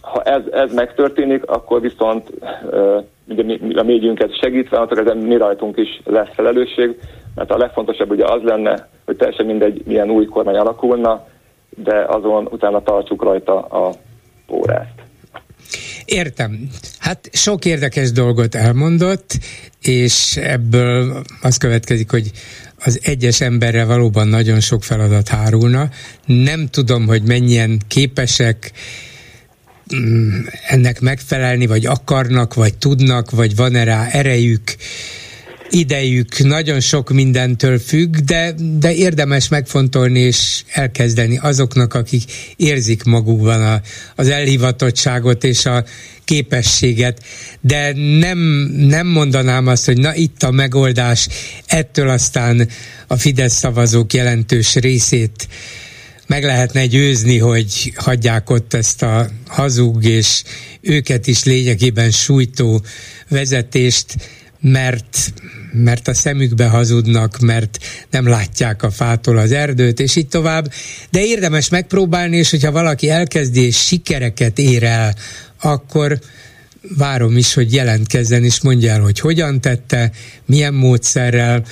ha 0.00 0.22
ez, 0.22 0.42
ez 0.50 0.74
megtörténik, 0.74 1.44
akkor 1.46 1.80
viszont 1.80 2.30
ugye 3.28 3.42
mi, 3.42 3.74
a 3.74 3.82
médiunkat 3.82 4.38
segítve, 4.40 4.78
akkor 4.78 4.98
ezen 4.98 5.16
mi 5.16 5.36
rajtunk 5.36 5.76
is 5.76 6.00
lesz 6.04 6.34
felelősség, 6.34 6.96
mert 7.40 7.52
a 7.52 7.56
legfontosabb 7.56 8.10
ugye 8.10 8.24
az 8.24 8.42
lenne, 8.42 8.88
hogy 9.04 9.16
teljesen 9.16 9.46
mindegy, 9.46 9.82
milyen 9.86 10.10
új 10.10 10.24
kormány 10.24 10.56
alakulna, 10.56 11.26
de 11.76 12.04
azon 12.08 12.48
utána 12.50 12.82
tartsuk 12.82 13.22
rajta 13.22 13.60
a 13.60 13.92
pórást. 14.46 14.94
Értem. 16.04 16.68
Hát 16.98 17.28
sok 17.32 17.64
érdekes 17.64 18.12
dolgot 18.12 18.54
elmondott, 18.54 19.38
és 19.82 20.36
ebből 20.36 21.22
az 21.42 21.56
következik, 21.56 22.10
hogy 22.10 22.30
az 22.84 23.00
egyes 23.02 23.40
emberre 23.40 23.84
valóban 23.84 24.28
nagyon 24.28 24.60
sok 24.60 24.82
feladat 24.82 25.28
hárulna. 25.28 25.88
Nem 26.26 26.66
tudom, 26.66 27.06
hogy 27.06 27.22
mennyien 27.22 27.78
képesek 27.88 28.72
mm, 29.96 30.30
ennek 30.68 31.00
megfelelni, 31.00 31.66
vagy 31.66 31.86
akarnak, 31.86 32.54
vagy 32.54 32.74
tudnak, 32.78 33.30
vagy 33.30 33.56
van-e 33.56 33.84
rá 33.84 34.06
erejük, 34.06 34.62
idejük 35.70 36.38
nagyon 36.38 36.80
sok 36.80 37.10
mindentől 37.10 37.78
függ, 37.78 38.16
de, 38.16 38.54
de 38.78 38.94
érdemes 38.94 39.48
megfontolni 39.48 40.18
és 40.18 40.62
elkezdeni 40.72 41.38
azoknak, 41.38 41.94
akik 41.94 42.22
érzik 42.56 43.02
magukban 43.02 43.62
a, 43.62 43.80
az 44.16 44.28
elhivatottságot 44.28 45.44
és 45.44 45.66
a 45.66 45.84
képességet, 46.24 47.22
de 47.60 47.92
nem, 48.18 48.38
nem 48.76 49.06
mondanám 49.06 49.66
azt, 49.66 49.84
hogy 49.84 49.98
na 49.98 50.14
itt 50.14 50.42
a 50.42 50.50
megoldás, 50.50 51.28
ettől 51.66 52.08
aztán 52.08 52.68
a 53.06 53.16
Fidesz 53.16 53.54
szavazók 53.54 54.12
jelentős 54.12 54.74
részét 54.74 55.48
meg 56.26 56.44
lehetne 56.44 56.86
győzni, 56.86 57.38
hogy 57.38 57.92
hagyják 57.94 58.50
ott 58.50 58.74
ezt 58.74 59.02
a 59.02 59.30
hazug 59.46 60.04
és 60.04 60.42
őket 60.80 61.26
is 61.26 61.44
lényegében 61.44 62.10
sújtó 62.10 62.82
vezetést, 63.28 64.14
mert 64.60 65.32
mert 65.72 66.08
a 66.08 66.14
szemükbe 66.14 66.66
hazudnak, 66.66 67.38
mert 67.38 67.78
nem 68.10 68.26
látják 68.26 68.82
a 68.82 68.90
fától 68.90 69.38
az 69.38 69.52
erdőt, 69.52 70.00
és 70.00 70.16
így 70.16 70.28
tovább. 70.28 70.72
De 71.10 71.24
érdemes 71.24 71.68
megpróbálni, 71.68 72.36
és 72.36 72.50
hogyha 72.50 72.72
valaki 72.72 73.10
elkezdi 73.10 73.60
és 73.60 73.76
sikereket 73.76 74.58
ér 74.58 74.82
el, 74.82 75.14
akkor 75.60 76.18
várom 76.96 77.36
is, 77.36 77.54
hogy 77.54 77.74
jelentkezzen, 77.74 78.44
és 78.44 78.60
mondja 78.60 78.92
el, 78.92 79.00
hogy 79.00 79.20
hogyan 79.20 79.60
tette, 79.60 80.10
milyen 80.46 80.74
módszerrel, 80.74 81.64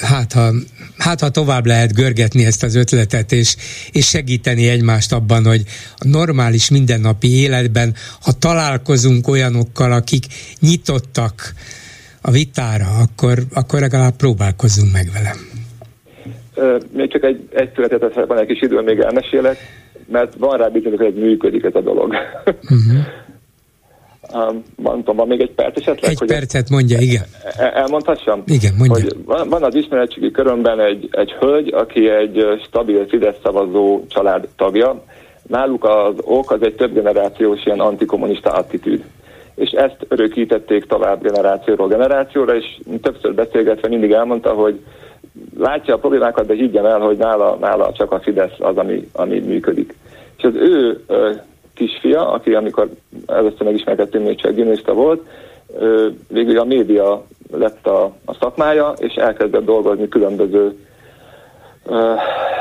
hát 0.00 0.32
ha, 0.32 0.52
hát 0.98 1.20
ha 1.20 1.30
tovább 1.30 1.66
lehet 1.66 1.94
görgetni 1.94 2.44
ezt 2.44 2.62
az 2.62 2.74
ötletet, 2.74 3.32
és, 3.32 3.56
és 3.90 4.08
segíteni 4.08 4.68
egymást 4.68 5.12
abban, 5.12 5.44
hogy 5.44 5.64
a 5.96 6.08
normális 6.08 6.68
mindennapi 6.68 7.34
életben, 7.34 7.94
ha 8.20 8.32
találkozunk 8.32 9.28
olyanokkal, 9.28 9.92
akik 9.92 10.26
nyitottak 10.60 11.54
a 12.26 12.30
vitára, 12.30 12.86
akkor, 13.04 13.38
akkor 13.54 13.80
legalább 13.80 14.16
próbálkozzunk 14.16 14.92
meg 14.92 15.06
vele. 15.12 15.32
Még 16.92 17.12
csak 17.12 17.24
egy, 17.24 17.48
egy 17.52 17.72
történetet, 17.72 18.26
van 18.26 18.38
egy 18.38 18.46
kis 18.46 18.62
idő, 18.62 18.80
még 18.80 18.98
elmesélek, 18.98 19.56
mert 20.08 20.34
van 20.38 20.56
rá 20.56 20.68
bizonyos, 20.68 20.98
hogy 20.98 21.14
működik 21.14 21.64
ez 21.64 21.74
a 21.74 21.80
dolog. 21.80 22.14
Uh-huh. 22.62 23.06
Um, 24.34 24.62
van, 24.76 25.02
van 25.04 25.26
még 25.26 25.40
egy 25.40 25.50
perc 25.50 25.76
esetleg? 25.76 26.10
Egy 26.10 26.18
hogy 26.18 26.28
percet 26.28 26.70
mondja, 26.70 26.98
igen. 26.98 27.22
El, 27.56 27.70
elmondhassam? 27.70 28.42
Igen, 28.46 28.74
mondja. 28.78 29.02
Hogy 29.02 29.16
van, 29.24 29.48
van 29.48 29.62
az 29.62 29.74
ismeretségi 29.74 30.30
körömben 30.30 30.80
egy, 30.80 31.08
egy 31.10 31.32
hölgy, 31.32 31.72
aki 31.74 32.08
egy 32.08 32.44
stabil 32.66 33.06
Fidesz 33.08 33.36
szavazó 33.42 34.04
család 34.08 34.48
tagja. 34.56 35.04
Náluk 35.42 35.84
az 35.84 36.14
ok 36.18 36.50
az 36.50 36.62
egy 36.62 36.74
több 36.74 36.94
generációs 36.94 37.64
ilyen 37.64 37.80
antikommunista 37.80 38.50
attitűd 38.50 39.04
és 39.56 39.70
ezt 39.70 39.96
örökítették 40.08 40.84
tovább 40.84 41.22
generációról 41.22 41.88
generációra, 41.88 42.56
és 42.56 42.78
többször 43.02 43.34
beszélgetve 43.34 43.88
mindig 43.88 44.12
elmondta, 44.12 44.52
hogy 44.52 44.80
látja 45.58 45.94
a 45.94 45.98
problémákat, 45.98 46.46
de 46.46 46.54
higgyem 46.54 46.84
el, 46.84 47.00
hogy 47.00 47.16
nála, 47.16 47.56
nála 47.60 47.92
csak 47.92 48.12
a 48.12 48.20
Fidesz 48.20 48.56
az, 48.58 48.76
ami, 48.76 49.08
ami 49.12 49.38
működik. 49.38 49.94
És 50.36 50.44
az 50.44 50.54
ő 50.54 51.00
ö, 51.06 51.30
kisfia, 51.74 52.30
aki 52.30 52.54
amikor 52.54 52.88
először 53.26 53.62
megismerkedtünk, 53.62 54.26
még 54.26 54.40
csak 54.40 54.54
gimnista 54.54 54.92
volt, 54.92 55.26
ö, 55.78 56.08
végül 56.28 56.58
a 56.58 56.64
média 56.64 57.24
lett 57.52 57.86
a, 57.86 58.04
a 58.24 58.34
szakmája, 58.40 58.94
és 58.98 59.14
elkezdett 59.14 59.64
dolgozni 59.64 60.08
különböző 60.08 60.74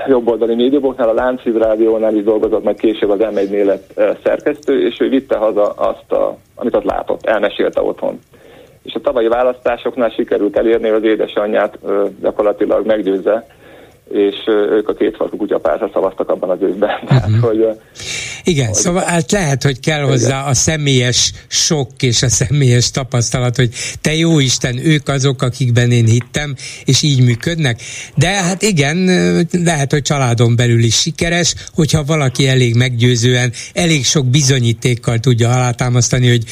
jobboldali 0.08 0.56
médiumoknál, 0.56 1.10
a 1.10 1.14
Láncid 1.14 1.58
Rádiónál 1.58 2.16
is 2.16 2.24
dolgozott, 2.24 2.64
majd 2.64 2.80
később 2.80 3.10
az 3.10 3.20
M1-nél 3.22 3.66
lett 3.66 4.18
szerkesztő, 4.24 4.86
és 4.88 5.00
ő 5.00 5.10
vitte 5.10 5.38
haza 5.38 5.70
azt, 5.70 6.12
a, 6.12 6.38
amit 6.56 6.76
ott 6.76 6.84
látott, 6.84 7.26
elmesélte 7.26 7.82
otthon. 7.82 8.20
És 8.84 8.94
a 8.94 9.02
tavalyi 9.02 9.28
választásoknál 9.28 10.10
sikerült 10.10 10.58
elérni, 10.58 10.90
az 10.90 11.04
édesanyját 11.04 11.80
gyakorlatilag 12.22 12.86
meggyőzze, 12.86 13.46
és 14.12 14.36
ők 14.48 14.90
a 14.90 14.94
két 14.94 15.16
farkú 15.16 15.38
kutyapártra 15.38 15.90
szavaztak 15.94 16.30
abban 16.30 16.50
az 16.50 16.58
évben. 16.62 16.90
Uh-huh. 16.90 17.08
Tehát, 17.10 17.40
hogy, 17.40 17.66
Igen, 18.44 18.66
hogy, 18.66 18.76
szóval 18.76 19.04
hát 19.04 19.32
lehet, 19.32 19.64
hogy 19.64 19.80
kell 19.80 19.98
igen. 19.98 20.10
hozzá 20.10 20.48
a 20.48 20.54
személyes 20.54 21.32
sok 21.48 21.90
és 22.00 22.24
a 22.24 22.30
személyes 22.30 22.92
tapasztalat, 22.92 23.56
hogy 23.56 23.70
te 24.02 24.16
jó 24.16 24.40
Isten, 24.40 24.86
ők 24.86 25.08
azok, 25.08 25.42
akikben 25.42 25.92
én 25.92 26.06
hittem, 26.06 26.56
és 26.86 27.02
így 27.02 27.24
működnek. 27.24 27.82
De 28.16 28.28
hát 28.28 28.62
igen, 28.62 28.98
lehet, 29.52 29.92
hogy 29.92 30.02
családon 30.02 30.56
belül 30.56 30.84
is 30.84 30.96
sikeres, 30.96 31.56
hogyha 31.74 32.04
valaki 32.04 32.48
elég 32.48 32.76
meggyőzően, 32.76 33.52
elég 33.74 34.06
sok 34.06 34.26
bizonyítékkal 34.26 35.20
tudja 35.20 35.50
alátámasztani, 35.50 36.30
hogy 36.30 36.44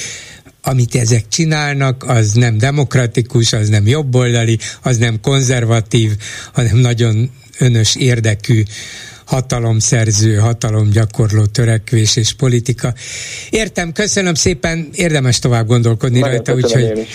amit 0.63 0.95
ezek 0.95 1.27
csinálnak, 1.27 2.03
az 2.07 2.31
nem 2.31 2.57
demokratikus, 2.57 3.53
az 3.53 3.69
nem 3.69 3.87
jobboldali, 3.87 4.57
az 4.81 4.97
nem 4.97 5.19
konzervatív, 5.21 6.11
hanem 6.53 6.77
nagyon 6.77 7.29
önös 7.59 7.95
érdekű 7.95 8.63
hatalomszerző, 9.25 10.35
hatalomgyakorló 10.35 11.45
törekvés 11.45 12.15
és 12.15 12.33
politika. 12.33 12.93
Értem, 13.49 13.91
köszönöm 13.91 14.33
szépen, 14.33 14.89
érdemes 14.95 15.39
tovább 15.39 15.67
gondolkodni 15.67 16.19
Nagyon 16.19 16.35
rajta, 16.35 16.53
úgyhogy 16.53 17.07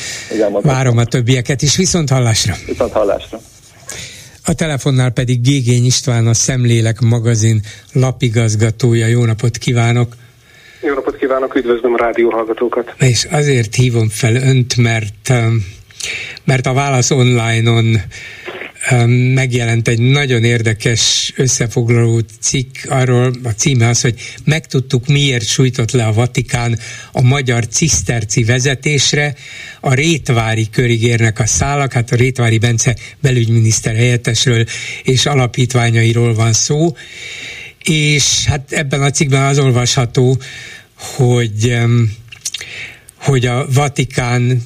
várom 0.62 0.98
a 0.98 1.04
többieket 1.04 1.62
is. 1.62 1.76
Viszont 1.76 2.10
hallásra! 2.10 2.54
Viszont 2.66 2.92
hallásra! 2.92 3.40
A 4.44 4.54
telefonnál 4.54 5.10
pedig 5.10 5.40
Gégény 5.40 5.84
István, 5.84 6.26
a 6.26 6.34
Szemlélek 6.34 7.00
magazin 7.00 7.60
lapigazgatója. 7.92 9.06
Jó 9.06 9.24
napot 9.24 9.56
kívánok! 9.56 10.16
Jó 10.82 10.94
napot 10.94 11.16
kívánok, 11.16 11.54
üdvözlöm 11.54 11.94
a 11.94 11.96
rádióhallgatókat! 11.96 12.94
És 12.98 13.26
azért 13.30 13.74
hívom 13.74 14.08
fel 14.08 14.34
önt, 14.34 14.76
mert 14.76 15.32
mert 16.44 16.66
a 16.66 16.72
Válasz 16.72 17.10
online-on 17.10 18.00
megjelent 19.34 19.88
egy 19.88 19.98
nagyon 19.98 20.44
érdekes 20.44 21.32
összefoglaló 21.36 22.20
cikk, 22.40 22.76
arról 22.88 23.32
a 23.42 23.48
címe 23.48 23.88
az, 23.88 24.00
hogy 24.00 24.14
megtudtuk 24.44 25.06
miért 25.06 25.46
sújtott 25.46 25.90
le 25.90 26.04
a 26.04 26.12
Vatikán 26.12 26.78
a 27.12 27.22
magyar 27.22 27.66
ciszterci 27.68 28.44
vezetésre, 28.44 29.34
a 29.80 29.94
Rétvári 29.94 30.68
körig 30.70 31.02
érnek 31.02 31.38
a 31.38 31.46
szálak, 31.46 31.92
hát 31.92 32.12
a 32.12 32.16
Rétvári 32.16 32.58
Bence 32.58 32.96
belügyminiszter 33.20 33.94
helyettesről 33.94 34.64
és 35.02 35.26
alapítványairól 35.26 36.34
van 36.34 36.52
szó, 36.52 36.96
és 37.84 38.44
hát 38.44 38.72
ebben 38.72 39.02
a 39.02 39.10
cikkben 39.10 39.42
az 39.42 39.58
olvasható, 39.58 40.38
hogy 40.94 41.78
hogy 43.28 43.46
a 43.46 43.66
Vatikán 43.72 44.62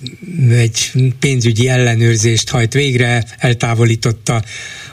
egy 0.51 0.93
pénzügyi 1.19 1.69
ellenőrzést 1.69 2.49
hajt 2.49 2.73
végre, 2.73 3.25
eltávolította 3.39 4.43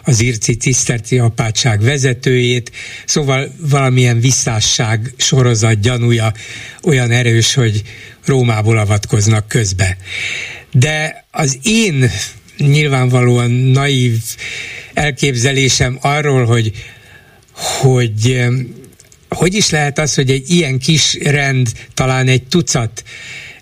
az 0.03 0.21
Irci 0.21 0.53
Ciszterci 0.55 1.19
apátság 1.19 1.81
vezetőjét, 1.81 2.71
szóval 3.05 3.51
valamilyen 3.59 4.19
visszásság 4.19 5.13
sorozat 5.17 5.79
gyanúja 5.79 6.33
olyan 6.83 7.11
erős, 7.11 7.53
hogy 7.53 7.81
Rómából 8.25 8.77
avatkoznak 8.77 9.47
közbe. 9.47 9.97
De 10.71 11.25
az 11.31 11.59
én 11.63 12.11
nyilvánvalóan 12.57 13.51
naív 13.51 14.17
elképzelésem 14.93 15.97
arról, 16.01 16.45
hogy 16.45 16.71
hogy 17.53 18.45
hogy 19.29 19.53
is 19.53 19.69
lehet 19.69 19.99
az, 19.99 20.13
hogy 20.13 20.29
egy 20.29 20.49
ilyen 20.49 20.79
kis 20.79 21.17
rend, 21.21 21.67
talán 21.93 22.27
egy 22.27 22.43
tucat 22.43 23.03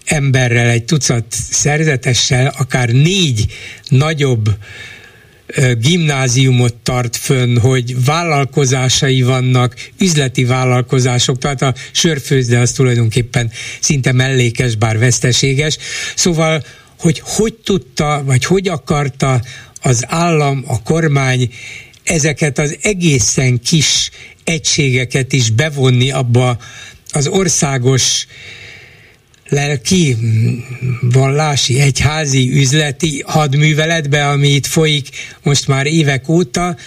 emberrel, 0.08 0.70
egy 0.70 0.84
tucat 0.84 1.26
szerzetessel, 1.52 2.54
akár 2.58 2.90
négy 2.90 3.46
nagyobb 3.88 4.50
gimnáziumot 5.80 6.74
tart 6.74 7.16
fönn, 7.16 7.58
hogy 7.58 8.04
vállalkozásai 8.06 9.22
vannak, 9.22 9.76
üzleti 10.00 10.46
vállalkozások, 10.46 11.38
tehát 11.38 11.62
a 11.62 11.74
sörfőzde 11.92 12.60
az 12.60 12.72
tulajdonképpen 12.72 13.52
szinte 13.80 14.12
mellékes, 14.12 14.76
bár 14.76 14.98
veszteséges. 14.98 15.78
Szóval, 16.16 16.64
hogy 17.00 17.22
hogy 17.26 17.54
tudta, 17.54 18.24
vagy 18.26 18.46
hogy 18.46 18.68
akarta 18.68 19.42
az 19.82 20.04
állam, 20.08 20.64
a 20.68 20.82
kormány 20.82 21.54
ezeket 22.04 22.60
az 22.60 22.78
egészen 22.82 23.60
kis 23.60 24.10
egységeket 24.44 25.34
is 25.34 25.50
bevonni 25.50 26.12
abba 26.12 26.58
az 27.12 27.28
országos 27.28 28.28
lelki, 29.50 30.18
vallási, 31.02 31.80
egyházi, 31.80 32.52
üzleti 32.52 33.24
hadműveletbe, 33.26 34.28
ami 34.28 34.48
itt 34.48 34.66
folyik 34.66 35.10
most 35.44 35.68
már 35.68 35.86
évek 35.86 36.30
óta, 36.30 36.78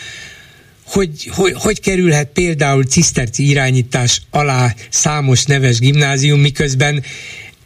hogy, 0.85 1.31
hogy, 1.31 1.53
hogy 1.57 1.81
kerülhet 1.81 2.29
például 2.33 2.85
ciszterci 2.85 3.49
irányítás 3.49 4.23
alá 4.31 4.75
számos 4.89 5.45
neves 5.45 5.79
gimnázium, 5.79 6.41
miközben 6.41 7.03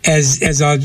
ez, 0.00 0.36
ez 0.40 0.60
a 0.60 0.76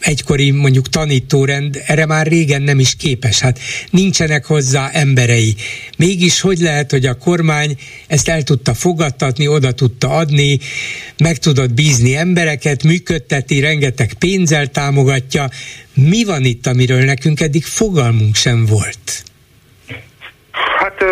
egykori 0.00 0.50
mondjuk 0.50 0.88
tanítórend 0.88 1.82
erre 1.86 2.06
már 2.06 2.26
régen 2.26 2.62
nem 2.62 2.78
is 2.78 2.96
képes, 2.96 3.40
hát 3.40 3.58
nincsenek 3.90 4.44
hozzá 4.44 4.90
emberei. 4.92 5.54
Mégis 5.96 6.40
hogy 6.40 6.58
lehet, 6.58 6.90
hogy 6.90 7.06
a 7.06 7.14
kormány 7.14 7.76
ezt 8.06 8.28
el 8.28 8.42
tudta 8.42 8.74
fogadtatni, 8.74 9.48
oda 9.48 9.72
tudta 9.72 10.08
adni, 10.08 10.58
meg 11.18 11.38
tudott 11.38 11.72
bízni 11.72 12.16
embereket, 12.16 12.82
működteti, 12.82 13.60
rengeteg 13.60 14.12
pénzzel 14.12 14.66
támogatja. 14.66 15.50
Mi 15.94 16.24
van 16.24 16.44
itt, 16.44 16.66
amiről 16.66 17.04
nekünk 17.04 17.40
eddig 17.40 17.64
fogalmunk 17.64 18.34
sem 18.34 18.66
volt? 18.66 19.22
Hát 20.78 21.02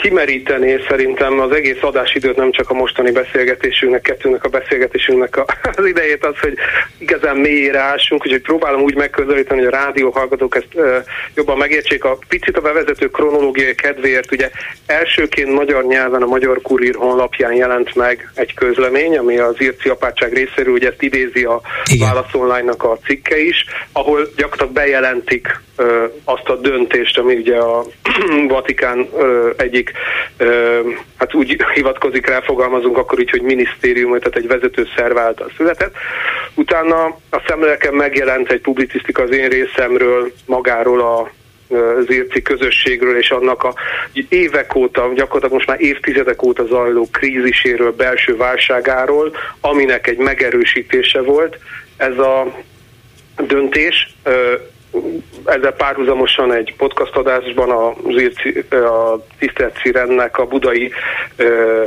kimeríteni 0.00 0.76
szerintem 0.88 1.40
az 1.40 1.52
egész 1.52 1.82
adásidőt, 1.82 2.36
nem 2.36 2.50
csak 2.50 2.70
a 2.70 2.74
mostani 2.74 3.10
beszélgetésünknek, 3.10 4.00
kettőnek 4.00 4.44
a 4.44 4.48
beszélgetésünknek 4.48 5.38
az 5.76 5.86
idejét 5.86 6.24
az, 6.24 6.38
hogy 6.40 6.54
igazán 6.98 7.36
mélyére 7.36 7.78
ássunk, 7.78 8.24
úgyhogy 8.24 8.42
próbálom 8.42 8.82
úgy 8.82 8.94
megközelíteni, 8.94 9.64
hogy 9.64 9.72
a 9.72 9.76
rádió 9.76 10.10
hallgatók 10.10 10.56
ezt 10.56 10.68
jobban 11.34 11.56
megértsék. 11.56 12.04
A 12.04 12.18
picit 12.28 12.56
a 12.56 12.60
bevezető 12.60 13.08
kronológiai 13.08 13.74
kedvéért, 13.74 14.32
ugye 14.32 14.50
elsőként 14.86 15.52
magyar 15.52 15.84
nyelven 15.84 16.22
a 16.22 16.26
Magyar 16.26 16.60
Kurír 16.62 16.94
honlapján 16.94 17.52
jelent 17.52 17.94
meg 17.94 18.30
egy 18.34 18.54
közlemény, 18.54 19.18
ami 19.18 19.38
az 19.38 19.54
Irci 19.58 19.88
apátság 19.88 20.32
részéről, 20.32 20.72
ugye 20.72 20.88
ezt 20.88 21.02
idézi 21.02 21.44
a 21.44 21.60
Válasz 21.98 22.34
Online-nak 22.34 22.82
a 22.82 22.98
cikke 23.04 23.38
is, 23.38 23.64
ahol 23.92 24.28
gyakorlatilag 24.36 24.72
bejelentik 24.72 25.60
azt 26.24 26.48
a 26.48 26.56
döntést, 26.56 27.18
ami 27.18 27.34
ugye 27.34 27.56
a 27.56 27.84
Vatikán 28.48 29.08
egyik 29.56 29.89
hát 31.16 31.34
úgy 31.34 31.64
hivatkozik 31.74 32.26
rá, 32.26 32.40
fogalmazunk 32.40 32.96
akkor 32.98 33.20
így, 33.20 33.30
hogy 33.30 33.42
minisztérium, 33.42 34.18
tehát 34.18 34.36
egy 34.36 34.46
vezető 34.46 34.86
szerv 34.96 35.18
által 35.18 35.50
született. 35.56 35.94
Utána 36.54 37.04
a 37.30 37.42
szemléleken 37.46 37.94
megjelent 37.94 38.50
egy 38.50 38.60
publicisztika 38.60 39.22
az 39.22 39.30
én 39.30 39.48
részemről, 39.48 40.32
magáról 40.46 41.00
a 41.00 41.30
az 41.98 42.10
érci 42.10 42.42
közösségről 42.42 43.16
és 43.16 43.30
annak 43.30 43.62
a 43.62 43.74
évek 44.28 44.74
óta, 44.74 45.10
gyakorlatilag 45.14 45.52
most 45.52 45.66
már 45.66 45.80
évtizedek 45.80 46.42
óta 46.42 46.66
zajló 46.66 47.08
kríziséről, 47.12 47.92
belső 47.92 48.36
válságáról, 48.36 49.36
aminek 49.60 50.06
egy 50.06 50.18
megerősítése 50.18 51.20
volt. 51.20 51.58
Ez 51.96 52.18
a 52.18 52.62
döntés 53.36 54.14
ezzel 55.44 55.72
párhuzamosan 55.72 56.54
egy 56.54 56.74
podcast 56.76 57.16
adásban 57.16 57.70
a, 57.70 57.86
a 58.76 59.24
Tisztelt 59.38 59.78
Szirennek 59.82 60.38
a 60.38 60.44
budai 60.46 60.92
ö, 61.36 61.82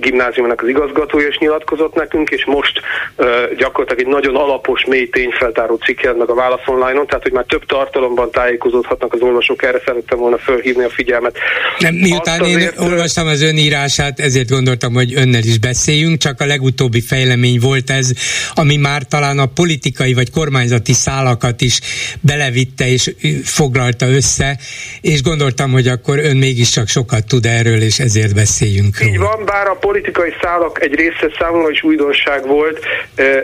gimnáziumnak 0.00 0.62
az 0.62 0.68
igazgatója 0.68 1.28
is 1.28 1.38
nyilatkozott 1.38 1.94
nekünk, 1.94 2.30
és 2.30 2.44
most 2.44 2.80
ö, 3.16 3.54
gyakorlatilag 3.56 4.06
egy 4.06 4.14
nagyon 4.14 4.36
alapos, 4.36 4.84
mély 4.84 5.08
tényfeltáró 5.08 5.76
cikk 5.76 6.02
meg 6.02 6.28
a 6.28 6.34
Válasz 6.34 6.66
Online-on, 6.66 7.06
tehát 7.06 7.22
hogy 7.22 7.32
már 7.32 7.44
több 7.44 7.66
tartalomban 7.66 8.30
tájékozódhatnak 8.30 9.12
az 9.12 9.20
olvasók, 9.20 9.62
erre 9.62 9.80
szerettem 9.84 10.18
volna 10.18 10.38
fölhívni 10.38 10.84
a 10.84 10.90
figyelmet. 10.90 11.36
Nem, 11.78 11.94
miután 11.94 12.40
azért, 12.40 12.60
én 12.60 12.90
olvastam 12.90 13.26
az 13.26 13.42
ön 13.42 13.56
írását, 13.56 14.20
ezért 14.20 14.50
gondoltam, 14.50 14.94
hogy 14.94 15.14
önnel 15.16 15.42
is 15.42 15.58
beszéljünk, 15.58 16.18
csak 16.18 16.40
a 16.40 16.46
legutóbbi 16.46 17.00
fejlemény 17.00 17.58
volt 17.60 17.90
ez, 17.90 18.10
ami 18.54 18.76
már 18.76 19.02
talán 19.02 19.38
a 19.38 19.46
politikai 19.46 20.14
vagy 20.14 20.30
kormányzati 20.30 20.92
szálakat 20.92 21.60
is 21.60 21.80
belevitte 22.28 22.86
és 22.88 23.10
foglalta 23.44 24.06
össze, 24.06 24.58
és 25.00 25.22
gondoltam, 25.22 25.70
hogy 25.70 25.88
akkor 25.88 26.18
ön 26.18 26.36
mégiscsak 26.36 26.88
sokat 26.88 27.24
tud 27.26 27.44
erről, 27.46 27.80
és 27.82 27.98
ezért 27.98 28.34
beszéljünk 28.34 28.98
róla. 28.98 29.12
Így 29.12 29.18
van, 29.18 29.44
bár 29.44 29.66
a 29.66 29.74
politikai 29.74 30.32
szálak 30.42 30.82
egy 30.82 30.94
része 30.94 31.28
számomra 31.38 31.70
is 31.70 31.82
újdonság 31.82 32.46
volt, 32.46 32.78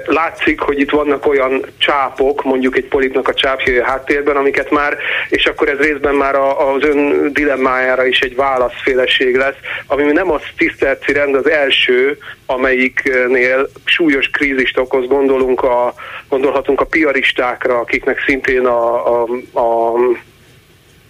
látszik, 0.07 0.61
hogy 0.61 0.80
itt 0.80 0.91
vannak 0.91 1.26
olyan 1.26 1.64
csápok, 1.78 2.45
mondjuk 2.45 2.76
egy 2.76 2.89
politnak 2.89 3.28
a 3.28 3.35
csápja 3.35 3.85
háttérben, 3.85 4.37
amiket 4.37 4.70
már, 4.70 4.97
és 5.28 5.45
akkor 5.45 5.68
ez 5.68 5.78
részben 5.78 6.14
már 6.14 6.35
az 6.35 6.82
ön 6.82 7.32
dilemmájára 7.32 8.07
is 8.07 8.20
egy 8.20 8.37
válaszféleség 8.37 9.37
lesz, 9.37 9.57
ami 9.87 10.03
nem 10.03 10.30
az 10.30 10.41
tisztelci 10.57 11.13
rend 11.13 11.34
az 11.34 11.50
első, 11.50 12.18
amelyiknél 12.46 13.68
súlyos 13.84 14.29
krízist 14.29 14.79
okoz, 14.79 15.07
gondolunk 15.07 15.62
a, 15.62 15.95
gondolhatunk 16.29 16.80
a 16.80 16.87
piaristákra, 16.87 17.79
akiknek 17.79 18.22
szintén 18.26 18.66
a, 18.66 19.22
a, 19.22 19.29
a 19.53 19.92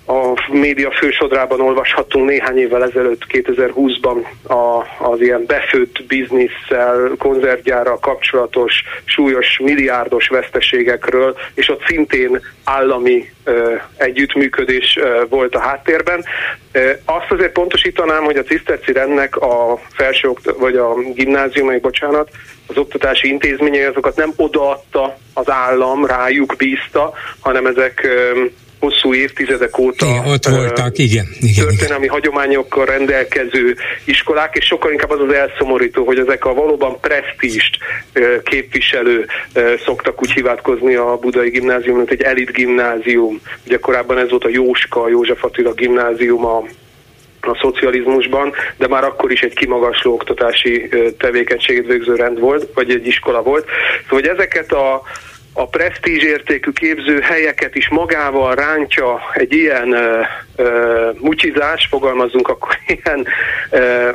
a 0.06 0.48
média 0.52 0.90
fősodrában 0.90 1.60
olvashattunk 1.60 2.28
néhány 2.28 2.58
évvel 2.58 2.82
ezelőtt, 2.82 3.22
2020-ban 3.28 4.26
a, 4.48 4.86
az 5.10 5.20
ilyen 5.20 5.44
befőtt 5.46 6.04
bizniszsel, 6.06 7.12
konzervgyára 7.18 7.98
kapcsolatos 7.98 8.72
súlyos 9.04 9.58
milliárdos 9.62 10.28
veszteségekről, 10.28 11.36
és 11.54 11.68
ott 11.68 11.86
szintén 11.86 12.40
állami 12.64 13.30
ö, 13.44 13.74
együttműködés 13.96 14.96
ö, 15.00 15.22
volt 15.28 15.54
a 15.54 15.60
háttérben. 15.60 16.24
Ö, 16.72 16.90
azt 17.04 17.30
azért 17.30 17.52
pontosítanám, 17.52 18.24
hogy 18.24 18.36
a 18.36 18.42
Ciszterci 18.42 18.92
rendnek 18.92 19.36
a 19.36 19.78
felső, 19.92 20.30
vagy 20.58 20.76
a 20.76 20.94
gimnáziumai, 20.94 21.78
bocsánat, 21.78 22.30
az 22.66 22.76
oktatási 22.76 23.28
intézményei 23.28 23.82
azokat 23.82 24.16
nem 24.16 24.32
odaadta 24.36 25.18
az 25.34 25.50
állam, 25.50 26.06
rájuk 26.06 26.54
bízta, 26.56 27.12
hanem 27.40 27.66
ezek 27.66 28.00
ö, 28.04 28.44
hosszú 28.84 29.14
évtizedek 29.14 29.78
óta 29.78 30.06
igen, 30.06 30.26
ott 30.26 30.44
voltak, 30.44 30.98
igen, 30.98 31.26
igen, 31.40 31.66
történelmi 31.66 32.04
igen. 32.04 32.14
hagyományokkal 32.14 32.84
rendelkező 32.84 33.76
iskolák, 34.04 34.56
és 34.56 34.64
sokkal 34.64 34.92
inkább 34.92 35.10
az 35.10 35.20
az 35.20 35.34
elszomorító, 35.34 36.04
hogy 36.04 36.18
ezek 36.18 36.44
a 36.44 36.54
valóban 36.54 37.00
presztíst 37.00 37.78
képviselő 38.42 39.26
szoktak 39.84 40.22
úgy 40.22 40.30
hivatkozni 40.30 40.94
a 40.94 41.16
budai 41.20 41.50
gimnázium, 41.50 41.96
mint 41.96 42.10
egy 42.10 42.22
elit 42.22 42.52
gimnázium. 42.52 43.40
Ugye 43.66 43.78
korábban 43.78 44.18
ez 44.18 44.30
volt 44.30 44.44
a 44.44 44.48
Jóska, 44.48 45.08
József 45.08 45.44
Attila 45.44 45.72
gimnázium 45.72 46.44
a 46.44 46.64
a 47.46 47.58
szocializmusban, 47.60 48.52
de 48.76 48.88
már 48.88 49.04
akkor 49.04 49.32
is 49.32 49.40
egy 49.40 49.54
kimagasló 49.54 50.12
oktatási 50.12 50.88
tevékenységet 51.18 51.86
végző 51.86 52.14
rend 52.14 52.40
volt, 52.40 52.68
vagy 52.74 52.90
egy 52.90 53.06
iskola 53.06 53.42
volt. 53.42 53.64
Szóval 54.02 54.20
hogy 54.20 54.26
ezeket 54.26 54.72
a 54.72 55.02
a 55.56 55.66
presztízsértékű 55.66 56.70
képző 56.70 57.20
helyeket 57.20 57.74
is 57.74 57.88
magával 57.88 58.54
rántja 58.54 59.20
egy 59.34 59.52
ilyen 59.52 59.92
ö, 59.92 60.20
ö, 60.56 61.10
mucsizás, 61.18 61.86
fogalmazzunk 61.90 62.48
akkor 62.48 62.78
ilyen 62.86 63.26
ö, 63.70 64.08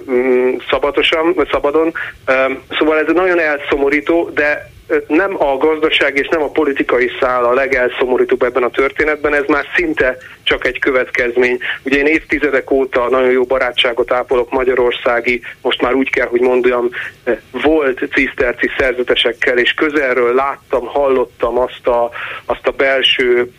szabadosan, 0.70 1.36
szabadon. 1.52 1.94
Ö, 2.26 2.34
szóval 2.78 3.00
ez 3.00 3.14
nagyon 3.14 3.40
elszomorító, 3.40 4.30
de 4.34 4.72
nem 5.08 5.44
a 5.44 5.58
gazdaság 5.58 6.18
és 6.18 6.28
nem 6.28 6.42
a 6.42 6.52
politikai 6.52 7.12
szál 7.20 7.44
a 7.44 7.54
legelszomorítóbb 7.54 8.44
ebben 8.44 8.64
a 8.64 8.70
történetben, 8.70 9.34
ez 9.34 9.44
már 9.48 9.66
szinte 9.76 10.18
csak 10.44 10.66
egy 10.66 10.80
következmény. 10.80 11.58
Ugye 11.84 11.98
én 11.98 12.06
évtizedek 12.06 12.72
óta 12.72 13.10
nagyon 13.10 13.32
jó 13.32 13.44
barátságot 13.44 14.12
ápolok 14.12 14.52
magyarországi, 14.52 15.42
most 15.62 15.82
már 15.82 15.94
úgy 15.94 16.10
kell, 16.10 16.28
hogy 16.28 16.42
mondjam, 16.42 16.90
volt 17.52 18.04
ciszterci 18.14 18.70
szerzetesekkel, 18.78 19.58
és 19.58 19.74
közelről 19.74 20.34
láttam, 20.34 20.86
hallottam 20.86 21.58
azt 21.58 21.88
a, 21.88 22.10
azt 22.46 22.68
a 22.68 22.72
belső 22.72 23.52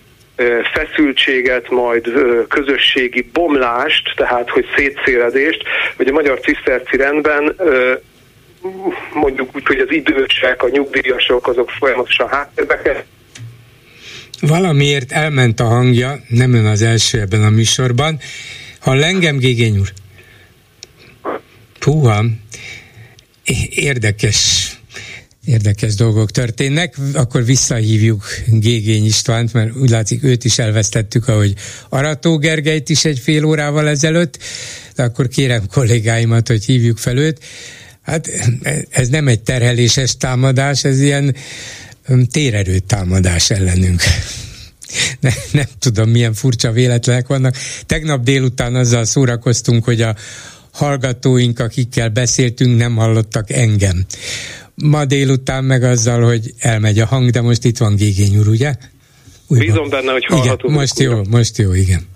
feszültséget, 0.73 1.71
majd 1.71 2.13
közösségi 2.49 3.31
bomlást, 3.33 4.13
tehát 4.17 4.51
hogy 4.51 4.67
szétszéledést, 4.77 5.63
hogy 5.97 6.09
a 6.09 6.13
magyar 6.13 6.41
ciszterci 6.41 6.97
rendben 6.97 7.57
mondjuk 9.15 9.57
úgy, 9.57 9.67
hogy 9.67 9.79
az 9.79 9.93
idősek, 9.93 10.63
a 10.63 10.69
nyugdíjasok, 10.69 11.47
azok 11.47 11.71
folyamatosan 11.71 12.29
háttérbe 12.29 13.05
Valamiért 14.41 15.13
elment 15.13 15.61
a 15.61 15.65
hangja, 15.65 16.21
nem 16.29 16.53
ön 16.53 16.67
az 16.67 16.83
első 16.83 17.21
ebben 17.21 17.45
a 17.45 17.51
műsorban. 17.51 18.19
Ha 18.81 19.03
engem, 19.03 19.37
Gégény 19.37 19.79
úr? 19.79 19.93
Puha, 21.79 22.25
érdekes 23.71 24.71
érdekes 25.45 25.95
dolgok 25.95 26.31
történnek, 26.31 26.95
akkor 27.15 27.45
visszahívjuk 27.45 28.25
Gégény 28.47 29.05
Istvánt, 29.05 29.53
mert 29.53 29.77
úgy 29.77 29.91
látszik 29.91 30.25
őt 30.25 30.45
is 30.45 30.59
elvesztettük, 30.59 31.29
ahogy 31.29 31.55
Arató 31.89 32.39
Gergelyt 32.39 32.89
is 32.89 33.05
egy 33.05 33.19
fél 33.19 33.45
órával 33.45 33.89
ezelőtt, 33.89 34.39
de 34.95 35.03
akkor 35.03 35.29
kérem 35.29 35.67
kollégáimat, 35.73 36.49
hogy 36.49 36.65
hívjuk 36.65 36.99
fel 36.99 37.17
őt. 37.17 37.39
Hát 38.03 38.29
ez 38.91 39.09
nem 39.09 39.29
egy 39.29 39.41
terheléses 39.41 40.17
támadás, 40.17 40.85
ez 40.85 41.01
ilyen 41.01 41.35
térerő 42.31 42.79
támadás 42.79 43.51
ellenünk. 43.51 44.03
Ne, 45.21 45.31
nem 45.53 45.67
tudom, 45.79 46.11
milyen 46.11 46.35
furcsa 46.35 46.71
véletlenek 46.71 47.27
vannak. 47.27 47.57
Tegnap 47.87 48.23
délután 48.23 48.75
azzal 48.75 49.05
szórakoztunk, 49.05 49.85
hogy 49.85 50.01
a 50.01 50.17
hallgatóink, 50.71 51.59
akikkel 51.59 52.09
beszéltünk, 52.09 52.79
nem 52.79 52.97
hallottak 52.97 53.51
engem. 53.51 54.05
Ma 54.75 55.05
délután 55.05 55.65
meg 55.65 55.83
azzal, 55.83 56.23
hogy 56.23 56.55
elmegy 56.59 56.99
a 56.99 57.07
hang, 57.07 57.31
de 57.31 57.41
most 57.41 57.65
itt 57.65 57.79
van 57.79 57.95
Gégény 57.95 58.37
úr, 58.37 58.49
ugye? 58.49 58.75
Újban. 59.47 59.67
Bízom 59.67 59.89
benne, 59.89 60.13
hogy 60.13 60.25
hallható. 60.25 60.69
Igen, 60.69 60.81
most 60.81 60.99
jó, 60.99 61.23
most 61.29 61.59
jó, 61.59 61.73
igen. 61.75 62.07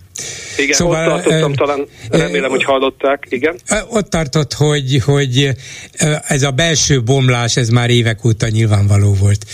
Igen, 0.56 0.76
szóval, 0.76 1.12
ott 1.12 1.22
tartottam, 1.22 1.52
e, 1.52 1.54
talán 1.54 1.86
remélem, 2.10 2.50
hogy 2.50 2.64
hallották, 2.64 3.26
igen. 3.28 3.56
Ott 3.88 4.10
tartott, 4.10 4.52
hogy, 4.52 5.02
hogy 5.04 5.50
ez 6.26 6.42
a 6.42 6.50
belső 6.50 7.02
bomlás, 7.02 7.56
ez 7.56 7.68
már 7.68 7.90
évek 7.90 8.24
óta 8.24 8.48
nyilvánvaló 8.48 9.14
volt 9.14 9.46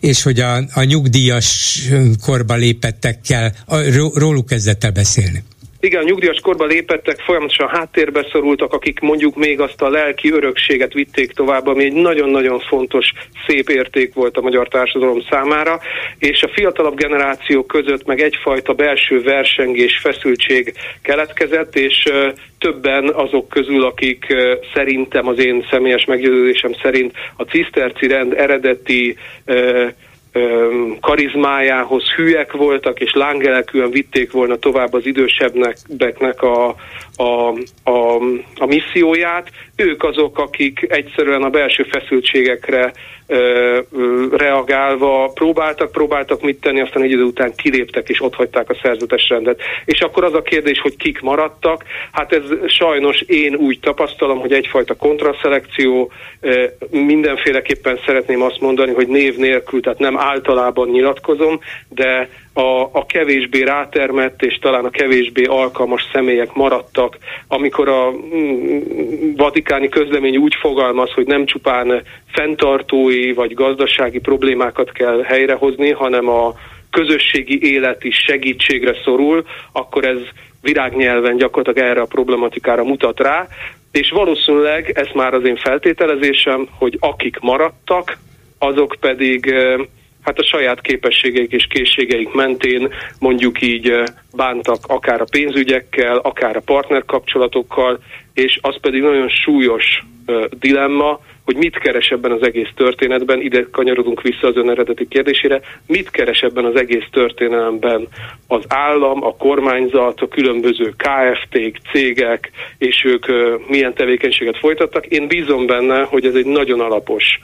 és 0.00 0.22
hogy 0.22 0.40
a, 0.40 0.56
a 0.72 0.82
nyugdíjas 0.82 1.80
korba 2.22 2.54
lépettekkel, 2.54 3.54
róluk 4.14 4.46
kezdett 4.46 4.84
el 4.84 4.90
beszélni. 4.90 5.42
Igen, 5.80 6.02
a 6.02 6.04
nyugdíjas 6.04 6.40
korba 6.40 6.64
lépettek, 6.64 7.20
folyamatosan 7.20 7.68
háttérbe 7.68 8.26
szorultak, 8.32 8.72
akik 8.72 9.00
mondjuk 9.00 9.36
még 9.36 9.60
azt 9.60 9.82
a 9.82 9.88
lelki 9.88 10.30
örökséget 10.32 10.92
vitték 10.92 11.32
tovább, 11.32 11.66
ami 11.66 11.84
egy 11.84 11.92
nagyon-nagyon 11.92 12.60
fontos, 12.60 13.12
szép 13.46 13.68
érték 13.68 14.14
volt 14.14 14.36
a 14.36 14.40
magyar 14.40 14.68
társadalom 14.68 15.22
számára, 15.30 15.80
és 16.18 16.42
a 16.42 16.48
fiatalabb 16.48 16.96
generációk 16.96 17.66
között 17.66 18.06
meg 18.06 18.20
egyfajta 18.20 18.72
belső 18.72 19.22
versengés, 19.22 19.98
feszültség 19.98 20.74
keletkezett, 21.02 21.76
és 21.76 22.04
többen 22.58 23.08
azok 23.08 23.48
közül, 23.48 23.84
akik 23.84 24.26
szerintem 24.74 25.28
az 25.28 25.38
én 25.38 25.66
személyes 25.70 26.04
meggyőződésem 26.04 26.72
szerint 26.82 27.12
a 27.36 27.42
ciszterci 27.42 28.06
rend 28.06 28.32
eredeti 28.32 29.16
karizmájához 31.00 32.04
hűek 32.16 32.52
voltak, 32.52 33.00
és 33.00 33.12
lángelekűen 33.12 33.90
vitték 33.90 34.32
volna 34.32 34.56
tovább 34.56 34.92
az 34.92 35.06
idősebbeknek 35.06 36.42
a, 36.42 36.68
a, 37.16 37.48
a, 37.84 38.16
a 38.56 38.66
misszióját. 38.66 39.50
Ők 39.76 40.02
azok, 40.02 40.38
akik 40.38 40.86
egyszerűen 40.88 41.42
a 41.42 41.50
belső 41.50 41.82
feszültségekre 41.82 42.92
reagálva 44.30 45.30
próbáltak, 45.34 45.92
próbáltak 45.92 46.42
mit 46.42 46.60
tenni, 46.60 46.80
aztán 46.80 47.02
egy 47.02 47.10
idő 47.10 47.22
után 47.22 47.54
kiléptek 47.54 48.08
és 48.08 48.20
ott 48.20 48.34
hagyták 48.34 48.70
a 48.70 48.78
szerzetes 48.82 49.28
rendet. 49.28 49.60
És 49.84 50.00
akkor 50.00 50.24
az 50.24 50.34
a 50.34 50.42
kérdés, 50.42 50.80
hogy 50.80 50.96
kik 50.96 51.20
maradtak, 51.20 51.84
hát 52.12 52.32
ez 52.32 52.42
sajnos 52.66 53.20
én 53.20 53.54
úgy 53.54 53.80
tapasztalom, 53.80 54.38
hogy 54.38 54.52
egyfajta 54.52 54.94
kontraszelekció, 54.94 56.10
mindenféleképpen 56.90 57.98
szeretném 58.06 58.42
azt 58.42 58.60
mondani, 58.60 58.92
hogy 58.92 59.08
név 59.08 59.36
nélkül, 59.36 59.80
tehát 59.80 59.98
nem 59.98 60.18
általában 60.18 60.88
nyilatkozom, 60.88 61.60
de 61.88 62.28
a, 62.58 62.88
a 62.92 63.06
kevésbé 63.06 63.62
rátermett 63.62 64.42
és 64.42 64.58
talán 64.58 64.84
a 64.84 64.90
kevésbé 64.90 65.44
alkalmas 65.44 66.08
személyek 66.12 66.52
maradtak, 66.52 67.18
amikor 67.48 67.88
a 67.88 68.10
mm, 68.10 69.34
vatikáni 69.36 69.88
közlemény 69.88 70.36
úgy 70.36 70.54
fogalmaz, 70.60 71.12
hogy 71.12 71.26
nem 71.26 71.46
csupán 71.46 72.02
fenntartói 72.32 73.32
vagy 73.32 73.54
gazdasági 73.54 74.18
problémákat 74.18 74.92
kell 74.92 75.22
helyrehozni, 75.22 75.90
hanem 75.90 76.28
a 76.28 76.54
közösségi 76.90 77.72
élet 77.72 78.04
is 78.04 78.16
segítségre 78.16 78.94
szorul, 79.04 79.44
akkor 79.72 80.04
ez 80.04 80.18
virágnyelven 80.62 81.36
gyakorlatilag 81.36 81.88
erre 81.88 82.00
a 82.00 82.06
problematikára 82.06 82.84
mutat 82.84 83.20
rá, 83.20 83.46
és 83.92 84.10
valószínűleg 84.10 84.90
ez 84.94 85.08
már 85.14 85.34
az 85.34 85.44
én 85.44 85.56
feltételezésem, 85.56 86.68
hogy 86.78 86.96
akik 87.00 87.38
maradtak, 87.40 88.18
azok 88.58 88.96
pedig 89.00 89.54
hát 90.22 90.38
a 90.38 90.44
saját 90.44 90.80
képességeik 90.80 91.52
és 91.52 91.66
készségeik 91.66 92.32
mentén 92.32 92.92
mondjuk 93.18 93.62
így 93.62 93.92
bántak 94.36 94.78
akár 94.86 95.20
a 95.20 95.26
pénzügyekkel, 95.30 96.16
akár 96.16 96.56
a 96.56 96.62
partnerkapcsolatokkal, 96.64 97.98
és 98.34 98.58
az 98.62 98.80
pedig 98.80 99.02
nagyon 99.02 99.28
súlyos 99.28 100.02
dilemma, 100.58 101.20
hogy 101.44 101.56
mit 101.56 101.78
keres 101.78 102.08
ebben 102.08 102.30
az 102.30 102.42
egész 102.42 102.68
történetben, 102.74 103.40
ide 103.40 103.66
kanyarodunk 103.70 104.22
vissza 104.22 104.46
az 104.46 104.56
ön 104.56 104.70
eredeti 104.70 105.08
kérdésére, 105.08 105.60
mit 105.86 106.10
keres 106.10 106.40
ebben 106.40 106.64
az 106.64 106.76
egész 106.76 107.04
történelemben? 107.10 108.08
Az 108.46 108.64
állam, 108.68 109.24
a 109.24 109.36
kormányzat, 109.36 110.20
a 110.20 110.28
különböző 110.28 110.94
KFT-k, 110.96 111.76
cégek, 111.92 112.50
és 112.78 113.04
ők 113.04 113.26
milyen 113.68 113.94
tevékenységet 113.94 114.58
folytattak. 114.58 115.06
Én 115.06 115.28
bízom 115.28 115.66
benne, 115.66 116.02
hogy 116.02 116.24
ez 116.24 116.34
egy 116.34 116.46
nagyon 116.46 116.80
alapos 116.80 117.40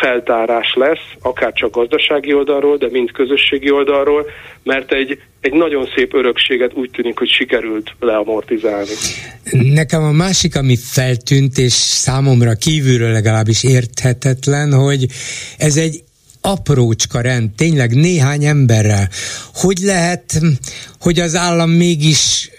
feltárás 0.00 0.74
lesz, 0.74 1.04
akár 1.20 1.52
csak 1.52 1.74
gazdasági 1.74 2.34
oldalról, 2.34 2.76
de 2.76 2.88
mind 2.90 3.12
közösségi 3.12 3.70
oldalról, 3.70 4.26
mert 4.62 4.92
egy, 4.92 5.18
egy 5.40 5.52
nagyon 5.52 5.88
szép 5.96 6.14
örökséget 6.14 6.74
úgy 6.74 6.90
tűnik, 6.90 7.18
hogy 7.18 7.28
sikerült 7.28 7.94
leamortizálni. 8.00 8.90
Nekem 9.50 10.02
a 10.02 10.12
másik, 10.12 10.56
ami 10.56 10.76
feltűnt, 10.76 11.58
és 11.58 11.72
számomra 11.72 12.54
kívülről 12.54 13.12
legalábbis 13.12 13.64
érthetetlen, 13.64 14.72
hogy 14.72 15.06
ez 15.58 15.76
egy 15.76 16.02
aprócska 16.40 17.20
rend, 17.20 17.50
tényleg 17.50 17.94
néhány 17.94 18.44
emberrel, 18.44 19.08
hogy 19.54 19.78
lehet, 19.78 20.40
hogy 21.00 21.20
az 21.20 21.34
állam 21.34 21.70
mégis, 21.70 22.50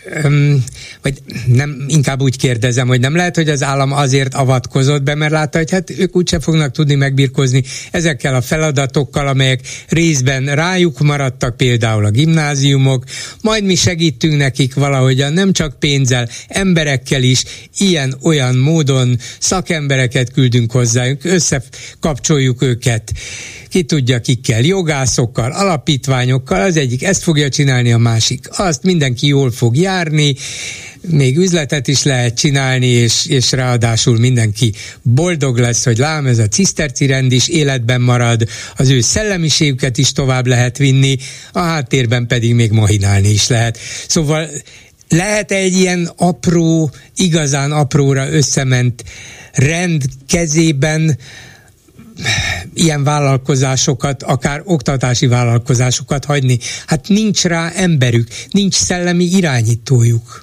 vagy 1.02 1.22
nem, 1.46 1.86
inkább 1.88 2.22
úgy 2.22 2.38
kérdezem, 2.38 2.88
hogy 2.88 3.00
nem 3.00 3.16
lehet, 3.16 3.36
hogy 3.36 3.50
az 3.50 3.64
állam 3.64 3.92
azért 3.92 4.34
avatkozott 4.34 5.04
be, 5.04 5.16
mert 5.16 5.32
látta, 5.32 5.58
hogy 5.58 5.72
hát 5.72 5.90
ők 5.90 6.16
úgyse 6.16 6.40
fognak 6.40 6.72
tudni 6.72 6.96
megbirkózni 6.96 7.64
ezekkel 7.92 8.36
a 8.36 8.42
feladatokkal, 8.42 9.28
amelyek 9.28 9.60
részben 9.88 10.56
rájuk 10.56 11.00
maradtak, 11.00 11.58
például 11.58 12.06
a 12.06 12.10
gimnáziumok, 12.10 13.04
majd 13.42 13.64
mi 13.64 13.76
segítünk 13.76 14.38
nekik 14.38 14.74
valahogyan, 14.74 15.34
nem 15.34 15.54
csak 15.54 15.80
pénzzel, 15.80 16.30
emberekkel 16.48 17.24
is, 17.24 17.44
ilyen-olyan 17.78 18.56
módon 18.56 19.18
szakembereket 19.40 20.32
küldünk 20.32 20.72
hozzájuk, 20.72 21.24
összekapcsoljuk 21.24 22.62
őket. 22.62 23.12
Ki 23.70 23.84
tudja 23.84 24.20
kikkel, 24.20 24.62
jogászokkal, 24.62 25.52
alapítványokkal, 25.52 26.62
az 26.62 26.78
egyik 26.78 27.04
ezt 27.04 27.24
fogja 27.24 27.50
csinálni, 27.50 27.92
a 27.92 27.98
másik 27.98 28.31
azt, 28.50 28.84
mindenki 28.84 29.28
jól 29.28 29.52
fog 29.52 29.76
járni, 29.76 30.36
még 31.08 31.38
üzletet 31.38 31.88
is 31.88 32.04
lehet 32.04 32.38
csinálni, 32.38 32.88
és, 32.88 33.26
és 33.26 33.52
ráadásul 33.52 34.18
mindenki 34.18 34.74
boldog 35.02 35.58
lesz, 35.58 35.84
hogy 35.84 35.98
lám, 35.98 36.26
ez 36.26 36.38
a 36.38 36.48
ciszterci 36.48 37.06
rend 37.06 37.32
is 37.32 37.48
életben 37.48 38.02
marad, 38.02 38.48
az 38.76 38.90
ő 38.90 39.02
szellemiségüket 39.02 39.98
is 39.98 40.12
tovább 40.12 40.48
lehet 40.48 40.78
vinni, 40.78 41.18
a 41.52 41.60
háttérben 41.60 42.28
pedig 42.28 42.54
még 42.54 42.72
mahinálni 42.72 43.30
is 43.30 43.48
lehet. 43.48 43.78
Szóval 44.08 44.50
lehet 45.10 45.52
egy 45.52 45.74
ilyen 45.74 46.12
apró, 46.16 46.92
igazán 47.16 47.72
apróra 47.72 48.30
összement 48.30 49.04
rend 49.54 50.04
kezében 50.28 51.18
ilyen 52.74 53.04
vállalkozásokat, 53.04 54.24
akár 54.24 54.62
oktatási 54.66 55.28
vállalkozásokat 55.28 56.26
hagyni. 56.26 56.58
Hát 56.88 57.08
nincs 57.08 57.44
rá 57.44 57.70
emberük, 57.76 58.28
nincs 58.52 58.74
szellemi 58.74 59.24
irányítójuk. 59.24 60.42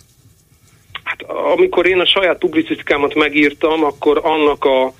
Hát 1.03 1.23
amikor 1.55 1.87
én 1.87 2.01
a 2.01 2.07
saját 2.07 2.39
publicisztikámat 2.39 3.15
megírtam, 3.15 3.85
akkor 3.85 4.21
annak 4.23 4.65
a 4.65 4.93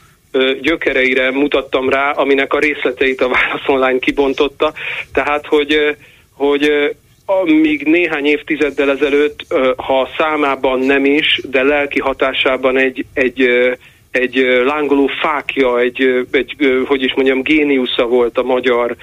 gyökereire 0.61 1.31
mutattam 1.31 1.89
rá, 1.89 2.11
aminek 2.11 2.53
a 2.53 2.59
részleteit 2.59 3.21
a 3.21 3.29
Válasz 3.29 3.67
Online 3.67 3.99
kibontotta. 3.99 4.73
Tehát, 5.13 5.47
hogy, 5.47 5.97
hogy 6.33 6.71
amíg 7.27 7.83
néhány 7.83 8.27
évtizeddel 8.27 8.91
ezelőtt, 8.91 9.47
ha 9.77 10.09
számában 10.19 10.79
nem 10.79 11.05
is, 11.05 11.41
de 11.51 11.63
lelki 11.63 12.01
hatásában 12.01 12.79
egy, 12.79 13.05
egy 13.13 13.49
egy 14.19 14.63
lángoló 14.65 15.07
fákja, 15.07 15.79
egy, 15.79 16.27
egy, 16.31 16.57
hogy 16.87 17.03
is 17.03 17.15
mondjam, 17.15 17.43
géniusza 17.43 18.07
volt 18.07 18.39
a 18.39 18.43
magyar 18.43 18.97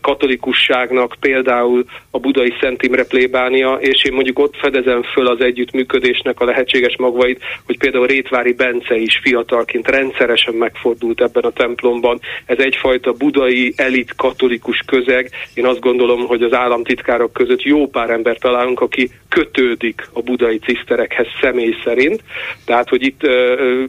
katolikusságnak, 0.00 1.16
például 1.20 1.84
a 2.10 2.18
budai 2.18 2.54
Szent 2.60 2.82
Imre 2.82 3.04
plébánia, 3.04 3.74
és 3.80 4.04
én 4.04 4.12
mondjuk 4.12 4.38
ott 4.38 4.56
fedezem 4.56 5.02
föl 5.02 5.26
az 5.26 5.40
együttműködésnek 5.40 6.40
a 6.40 6.44
lehetséges 6.44 6.96
magvait, 6.96 7.42
hogy 7.66 7.78
például 7.78 8.06
Rétvári 8.06 8.52
Bence 8.52 8.96
is 8.96 9.20
fiatalként 9.22 9.88
rendszeresen 9.88 10.54
megfordult 10.54 11.20
ebben 11.20 11.42
a 11.42 11.50
templomban. 11.50 12.20
Ez 12.46 12.58
egyfajta 12.58 13.12
budai 13.12 13.72
elit 13.76 14.14
katolikus 14.16 14.82
közeg. 14.86 15.30
Én 15.54 15.66
azt 15.66 15.80
gondolom, 15.80 16.26
hogy 16.26 16.42
az 16.42 16.52
államtitkárok 16.52 17.32
között 17.32 17.62
jó 17.62 17.86
pár 17.86 18.10
ember 18.10 18.38
találunk, 18.38 18.80
aki 18.80 19.10
kötődik 19.28 20.08
a 20.12 20.22
budai 20.22 20.58
ciszterekhez 20.58 21.26
személy 21.40 21.74
szerint. 21.84 22.22
Tehát, 22.64 22.88
hogy 22.88 23.02
itt 23.02 23.22
ö, 23.22 23.84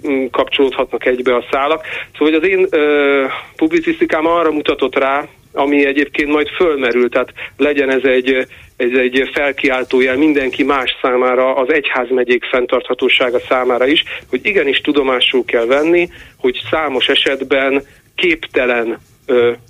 kapcsolódhatnak 0.56 1.06
egybe 1.06 1.36
a 1.36 1.46
szálak. 1.52 1.86
Szóval 2.18 2.34
hogy 2.34 2.44
az 2.44 2.48
én 2.48 2.68
ö, 2.70 3.26
publicisztikám 3.56 4.26
arra 4.26 4.52
mutatott 4.52 4.98
rá, 4.98 5.28
ami 5.54 5.86
egyébként 5.86 6.30
majd 6.30 6.48
fölmerül, 6.48 7.10
tehát 7.10 7.34
legyen 7.58 7.90
ez 7.90 8.04
egy, 8.04 8.48
ez 8.78 8.98
egy 8.98 9.30
felkiáltójel 9.34 10.18
mindenki 10.18 10.64
más 10.64 10.98
számára, 11.02 11.56
az 11.56 11.74
egyházmegyék 11.74 12.44
fenntarthatósága 12.44 13.40
számára 13.40 13.88
is, 13.88 14.04
hogy 14.30 14.40
igenis 14.44 14.82
tudomásul 14.82 15.46
kell 15.46 15.66
venni, 15.66 16.10
hogy 16.38 16.62
számos 16.70 17.08
esetben 17.08 17.84
képtelen 18.16 19.00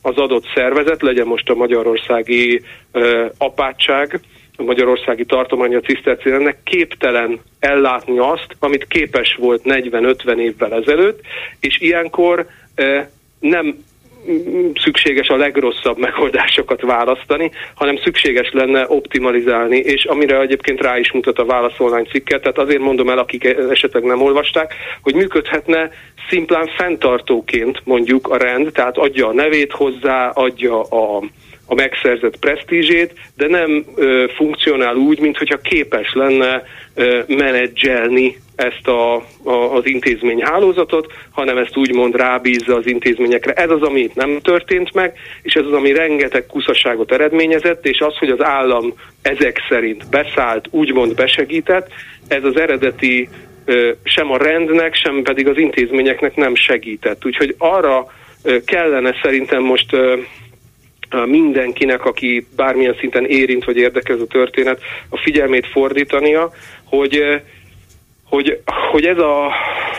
az 0.02 0.16
adott 0.16 0.46
szervezet, 0.56 1.02
legyen 1.02 1.28
most 1.28 1.50
a 1.50 1.56
magyarországi 1.56 2.62
apátság, 3.38 4.20
a 4.58 4.64
magyarországi 4.64 5.26
a 5.28 5.80
ciszterciennek 5.80 6.58
képtelen 6.64 7.40
ellátni 7.60 8.18
azt, 8.18 8.56
amit 8.60 8.88
képes 8.88 9.36
volt 9.40 9.62
40-50 9.66 10.38
évvel 10.38 10.74
ezelőtt, 10.74 11.20
és 11.60 11.80
ilyenkor 11.80 12.46
nem 13.40 13.84
szükséges 14.84 15.28
a 15.28 15.36
legrosszabb 15.36 15.98
megoldásokat 15.98 16.82
választani, 16.82 17.52
hanem 17.76 17.98
szükséges 17.98 18.52
lenne 18.52 18.86
optimalizálni, 18.88 19.78
és 19.78 20.06
amire 20.06 20.40
egyébként 20.40 20.82
rá 20.82 20.98
is 20.98 21.12
mutat 21.12 21.40
a 21.40 21.46
válaszolnány 21.46 22.06
cikket, 22.06 22.42
tehát 22.42 22.58
azért 22.58 22.82
mondom 22.82 23.10
el, 23.10 23.18
akik 23.18 23.44
esetleg 23.70 24.04
nem 24.04 24.22
olvasták, 24.22 24.74
hogy 25.02 25.16
működhetne 25.16 25.92
szimplán 26.30 26.70
fenntartóként 26.78 27.82
mondjuk 27.84 28.28
a 28.28 28.38
rend, 28.38 28.72
tehát 28.72 28.98
adja 28.98 29.28
a 29.28 29.34
nevét 29.34 29.72
hozzá, 29.72 30.30
adja 30.30 30.82
a 30.82 31.24
a 31.66 31.74
megszerzett 31.74 32.38
presztízsét, 32.40 33.14
de 33.36 33.48
nem 33.48 33.86
ö, 33.96 34.26
funkcionál 34.36 34.96
úgy, 34.96 35.20
mint 35.20 35.38
hogyha 35.38 35.58
képes 35.58 36.14
lenne 36.14 36.64
ö, 36.94 37.20
menedzselni 37.28 38.38
ezt 38.56 38.88
a, 38.88 39.16
a, 39.44 39.76
az 39.76 39.86
intézmény 39.86 40.42
hálózatot, 40.42 41.14
hanem 41.32 41.58
ezt 41.58 41.78
úgymond 41.78 42.16
rábízza 42.16 42.76
az 42.76 42.88
intézményekre. 42.88 43.54
Ez 43.54 43.70
az, 43.70 43.82
ami 43.82 44.00
itt 44.00 44.16
nem 44.16 44.40
történt 44.40 44.94
meg, 44.94 45.14
és 45.42 45.54
ez 45.54 45.66
az, 45.66 45.72
ami 45.72 45.94
rengeteg 45.94 46.46
kuszaságot 46.46 47.12
eredményezett, 47.12 47.86
és 47.86 48.00
az, 48.00 48.18
hogy 48.18 48.30
az 48.30 48.44
állam 48.44 48.94
ezek 49.22 49.60
szerint 49.70 50.10
beszállt, 50.10 50.68
úgymond 50.72 51.16
besegített, 51.16 51.88
ez 52.28 52.44
az 52.44 52.60
eredeti 52.60 53.30
ö, 53.66 53.92
sem 54.04 54.32
a 54.32 54.38
rendnek, 54.38 54.96
sem 54.96 55.22
pedig 55.22 55.48
az 55.48 55.58
intézményeknek 55.58 56.36
nem 56.36 56.56
segített. 56.56 57.26
Úgyhogy 57.26 57.56
arra 57.58 58.08
kellene 58.66 59.16
szerintem 59.22 59.64
most 59.64 59.96
mindenkinek, 61.26 62.06
aki 62.06 62.48
bármilyen 62.56 62.96
szinten 63.00 63.26
érint 63.26 63.66
vagy 63.66 63.78
érdekel 63.78 64.16
ez 64.16 64.22
a 64.22 64.28
történet, 64.28 64.82
a 65.10 65.18
figyelmét 65.18 65.68
fordítania, 65.68 66.52
hogy 66.84 67.42
hogy, 68.30 68.62
hogy 68.92 69.06
ez 69.06 69.18
a 69.18 69.52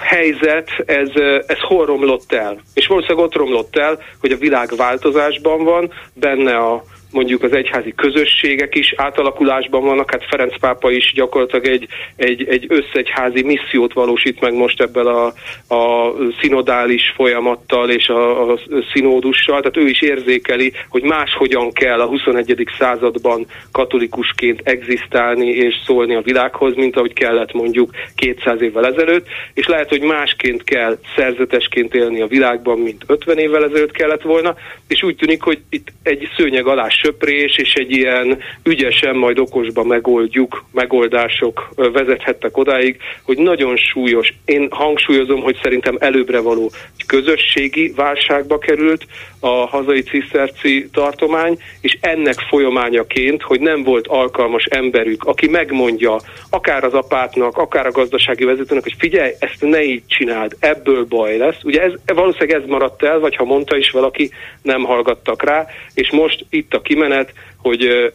helyzet, 0.03 0.71
ez, 0.87 1.09
ez 1.47 1.59
hol 1.59 1.87
romlott 1.87 2.33
el. 2.33 2.61
És 2.75 2.87
valószínűleg 2.87 3.25
ott 3.25 3.35
romlott 3.35 3.77
el, 3.77 3.99
hogy 4.21 4.33
a 4.33 4.37
világ 4.37 4.69
változásban 4.77 5.65
van, 5.65 5.93
benne 6.15 6.57
a, 6.57 6.83
mondjuk 7.17 7.43
az 7.43 7.53
egyházi 7.53 7.95
közösségek 7.97 8.75
is 8.75 8.95
átalakulásban 8.97 9.85
vannak, 9.85 10.11
hát 10.11 10.27
Ferenc 10.29 10.59
pápa 10.59 10.91
is 10.91 11.13
gyakorlatilag 11.15 11.67
egy, 11.67 11.87
egy, 12.17 12.49
egy 12.49 12.67
összegyházi 12.69 13.43
missziót 13.43 13.93
valósít 13.93 14.41
meg 14.41 14.55
most 14.55 14.81
ebből 14.81 15.07
a, 15.07 15.27
a 15.75 16.13
szinodális 16.41 17.13
folyamattal 17.15 17.91
és 17.91 18.09
a, 18.09 18.53
a 18.53 18.59
színódussal, 18.93 19.59
tehát 19.61 19.77
ő 19.77 19.89
is 19.89 20.01
érzékeli, 20.01 20.73
hogy 20.89 21.03
máshogyan 21.03 21.73
kell 21.73 22.01
a 22.01 22.07
21. 22.07 22.69
században 22.79 23.47
katolikusként 23.73 24.61
egzisztálni 24.65 25.49
és 25.49 25.75
szólni 25.87 26.15
a 26.15 26.21
világhoz, 26.21 26.75
mint 26.75 26.97
ahogy 26.97 27.13
kellett 27.13 27.53
mondjuk 27.53 27.91
200 28.15 28.61
évvel 28.61 28.87
ezelőtt, 28.87 29.27
és 29.55 29.67
lehet, 29.67 29.89
hogy 29.89 30.01
másként 30.01 30.65
kell 30.65 30.99
szerzetesként 31.17 31.95
élni 31.95 32.21
a 32.21 32.27
világban, 32.27 32.79
mint 32.79 33.05
50 33.07 33.39
évvel 33.39 33.65
ezelőtt 33.65 33.93
kellett 33.93 34.23
volna, 34.23 34.55
és 34.89 35.03
úgy 35.03 35.17
tűnik, 35.17 35.43
hogy 35.43 35.61
itt 35.69 35.89
egy 36.03 36.29
szőnyeg 36.37 36.67
alá 36.67 36.89
söprés 37.07 37.57
és 37.57 37.73
egy 37.75 37.91
ilyen 37.91 38.39
ügyesen 38.65 39.17
majd 39.17 39.39
okosba 39.39 39.85
megoldjuk, 39.85 40.65
megoldások 40.73 41.69
vezethettek 41.75 42.57
odáig, 42.57 42.97
hogy 43.23 43.39
nagyon 43.39 43.77
súlyos, 43.77 44.33
én 44.45 44.69
hangsúlyozom, 44.71 45.41
hogy 45.41 45.59
szerintem 45.63 45.97
előbbre 45.99 46.41
való 46.41 46.71
közösségi 47.07 47.93
válságba 47.97 48.59
került 48.59 49.07
a 49.41 49.49
hazai 49.49 50.03
ciszterci 50.03 50.89
tartomány, 50.93 51.59
és 51.81 51.97
ennek 52.01 52.35
folyamányaként, 52.49 53.43
hogy 53.43 53.61
nem 53.61 53.83
volt 53.83 54.07
alkalmas 54.07 54.65
emberük, 54.65 55.25
aki 55.25 55.49
megmondja 55.49 56.17
akár 56.51 56.85
az 56.85 56.95
apátnak, 56.95 57.57
akár 57.57 57.87
a 57.87 57.91
gazdasági 57.91 58.45
vezetőnek, 58.45 58.83
hogy 58.83 58.95
figyelj, 58.99 59.33
ezt 59.39 59.61
ne 59.61 59.83
így 59.83 60.03
csináld, 60.07 60.57
ebből 60.61 61.05
baj 61.05 61.37
lesz. 61.37 61.65
Ugye 61.65 61.83
ez, 61.83 61.93
valószínűleg 62.05 62.61
ez 62.61 62.69
maradt 62.69 63.03
el, 63.03 63.19
vagy 63.19 63.37
ha 63.37 63.45
mondta 63.45 63.77
is 63.77 63.91
valaki, 63.91 64.31
nem 64.63 64.83
hallgattak 64.83 65.43
rá, 65.43 65.67
és 65.95 66.11
most 66.11 66.45
itt 66.51 66.75
a 66.75 66.81
kimenet, 66.97 67.33
hogy 67.57 68.13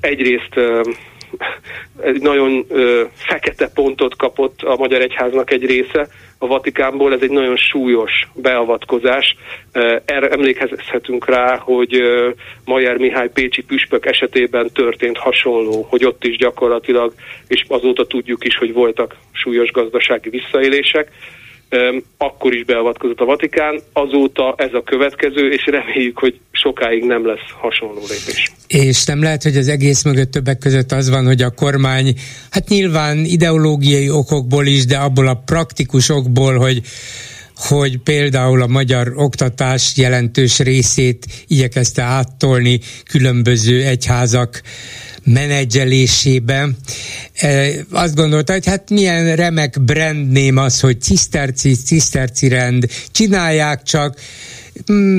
egyrészt 0.00 0.60
egy 2.02 2.20
nagyon 2.20 2.66
fekete 3.14 3.68
pontot 3.74 4.16
kapott 4.16 4.62
a 4.62 4.76
Magyar 4.76 5.00
Egyháznak 5.00 5.50
egy 5.50 5.66
része 5.66 6.08
a 6.38 6.46
Vatikánból, 6.46 7.12
ez 7.12 7.20
egy 7.22 7.30
nagyon 7.30 7.56
súlyos 7.56 8.28
beavatkozás. 8.34 9.36
Erre 10.04 10.28
emlékezhetünk 10.28 11.28
rá, 11.28 11.56
hogy 11.56 12.02
Majer 12.64 12.96
Mihály 12.96 13.30
Pécsi 13.34 13.62
püspök 13.62 14.06
esetében 14.06 14.70
történt 14.72 15.18
hasonló, 15.18 15.86
hogy 15.88 16.04
ott 16.04 16.24
is 16.24 16.36
gyakorlatilag, 16.36 17.14
és 17.48 17.64
azóta 17.68 18.06
tudjuk 18.06 18.44
is, 18.44 18.56
hogy 18.56 18.72
voltak 18.72 19.16
súlyos 19.32 19.70
gazdasági 19.70 20.28
visszaélések 20.28 21.10
akkor 22.16 22.54
is 22.54 22.64
beavatkozott 22.64 23.20
a 23.20 23.24
Vatikán, 23.24 23.80
azóta 23.92 24.54
ez 24.56 24.72
a 24.72 24.82
következő, 24.82 25.52
és 25.52 25.66
reméljük, 25.66 26.18
hogy 26.18 26.40
sokáig 26.50 27.04
nem 27.04 27.26
lesz 27.26 27.50
hasonló 27.60 28.00
lépés. 28.00 28.52
És 28.66 29.04
nem 29.04 29.22
lehet, 29.22 29.42
hogy 29.42 29.56
az 29.56 29.68
egész 29.68 30.04
mögött 30.04 30.30
többek 30.30 30.58
között 30.58 30.92
az 30.92 31.10
van, 31.10 31.26
hogy 31.26 31.42
a 31.42 31.50
kormány, 31.50 32.14
hát 32.50 32.68
nyilván 32.68 33.18
ideológiai 33.24 34.10
okokból 34.10 34.66
is, 34.66 34.84
de 34.84 34.96
abból 34.96 35.26
a 35.26 35.42
praktikus 35.44 36.08
okból, 36.08 36.58
hogy 36.58 36.80
hogy 37.56 37.98
például 37.98 38.62
a 38.62 38.66
magyar 38.66 39.12
oktatás 39.16 39.92
jelentős 39.96 40.58
részét 40.58 41.26
igyekezte 41.46 42.02
áttolni 42.02 42.80
különböző 43.10 43.82
egyházak 43.82 44.62
menedzselésében. 45.24 46.76
Azt 47.90 48.14
gondolta, 48.14 48.52
hogy 48.52 48.66
hát 48.66 48.90
milyen 48.90 49.36
remek 49.36 49.82
brandném 49.82 50.56
az, 50.56 50.80
hogy 50.80 51.00
ciszterci, 51.00 51.74
ciszterci 51.74 52.48
rend, 52.48 52.86
csinálják 53.12 53.82
csak, 53.82 54.20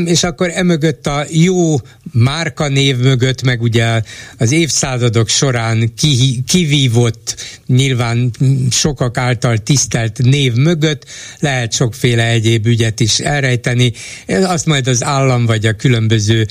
és 0.05 0.23
akkor 0.23 0.51
emögött 0.53 1.07
a 1.07 1.25
jó 1.29 1.75
márkanév 2.11 2.97
mögött, 2.97 3.41
meg 3.41 3.61
ugye 3.61 4.01
az 4.37 4.51
évszázadok 4.51 5.29
során 5.29 5.93
ki, 5.97 6.43
kivívott, 6.47 7.35
nyilván 7.65 8.31
sokak 8.71 9.17
által 9.17 9.57
tisztelt 9.57 10.17
név 10.17 10.53
mögött 10.53 11.05
lehet 11.39 11.73
sokféle 11.73 12.27
egyéb 12.27 12.65
ügyet 12.65 12.99
is 12.99 13.19
elrejteni. 13.19 13.93
Azt 14.27 14.65
majd 14.65 14.87
az 14.87 15.03
állam 15.03 15.45
vagy 15.45 15.65
a 15.65 15.73
különböző 15.73 16.47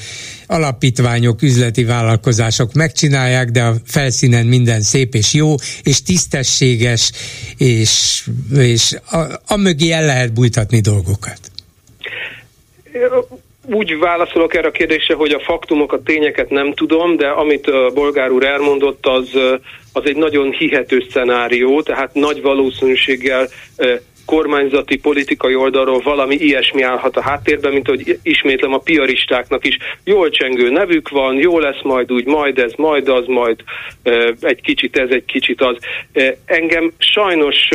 alapítványok, 0.47 1.43
üzleti 1.43 1.85
vállalkozások 1.85 2.73
megcsinálják, 2.73 3.51
de 3.51 3.63
a 3.63 3.77
felszínen 3.85 4.47
minden 4.47 4.83
szép 4.83 5.15
és 5.15 5.33
jó, 5.33 5.55
és 5.83 6.03
tisztességes, 6.03 7.11
és, 7.57 8.25
és 8.57 8.97
a, 9.11 9.19
a 9.47 9.57
mögé 9.57 9.91
el 9.91 10.05
lehet 10.05 10.33
bújtatni 10.33 10.81
dolgokat 10.81 11.53
úgy 13.67 13.99
válaszolok 13.99 14.55
erre 14.55 14.69
a 14.69 14.71
kérdésre, 14.71 15.15
hogy 15.15 15.33
a 15.33 15.41
faktumokat, 15.41 16.05
tényeket 16.05 16.51
nem 16.51 16.73
tudom, 16.73 17.17
de 17.17 17.29
amit 17.29 17.67
a 17.67 17.91
bolgár 17.95 18.31
úr 18.31 18.45
elmondott, 18.45 19.07
az, 19.07 19.31
az 19.93 20.03
egy 20.05 20.17
nagyon 20.17 20.51
hihető 20.51 21.07
szenárió, 21.11 21.83
tehát 21.83 22.15
nagy 22.15 22.43
valószínűséggel 22.43 23.49
kormányzati, 24.25 24.97
politikai 24.97 25.55
oldalról 25.55 26.01
valami 26.01 26.35
ilyesmi 26.35 26.83
állhat 26.83 27.17
a 27.17 27.23
háttérben, 27.23 27.73
mint 27.73 27.89
hogy 27.89 28.19
ismétlem 28.23 28.73
a 28.73 28.79
piaristáknak 28.79 29.67
is 29.67 29.79
jól 30.05 30.31
csengő 30.31 30.71
nevük 30.71 31.09
van, 31.09 31.37
jó 31.37 31.59
lesz 31.59 31.83
majd 31.83 32.13
úgy, 32.13 32.27
majd 32.27 32.59
ez, 32.59 32.73
majd 32.77 33.09
az, 33.09 33.27
majd 33.27 33.57
egy 34.41 34.61
kicsit 34.61 34.99
ez, 34.99 35.11
egy 35.11 35.25
kicsit 35.25 35.61
az. 35.61 35.77
Engem 36.45 36.93
sajnos 36.99 37.69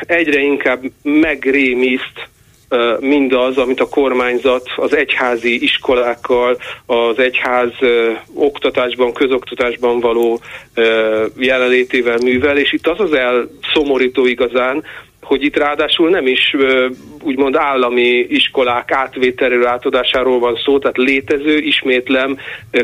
egyre 0.00 0.40
inkább 0.40 0.82
megrémiszt, 1.02 2.28
mindaz, 3.00 3.56
amit 3.56 3.80
a 3.80 3.88
kormányzat 3.88 4.68
az 4.76 4.96
egyházi 4.96 5.62
iskolákkal, 5.62 6.56
az 6.86 7.18
egyház 7.18 7.72
oktatásban, 8.34 9.12
közoktatásban 9.12 10.00
való 10.00 10.40
jelenlétével 11.36 12.18
művel, 12.22 12.58
és 12.58 12.72
itt 12.72 12.86
az 12.86 13.00
az 13.00 13.12
elszomorító 13.12 14.26
igazán, 14.26 14.84
hogy 15.22 15.42
itt 15.42 15.56
ráadásul 15.56 16.10
nem 16.10 16.26
is 16.26 16.56
úgymond 17.22 17.56
állami 17.56 18.26
iskolák 18.28 18.92
átvételről 18.92 19.66
átadásáról 19.66 20.38
van 20.38 20.58
szó, 20.64 20.78
tehát 20.78 20.96
létező, 20.96 21.56
ismétlem, 21.58 22.38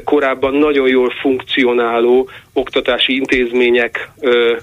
korábban 0.05 0.55
nagyon 0.55 0.89
jól 0.89 1.11
funkcionáló 1.21 2.29
oktatási 2.57 3.15
intézmények 3.15 4.11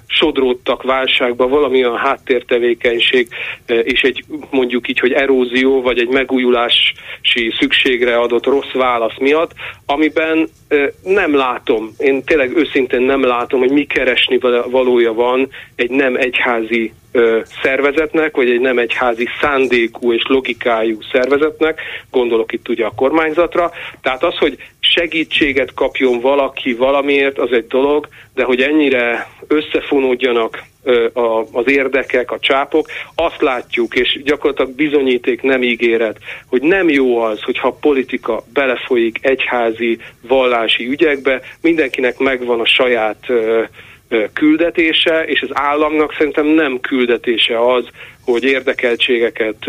sodródtak 0.07 0.83
válságba, 0.83 1.47
valamilyen 1.47 1.97
háttértevékenység 1.97 3.27
és 3.65 4.01
egy 4.01 4.23
mondjuk 4.49 4.89
így, 4.89 4.99
hogy 4.99 5.11
erózió 5.11 5.81
vagy 5.81 5.99
egy 5.99 6.07
megújulási 6.07 6.93
szükségre 7.59 8.15
adott 8.15 8.45
rossz 8.45 8.71
válasz 8.73 9.17
miatt, 9.19 9.51
amiben 9.85 10.47
nem 11.03 11.35
látom, 11.35 11.89
én 11.97 12.23
tényleg 12.23 12.57
őszintén 12.57 13.01
nem 13.01 13.23
látom, 13.25 13.59
hogy 13.59 13.71
mi 13.71 13.85
keresni 13.85 14.39
valója 14.69 15.13
van 15.13 15.49
egy 15.75 15.89
nem 15.89 16.15
egyházi 16.15 16.93
szervezetnek, 17.61 18.35
vagy 18.35 18.49
egy 18.49 18.59
nem 18.59 18.77
egyházi 18.77 19.27
szándékú 19.41 20.13
és 20.13 20.23
logikájú 20.27 20.97
szervezetnek, 21.11 21.81
gondolok 22.11 22.51
itt 22.53 22.69
ugye 22.69 22.85
a 22.85 22.93
kormányzatra. 22.95 23.71
Tehát 24.01 24.23
az, 24.23 24.37
hogy 24.37 24.57
segítséget 24.79 25.73
kapjon 25.73 26.19
valaki 26.19 26.73
valamiért, 26.73 27.37
az 27.37 27.51
egy 27.51 27.67
dolog, 27.67 27.82
de 28.33 28.43
hogy 28.43 28.61
ennyire 28.61 29.27
összefonódjanak 29.47 30.63
az 31.51 31.69
érdekek, 31.69 32.31
a 32.31 32.39
csápok, 32.39 32.87
azt 33.15 33.41
látjuk, 33.41 33.95
és 33.95 34.19
gyakorlatilag 34.23 34.71
bizonyíték 34.71 35.41
nem 35.41 35.63
ígéret, 35.63 36.17
hogy 36.47 36.61
nem 36.61 36.89
jó 36.89 37.19
az, 37.19 37.41
hogyha 37.41 37.67
a 37.67 37.77
politika 37.81 38.43
belefolyik 38.53 39.17
egyházi, 39.21 39.99
vallási 40.21 40.87
ügyekbe, 40.87 41.41
mindenkinek 41.61 42.17
megvan 42.17 42.59
a 42.59 42.65
saját 42.65 43.25
küldetése, 44.33 45.23
és 45.25 45.41
az 45.41 45.49
államnak 45.53 46.13
szerintem 46.17 46.45
nem 46.45 46.79
küldetése 46.79 47.73
az, 47.73 47.87
hogy 48.25 48.43
érdekeltségeket 48.43 49.65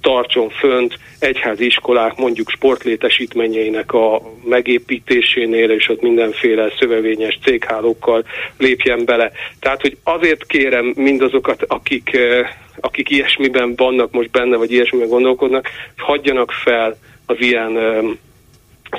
tartson 0.00 0.50
fönt 0.50 0.98
egyházi 1.18 1.64
iskolák 1.64 2.16
mondjuk 2.16 2.50
sportlétesítményeinek 2.50 3.92
a 3.92 4.20
megépítésénél, 4.44 5.70
és 5.70 5.88
ott 5.88 6.02
mindenféle 6.02 6.72
szövevényes 6.78 7.38
céghálókkal 7.44 8.24
lépjen 8.58 9.04
bele. 9.04 9.32
Tehát, 9.60 9.80
hogy 9.80 9.96
azért 10.02 10.46
kérem 10.46 10.92
mindazokat, 10.96 11.62
akik, 11.66 12.18
akik 12.80 13.10
ilyesmiben 13.10 13.74
vannak 13.76 14.12
most 14.12 14.30
benne, 14.30 14.56
vagy 14.56 14.72
ilyesmiben 14.72 15.08
gondolkodnak, 15.08 15.68
hagyjanak 15.96 16.52
fel 16.52 16.96
az 17.26 17.36
ilyen 17.38 17.78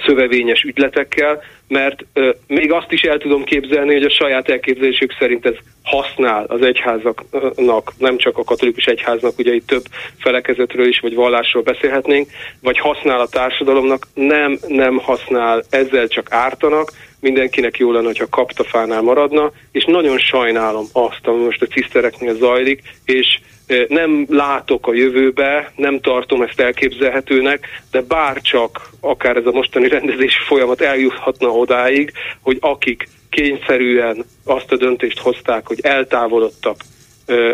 szövevényes 0.06 0.62
ügyletekkel, 0.62 1.44
mert 1.68 2.06
ö, 2.14 2.30
még 2.48 2.72
azt 2.72 2.92
is 2.92 3.02
el 3.02 3.18
tudom 3.18 3.44
képzelni, 3.44 3.94
hogy 3.94 4.04
a 4.04 4.10
saját 4.10 4.50
elképzelésük 4.50 5.16
szerint 5.20 5.46
ez 5.46 5.56
használ 5.84 6.46
az 6.48 6.62
egyházaknak, 6.62 7.94
nem 7.98 8.18
csak 8.18 8.38
a 8.38 8.44
katolikus 8.44 8.86
egyháznak, 8.86 9.38
ugye 9.38 9.54
itt 9.54 9.68
több 9.68 9.84
felekezetről 10.20 10.88
is, 10.88 11.00
vagy 11.00 11.16
vallásról 11.16 11.64
beszélhetnénk, 11.64 12.30
vagy 12.62 12.80
használ 12.80 13.20
a 13.20 13.28
társadalomnak, 13.28 14.08
nem, 14.14 14.60
nem 14.68 14.98
használ, 14.98 15.64
ezzel 15.70 16.08
csak 16.08 16.32
ártanak, 16.32 16.92
mindenkinek 17.20 17.78
jó 17.78 17.92
lenne, 17.92 18.06
hogyha 18.06 18.30
kaptafánál 18.30 19.02
maradna, 19.02 19.52
és 19.72 19.86
nagyon 19.86 20.18
sajnálom 20.18 20.86
azt, 20.94 21.22
ami 21.28 21.44
most 21.44 21.62
a 21.62 21.66
cisztereknél 21.66 22.36
zajlik, 22.36 22.82
és 23.06 23.40
nem 23.88 24.26
látok 24.30 24.88
a 24.88 24.94
jövőbe, 24.94 25.72
nem 25.76 26.00
tartom 26.00 26.42
ezt 26.42 26.60
elképzelhetőnek, 26.60 27.68
de 27.92 28.02
bárcsak 28.02 28.90
akár 29.00 29.38
ez 29.38 29.46
a 29.46 29.52
mostani 29.52 29.88
rendezési 29.88 30.40
folyamat 30.48 30.82
eljuthatna 30.82 31.48
odáig, 31.48 32.12
hogy 32.42 32.58
akik 32.62 33.08
kényszerűen 33.30 34.26
azt 34.46 34.72
a 34.72 34.78
döntést 34.78 35.20
hozták, 35.20 35.68
hogy 35.68 35.80
eltávolodtak 35.82 36.76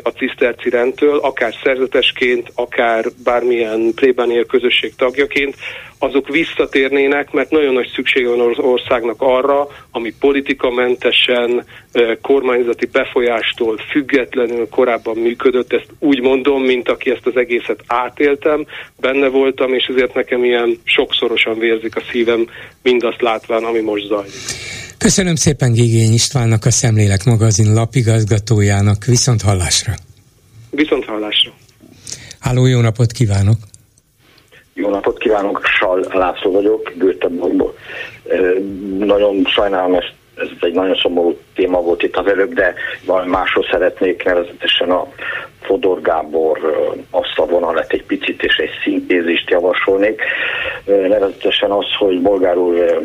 a 0.01 0.09
ciszterci 0.09 0.69
rendtől, 0.69 1.17
akár 1.17 1.53
szerzetesként, 1.63 2.51
akár 2.55 3.05
bármilyen 3.23 3.93
plébániai 3.95 4.45
közösség 4.45 4.95
tagjaként, 4.95 5.55
azok 5.99 6.27
visszatérnének, 6.27 7.31
mert 7.31 7.49
nagyon 7.49 7.73
nagy 7.73 7.91
szükség 7.95 8.27
van 8.27 8.39
az 8.39 8.57
országnak 8.57 9.15
arra, 9.21 9.67
ami 9.91 10.13
politikamentesen, 10.19 11.65
kormányzati 12.21 12.85
befolyástól 12.85 13.77
függetlenül 13.77 14.67
korábban 14.69 15.17
működött. 15.17 15.73
Ezt 15.73 15.89
úgy 15.99 16.21
mondom, 16.21 16.63
mint 16.63 16.89
aki 16.89 17.09
ezt 17.09 17.25
az 17.25 17.37
egészet 17.37 17.83
átéltem, 17.87 18.65
benne 18.99 19.27
voltam, 19.27 19.73
és 19.73 19.85
ezért 19.85 20.13
nekem 20.13 20.43
ilyen 20.43 20.79
sokszorosan 20.83 21.59
vérzik 21.59 21.95
a 21.95 22.01
szívem, 22.11 22.47
mindazt 22.83 23.21
látván, 23.21 23.63
ami 23.63 23.79
most 23.79 24.05
zajlik. 24.05 24.80
Köszönöm 25.01 25.35
szépen 25.35 25.71
Gigény 25.71 26.13
Istvánnak, 26.13 26.65
a 26.65 26.71
Szemlélek 26.71 27.23
magazin 27.25 27.73
lapigazgatójának. 27.73 29.05
Viszont 29.05 29.41
hallásra! 29.41 29.93
Viszont 30.69 31.05
hallásra! 31.05 31.51
Háló, 32.39 32.65
jó 32.65 32.79
napot 32.79 33.11
kívánok! 33.11 33.55
Jó 34.73 34.89
napot 34.89 35.17
kívánok, 35.17 35.61
Sal 35.79 36.05
László 36.13 36.51
vagyok, 36.51 36.91
Göteborgból. 36.97 37.75
Nagyon 38.97 39.45
sajnálom, 39.45 39.93
ez, 39.93 40.03
ez 40.35 40.47
egy 40.59 40.73
nagyon 40.73 40.95
szomorú 40.95 41.37
téma 41.55 41.81
volt 41.81 42.03
itt 42.03 42.15
az 42.15 42.27
előbb, 42.27 42.53
de 42.53 42.73
valami 43.05 43.29
másról 43.29 43.65
szeretnék, 43.71 44.23
nevezetesen 44.23 44.89
a 44.89 45.07
Fodor 45.61 46.01
Gábor 46.01 46.59
azt 47.09 47.37
a 47.37 47.45
vonalat 47.45 47.91
egy 47.91 48.03
picit 48.03 48.43
és 48.43 48.55
egy 48.55 48.71
szintézist 48.83 49.49
javasolnék. 49.49 50.21
Nevezetesen 50.85 51.71
az, 51.71 51.85
hogy 51.97 52.21
Bolgár 52.21 52.57
úr 52.57 53.01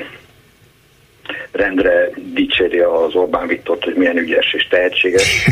rendre 1.53 2.11
dicséri 2.35 2.79
az 2.79 3.15
Orbán 3.15 3.47
Viktort, 3.47 3.85
hogy 3.85 3.95
milyen 3.95 4.17
ügyes 4.17 4.53
és 4.53 4.67
tehetséges. 4.71 5.47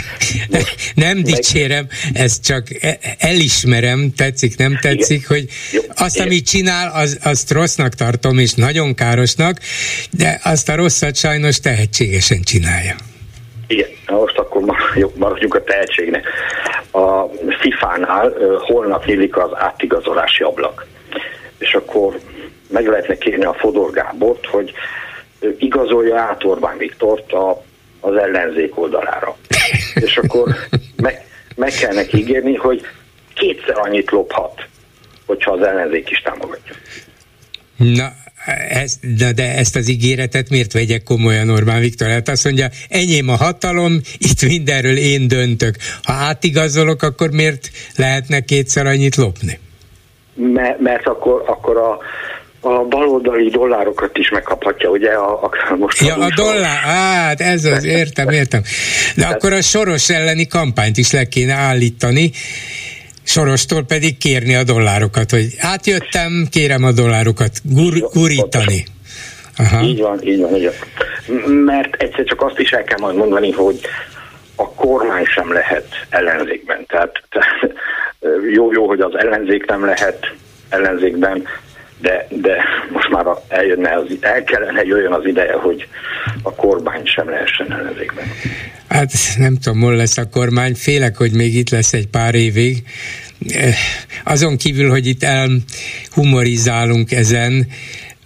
Most 0.51 0.74
nem 0.94 1.16
meg... 1.16 1.24
dicsérem, 1.24 1.86
ezt 2.12 2.44
csak 2.44 2.66
e- 2.80 2.98
elismerem, 3.18 4.12
tetszik, 4.16 4.56
nem 4.56 4.78
tetszik, 4.80 5.24
Igen. 5.24 5.28
hogy 5.28 5.44
Jó, 5.72 5.80
azt, 5.96 6.14
Igen. 6.14 6.26
amit 6.26 6.46
csinál, 6.46 6.90
az, 6.94 7.18
azt 7.22 7.51
rossznak 7.51 7.94
tartom, 7.94 8.38
és 8.38 8.52
nagyon 8.52 8.94
károsnak, 8.94 9.59
de 10.10 10.40
azt 10.44 10.68
a 10.68 10.76
rosszat 10.76 11.16
sajnos 11.16 11.60
tehetségesen 11.60 12.42
csinálja. 12.42 12.94
Igen, 13.66 13.88
most 14.06 14.38
akkor 14.38 14.62
maradjunk 15.14 15.55
a 15.55 15.64
tehetségnek. 15.64 16.26
a 16.90 17.24
FIFA-nál 17.60 18.32
holnap 18.59 19.05
nyílik 19.05 19.36
az 19.36 19.51
átigazolási 19.55 20.42
ablak. 20.42 20.86
És 21.59 21.74
akkor 21.74 22.18
meg 22.68 22.86
lehetne 22.86 23.18
kérni 23.18 23.44
a 23.44 23.55
Fodor 23.55 23.90
Gábort, 23.90 24.46
hogy 24.46 24.72
igazolja 25.59 26.19
át 26.19 26.45
Orbán 26.45 26.79
Viktort 26.79 27.33
a, 27.33 27.65
az 28.01 28.16
ellenzék 28.16 28.79
oldalára. 28.79 29.37
És 30.07 30.16
akkor 30.16 30.55
meg, 30.97 31.27
meg 31.57 31.73
kell 31.73 31.95
neki 31.95 32.16
ígérni, 32.16 32.55
hogy 32.55 32.81
kétszer 33.35 33.79
annyit 33.79 34.11
lophat, 34.11 34.66
hogyha 35.27 35.53
az 35.53 35.62
ellenzék 35.62 36.11
is 36.11 36.21
támogatja. 36.21 36.75
Na, 37.77 38.12
ezt, 38.69 39.16
de, 39.16 39.33
de 39.33 39.57
ezt 39.57 39.77
az 39.77 39.89
ígéretet 39.89 40.51
miért 40.51 40.73
vegyek 40.73 41.03
komolyan 41.03 41.51
Orbán 41.51 41.81
Viktor? 41.81 42.09
Hát 42.09 42.29
azt 42.29 42.45
mondja, 42.45 42.69
enyém 42.89 43.29
a 43.29 43.37
hatalom, 43.37 44.01
itt 44.19 44.43
mindenről 44.43 44.97
én 44.97 45.29
döntök. 45.29 45.75
Ha 46.03 46.12
átigazolok, 46.12 47.03
akkor 47.03 47.31
miért 47.31 47.71
lehetne 47.97 48.41
kétszer 48.41 48.87
annyit 48.87 49.16
lopni? 49.16 49.59
Mert, 50.35 50.81
mert 50.81 51.07
akkor, 51.07 51.43
akkor 51.47 51.77
a, 51.77 51.99
a 52.65 52.85
baloldali 52.89 53.49
dollárokat 53.49 54.19
is 54.19 54.31
megkaphatja, 54.31 54.91
ugye? 54.91 55.11
A, 55.11 55.43
a, 55.43 55.77
most 55.77 56.01
ja, 56.01 56.15
a 56.15 56.28
dollár, 56.35 56.78
hát 56.82 57.41
ez 57.41 57.65
az, 57.65 57.85
értem, 57.85 58.28
értem. 58.28 58.62
De 59.16 59.27
akkor 59.27 59.53
a 59.53 59.62
soros 59.62 60.11
elleni 60.11 60.47
kampányt 60.47 60.97
is 60.97 61.12
le 61.12 61.24
kéne 61.24 61.55
állítani, 61.55 62.31
Sorostól 63.27 63.85
pedig 63.85 64.19
kérni 64.19 64.55
a 64.55 64.65
dollárokat, 64.65 65.31
hogy 65.31 65.47
átjöttem, 65.59 66.47
kérem 66.51 66.85
a 66.85 66.93
dollárokat 66.93 67.51
gur, 67.62 67.93
gurítani. 68.12 68.85
Aha. 69.57 69.82
Így 69.82 70.01
van, 70.01 70.23
így 70.23 70.41
van, 70.41 70.57
így 70.57 70.70
van. 71.27 71.55
Mert 71.65 72.03
egyszer 72.03 72.24
csak 72.24 72.43
azt 72.43 72.59
is 72.59 72.70
el 72.70 72.85
kell 72.85 72.99
majd 72.99 73.16
mondani, 73.16 73.51
hogy 73.51 73.81
a 74.57 74.69
kormány 74.69 75.24
sem 75.24 75.53
lehet 75.53 75.86
ellenzékben. 76.09 76.86
Tehát, 76.86 77.23
tehát 77.31 77.74
jó, 78.57 78.73
jó, 78.73 78.86
hogy 78.86 79.01
az 79.01 79.15
ellenzék 79.19 79.66
nem 79.66 79.85
lehet 79.85 80.32
ellenzékben, 80.69 81.47
de, 82.01 82.27
de 82.31 82.57
most 82.93 83.09
már 83.11 83.25
eljönne 83.49 83.95
az, 83.95 84.16
el 84.21 84.45
kellene 84.45 84.83
jöjjön 84.83 85.12
az 85.12 85.27
ideje, 85.27 85.53
hogy 85.53 85.89
a 86.43 86.55
kormány 86.55 87.03
sem 87.05 87.29
lehessen 87.29 87.73
ellenzékben. 87.73 88.25
Hát 88.89 89.12
nem 89.39 89.57
tudom, 89.57 89.81
hol 89.81 89.95
lesz 89.95 90.19
a 90.19 90.29
kormány, 90.29 90.75
félek, 90.75 91.16
hogy 91.16 91.33
még 91.33 91.55
itt 91.55 91.71
lesz 91.71 91.93
egy 91.93 92.07
pár 92.07 92.35
évig. 92.35 92.83
Eh, 93.49 93.75
azon 94.25 94.57
kívül, 94.57 94.91
hogy 94.91 95.07
itt 95.07 95.23
elhumorizálunk 95.23 97.12
ezen, 97.12 97.66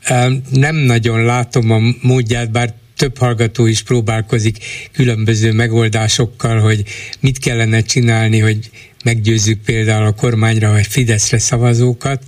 eh, 0.02 0.26
nem 0.50 0.76
nagyon 0.76 1.24
látom 1.24 1.70
a 1.70 1.78
módját, 2.02 2.50
bár 2.50 2.68
több 2.96 3.18
hallgató 3.18 3.66
is 3.66 3.82
próbálkozik 3.82 4.56
különböző 4.92 5.52
megoldásokkal, 5.52 6.60
hogy 6.60 6.82
mit 7.20 7.38
kellene 7.38 7.80
csinálni, 7.80 8.38
hogy 8.38 8.70
meggyőzzük 9.04 9.60
például 9.64 10.06
a 10.06 10.12
kormányra 10.12 10.70
vagy 10.70 10.86
Fideszre 10.86 11.38
szavazókat, 11.38 12.22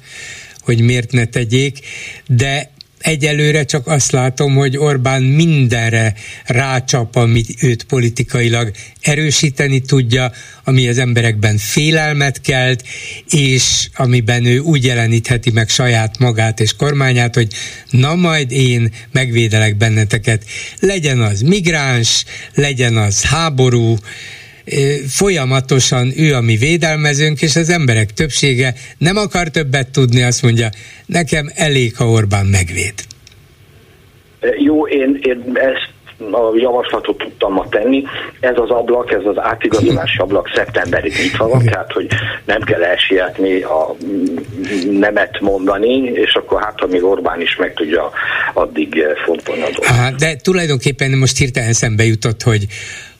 hogy 0.63 0.81
miért 0.81 1.13
ne 1.13 1.25
tegyék, 1.25 1.79
de 2.27 2.71
egyelőre 3.01 3.65
csak 3.65 3.87
azt 3.87 4.11
látom, 4.11 4.55
hogy 4.55 4.77
Orbán 4.77 5.23
mindenre 5.23 6.15
rácsap, 6.45 7.17
amit 7.17 7.63
őt 7.63 7.85
politikailag 7.85 8.71
erősíteni 9.01 9.81
tudja, 9.81 10.33
ami 10.65 10.89
az 10.89 10.99
emberekben 10.99 11.57
félelmet 11.59 12.41
kelt, 12.41 12.85
és 13.31 13.89
amiben 13.95 14.45
ő 14.45 14.59
úgy 14.59 14.85
jelenítheti 14.85 15.51
meg 15.51 15.69
saját 15.69 16.19
magát 16.19 16.61
és 16.61 16.77
kormányát, 16.77 17.35
hogy 17.35 17.53
na 17.91 18.15
majd 18.15 18.53
én 18.53 18.93
megvédelek 19.13 19.77
benneteket. 19.77 20.45
Legyen 20.81 21.21
az 21.21 21.41
migráns, 21.41 22.25
legyen 22.55 22.97
az 22.97 23.23
háború, 23.23 23.97
folyamatosan 25.09 26.13
ő 26.17 26.35
a 26.35 26.41
mi 26.41 26.57
védelmezőnk, 26.57 27.43
és 27.43 27.57
az 27.57 27.71
emberek 27.71 28.11
többsége 28.11 28.75
nem 28.99 29.17
akar 29.17 29.49
többet 29.49 29.89
tudni, 29.89 30.23
azt 30.23 30.43
mondja, 30.43 30.69
nekem 31.07 31.51
elég, 31.55 31.97
ha 31.97 32.09
Orbán 32.09 32.47
megvéd. 32.47 32.95
Jó, 34.59 34.87
én, 34.87 35.19
én 35.23 35.53
ezt 35.55 35.91
a 36.33 36.53
javaslatot 36.57 37.19
tudtam 37.19 37.53
ma 37.53 37.69
tenni. 37.69 38.03
Ez 38.41 38.55
az 38.57 38.71
ablak, 38.71 39.13
ez 39.13 39.25
az 39.25 39.39
átigazolási 39.39 40.19
ablak 40.19 40.51
szeptemberig 40.55 41.13
nyitva 41.23 41.49
van, 41.49 41.65
tehát 41.65 41.93
hogy 41.93 42.07
nem 42.45 42.61
kell 42.61 42.83
elsietni, 42.83 43.63
a 43.63 43.97
nemet 44.91 45.41
mondani, 45.41 45.97
és 46.03 46.35
akkor 46.35 46.63
hát, 46.63 46.81
amíg 46.81 47.05
Orbán 47.05 47.41
is 47.41 47.57
meg 47.57 47.75
tudja 47.75 48.11
addig 48.55 49.05
fontolni 49.25 49.63
a 49.63 49.69
dolgot. 49.71 50.17
De 50.19 50.37
tulajdonképpen 50.37 51.11
most 51.11 51.39
hirtelen 51.39 51.73
szembe 51.73 52.05
jutott, 52.05 52.43
hogy 52.43 52.67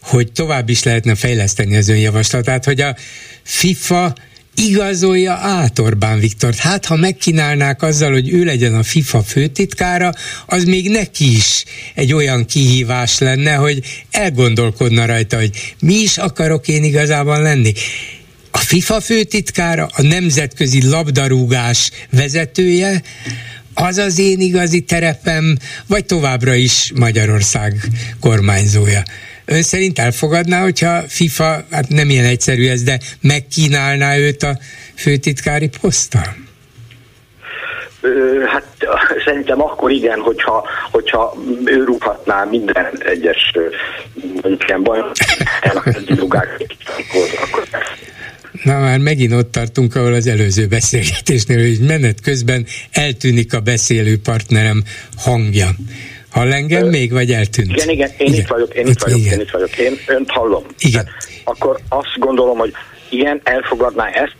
hogy 0.03 0.33
tovább 0.33 0.69
is 0.69 0.83
lehetne 0.83 1.15
fejleszteni 1.15 1.77
az 1.77 1.89
ön 1.89 1.97
javaslatát, 1.97 2.65
hogy 2.65 2.81
a 2.81 2.97
FIFA 3.43 4.15
igazolja 4.55 5.33
át 5.33 5.79
Orbán 5.79 6.19
Viktort. 6.19 6.59
Hát, 6.59 6.87
ha 6.87 6.97
megkínálnák 6.97 7.83
azzal, 7.83 8.13
hogy 8.13 8.33
ő 8.33 8.45
legyen 8.45 8.75
a 8.75 8.83
FIFA 8.83 9.23
főtitkára, 9.23 10.13
az 10.47 10.65
még 10.65 10.91
neki 10.91 11.37
is 11.37 11.65
egy 11.95 12.13
olyan 12.13 12.47
kihívás 12.47 13.19
lenne, 13.19 13.55
hogy 13.55 13.81
elgondolkodna 14.11 15.07
rajta, 15.07 15.37
hogy 15.37 15.75
mi 15.81 15.95
is 15.95 16.19
akarok 16.19 16.69
én 16.69 16.85
igazában 16.85 17.43
lenni. 17.43 17.73
A 18.51 18.59
FIFA 18.59 19.01
főtitkára, 19.01 19.89
a 19.93 20.03
nemzetközi 20.03 20.89
labdarúgás 20.89 21.91
vezetője, 22.11 23.03
az 23.75 23.97
az 23.97 24.19
én 24.19 24.41
igazi 24.41 24.81
terepem, 24.81 25.59
vagy 25.87 26.05
továbbra 26.05 26.55
is 26.55 26.93
Magyarország 26.95 27.89
kormányzója. 28.21 29.03
Ön 29.51 29.63
szerint 29.63 29.99
elfogadná, 29.99 30.63
hogyha 30.63 31.03
FIFA, 31.09 31.65
hát 31.71 31.89
nem 31.89 32.11
ilyen 32.11 32.25
egyszerű 32.25 32.69
ez, 32.69 32.83
de 32.83 32.99
megkínálná 33.21 34.17
őt 34.17 34.43
a 34.43 34.59
főtitkári 34.95 35.71
poszttal? 35.81 36.37
Hát 38.47 38.67
szerintem 39.25 39.63
akkor 39.63 39.91
igen, 39.91 40.21
hogyha, 40.21 40.67
hogyha 40.91 41.37
ő 41.65 41.85
rúghatná 41.85 42.45
minden 42.45 42.87
egyes 42.99 43.53
ilyen 44.67 44.83
bajnok, 44.83 45.13
akkor, 45.63 47.29
akkor 47.43 47.69
Na 48.65 48.79
már 48.79 48.99
megint 48.99 49.33
ott 49.33 49.53
tartunk, 49.53 49.97
ahol 49.97 50.13
az 50.13 50.27
előző 50.27 50.67
beszélgetésnél, 50.67 51.59
hogy 51.59 51.87
menet 51.87 52.21
közben 52.21 52.67
eltűnik 52.91 53.55
a 53.55 53.61
beszélő 53.61 54.19
partnerem 54.19 54.83
hangja. 55.17 55.69
Hall 56.31 56.53
engem 56.53 56.85
Ö, 56.85 56.89
még, 56.89 57.13
vagy 57.13 57.33
eltűnt? 57.33 57.71
Igen, 57.71 57.89
igen, 57.89 58.11
én 58.19 58.27
igen. 58.27 58.41
itt 58.41 58.49
vagyok, 58.49 58.75
én 58.75 58.87
itt, 58.87 58.91
itt 58.91 59.03
vagyok, 59.03 59.19
igen. 59.19 59.33
én 59.33 59.41
itt 59.41 59.51
vagyok, 59.51 59.79
én 59.79 59.99
önt 60.07 60.31
hallom. 60.31 60.65
Igen. 60.79 61.09
Akkor 61.45 61.79
azt 61.89 62.19
gondolom, 62.19 62.59
hogy 62.59 62.73
igen, 63.09 63.41
elfogadná 63.45 64.09
ezt 64.09 64.37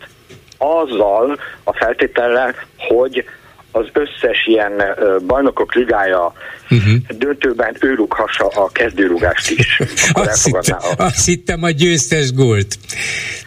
azzal 0.57 1.39
a 1.63 1.73
feltétellel, 1.73 2.55
hogy 2.77 3.25
az 3.71 3.85
összes 3.93 4.45
ilyen 4.45 4.83
bajnokok 5.27 5.73
ligája 5.73 6.33
uh-huh. 6.69 6.93
döntőben 7.17 7.75
ő 7.79 7.95
rúghassa 7.95 8.47
a 8.47 8.69
kezdőrúgást 8.71 9.49
is. 9.49 9.81
azt, 10.11 10.45
hittem, 10.45 10.77
a... 10.97 11.03
azt 11.03 11.25
hittem 11.25 11.63
a 11.63 11.69
győztes 11.69 12.33
gólt. 12.33 12.77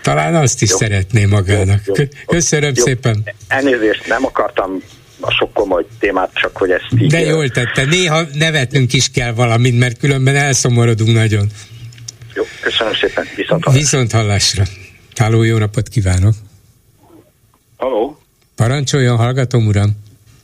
Talán 0.03 0.35
azt 0.35 0.63
is 0.63 0.71
jó. 0.71 0.77
szeretné 0.77 1.25
magának. 1.25 1.81
Jó, 1.85 1.95
jó. 1.97 2.05
Köszönöm 2.27 2.73
jó. 2.75 2.85
szépen. 2.85 3.23
Elnézést, 3.49 4.07
nem 4.07 4.25
akartam 4.25 4.83
a 5.21 5.31
sok 5.31 5.53
komoly 5.53 5.85
témát, 5.99 6.31
csak 6.35 6.57
hogy 6.57 6.71
ezt 6.71 6.87
így... 6.99 7.11
De 7.11 7.21
jól 7.21 7.49
tette, 7.49 7.85
néha 7.85 8.23
nevetnünk 8.33 8.93
is 8.93 9.11
kell 9.11 9.33
valamit, 9.33 9.79
mert 9.79 9.99
különben 9.99 10.37
elszomorodunk 10.37 11.15
nagyon. 11.15 11.47
Jó, 12.35 12.43
köszönöm 12.61 12.95
szépen, 12.95 13.25
viszont 13.37 13.65
hallásra. 13.65 13.81
Viszont 13.81 14.13
hallásra. 14.13 14.65
Háló, 15.17 15.43
jó 15.43 15.59
napot 15.59 15.89
kívánok! 15.89 16.35
Halló! 17.77 18.19
Parancsoljon, 18.57 19.17
hallgatom, 19.17 19.67
uram! 19.67 19.91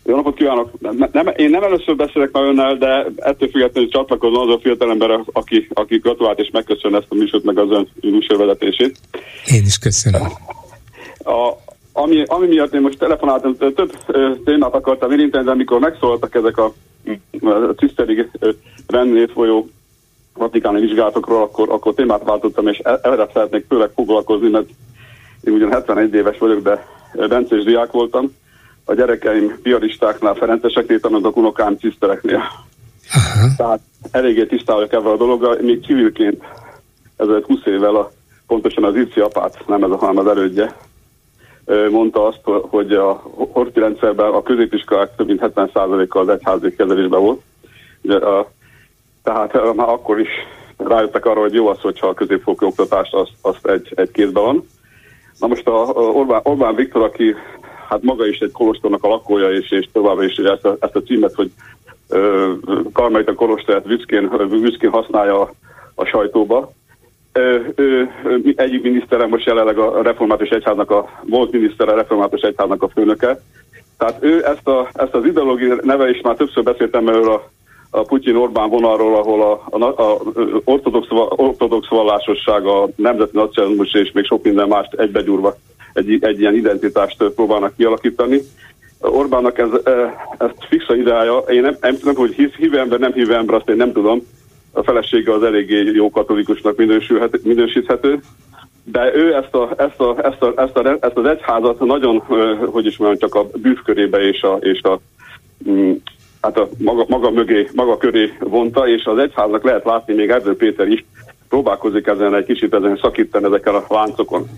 Jó 0.05 0.17
napot 0.17 0.35
kívánok! 0.37 0.71
Nem, 1.13 1.33
én 1.37 1.51
nem 1.51 1.63
először 1.63 1.97
beszélek 1.97 2.31
már 2.33 2.45
önnel, 2.45 2.77
de 2.77 3.07
ettől 3.17 3.49
függetlenül 3.49 3.91
csatlakozom 3.91 4.49
az 4.49 4.55
a 4.55 4.59
fiatalember, 4.63 5.11
aki, 5.33 5.69
aki 5.73 5.97
gratulált 5.97 6.39
és 6.39 6.51
megköszön 6.53 6.95
ezt 6.95 7.07
a 7.09 7.15
műsort, 7.15 7.45
meg 7.45 7.59
az 7.59 7.71
ön 7.71 7.89
műsorvezetését. 8.01 8.99
Én 9.47 9.65
is 9.65 9.79
köszönöm. 9.79 10.23
A, 11.19 11.53
ami, 11.93 12.23
ami 12.27 12.47
miatt 12.47 12.75
én 12.75 12.81
most 12.81 12.99
telefonáltam, 12.99 13.57
több 13.57 13.93
témát 14.45 14.75
akartam 14.75 15.11
érinteni, 15.11 15.45
de 15.45 15.51
amikor 15.51 15.81
megszóltak 15.81 16.35
ezek 16.35 16.59
a, 16.59 16.73
a 17.41 17.75
tiszterig 17.75 18.31
rendnét 18.87 19.33
folyó 19.33 19.69
vatikáni 20.35 20.81
vizsgálatokról, 20.81 21.43
akkor, 21.43 21.71
akkor 21.71 21.95
témát 21.95 22.25
váltottam, 22.25 22.67
és 22.67 22.81
e, 22.83 22.99
erre 23.03 23.29
szeretnék 23.33 23.65
főleg 23.69 23.91
foglalkozni, 23.95 24.49
mert 24.49 24.69
én 25.41 25.53
ugyan 25.53 25.71
71 25.71 26.15
éves 26.15 26.39
vagyok, 26.39 26.63
de 26.63 26.87
bencés 27.29 27.65
diák 27.65 27.91
voltam. 27.91 28.35
A 28.85 28.95
gyerekeim 28.95 29.59
piaristáknál, 29.63 30.35
ferenceseknél 30.35 31.01
tanultak, 31.01 31.37
unokám 31.37 31.77
cisztereknél. 31.77 32.43
Aha. 33.13 33.47
Tehát 33.57 33.81
eléggé 34.11 34.47
tisztálok 34.47 34.93
ebben 34.93 35.13
a 35.13 35.17
dologgal, 35.17 35.59
még 35.61 35.85
civilként 35.85 36.43
ezelőtt 37.17 37.47
20 37.47 37.59
évvel 37.65 37.97
a, 37.97 38.11
pontosan 38.47 38.85
az 38.85 38.97
Irci 38.97 39.21
apát, 39.21 39.65
nem 39.67 39.83
ez 39.83 39.91
a, 39.91 39.97
hanem 39.97 40.19
az 40.19 40.27
elődje, 40.27 40.77
mondta 41.91 42.27
azt, 42.27 42.41
hogy 42.61 42.93
a 42.93 43.13
horti 43.53 43.81
rendszerben 43.81 44.33
a 44.33 44.43
középiskolák 44.43 45.17
több 45.17 45.27
mint 45.27 45.41
70%-a 45.43 46.19
az 46.19 46.29
egyházi 46.29 46.75
kezelésben 46.75 47.21
volt. 47.21 47.41
Ugye, 48.03 48.17
a, 48.17 48.51
tehát 49.23 49.75
már 49.75 49.89
akkor 49.89 50.21
is 50.21 50.29
rájöttek 50.77 51.27
arra, 51.27 51.41
hogy 51.41 51.55
jó 51.55 51.69
az, 51.69 51.81
hogyha 51.81 52.07
a 52.07 52.15
középfokú 52.15 52.67
oktatást 52.67 53.15
azt, 53.15 53.33
azt 53.41 53.67
egy, 53.67 53.93
egy 53.95 54.11
kézben 54.11 54.43
van. 54.43 54.69
Na 55.39 55.47
most 55.47 55.67
a, 55.67 55.89
a 55.89 56.01
Orbán, 56.01 56.41
Orbán 56.43 56.75
Viktor, 56.75 57.03
aki 57.03 57.35
hát 57.89 58.03
maga 58.03 58.27
is 58.27 58.39
egy 58.39 58.53
kolostornak 58.53 59.05
a 59.05 59.09
lakója, 59.09 59.53
és, 59.53 59.71
és 59.71 59.89
továbbra 59.93 60.25
is 60.25 60.37
ezt 60.37 60.65
a, 60.65 60.77
ezt 60.81 60.97
a 60.97 61.03
címet, 61.03 61.35
hogy 61.35 61.51
Karmelita 62.93 63.35
Kolostorát 63.35 63.87
büszkén, 63.87 64.31
büszkén 64.49 64.91
használja 64.91 65.41
a, 65.41 65.53
a 65.95 66.05
sajtóba. 66.05 66.73
Ő, 67.75 68.11
egyik 68.57 68.83
minisztere 68.83 69.27
most 69.27 69.47
jelenleg 69.47 69.79
a 69.79 70.03
református 70.03 70.49
egyháznak 70.49 70.91
a, 70.91 71.09
volt 71.27 71.53
miniszter 71.53 71.89
a 71.89 71.95
református 71.95 72.41
egyháznak 72.41 72.83
a 72.83 72.89
főnöke. 72.89 73.41
Tehát 73.99 74.17
ő 74.21 74.45
ezt, 74.47 74.69
a, 74.69 74.89
ezt 74.93 75.15
az 75.15 75.25
ideológiai 75.25 75.79
neve 75.83 76.11
is 76.11 76.21
már 76.21 76.37
többször 76.37 76.63
beszéltem 76.63 77.09
erről 77.09 77.31
a, 77.31 77.51
a 77.91 78.03
Putyin-Orbán 78.03 78.69
vonalról, 78.69 79.17
ahol 79.17 79.43
a, 79.43 79.77
a, 79.79 80.03
a 80.03 80.21
ortodox, 80.65 81.07
ortodox 81.29 81.89
vallásosság, 81.89 82.67
a 82.67 82.89
nemzeti 82.97 83.37
nacionalizmus 83.37 83.95
és 83.95 84.13
még 84.13 84.25
sok 84.25 84.43
minden 84.43 84.69
mást 84.69 84.95
egybegyúrva 84.95 85.57
egy, 85.93 86.19
egy 86.21 86.41
ilyen 86.41 86.55
identitást 86.55 87.25
próbálnak 87.35 87.77
kialakítani. 87.77 88.41
Orbánnak 89.01 89.59
ez, 89.59 89.69
ez 90.39 90.51
fixa 90.69 90.97
ideája, 90.97 91.37
én 91.37 91.61
nem, 91.61 91.77
nem 91.81 91.97
tudom, 91.99 92.15
hogy 92.15 92.35
hisz, 92.35 92.53
hívő 92.53 92.79
ember, 92.79 92.99
nem 92.99 93.13
hívő 93.13 93.35
ember, 93.35 93.55
azt 93.55 93.69
én 93.69 93.77
nem 93.77 93.93
tudom, 93.93 94.23
a 94.73 94.83
felesége 94.83 95.33
az 95.33 95.43
eléggé 95.43 95.91
jó 95.95 96.11
katolikusnak 96.11 96.77
minősülhet, 96.77 97.43
minősíthető, 97.43 98.21
de 98.85 99.15
ő 99.15 99.35
ezt, 99.35 99.55
a, 99.55 99.75
ezt, 99.77 100.01
a, 100.01 100.27
ezt, 100.27 100.43
a, 100.43 100.53
ezt, 100.57 100.77
a, 100.77 100.97
ezt 101.01 101.17
az 101.17 101.27
egyházat 101.27 101.79
nagyon, 101.79 102.19
hogy 102.71 102.87
is 102.87 102.97
mondjam, 102.97 103.31
csak 103.31 103.35
a 103.35 103.49
bűvkörébe 103.59 104.19
és 104.19 104.43
a, 104.43 104.57
és 104.61 104.83
a 104.83 105.01
mm, 105.69 105.93
hát 106.41 106.59
a 106.59 106.69
maga, 106.79 107.05
maga 107.09 107.31
mögé, 107.31 107.69
maga 107.75 107.97
köré 107.97 108.33
vonta, 108.41 108.89
és 108.89 109.05
az 109.05 109.19
egyháznak 109.19 109.65
lehet 109.65 109.85
látni, 109.85 110.15
még 110.15 110.31
Erdő 110.31 110.57
Péter 110.57 110.89
is 110.89 111.05
próbálkozik 111.49 112.07
ezen 112.07 112.35
egy 112.35 112.45
kicsit 112.45 112.75
ezen 112.75 112.99
szakítani 113.03 113.45
ezekkel 113.45 113.75
a 113.75 113.85
láncokon. 113.89 114.49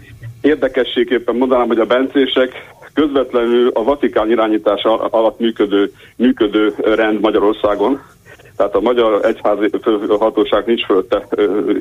Érdekességképpen 0.40 1.36
mondanám, 1.36 1.66
hogy 1.66 1.78
a 1.78 1.86
bencések 1.86 2.70
közvetlenül 2.94 3.70
a 3.74 3.82
Vatikán 3.82 4.30
irányítása 4.30 4.96
alatt 4.96 5.38
működő, 5.38 5.92
működő 6.16 6.74
rend 6.82 7.20
Magyarországon, 7.20 8.00
tehát 8.62 8.76
a 8.76 8.90
magyar 8.92 9.24
egyházi 9.24 9.70
hatóság 10.18 10.66
nincs 10.66 10.84
fölötte 10.84 11.26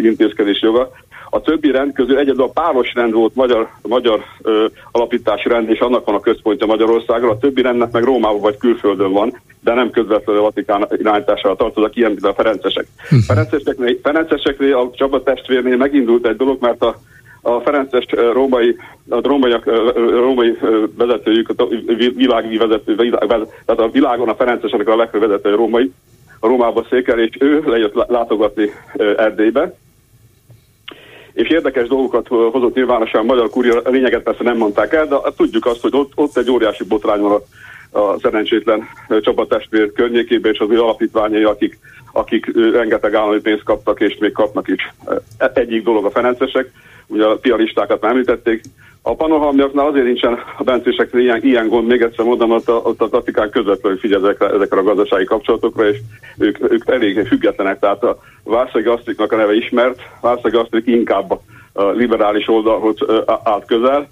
intézkedési 0.01 0.65
joga. 0.65 0.91
A 1.29 1.41
többi 1.41 1.71
rend 1.71 1.93
közül 1.93 2.17
egyedül 2.17 2.43
a 2.43 2.47
páros 2.47 2.93
rend 2.93 3.13
volt 3.13 3.35
magyar, 3.35 3.69
magyar 3.81 4.23
ö, 4.41 4.65
alapítási 4.91 5.49
rend, 5.49 5.69
és 5.69 5.79
annak 5.79 6.05
van 6.05 6.15
a 6.15 6.19
központja 6.19 6.65
Magyarországra. 6.65 7.29
A 7.29 7.37
többi 7.37 7.61
rendnek 7.61 7.91
meg 7.91 8.03
Rómában 8.03 8.41
vagy 8.41 8.57
külföldön 8.57 9.11
van, 9.11 9.41
de 9.63 9.73
nem 9.73 9.89
közvetlenül 9.89 10.41
a 10.41 10.43
Vatikán 10.43 10.87
irányítására 10.89 11.55
tartoznak, 11.55 11.95
ilyen, 11.95 12.11
mint 12.11 12.25
a 12.25 12.33
Ferencesek. 12.33 12.85
Hm. 13.09 13.15
Ferenceseknél, 13.15 13.97
Ferenceseknél 14.03 14.75
a 14.75 14.89
Csaba 14.93 15.23
testvérnél 15.23 15.77
megindult 15.77 16.27
egy 16.27 16.35
dolog, 16.35 16.57
mert 16.61 16.81
a 16.81 16.95
a 17.43 17.59
Ferences 17.59 18.05
római, 18.33 18.75
a 19.09 19.21
római, 19.21 19.55
római 19.95 20.57
vezetőjük, 20.97 21.49
a 21.57 21.67
világi 22.15 22.57
vezető, 22.57 22.95
tehát 22.95 23.81
a 23.81 23.89
világon 23.91 24.29
a 24.29 24.35
Ferencesenek 24.35 24.87
a 24.87 24.95
legfőbb 24.95 25.21
vezető 25.21 25.55
római, 25.55 25.91
a 26.43 26.47
Rómába 26.47 26.85
székel, 26.89 27.19
és 27.19 27.29
ő 27.39 27.63
lejött 27.65 28.05
látogatni 28.07 28.69
Erdélybe, 29.17 29.75
és 31.33 31.49
érdekes 31.49 31.87
dolgokat 31.87 32.27
hozott 32.27 32.75
nyilvánosan 32.75 33.21
a 33.21 33.23
magyar 33.23 33.49
kuria, 33.49 33.81
a 33.83 33.89
lényeget 33.89 34.23
persze 34.23 34.43
nem 34.43 34.57
mondták 34.57 34.93
el, 34.93 35.07
de 35.07 35.15
tudjuk 35.35 35.65
azt, 35.65 35.81
hogy 35.81 35.95
ott, 35.95 36.11
ott 36.15 36.37
egy 36.37 36.51
óriási 36.51 36.83
botrány 36.83 37.21
van 37.21 37.41
a, 37.91 37.99
a 37.99 38.19
szerencsétlen 38.19 38.87
csapatestvér 39.21 39.91
környékében, 39.91 40.51
és 40.51 40.59
az 40.59 40.69
ő 40.69 40.81
alapítványai, 40.81 41.43
akik, 41.43 41.79
akik 42.11 42.71
rengeteg 42.71 43.13
állami 43.13 43.39
pénzt 43.39 43.63
kaptak, 43.63 43.99
és 43.99 44.17
még 44.19 44.31
kapnak 44.31 44.67
is. 44.67 44.93
E, 45.37 45.51
egyik 45.53 45.83
dolog 45.83 46.05
a 46.05 46.11
ferencesek, 46.11 46.71
ugye 47.07 47.25
a 47.25 47.35
pialistákat 47.37 48.01
már 48.01 48.11
említették, 48.11 48.61
a 49.03 49.15
panohalmiaknál 49.15 49.87
azért 49.87 50.05
nincsen 50.05 50.39
a 50.57 50.63
bencéseknél 50.63 51.21
ilyen, 51.21 51.43
ilyen 51.43 51.67
gond, 51.67 51.87
még 51.87 52.01
egyszer 52.01 52.25
mondom, 52.25 52.51
ott 52.51 52.67
a, 52.67 52.73
ott 52.83 53.01
a 53.01 53.09
Vatikán 53.09 53.49
közvetlenül 53.49 53.97
figyel 53.97 54.27
ezekre, 54.27 54.79
a 54.79 54.83
gazdasági 54.83 55.23
kapcsolatokra, 55.23 55.89
és 55.89 55.97
ők, 56.37 56.71
ők 56.71 56.83
elég 56.87 57.27
függetlenek, 57.27 57.79
tehát 57.79 58.03
a 58.03 58.19
Várszegi 58.43 58.87
Asztriknak 58.87 59.31
a 59.31 59.35
neve 59.35 59.55
ismert, 59.55 60.01
Várszegi 60.21 60.55
Asztrik 60.55 60.87
inkább 60.87 61.31
a 61.73 61.83
liberális 61.83 62.47
oldalhoz 62.47 62.97
állt 63.43 63.65
közel, 63.65 64.09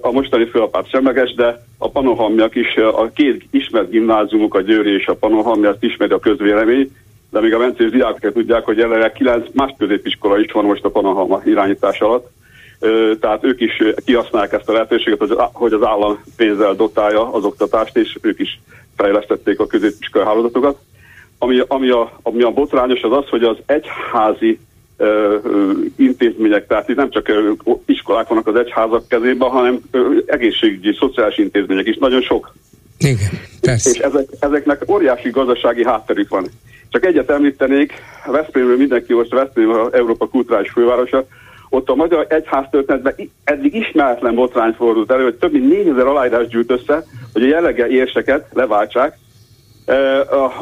a 0.00 0.10
mostani 0.10 0.44
főapát 0.44 0.88
semleges, 0.88 1.34
de 1.34 1.64
a 1.78 1.90
panohalmiak 1.90 2.54
is, 2.54 2.76
a 2.76 3.10
két 3.14 3.44
ismert 3.50 3.90
gimnáziumok, 3.90 4.54
a 4.54 4.60
Győri 4.60 4.94
és 4.94 5.06
a 5.06 5.14
panohalmi, 5.14 5.66
azt 5.66 5.84
ismeri 5.84 6.12
a 6.12 6.18
közvélemény, 6.18 6.90
de 7.30 7.40
még 7.40 7.54
a 7.54 7.58
mencés 7.58 7.90
diákok 7.90 8.32
tudják, 8.32 8.64
hogy 8.64 8.76
jelenleg 8.76 9.12
kilenc 9.12 9.46
más 9.52 9.74
középiskola 9.78 10.38
is 10.38 10.52
van 10.52 10.64
most 10.64 10.84
a 10.84 10.90
panohalma 10.90 11.40
irányítás 11.44 12.00
alatt, 12.00 12.30
tehát 13.20 13.44
ők 13.44 13.60
is 13.60 13.82
kihasználják 14.04 14.52
ezt 14.52 14.68
a 14.68 14.72
lehetőséget, 14.72 15.36
hogy 15.52 15.72
az 15.72 15.82
állam 15.82 16.22
pénzzel 16.36 16.74
dotálja 16.74 17.32
az 17.32 17.44
oktatást, 17.44 17.96
és 17.96 18.18
ők 18.20 18.38
is 18.38 18.60
fejlesztették 18.96 19.60
a 19.60 19.66
középiskolai 19.66 20.26
hálózatokat. 20.26 20.78
Ami, 21.38 21.62
ami, 21.66 21.90
a, 21.90 22.18
ami 22.22 22.42
a 22.42 22.50
botrányos 22.50 23.02
az 23.02 23.12
az, 23.12 23.28
hogy 23.28 23.42
az 23.42 23.56
egyházi 23.66 24.58
intézmények, 25.96 26.66
tehát 26.66 26.88
itt 26.88 26.96
nem 26.96 27.10
csak 27.10 27.32
iskolák 27.84 28.28
vannak 28.28 28.46
az 28.46 28.54
egyházak 28.54 29.08
kezében, 29.08 29.48
hanem 29.48 29.80
ö, 29.90 30.16
egészségügyi, 30.26 30.96
szociális 30.98 31.38
intézmények 31.38 31.86
is, 31.86 31.96
nagyon 31.96 32.22
sok. 32.22 32.54
Igen, 33.04 33.30
persze. 33.60 33.90
És 33.90 33.98
ezek, 33.98 34.26
ezeknek 34.40 34.90
óriási 34.90 35.30
gazdasági 35.30 35.84
hátterük 35.84 36.28
van. 36.28 36.46
Csak 36.88 37.04
egyet 37.04 37.30
említenék, 37.30 37.92
Veszprémről 38.26 38.76
mindenki 38.76 39.12
most 39.12 39.32
Veszprém 39.32 39.88
Európa 39.92 40.28
kulturális 40.28 40.70
fővárosa, 40.70 41.26
ott 41.68 41.88
a 41.88 41.94
magyar 41.94 42.26
egyház 42.28 42.64
történetben 42.70 43.14
eddig 43.44 43.74
ismeretlen 43.74 44.34
botrány 44.34 44.72
fordult 44.72 45.10
elő, 45.10 45.22
hogy 45.22 45.34
több 45.34 45.52
mint 45.52 45.68
4000 45.68 46.06
aláírás 46.06 46.46
gyűjt 46.46 46.70
össze, 46.70 47.04
hogy 47.32 47.42
a 47.42 47.46
jellege 47.46 47.88
érseket 47.88 48.46
leváltsák, 48.52 49.18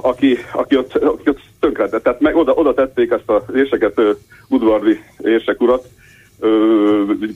aki, 0.00 0.38
aki, 0.52 0.76
ott, 0.76 0.94
aki 0.94 1.28
ott 1.28 1.40
tönkretett. 1.60 2.02
Tehát 2.02 2.20
meg 2.20 2.36
oda, 2.36 2.52
oda 2.52 2.74
tették 2.74 3.10
ezt 3.10 3.30
az 3.30 3.54
érseket, 3.54 4.00
udvarli 4.48 5.00
érsek 5.18 5.60
urat 5.60 5.88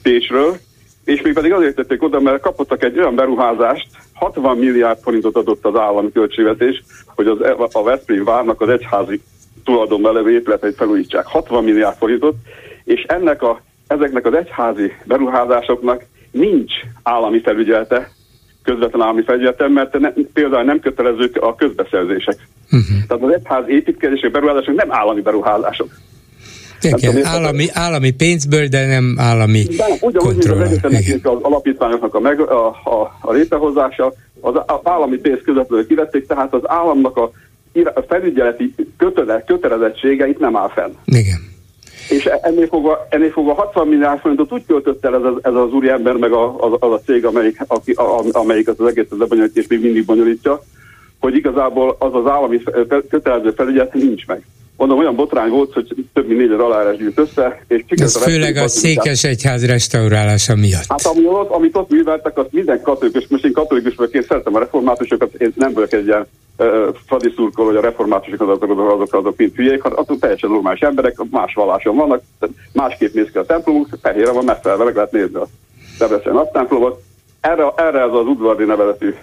Pécsről, 0.02 0.56
és 1.04 1.22
még 1.22 1.32
pedig 1.32 1.52
azért 1.52 1.74
tették 1.74 2.02
oda, 2.02 2.20
mert 2.20 2.40
kapottak 2.40 2.84
egy 2.84 2.98
olyan 2.98 3.14
beruházást, 3.14 3.88
60 4.22 4.56
milliárd 4.56 4.98
forintot 5.02 5.36
adott 5.36 5.64
az 5.64 5.76
állami 5.76 6.12
költségvetés, 6.12 6.82
hogy 7.06 7.26
az, 7.26 7.40
e- 7.42 7.56
a 7.72 7.82
Veszprém 7.82 8.24
várnak 8.24 8.60
az 8.60 8.68
egyházi 8.68 9.20
tulajdonban 9.64 10.14
levő 10.14 10.32
épületeit 10.32 10.74
felújítsák. 10.74 11.26
60 11.26 11.64
milliárd 11.64 11.96
forintot, 11.96 12.34
és 12.84 13.02
ennek 13.08 13.42
a, 13.42 13.60
ezeknek 13.86 14.26
az 14.26 14.34
egyházi 14.34 14.92
beruházásoknak 15.04 16.04
nincs 16.30 16.72
állami 17.02 17.40
felügyelete, 17.40 18.10
közvetlen 18.62 19.02
állami 19.02 19.22
felügyelete, 19.22 19.68
mert 19.68 19.98
ne, 19.98 20.10
például 20.32 20.64
nem 20.64 20.80
kötelezők 20.80 21.36
a 21.36 21.54
közbeszerzések. 21.54 22.36
Uh-huh. 22.64 23.06
Tehát 23.08 23.22
az 23.22 23.32
egyház 23.32 23.68
építkezések, 23.68 24.30
beruházások 24.30 24.74
nem 24.74 24.92
állami 24.92 25.20
beruházások. 25.20 25.88
Igen, 26.82 27.24
állami, 27.24 27.66
állami 27.72 28.10
pénzből, 28.10 28.66
de 28.66 28.86
nem 28.86 29.14
állami 29.18 29.62
de 29.62 29.84
ugyanúgy, 30.00 30.34
mint 30.34 30.50
az 30.50 30.60
egyetemeknek 30.60 31.26
az 31.26 31.38
alapítványoknak 31.42 32.14
a, 32.14 32.20
meg, 32.20 32.40
a, 32.40 32.66
a, 32.66 33.18
a 33.20 33.32
létrehozása, 33.32 34.14
az, 34.40 34.54
az 34.66 34.78
állami 34.82 35.16
pénz 35.16 35.38
közvetlenül 35.44 35.86
kivették, 35.86 36.26
tehát 36.26 36.54
az 36.54 36.62
államnak 36.64 37.16
a, 37.16 37.30
felügyeleti 38.08 38.74
kötele, 38.96 39.44
kötelezettsége 39.46 40.28
itt 40.28 40.38
nem 40.38 40.56
áll 40.56 40.70
fenn. 40.74 40.92
Igen 41.04 41.50
és 42.08 42.24
ennél 42.24 42.66
fogva, 42.66 43.06
ennél 43.10 43.30
fogva 43.30 43.54
60 43.54 43.88
milliárd 43.88 44.20
forintot 44.20 44.52
úgy 44.52 44.66
költött 44.66 45.04
el 45.04 45.14
ez 45.14 45.22
az, 45.22 45.34
ez 45.42 45.54
az 45.54 45.72
úriember, 45.72 46.14
meg 46.14 46.32
a, 46.32 46.58
az, 46.58 46.72
az 46.78 46.92
a 46.92 47.00
cég, 47.06 47.24
amelyik, 47.24 47.60
aki, 47.66 47.92
a, 47.92 48.22
amelyik 48.32 48.68
az 48.68 48.86
egészet 48.86 49.18
lebonyolítja, 49.18 49.62
és 49.62 49.68
még 49.68 49.80
mindig 49.80 50.04
bonyolítja, 50.04 50.62
hogy 51.18 51.36
igazából 51.36 51.96
az 51.98 52.14
az 52.14 52.26
állami 52.26 52.62
kötelező 53.08 53.50
felügyelet 53.50 53.94
nincs 53.94 54.26
meg. 54.26 54.46
Mondom, 54.76 54.98
olyan 54.98 55.14
botrány 55.14 55.50
volt, 55.50 55.72
hogy 55.72 56.06
több 56.12 56.26
mint 56.26 56.38
négy 56.38 56.50
alárás 56.50 56.96
gyűjt 56.96 57.18
össze, 57.18 57.64
és 57.68 57.84
Ez 57.88 58.16
főleg 58.16 58.56
a 58.56 58.68
Székesegyház 58.68 59.66
restaurálása 59.66 60.56
miatt. 60.56 60.84
Hát 60.88 61.06
ami 61.06 61.26
ott, 61.26 61.50
amit 61.50 61.76
ott 61.76 61.90
műveltek, 61.90 62.38
az 62.38 62.46
minden 62.50 62.82
katolikus, 62.82 63.26
most 63.28 63.44
én 63.44 63.52
katolikus 63.52 63.94
vagyok, 63.94 64.14
én 64.14 64.22
szeretem 64.22 64.54
a 64.54 64.58
reformátusokat, 64.58 65.34
én 65.34 65.52
nem 65.56 65.72
vagyok 65.72 65.92
egy 65.92 66.06
ilyen 66.06 66.26
Fradi 67.06 67.32
szurkol, 67.36 67.66
hogy 67.66 67.76
a 67.76 67.80
reformátusok 67.80 68.40
azok, 68.40 68.62
azok, 68.62 68.92
azok, 68.92 69.14
azok 69.14 69.36
mint 69.36 69.54
hülyék, 69.54 69.82
hanem 69.82 69.98
azok 69.98 70.18
teljesen 70.18 70.50
normális 70.50 70.80
emberek, 70.80 71.16
más 71.30 71.54
valláson 71.54 71.96
vannak, 71.96 72.22
másképp 72.72 73.14
néz 73.14 73.30
ki 73.32 73.38
a 73.38 73.44
templomuk, 73.44 73.88
fehérre 74.02 74.32
van 74.32 74.44
megfelelve, 74.44 74.84
meg 74.84 74.94
lehet 74.94 75.12
nézni 75.12 75.36
a 75.36 75.46
Debrecen 75.98 76.36
azt 76.36 76.52
templomot. 76.52 77.02
Erre, 77.40 77.72
erre 77.76 78.00
ez 78.00 78.12
az 78.12 78.26
udvardi 78.26 78.64
nevezetű 78.64 79.14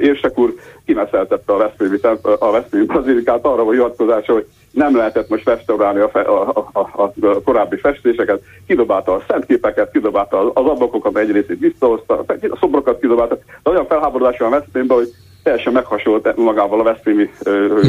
érsek 0.00 0.38
úr 0.38 0.54
kimeszeltette 0.84 1.52
a 1.52 1.56
Veszprémi, 1.56 1.96
a 2.38 2.50
Veszprémi 2.50 2.86
bazilikát 2.86 3.44
arra 3.44 3.66
a 3.66 3.70
hivatkozása, 3.70 4.32
hogy 4.32 4.46
nem 4.70 4.96
lehetett 4.96 5.28
most 5.28 5.48
restaurálni 5.48 6.00
a, 6.00 6.08
fe, 6.08 6.20
a, 6.20 6.48
a, 6.72 6.78
a, 6.92 7.26
a 7.26 7.42
korábbi 7.44 7.76
festéseket, 7.76 8.42
kidobálta 8.66 9.12
a 9.12 9.24
szentképeket, 9.28 9.90
kidobálta 9.90 10.38
az 10.38 10.66
ablakokat, 10.66 11.18
egy 11.18 11.30
részét 11.30 11.58
visszahozta, 11.58 12.24
a 12.26 12.56
szobrokat 12.60 13.00
kidobálta, 13.00 13.38
de 13.62 13.70
olyan 13.70 13.86
felháborodás 13.86 14.38
van 14.38 14.50
Veszprémben, 14.50 14.96
hogy 14.96 15.12
teljesen 15.42 15.72
meghasonlott 15.72 16.36
magával 16.36 16.80
a 16.80 16.82
Veszprémi 16.82 17.30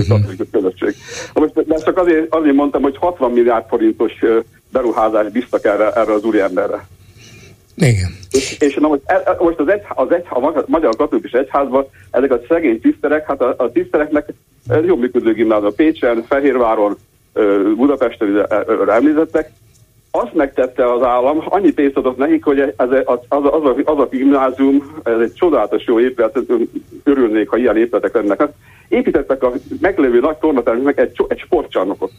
katolikus 0.08 0.48
közösség. 0.52 0.96
De 1.54 1.74
ezt 1.74 1.86
csak 1.86 1.98
azért, 1.98 2.36
azért 2.36 2.56
mondtam, 2.56 2.82
hogy 2.82 2.98
60 2.98 3.32
milliárd 3.32 3.66
forintos 3.68 4.14
beruházást 4.72 5.32
biztak 5.32 5.66
erre, 5.66 5.92
erre 5.92 6.14
az 6.14 6.24
úriemberre. 6.24 6.88
Igen. 7.78 8.18
És, 8.60 8.76
na 8.80 8.88
most, 8.88 9.02
e, 9.06 9.38
most 9.40 9.60
az, 9.60 9.68
egy, 9.68 9.82
az 9.88 10.12
egy, 10.12 10.26
a 10.30 10.64
Magyar 10.66 10.96
Katolikus 10.96 11.32
Egyházban 11.32 11.88
ezek 12.12 12.32
a 12.32 12.42
szegény 12.48 12.82
tiszterek, 12.82 13.28
hát 13.28 13.42
a, 13.42 13.54
a 13.58 13.72
tisztereknek 13.72 14.34
jobb 14.86 15.00
működő 15.00 15.34
gimnázium 15.34 15.76
Pécsen, 15.76 16.24
Fehérváron, 16.28 16.98
Budapesten 17.76 18.48
említettek, 18.88 19.52
azt 20.12 20.34
megtette 20.34 20.94
az 20.94 21.04
állam, 21.04 21.44
annyi 21.46 21.72
pénzt 21.72 21.98
adott 21.98 22.18
nekik, 22.18 22.44
hogy 22.44 22.60
ez, 22.60 22.70
az, 22.76 23.18
az, 23.28 23.44
az, 23.44 23.64
a, 23.64 23.76
az 23.84 24.00
a 24.00 24.08
gimnázium, 24.12 25.02
ez 25.04 25.20
egy 25.20 25.34
csodálatos 25.34 25.86
jó 25.86 26.00
épület, 26.00 26.40
örülnék, 27.04 27.50
ha 27.50 27.58
ilyen 27.58 27.78
épületek 27.78 28.14
lennek. 28.14 28.40
Hát 28.40 28.54
építettek 28.88 29.44
a 29.44 29.54
meglévő 29.82 30.20
nagy 30.20 30.38
tornatermeknek 30.38 31.00
egy, 31.00 31.26
egy 31.28 31.40
sportcsarnokot. 31.40 32.12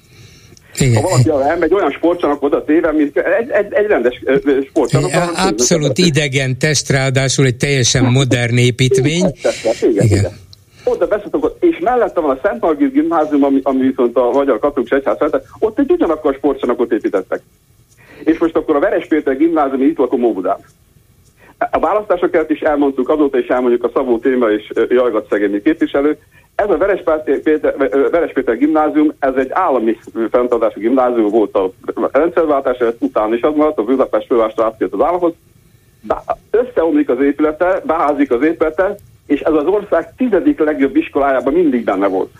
Igen. 0.80 1.02
Ha 1.02 1.08
valaki 1.08 1.48
elmegy 1.48 1.72
olyan 1.72 1.90
sportcsarnok 1.90 2.42
oda 2.42 2.64
téve, 2.64 2.92
mint 2.92 3.16
egy, 3.16 3.50
egy, 3.50 3.72
egy 3.72 3.86
rendes 3.86 4.22
sportcsarnok. 4.68 5.10
Abszolút 5.34 5.98
idegen 5.98 6.58
test, 6.58 6.90
ráadásul 6.90 7.46
egy 7.46 7.56
teljesen 7.56 8.04
modern 8.04 8.56
építmény. 8.56 9.32
igen, 9.80 9.92
igen. 9.92 10.06
igen. 10.06 10.46
Oda 10.84 11.06
beszéltünk, 11.06 11.52
és 11.60 11.78
mellette 11.80 12.20
van 12.20 12.36
a 12.36 12.38
Szent 12.42 12.60
Margit 12.60 12.92
gimnázium, 12.92 13.44
ami, 13.44 13.60
ami 13.62 13.86
viszont 13.86 14.16
a 14.16 14.30
Magyar 14.30 14.58
Katolikus 14.58 14.98
Egyház 14.98 15.16
felett, 15.18 15.46
ott 15.58 15.78
egy 15.78 15.90
ugyanakkor 15.90 16.34
sportcsarnokot 16.34 16.92
építettek. 16.92 17.40
És 18.24 18.38
most 18.38 18.56
akkor 18.56 18.76
a 18.76 18.78
Veres 18.78 19.06
Péter 19.06 19.36
gimnázium 19.36 19.82
itt 19.82 19.98
lakó 19.98 20.16
Móbudán. 20.16 20.58
A 21.70 21.78
választások 21.78 22.34
előtt 22.34 22.50
is 22.50 22.60
elmondtuk, 22.60 23.08
azóta 23.08 23.38
is 23.38 23.46
elmondjuk 23.46 23.84
a 23.84 23.90
Szabó 23.94 24.18
Téma 24.18 24.50
és 24.50 24.72
Jajgat 24.88 25.26
Szegényi 25.30 25.62
képviselő. 25.62 26.18
Ez 26.58 26.70
a 26.70 26.76
Veres 26.76 27.02
Péter, 27.42 27.76
Veres 28.10 28.32
Péter 28.32 28.56
gimnázium, 28.56 29.12
ez 29.18 29.34
egy 29.34 29.48
állami 29.50 29.98
fenntartású 30.30 30.80
gimnázium 30.80 31.28
volt 31.28 31.54
a 31.54 31.72
rendszerváltás 32.12 32.76
után 32.98 33.34
is 33.34 33.40
az 33.40 33.54
maradt, 33.54 33.78
a 33.78 33.82
Budapest 33.84 34.26
fővásra 34.26 34.64
átjött 34.64 34.92
az 34.92 35.02
államhoz. 35.02 35.32
Összeomlik 36.50 37.08
az 37.08 37.20
épülete, 37.20 37.82
beházik 37.84 38.30
az 38.30 38.42
épülete, 38.42 38.94
és 39.26 39.40
ez 39.40 39.52
az 39.52 39.66
ország 39.66 40.14
tizedik 40.16 40.58
legjobb 40.58 40.96
iskolájában 40.96 41.52
mindig 41.52 41.84
benne 41.84 42.06
volt. 42.06 42.30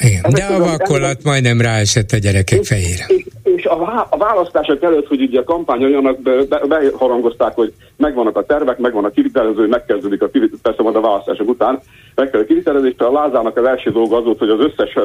Igen, 0.00 0.22
de 0.32 0.44
a 0.44 0.58
vakolat 0.58 1.24
majdnem 1.24 1.60
ráesett 1.60 2.10
a 2.10 2.16
gyerekek 2.16 2.64
fejére. 2.64 3.04
És, 3.08 3.24
és 3.42 3.64
a, 3.64 4.06
a 4.10 4.16
választások 4.16 4.82
előtt, 4.82 5.06
hogy 5.06 5.22
ugye 5.22 5.40
a 5.40 5.44
kampány 5.44 5.84
olyanak 5.84 6.20
be, 6.20 6.44
be, 6.48 6.58
beharangozták, 6.68 7.54
hogy 7.54 7.72
megvannak 7.96 8.36
a 8.36 8.44
tervek, 8.44 8.78
megvan 8.78 9.04
a 9.04 9.10
kivitelező, 9.10 9.66
megkezdődik 9.66 10.22
a 10.22 10.26
kivitelező, 10.26 10.62
persze 10.62 10.82
majd 10.82 10.96
a 10.96 11.00
választások 11.00 11.48
után, 11.48 11.80
meg 12.14 12.30
kell 12.30 12.40
a 12.40 12.44
kivitelezés, 12.44 12.94
a 12.96 13.12
Lázának 13.12 13.56
az 13.56 13.64
első 13.64 13.90
dolga 13.90 14.16
az 14.16 14.24
volt, 14.24 14.38
hogy 14.38 14.48
az 14.48 14.60
összes 14.60 14.96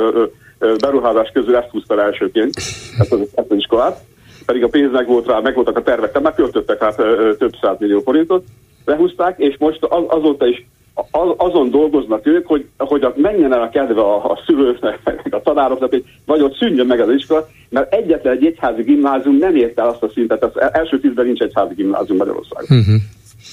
beruházás 0.80 1.30
közül 1.34 1.56
ezt 1.56 1.70
húzta 1.70 2.04
elsőként, 2.04 2.56
ezt 3.00 3.12
az, 3.12 3.20
ezt 3.20 3.52
az 3.52 3.58
iskolát, 3.58 4.04
pedig 4.46 4.64
a 4.64 4.68
pénz 4.68 4.92
meg 4.92 5.08
volt 5.08 5.28
rá, 5.28 5.40
meg 5.40 5.56
voltak 5.56 5.78
a 5.78 5.84
tervek, 5.84 6.12
tehát 6.12 6.28
megköltöttek 6.28 6.84
hát 6.84 7.00
ö, 7.00 7.34
több 7.38 7.54
száz 7.62 7.76
millió 7.80 8.00
forintot, 8.00 8.46
lehúzták, 8.86 9.40
és 9.40 9.56
most 9.60 9.84
az, 9.84 10.04
azóta 10.08 10.48
is 10.48 10.66
azon 11.38 11.70
dolgoznak 11.70 12.28
ők, 12.28 12.48
hogy, 12.48 12.66
hogy 12.78 13.08
menjen 13.16 13.54
el 13.54 13.62
a 13.62 13.70
kedve 13.70 14.02
a, 14.02 14.32
a 14.32 14.40
szülőknek, 14.46 15.00
a 15.30 15.42
tanároknak, 15.42 15.90
hogy 15.90 16.04
vagy 16.26 16.42
ott 16.42 16.58
szűnjön 16.58 16.86
meg 16.86 17.00
az 17.00 17.14
iskola, 17.14 17.48
mert 17.70 17.94
egyetlen 17.94 18.34
egy 18.34 18.46
egyházi 18.46 18.82
gimnázium 18.82 19.38
nem 19.38 19.56
ért 19.56 19.80
el 19.80 19.88
azt 19.88 20.04
a 20.04 20.10
szintet, 20.14 20.44
az 20.44 20.52
első 20.74 21.00
tízben 21.00 21.26
nincs 21.26 21.42
egyházi 21.42 21.74
gimnázium 21.74 22.18
Magyarországon. 22.18 22.78
Uh-huh. 22.78 22.96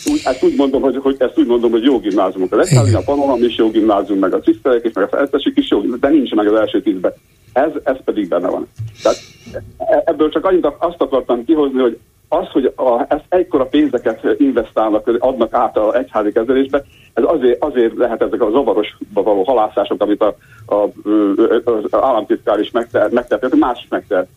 Úgy, 0.04 0.20
ezt 0.24 0.42
úgy 0.42 0.56
mondom, 0.56 0.82
hogy, 0.82 0.96
hogy, 0.96 1.16
ezt 1.18 1.38
úgy 1.38 1.46
mondom, 1.46 1.70
hogy 1.70 1.82
jó 1.82 1.98
gimnáziumok. 1.98 2.52
Az 2.52 2.68
egyházi, 2.68 2.94
a 2.94 3.02
panoram 3.04 3.42
is 3.42 3.56
jó 3.56 3.70
gimnázium, 3.70 4.18
meg 4.18 4.34
a 4.34 4.40
ciszterek 4.40 4.84
is, 4.84 4.92
meg 4.92 5.04
a 5.04 5.08
feltesik 5.08 5.58
is 5.58 5.70
jó, 5.70 5.80
de 5.80 6.08
nincs 6.08 6.34
meg 6.34 6.46
az 6.46 6.58
első 6.58 6.82
tízben. 6.82 7.12
Ez, 7.52 7.70
ez 7.82 7.96
pedig 8.04 8.28
benne 8.28 8.48
van. 8.48 8.68
Tehát 9.02 9.18
e, 9.78 10.02
ebből 10.06 10.30
csak 10.30 10.44
annyit 10.44 10.68
azt 10.78 11.00
akartam 11.00 11.44
kihozni, 11.44 11.80
hogy 11.80 11.98
az, 12.28 12.48
hogy 12.48 12.72
a, 12.76 13.04
ezt 13.08 13.24
egykora 13.28 13.66
pénzeket 13.66 14.20
investálnak, 14.38 15.16
adnak 15.18 15.54
át 15.54 15.76
a 15.76 15.96
egyházi 15.96 16.32
kezelésbe, 16.32 16.84
ez 17.14 17.24
azért, 17.26 17.62
azért 17.64 17.96
lehet 17.96 18.22
ezek 18.22 18.42
a 18.42 18.50
zavarosba 18.50 19.22
való 19.22 19.42
halászások, 19.42 20.02
amit 20.02 20.22
a, 20.22 20.36
a, 20.66 20.88
az 21.64 21.84
államtitkár 21.90 22.58
is 22.58 22.70
megtehet, 22.70 23.12
megtehet 23.12 23.54
más 23.54 23.78
is 23.82 23.88
megtehet, 23.88 24.28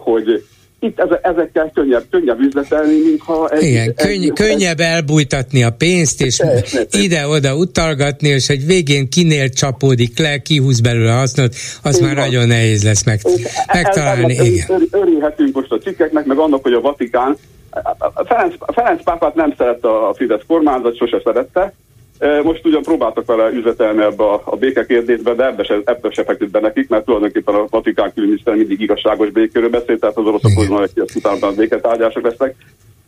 hogy 0.00 0.44
itt 0.80 1.00
ezekkel 1.22 1.70
könnyebb, 1.74 2.04
könnyebb 2.10 2.40
üzletelni, 2.40 2.98
mintha... 3.04 3.48
Egy, 3.48 3.62
Igen, 3.62 3.94
könny, 3.94 4.22
egy, 4.22 4.32
könnyebb 4.32 4.80
elbújtatni 4.80 5.62
a 5.62 5.70
pénzt, 5.70 6.22
és 6.22 6.42
ide-oda 6.90 7.56
utalgatni, 7.56 8.28
és 8.28 8.46
hogy 8.46 8.66
végén 8.66 9.08
kinél 9.08 9.48
csapódik 9.48 10.18
le, 10.18 10.38
kihúz 10.38 10.80
belőle 10.80 11.12
a 11.12 11.18
hasznot, 11.18 11.54
az 11.82 11.96
Igen. 11.96 12.08
már 12.08 12.16
nagyon 12.16 12.46
nehéz 12.46 12.84
lesz 12.84 13.04
meg, 13.04 13.20
megtalálni. 13.72 14.38
El, 14.38 14.44
el, 14.44 14.52
Igen. 14.52 14.82
Örülhetünk 14.90 15.54
most 15.54 15.72
a 15.72 15.78
cikkeknek, 15.78 16.24
meg 16.24 16.38
annak, 16.38 16.62
hogy 16.62 16.72
a 16.72 16.80
Vatikán 16.80 17.36
Ferenc, 18.24 18.54
Ferenc 18.72 19.02
pápát 19.02 19.34
nem 19.34 19.54
szerette 19.56 19.88
a 19.88 20.14
Fidesz 20.14 20.42
kormányzat, 20.46 20.96
sose 20.96 21.20
szerette, 21.24 21.72
most 22.42 22.66
ugyan 22.66 22.82
próbáltak 22.82 23.26
vele 23.26 23.50
üzletelni 23.50 24.02
ebbe 24.02 24.24
a, 24.24 24.42
a 24.44 24.56
békekérdésbe, 24.56 25.34
de 25.34 25.46
ebbe 25.46 25.64
se, 25.64 25.80
ebbe 25.84 26.10
se 26.10 26.24
feküdt 26.24 26.50
be 26.50 26.60
nekik, 26.60 26.88
mert 26.88 27.04
tulajdonképpen 27.04 27.54
a 27.54 27.66
Vatikán 27.70 28.12
külügyminiszter 28.14 28.54
mindig 28.54 28.80
igazságos 28.80 29.30
békéről 29.30 29.68
beszélt, 29.68 30.00
tehát 30.00 30.16
az 30.16 30.26
oroszok 30.26 30.52
hogy 30.54 30.68
van, 30.68 30.78
hogy 30.78 31.10
utána 31.14 31.46
a 31.46 31.52
béketárgyások 31.52 32.22
lesznek. 32.22 32.54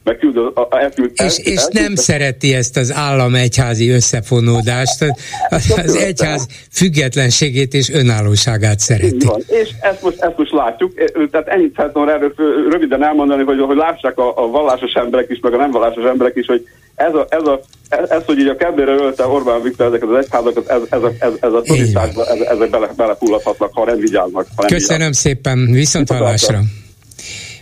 Megküld, 0.04 0.36
elküld, 0.70 1.10
és, 1.14 1.20
el, 1.20 1.26
és 1.26 1.60
elküld, 1.60 1.82
nem 1.82 1.94
szereti 1.94 2.54
ezt 2.54 2.76
az 2.76 2.92
állam 2.92 3.34
egyházi 3.34 3.90
összefonódást, 3.90 5.02
az, 5.48 5.82
az 5.84 5.94
egyház 5.94 6.46
függetlenségét 6.70 7.74
és 7.74 7.90
önállóságát 7.90 8.78
szereti. 8.78 9.26
Van. 9.26 9.42
És 9.46 9.70
ezt 9.80 10.02
most, 10.02 10.20
ezt 10.20 10.36
most 10.36 10.52
látjuk, 10.52 10.92
tehát 11.30 11.48
ennyit 11.48 11.74
szeretném 11.76 12.08
erről 12.08 12.34
röviden 12.70 13.02
elmondani, 13.02 13.42
hogy, 13.42 13.60
hogy 13.60 13.76
lássák 13.76 14.18
a, 14.18 14.32
a 14.36 14.46
vallásos 14.46 14.92
emberek 14.92 15.30
is, 15.30 15.40
meg 15.40 15.52
a 15.52 15.56
nem 15.56 15.70
vallásos 15.70 16.04
emberek 16.04 16.36
is, 16.36 16.46
hogy 16.46 16.66
ez, 16.94 17.14
a, 17.14 17.26
ez, 17.28 17.42
a, 17.42 17.60
ez, 18.08 18.22
hogy 18.26 18.38
így 18.38 18.48
a 18.48 18.56
kedvére 18.56 18.92
ölte 18.92 19.26
Orbán 19.26 19.62
Viktor 19.62 19.86
ezeket 19.86 20.08
az 20.08 20.24
egyházakat, 20.24 20.68
ez, 20.68 20.80
ez, 20.90 21.02
a, 21.02 21.12
ez, 21.18 21.32
ez 21.40 21.52
a 21.52 21.62
ez, 21.64 22.40
ezek 22.40 22.70
bele, 22.70 22.92
belefulladhatnak, 22.96 23.70
ha 23.72 23.84
nem 23.84 23.98
vigyáznak. 23.98 24.46
Ha 24.54 24.62
nem 24.62 24.70
Köszönöm 24.70 24.96
vigyáznak. 24.96 25.14
szépen, 25.14 25.70
viszont 25.70 26.10
hallásra. 26.10 26.62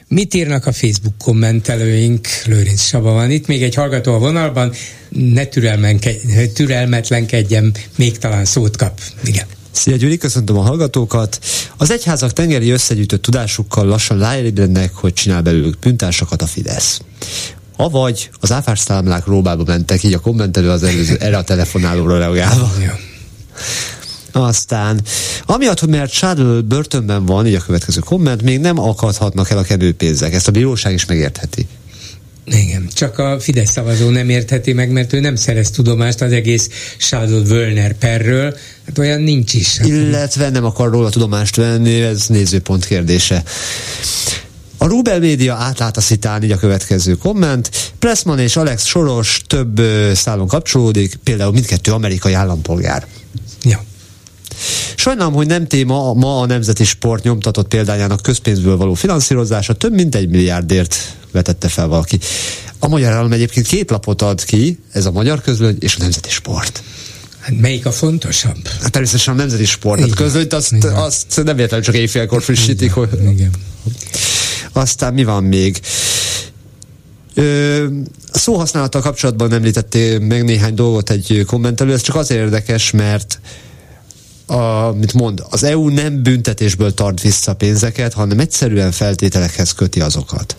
Mit 0.08 0.34
írnak 0.34 0.66
a 0.66 0.72
Facebook 0.72 1.18
kommentelőink? 1.18 2.28
Lőrinc 2.46 2.80
Saba 2.80 3.12
van 3.12 3.30
itt, 3.30 3.46
még 3.46 3.62
egy 3.62 3.74
hallgató 3.74 4.14
a 4.14 4.18
vonalban, 4.18 4.72
ne 5.08 5.44
türelmetlenkedjem, 6.54 7.72
még 7.96 8.18
talán 8.18 8.44
szót 8.44 8.76
kap. 8.76 8.98
Igen. 9.24 9.46
Szia 9.70 9.96
Gyuri, 9.96 10.16
köszöntöm 10.16 10.58
a 10.58 10.62
hallgatókat. 10.62 11.38
Az 11.76 11.90
egyházak 11.90 12.32
tengeri 12.32 12.70
összegyűjtött 12.70 13.22
tudásukkal 13.22 13.86
lassan 13.86 14.18
ráébrednek, 14.18 14.94
hogy 14.94 15.12
csinál 15.12 15.42
belőlük 15.42 15.78
bűntársakat 15.78 16.42
a 16.42 16.46
Fidesz. 16.46 17.00
Avagy 17.80 18.30
az 18.40 18.52
áfásszámlák 18.52 19.26
róbába 19.26 19.62
mentek, 19.66 20.02
így 20.02 20.12
a 20.12 20.18
kommentelő 20.18 20.70
az 20.70 20.82
előző 20.82 21.16
erre 21.16 21.36
a 21.36 21.44
telefonálóra 21.44 22.18
reagálva. 22.18 22.72
Aztán, 24.32 25.00
amiatt, 25.46 25.80
hogy 25.80 25.88
mert 25.88 26.10
Shadow 26.12 26.62
börtönben 26.62 27.26
van, 27.26 27.46
így 27.46 27.54
a 27.54 27.60
következő 27.60 28.00
komment, 28.00 28.42
még 28.42 28.60
nem 28.60 28.78
akadhatnak 28.78 29.50
el 29.50 29.58
a 29.58 29.62
kenőpénzek. 29.62 30.34
Ezt 30.34 30.48
a 30.48 30.52
bíróság 30.52 30.92
is 30.92 31.04
megértheti. 31.04 31.66
Igen, 32.44 32.88
csak 32.94 33.18
a 33.18 33.40
Fidesz 33.40 33.70
szavazó 33.70 34.08
nem 34.08 34.28
értheti 34.28 34.72
meg, 34.72 34.90
mert 34.90 35.12
ő 35.12 35.20
nem 35.20 35.36
szerez 35.36 35.70
tudomást 35.70 36.20
az 36.20 36.32
egész 36.32 36.68
Shadow 36.96 37.42
Wölner 37.42 37.92
perről, 37.92 38.56
hát 38.86 38.98
olyan 38.98 39.20
nincs 39.20 39.54
is. 39.54 39.78
Illetve 39.84 40.50
nem 40.50 40.64
akar 40.64 40.90
róla 40.90 41.10
tudomást 41.10 41.56
venni, 41.56 42.00
ez 42.00 42.26
nézőpont 42.26 42.86
kérdése. 42.86 43.42
A 44.82 44.86
Rubel 44.86 45.18
Média 45.18 45.54
átlát 45.54 45.96
a 45.96 46.00
szitán, 46.00 46.42
így 46.42 46.50
a 46.50 46.56
következő 46.56 47.16
komment. 47.16 47.92
Pressman 47.98 48.38
és 48.38 48.56
Alex 48.56 48.86
Soros 48.86 49.40
több 49.46 49.80
szálon 50.14 50.46
kapcsolódik, 50.46 51.18
például 51.24 51.52
mindkettő 51.52 51.92
amerikai 51.92 52.32
állampolgár. 52.32 53.06
Ja. 53.62 53.84
Sajnálom, 54.94 55.32
hogy 55.32 55.46
nem 55.46 55.66
téma 55.66 56.14
ma 56.14 56.40
a 56.40 56.46
Nemzeti 56.46 56.84
Sport 56.84 57.22
nyomtatott 57.22 57.68
példányának 57.68 58.22
közpénzből 58.22 58.76
való 58.76 58.94
finanszírozása 58.94 59.72
több 59.72 59.92
mint 59.92 60.14
egy 60.14 60.28
milliárdért 60.28 61.16
vetette 61.30 61.68
fel 61.68 61.86
valaki. 61.86 62.18
A 62.78 62.88
Magyar 62.88 63.12
Állam 63.12 63.32
egyébként 63.32 63.66
két 63.66 63.90
lapot 63.90 64.22
ad 64.22 64.44
ki, 64.44 64.78
ez 64.92 65.06
a 65.06 65.10
Magyar 65.10 65.40
Közlöny 65.40 65.76
és 65.80 65.94
a 65.94 65.98
Nemzeti 66.02 66.30
Sport. 66.30 66.82
Hát 67.40 67.60
melyik 67.60 67.86
a 67.86 67.92
fontosabb? 67.92 68.68
Hát 68.80 68.90
természetesen 68.90 69.34
a 69.34 69.36
nemzeti 69.36 69.64
sport. 69.64 70.00
Hát 70.00 70.14
között 70.14 70.52
azt, 70.52 70.84
azt 70.84 71.40
nem 71.44 71.58
értem, 71.58 71.80
csak 71.80 71.94
éjfélkor 71.94 72.42
frissítik. 72.42 72.92
Igen. 72.96 73.08
Hogy... 73.08 73.30
Igen. 73.30 73.50
Aztán 74.72 75.14
mi 75.14 75.24
van 75.24 75.44
még? 75.44 75.80
Ö, 77.34 77.84
a 78.32 78.38
szóhasználattal 78.38 79.00
kapcsolatban 79.00 79.52
említettél 79.52 80.18
meg 80.18 80.44
néhány 80.44 80.74
dolgot 80.74 81.10
egy 81.10 81.42
kommentelő, 81.46 81.92
ez 81.92 82.00
csak 82.00 82.16
azért 82.16 82.40
érdekes, 82.40 82.90
mert 82.90 83.40
a, 84.46 84.92
mit 84.92 85.12
mond, 85.12 85.42
az 85.50 85.62
EU 85.62 85.88
nem 85.88 86.22
büntetésből 86.22 86.94
tart 86.94 87.20
vissza 87.20 87.54
pénzeket, 87.54 88.12
hanem 88.12 88.38
egyszerűen 88.38 88.92
feltételekhez 88.92 89.72
köti 89.72 90.00
azokat. 90.00 90.56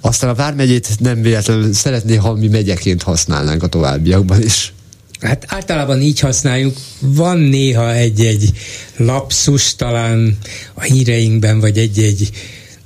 Aztán 0.00 0.30
a 0.30 0.34
Vármegyét 0.34 0.88
nem 0.98 1.22
véletlenül 1.22 1.72
szeretné, 1.72 2.14
ha 2.16 2.34
mi 2.34 2.48
megyeként 2.48 3.02
használnánk 3.02 3.62
a 3.62 3.66
továbbiakban 3.66 4.42
is. 4.42 4.72
Hát 5.20 5.44
általában 5.48 6.00
így 6.00 6.20
használjuk. 6.20 6.76
Van 7.00 7.38
néha 7.38 7.94
egy-egy 7.94 8.50
lapszus 8.96 9.74
talán 9.74 10.38
a 10.74 10.82
híreinkben, 10.82 11.60
vagy 11.60 11.78
egy-egy 11.78 12.30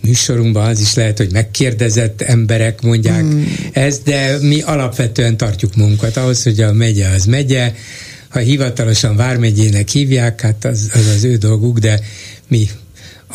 műsorunkban 0.05 0.68
az 0.68 0.81
is 0.81 0.94
lehet, 0.94 1.18
hogy 1.18 1.32
megkérdezett 1.32 2.22
emberek 2.22 2.82
mondják 2.82 3.20
hmm. 3.20 3.56
ezt, 3.72 4.02
de 4.02 4.39
mi 4.40 4.60
alapvetően 4.60 5.36
tartjuk 5.36 5.76
munkat 5.76 6.16
ahhoz, 6.16 6.43
hogy 6.43 6.60
a 6.60 6.72
megye 6.72 7.09
az 7.09 7.24
megye, 7.24 7.72
ha 8.28 8.39
hivatalosan 8.39 9.16
Vármegyének 9.16 9.89
hívják, 9.89 10.40
hát 10.40 10.64
az 10.64 10.90
az, 10.93 11.06
az 11.16 11.24
ő 11.24 11.36
dolguk, 11.36 11.78
de 11.78 12.01
mi 12.48 12.68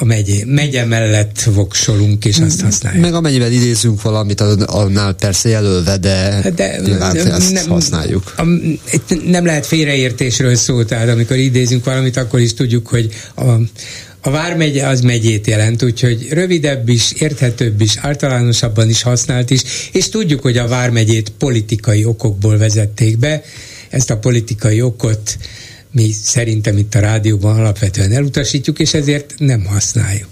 a 0.02 0.06
megye, 0.06 0.46
megye 0.46 0.86
mellett 0.86 1.42
voksolunk, 1.42 2.26
és 2.26 2.38
azt 2.38 2.62
használjuk. 2.62 3.02
Meg 3.02 3.14
amennyivel 3.14 3.52
idézünk 3.52 4.02
valamit, 4.02 4.42
annál 4.42 5.14
persze 5.14 5.50
jelölve, 5.50 5.98
de, 5.98 6.44
de 6.56 6.80
nyilván 6.84 7.16
ezt 7.16 7.52
nem, 7.52 7.68
használjuk. 7.68 8.34
A, 8.38 8.44
nem 9.26 9.46
lehet 9.46 9.66
félreértésről 9.66 10.56
szó, 10.56 10.84
tehát 10.84 11.10
amikor 11.10 11.38
idézünk 11.38 11.86
valamit, 11.86 12.18
akkor 12.18 12.40
is 12.40 12.54
tudjuk, 12.54 12.88
hogy 12.88 13.10
a, 13.36 13.44
a 14.22 14.30
Vármegye 14.30 14.88
az 14.88 15.02
megyét 15.02 15.48
jelent, 15.48 15.84
úgyhogy 15.84 16.28
rövidebb 16.32 16.90
is, 16.90 17.12
érthetőbb 17.12 17.82
is, 17.82 17.98
általánosabban 17.98 18.90
is 18.90 19.02
használt 19.02 19.50
is, 19.50 19.62
és 19.92 20.10
tudjuk, 20.10 20.42
hogy 20.42 20.58
a 20.58 20.68
Vármegyét 20.68 21.30
politikai 21.30 22.06
okokból 22.06 22.58
vezették 22.58 23.18
be, 23.18 23.44
ezt 23.90 24.10
a 24.10 24.18
politikai 24.18 24.82
okot 24.82 25.38
mi 25.92 26.12
szerintem 26.12 26.78
itt 26.78 26.96
a 26.96 27.00
rádióban 27.00 27.60
alapvetően 27.60 28.12
elutasítjuk, 28.12 28.80
és 28.80 28.94
ezért 28.94 29.34
nem 29.38 29.66
használjuk. 29.66 30.30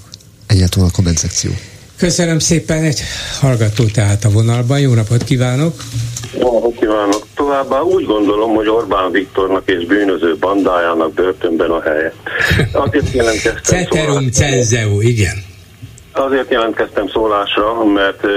Egyáltalán 0.47 0.89
a 0.89 0.91
komment 0.91 1.17
szekció. 1.17 1.51
Köszönöm 1.97 2.39
szépen, 2.39 2.83
egy 2.83 3.01
hallgató 3.39 3.85
tehát 3.85 4.25
a 4.25 4.29
vonalban. 4.29 4.79
Jó 4.79 4.93
napot 4.93 5.23
kívánok! 5.23 5.83
Jó 6.39 6.53
napot 6.53 6.79
kívánok! 6.79 7.26
Továbbá 7.47 7.81
úgy 7.81 8.05
gondolom, 8.05 8.55
hogy 8.55 8.69
Orbán 8.69 9.11
Viktornak 9.11 9.69
és 9.69 9.85
bűnöző 9.85 10.35
bandájának 10.39 11.13
börtönben 11.13 11.69
a 11.69 11.81
helye. 11.81 12.13
Azért 12.73 13.11
jelentkeztem 13.11 13.61
Ceterum 13.63 14.31
cenzeu, 14.31 15.01
igen. 15.01 15.35
Azért 16.11 16.51
jelentkeztem 16.51 17.09
szólásra, 17.09 17.83
mert 17.85 18.27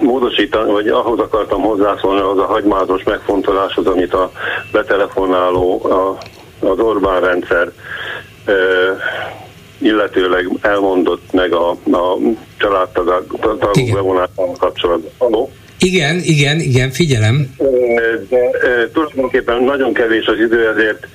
módosítani, 0.00 0.72
vagy 0.72 0.88
ahhoz 0.88 1.18
akartam 1.18 1.60
hozzászólni, 1.60 2.20
az 2.20 2.38
a 2.38 2.46
hagymázos 2.46 3.02
megfontoláshoz, 3.02 3.86
amit 3.86 4.14
a 4.14 4.32
betelefonáló, 4.72 5.84
a, 5.84 6.18
az 6.66 6.78
Orbán 6.78 7.20
rendszer 7.20 7.72
illetőleg 9.78 10.48
elmondott 10.60 11.32
meg 11.32 11.52
a, 11.52 11.70
a 11.70 12.16
családtagok 12.56 13.58
bevonásával 13.92 14.54
kapcsolatban. 14.58 15.10
Haló? 15.18 15.50
Igen, 15.82 16.20
igen, 16.22 16.60
igen, 16.60 16.90
figyelem. 16.90 17.54
De 18.28 18.88
tulajdonképpen 18.92 19.62
nagyon 19.62 19.92
kevés 19.92 20.26
az 20.26 20.38
idő, 20.38 20.68
ezért 20.68 21.06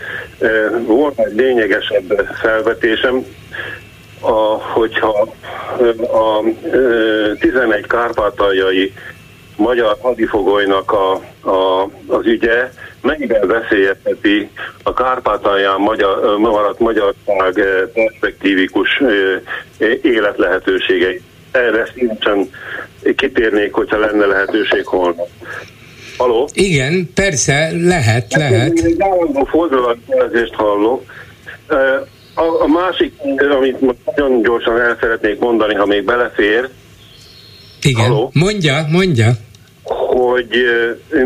volt 0.85 1.19
egy 1.19 1.35
lényegesebb 1.35 2.27
felvetésem 2.41 3.25
a, 4.19 4.31
hogyha 4.73 5.29
a 6.01 6.43
11 7.39 7.87
kárpátaljai 7.87 8.93
magyar 9.55 9.97
hadifogolynak 10.01 10.91
a, 10.91 11.11
a, 11.49 11.89
az 12.07 12.25
ügye 12.25 12.69
mennyiben 13.01 13.47
veszélyezteti 13.47 14.49
a 14.83 14.93
Kárpátalján 14.93 15.79
magyar, 15.79 16.37
maradt 16.37 16.79
magyarság 16.79 17.63
perspektívikus 17.93 19.01
életlehetőségeit. 20.01 21.23
Erre 21.57 21.87
szívesen 21.95 22.49
kitérnék, 23.15 23.73
hogyha 23.73 23.99
lenne 23.99 24.25
lehetőség 24.25 24.85
holnap. 24.85 25.27
Haló? 26.17 26.49
Igen, 26.53 27.09
persze, 27.13 27.71
lehet, 27.71 28.33
lehet. 28.33 28.79
Egy 28.79 28.95
állandó 29.01 29.43
fordulatjelzést 29.43 30.53
hallok. 30.53 31.03
A, 32.33 32.61
a 32.61 32.67
másik, 32.67 33.13
amit 33.57 33.79
nagyon 34.05 34.41
gyorsan 34.41 34.81
el 34.81 34.97
szeretnék 34.99 35.39
mondani, 35.39 35.73
ha 35.73 35.85
még 35.85 36.03
belefér. 36.03 36.69
Igen, 37.81 38.05
Halló? 38.05 38.31
mondja, 38.33 38.85
mondja. 38.91 39.31
Hogy 39.83 40.47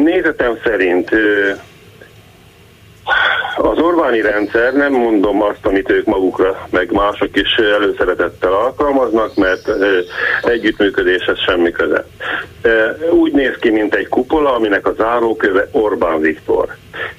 nézetem 0.03 0.57
szerint 0.63 1.09
az 3.57 3.77
Orbáni 3.77 4.21
rendszer, 4.21 4.73
nem 4.73 4.91
mondom 4.91 5.41
azt, 5.41 5.65
amit 5.65 5.89
ők 5.89 6.05
magukra, 6.05 6.67
meg 6.69 6.91
mások 6.91 7.37
is 7.37 7.55
előszeretettel 7.55 8.53
alkalmaznak, 8.53 9.35
mert 9.35 9.69
együttműködéshez 10.43 11.39
semmi 11.39 11.71
köze. 11.71 12.05
Úgy 13.09 13.31
néz 13.31 13.55
ki, 13.59 13.69
mint 13.69 13.95
egy 13.95 14.07
kupola, 14.07 14.55
aminek 14.55 14.87
a 14.87 14.93
záróköve 14.93 15.67
Orbán 15.71 16.19
Viktor. 16.19 16.75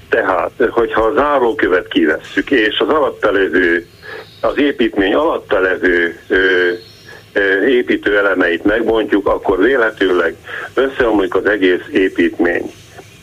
Tehát, 0.09 0.50
hogyha 0.70 1.02
a 1.02 1.12
zárókövet 1.14 1.88
kivesszük, 1.88 2.50
és 2.50 2.78
az 2.78 2.88
alatta 2.88 3.32
levő, 3.32 3.86
az 4.40 4.59
építmény 4.59 5.14
alatta 5.14 5.60
levő 5.60 6.18
építő 7.66 8.18
elemeit 8.18 8.64
megbontjuk, 8.64 9.26
akkor 9.26 9.59
véletőleg 9.59 10.34
összeomlik 10.74 11.34
az 11.34 11.46
egész 11.46 11.86
építmény. 11.92 12.72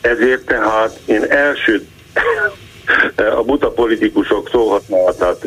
Ezért 0.00 0.46
tehát 0.46 0.98
én 1.06 1.24
első 1.28 1.82
a 3.16 3.42
buta 3.42 3.70
politikusok 3.70 4.48
szóhasználatát 4.52 5.46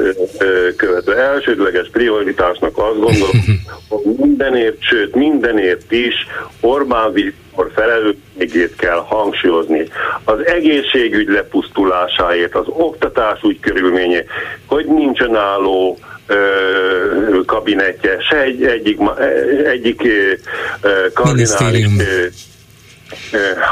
követve 0.76 1.15
elsődleges 1.15 1.90
prioritásnak 1.91 2.77
azt 2.77 2.99
gondolom, 2.99 3.44
hogy 3.90 4.15
mindenért, 4.18 4.81
sőt 4.81 5.15
mindenért 5.15 5.91
is 5.91 6.14
Orbán 6.61 7.14
Viktor 7.14 7.72
felelősségét 7.76 8.76
kell 8.76 9.03
hangsúlyozni. 9.07 9.88
Az 10.23 10.45
egészségügy 10.45 11.27
lepusztulásáért, 11.27 12.56
az 12.56 12.65
oktatás 12.68 13.44
úgy 13.44 13.60
körülménye, 13.60 14.23
hogy 14.65 14.85
nincsen 14.85 15.35
álló 15.35 15.98
kabinetje, 17.45 18.22
se 18.30 18.41
egy, 18.41 18.64
egyik, 18.64 18.99
egyik 19.65 20.02
kardinális 21.14 21.49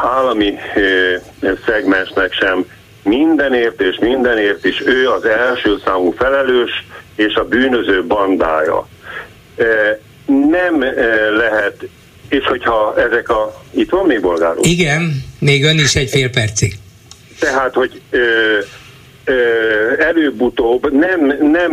állami 0.04 0.58
szegmensnek 1.66 2.34
sem 2.34 2.66
mindenért 3.04 3.82
és 3.82 3.98
mindenért 4.00 4.66
is 4.66 4.82
ő 4.86 5.10
az 5.10 5.26
első 5.26 5.78
számú 5.86 6.12
felelős 6.12 6.86
és 7.16 7.34
a 7.34 7.44
bűnöző 7.44 8.04
bandája. 8.06 8.88
Nem 10.50 10.82
lehet, 11.38 11.84
és 12.30 12.46
hogyha 12.46 12.96
ezek 12.98 13.30
a... 13.30 13.62
Itt 13.72 13.90
van 13.90 14.06
még 14.06 14.22
bolgárul? 14.22 14.64
Igen, 14.64 15.24
még 15.40 15.64
ön 15.64 15.78
is 15.78 15.96
egy 15.96 16.10
fél 16.10 16.30
percig. 16.30 16.74
Tehát, 17.40 17.74
hogy 17.74 18.02
előbb-utóbb 19.98 20.92
nem, 20.92 21.38
nem 21.42 21.72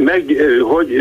meg, 0.00 0.24
hogy 0.62 0.94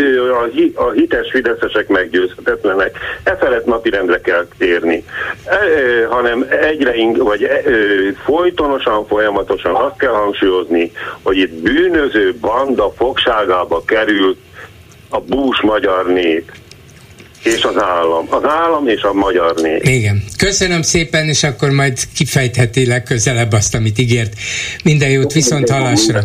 a 0.75 0.89
hites 0.93 1.29
fideszesek 1.31 1.87
meggyőzhetetlenek, 1.87 2.97
e 3.23 3.35
felett 3.35 3.65
napirendre 3.65 4.21
kell 4.21 4.47
térni, 4.57 5.03
e, 5.45 5.57
hanem 6.09 6.45
egyre 6.49 6.95
ing, 6.95 7.17
vagy 7.17 7.43
e, 7.43 7.61
folytonosan, 8.23 9.07
folyamatosan 9.07 9.75
azt 9.75 9.97
kell 9.97 10.11
hangsúlyozni, 10.11 10.91
hogy 11.21 11.37
itt 11.37 11.53
bűnöző 11.53 12.35
banda 12.41 12.91
fogságába 12.91 13.83
került 13.85 14.37
a 15.09 15.19
bús 15.19 15.61
magyar 15.61 16.05
nép 16.05 16.51
és 17.43 17.63
az 17.63 17.77
állam. 17.77 18.27
Az 18.29 18.43
állam 18.43 18.87
és 18.87 19.01
a 19.01 19.13
magyar 19.13 19.55
nép. 19.61 19.83
Igen. 19.83 20.23
Köszönöm 20.37 20.81
szépen, 20.81 21.27
és 21.27 21.43
akkor 21.43 21.69
majd 21.69 21.99
kifejtheti 22.13 22.85
legközelebb 22.85 23.51
azt, 23.51 23.75
amit 23.75 23.99
ígért. 23.99 24.33
Minden 24.83 25.09
jót 25.09 25.33
viszont 25.33 25.69
hallásra. 25.69 26.23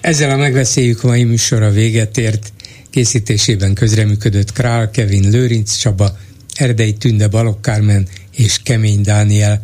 Ezzel 0.00 0.30
a 0.30 0.36
megbeszéljük 0.36 1.02
mai 1.02 1.24
műsora 1.24 1.70
véget 1.70 2.18
ért. 2.18 2.52
Készítésében 2.90 3.74
közreműködött 3.74 4.52
Král, 4.52 4.90
Kevin 4.90 5.30
Lőrinc 5.30 5.76
Csaba, 5.76 6.10
Erdei 6.54 6.92
Tünde 6.92 7.28
Balok 7.28 7.62
Kármen 7.62 8.08
és 8.36 8.60
Kemény 8.62 9.02
Dániel. 9.02 9.62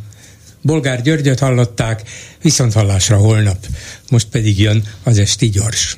Bolgár 0.62 1.02
Györgyöt 1.02 1.38
hallották, 1.38 2.02
viszont 2.42 2.72
hallásra 2.72 3.16
holnap. 3.16 3.58
Most 4.10 4.26
pedig 4.30 4.60
jön 4.60 4.82
az 5.02 5.18
Esti 5.18 5.48
Gyors. 5.48 5.96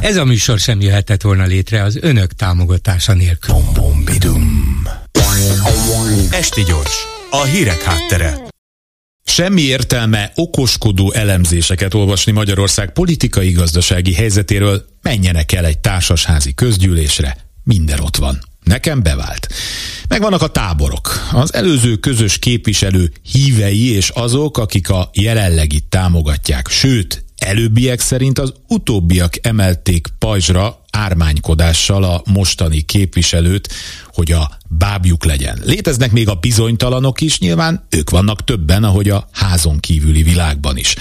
Ez 0.00 0.16
a 0.16 0.24
műsor 0.24 0.58
sem 0.58 0.80
jöhetett 0.80 1.22
volna 1.22 1.44
létre 1.44 1.82
az 1.82 1.98
önök 2.00 2.32
támogatása 2.32 3.12
nélkül. 3.12 3.54
Esti 6.30 6.62
gyors, 6.62 7.06
a 7.30 7.42
hírek 7.42 7.82
háttere. 7.82 8.46
Semmi 9.24 9.62
értelme 9.62 10.32
okoskodó 10.34 11.12
elemzéseket 11.12 11.94
olvasni 11.94 12.32
Magyarország 12.32 12.92
politikai-gazdasági 12.92 14.14
helyzetéről, 14.14 14.84
menjenek 15.02 15.52
el 15.52 15.64
egy 15.64 15.78
társasházi 15.78 16.54
közgyűlésre, 16.54 17.36
minden 17.64 18.00
ott 18.00 18.16
van. 18.16 18.38
Nekem 18.64 19.02
bevált. 19.02 19.48
Megvannak 20.08 20.42
a 20.42 20.48
táborok. 20.48 21.28
Az 21.32 21.54
előző 21.54 21.96
közös 21.96 22.38
képviselő 22.38 23.12
hívei 23.32 23.94
és 23.94 24.08
azok, 24.08 24.58
akik 24.58 24.90
a 24.90 25.10
jelenlegit 25.12 25.84
támogatják. 25.84 26.68
Sőt, 26.68 27.24
Előbbiek 27.38 28.00
szerint 28.00 28.38
az 28.38 28.52
utóbbiak 28.68 29.46
emelték 29.46 30.06
pajzsra 30.18 30.84
ármánykodással 30.90 32.04
a 32.04 32.22
mostani 32.24 32.80
képviselőt, 32.80 33.68
hogy 34.06 34.32
a 34.32 34.50
bábjuk 34.68 35.24
legyen. 35.24 35.58
Léteznek 35.64 36.12
még 36.12 36.28
a 36.28 36.34
bizonytalanok 36.34 37.20
is, 37.20 37.38
nyilván 37.38 37.86
ők 37.90 38.10
vannak 38.10 38.44
többen, 38.44 38.84
ahogy 38.84 39.08
a 39.08 39.28
házon 39.32 39.80
kívüli 39.80 40.22
világban 40.22 40.76
is. 40.76 40.94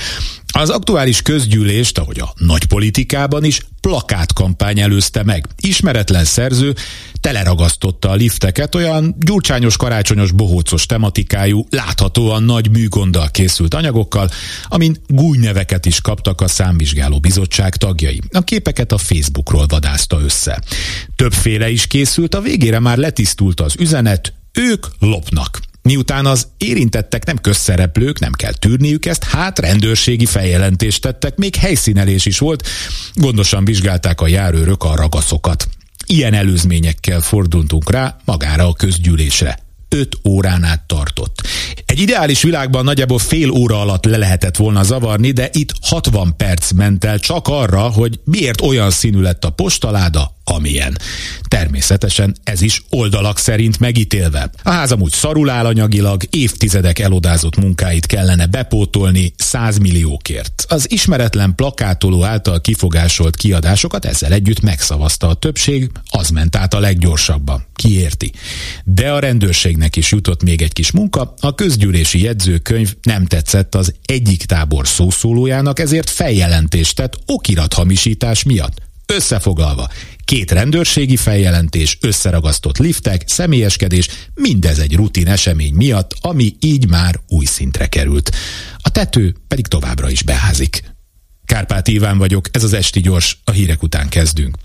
Az 0.53 0.69
aktuális 0.69 1.21
közgyűlést, 1.21 1.97
ahogy 1.97 2.19
a 2.19 2.33
nagy 2.35 2.65
politikában 2.65 3.43
is, 3.43 3.61
plakátkampány 3.81 4.79
előzte 4.79 5.23
meg. 5.23 5.47
Ismeretlen 5.59 6.25
szerző 6.25 6.75
teleragasztotta 7.19 8.09
a 8.09 8.13
lifteket 8.13 8.75
olyan 8.75 9.15
gyurcsányos, 9.19 9.77
karácsonyos, 9.77 10.31
bohócos 10.31 10.85
tematikájú, 10.85 11.65
láthatóan 11.69 12.43
nagy 12.43 12.69
műgonddal 12.69 13.29
készült 13.31 13.73
anyagokkal, 13.73 14.29
amin 14.67 14.97
gújneveket 15.07 15.85
is 15.85 16.01
kaptak 16.01 16.41
a 16.41 16.47
számvizsgáló 16.47 17.19
bizottság 17.19 17.75
tagjai. 17.75 18.21
A 18.31 18.41
képeket 18.41 18.91
a 18.91 18.97
Facebookról 18.97 19.65
vadázta 19.87 20.19
össze. 20.21 20.61
Többféle 21.15 21.69
is 21.69 21.87
készült, 21.87 22.35
a 22.35 22.41
végére 22.41 22.79
már 22.79 22.97
letisztult 22.97 23.59
az 23.59 23.75
üzenet, 23.79 24.33
ők 24.53 24.85
lopnak. 24.99 25.59
Miután 25.81 26.25
az 26.25 26.47
érintettek 26.57 27.25
nem 27.25 27.37
közszereplők, 27.37 28.19
nem 28.19 28.31
kell 28.31 28.53
tűrniük 28.53 29.05
ezt, 29.05 29.23
hát 29.23 29.59
rendőrségi 29.59 30.25
feljelentést 30.25 31.01
tettek, 31.01 31.35
még 31.35 31.55
helyszínelés 31.55 32.25
is 32.25 32.39
volt, 32.39 32.67
gondosan 33.13 33.65
vizsgálták 33.65 34.21
a 34.21 34.27
járőrök 34.27 34.83
a 34.83 34.95
ragaszokat. 34.95 35.67
Ilyen 36.05 36.33
előzményekkel 36.33 37.21
fordultunk 37.21 37.91
rá 37.91 38.17
magára 38.25 38.67
a 38.67 38.73
közgyűlésre. 38.73 39.59
5 39.89 40.17
órán 40.23 40.63
át 40.63 40.81
tartott. 40.87 41.47
Egy 41.97 42.03
ideális 42.03 42.41
világban 42.41 42.83
nagyjából 42.83 43.19
fél 43.19 43.49
óra 43.49 43.81
alatt 43.81 44.05
le 44.05 44.17
lehetett 44.17 44.55
volna 44.55 44.83
zavarni, 44.83 45.31
de 45.31 45.49
itt 45.53 45.73
60 45.81 46.35
perc 46.37 46.71
ment 46.71 47.03
el 47.03 47.19
csak 47.19 47.47
arra, 47.47 47.79
hogy 47.79 48.19
miért 48.23 48.61
olyan 48.61 48.89
színű 48.89 49.21
lett 49.21 49.45
a 49.45 49.49
postaláda, 49.49 50.37
amilyen. 50.43 50.97
Természetesen 51.47 52.35
ez 52.43 52.61
is 52.61 52.83
oldalak 52.89 53.37
szerint 53.37 53.79
megítélve. 53.79 54.49
A 54.63 54.69
házam 54.69 55.01
úgy 55.01 55.11
szarul 55.11 55.49
áll 55.49 55.65
anyagilag, 55.65 56.23
évtizedek 56.29 56.99
elodázott 56.99 57.55
munkáit 57.55 58.05
kellene 58.05 58.45
bepótolni 58.45 59.33
100 59.37 59.77
milliókért. 59.77 60.65
Az 60.67 60.91
ismeretlen 60.91 61.55
plakátoló 61.55 62.23
által 62.23 62.61
kifogásolt 62.61 63.35
kiadásokat 63.35 64.05
ezzel 64.05 64.33
együtt 64.33 64.61
megszavazta 64.61 65.27
a 65.27 65.33
többség, 65.33 65.91
az 66.09 66.29
ment 66.29 66.55
át 66.55 66.73
a 66.73 66.79
leggyorsabban. 66.79 67.65
Kiérti. 67.75 68.31
De 68.83 69.11
a 69.11 69.19
rendőrségnek 69.19 69.95
is 69.95 70.11
jutott 70.11 70.43
még 70.43 70.61
egy 70.61 70.73
kis 70.73 70.91
munka, 70.91 71.33
a 71.39 71.55
közgyűlési 71.87 72.21
jegyzőkönyv 72.21 72.95
nem 73.01 73.25
tetszett 73.25 73.75
az 73.75 73.93
egyik 74.05 74.45
tábor 74.45 74.87
szószólójának, 74.87 75.79
ezért 75.79 76.09
feljelentést 76.09 76.95
tett 76.95 77.19
okirathamisítás 77.25 78.43
miatt. 78.43 78.81
Összefoglalva, 79.05 79.89
két 80.23 80.51
rendőrségi 80.51 81.15
feljelentés, 81.15 81.97
összeragasztott 82.01 82.77
liftek, 82.77 83.23
személyeskedés, 83.25 84.07
mindez 84.33 84.79
egy 84.79 84.95
rutin 84.95 85.27
esemény 85.27 85.73
miatt, 85.73 86.15
ami 86.21 86.55
így 86.59 86.87
már 86.87 87.19
új 87.27 87.45
szintre 87.45 87.87
került. 87.87 88.35
A 88.77 88.89
tető 88.89 89.35
pedig 89.47 89.67
továbbra 89.67 90.09
is 90.09 90.23
beházik. 90.23 90.83
Kárpát 91.45 91.87
Iván 91.87 92.17
vagyok, 92.17 92.47
ez 92.51 92.63
az 92.63 92.73
Esti 92.73 92.99
Gyors, 92.99 93.37
a 93.43 93.51
hírek 93.51 93.83
után 93.83 94.09
kezdünk. 94.09 94.57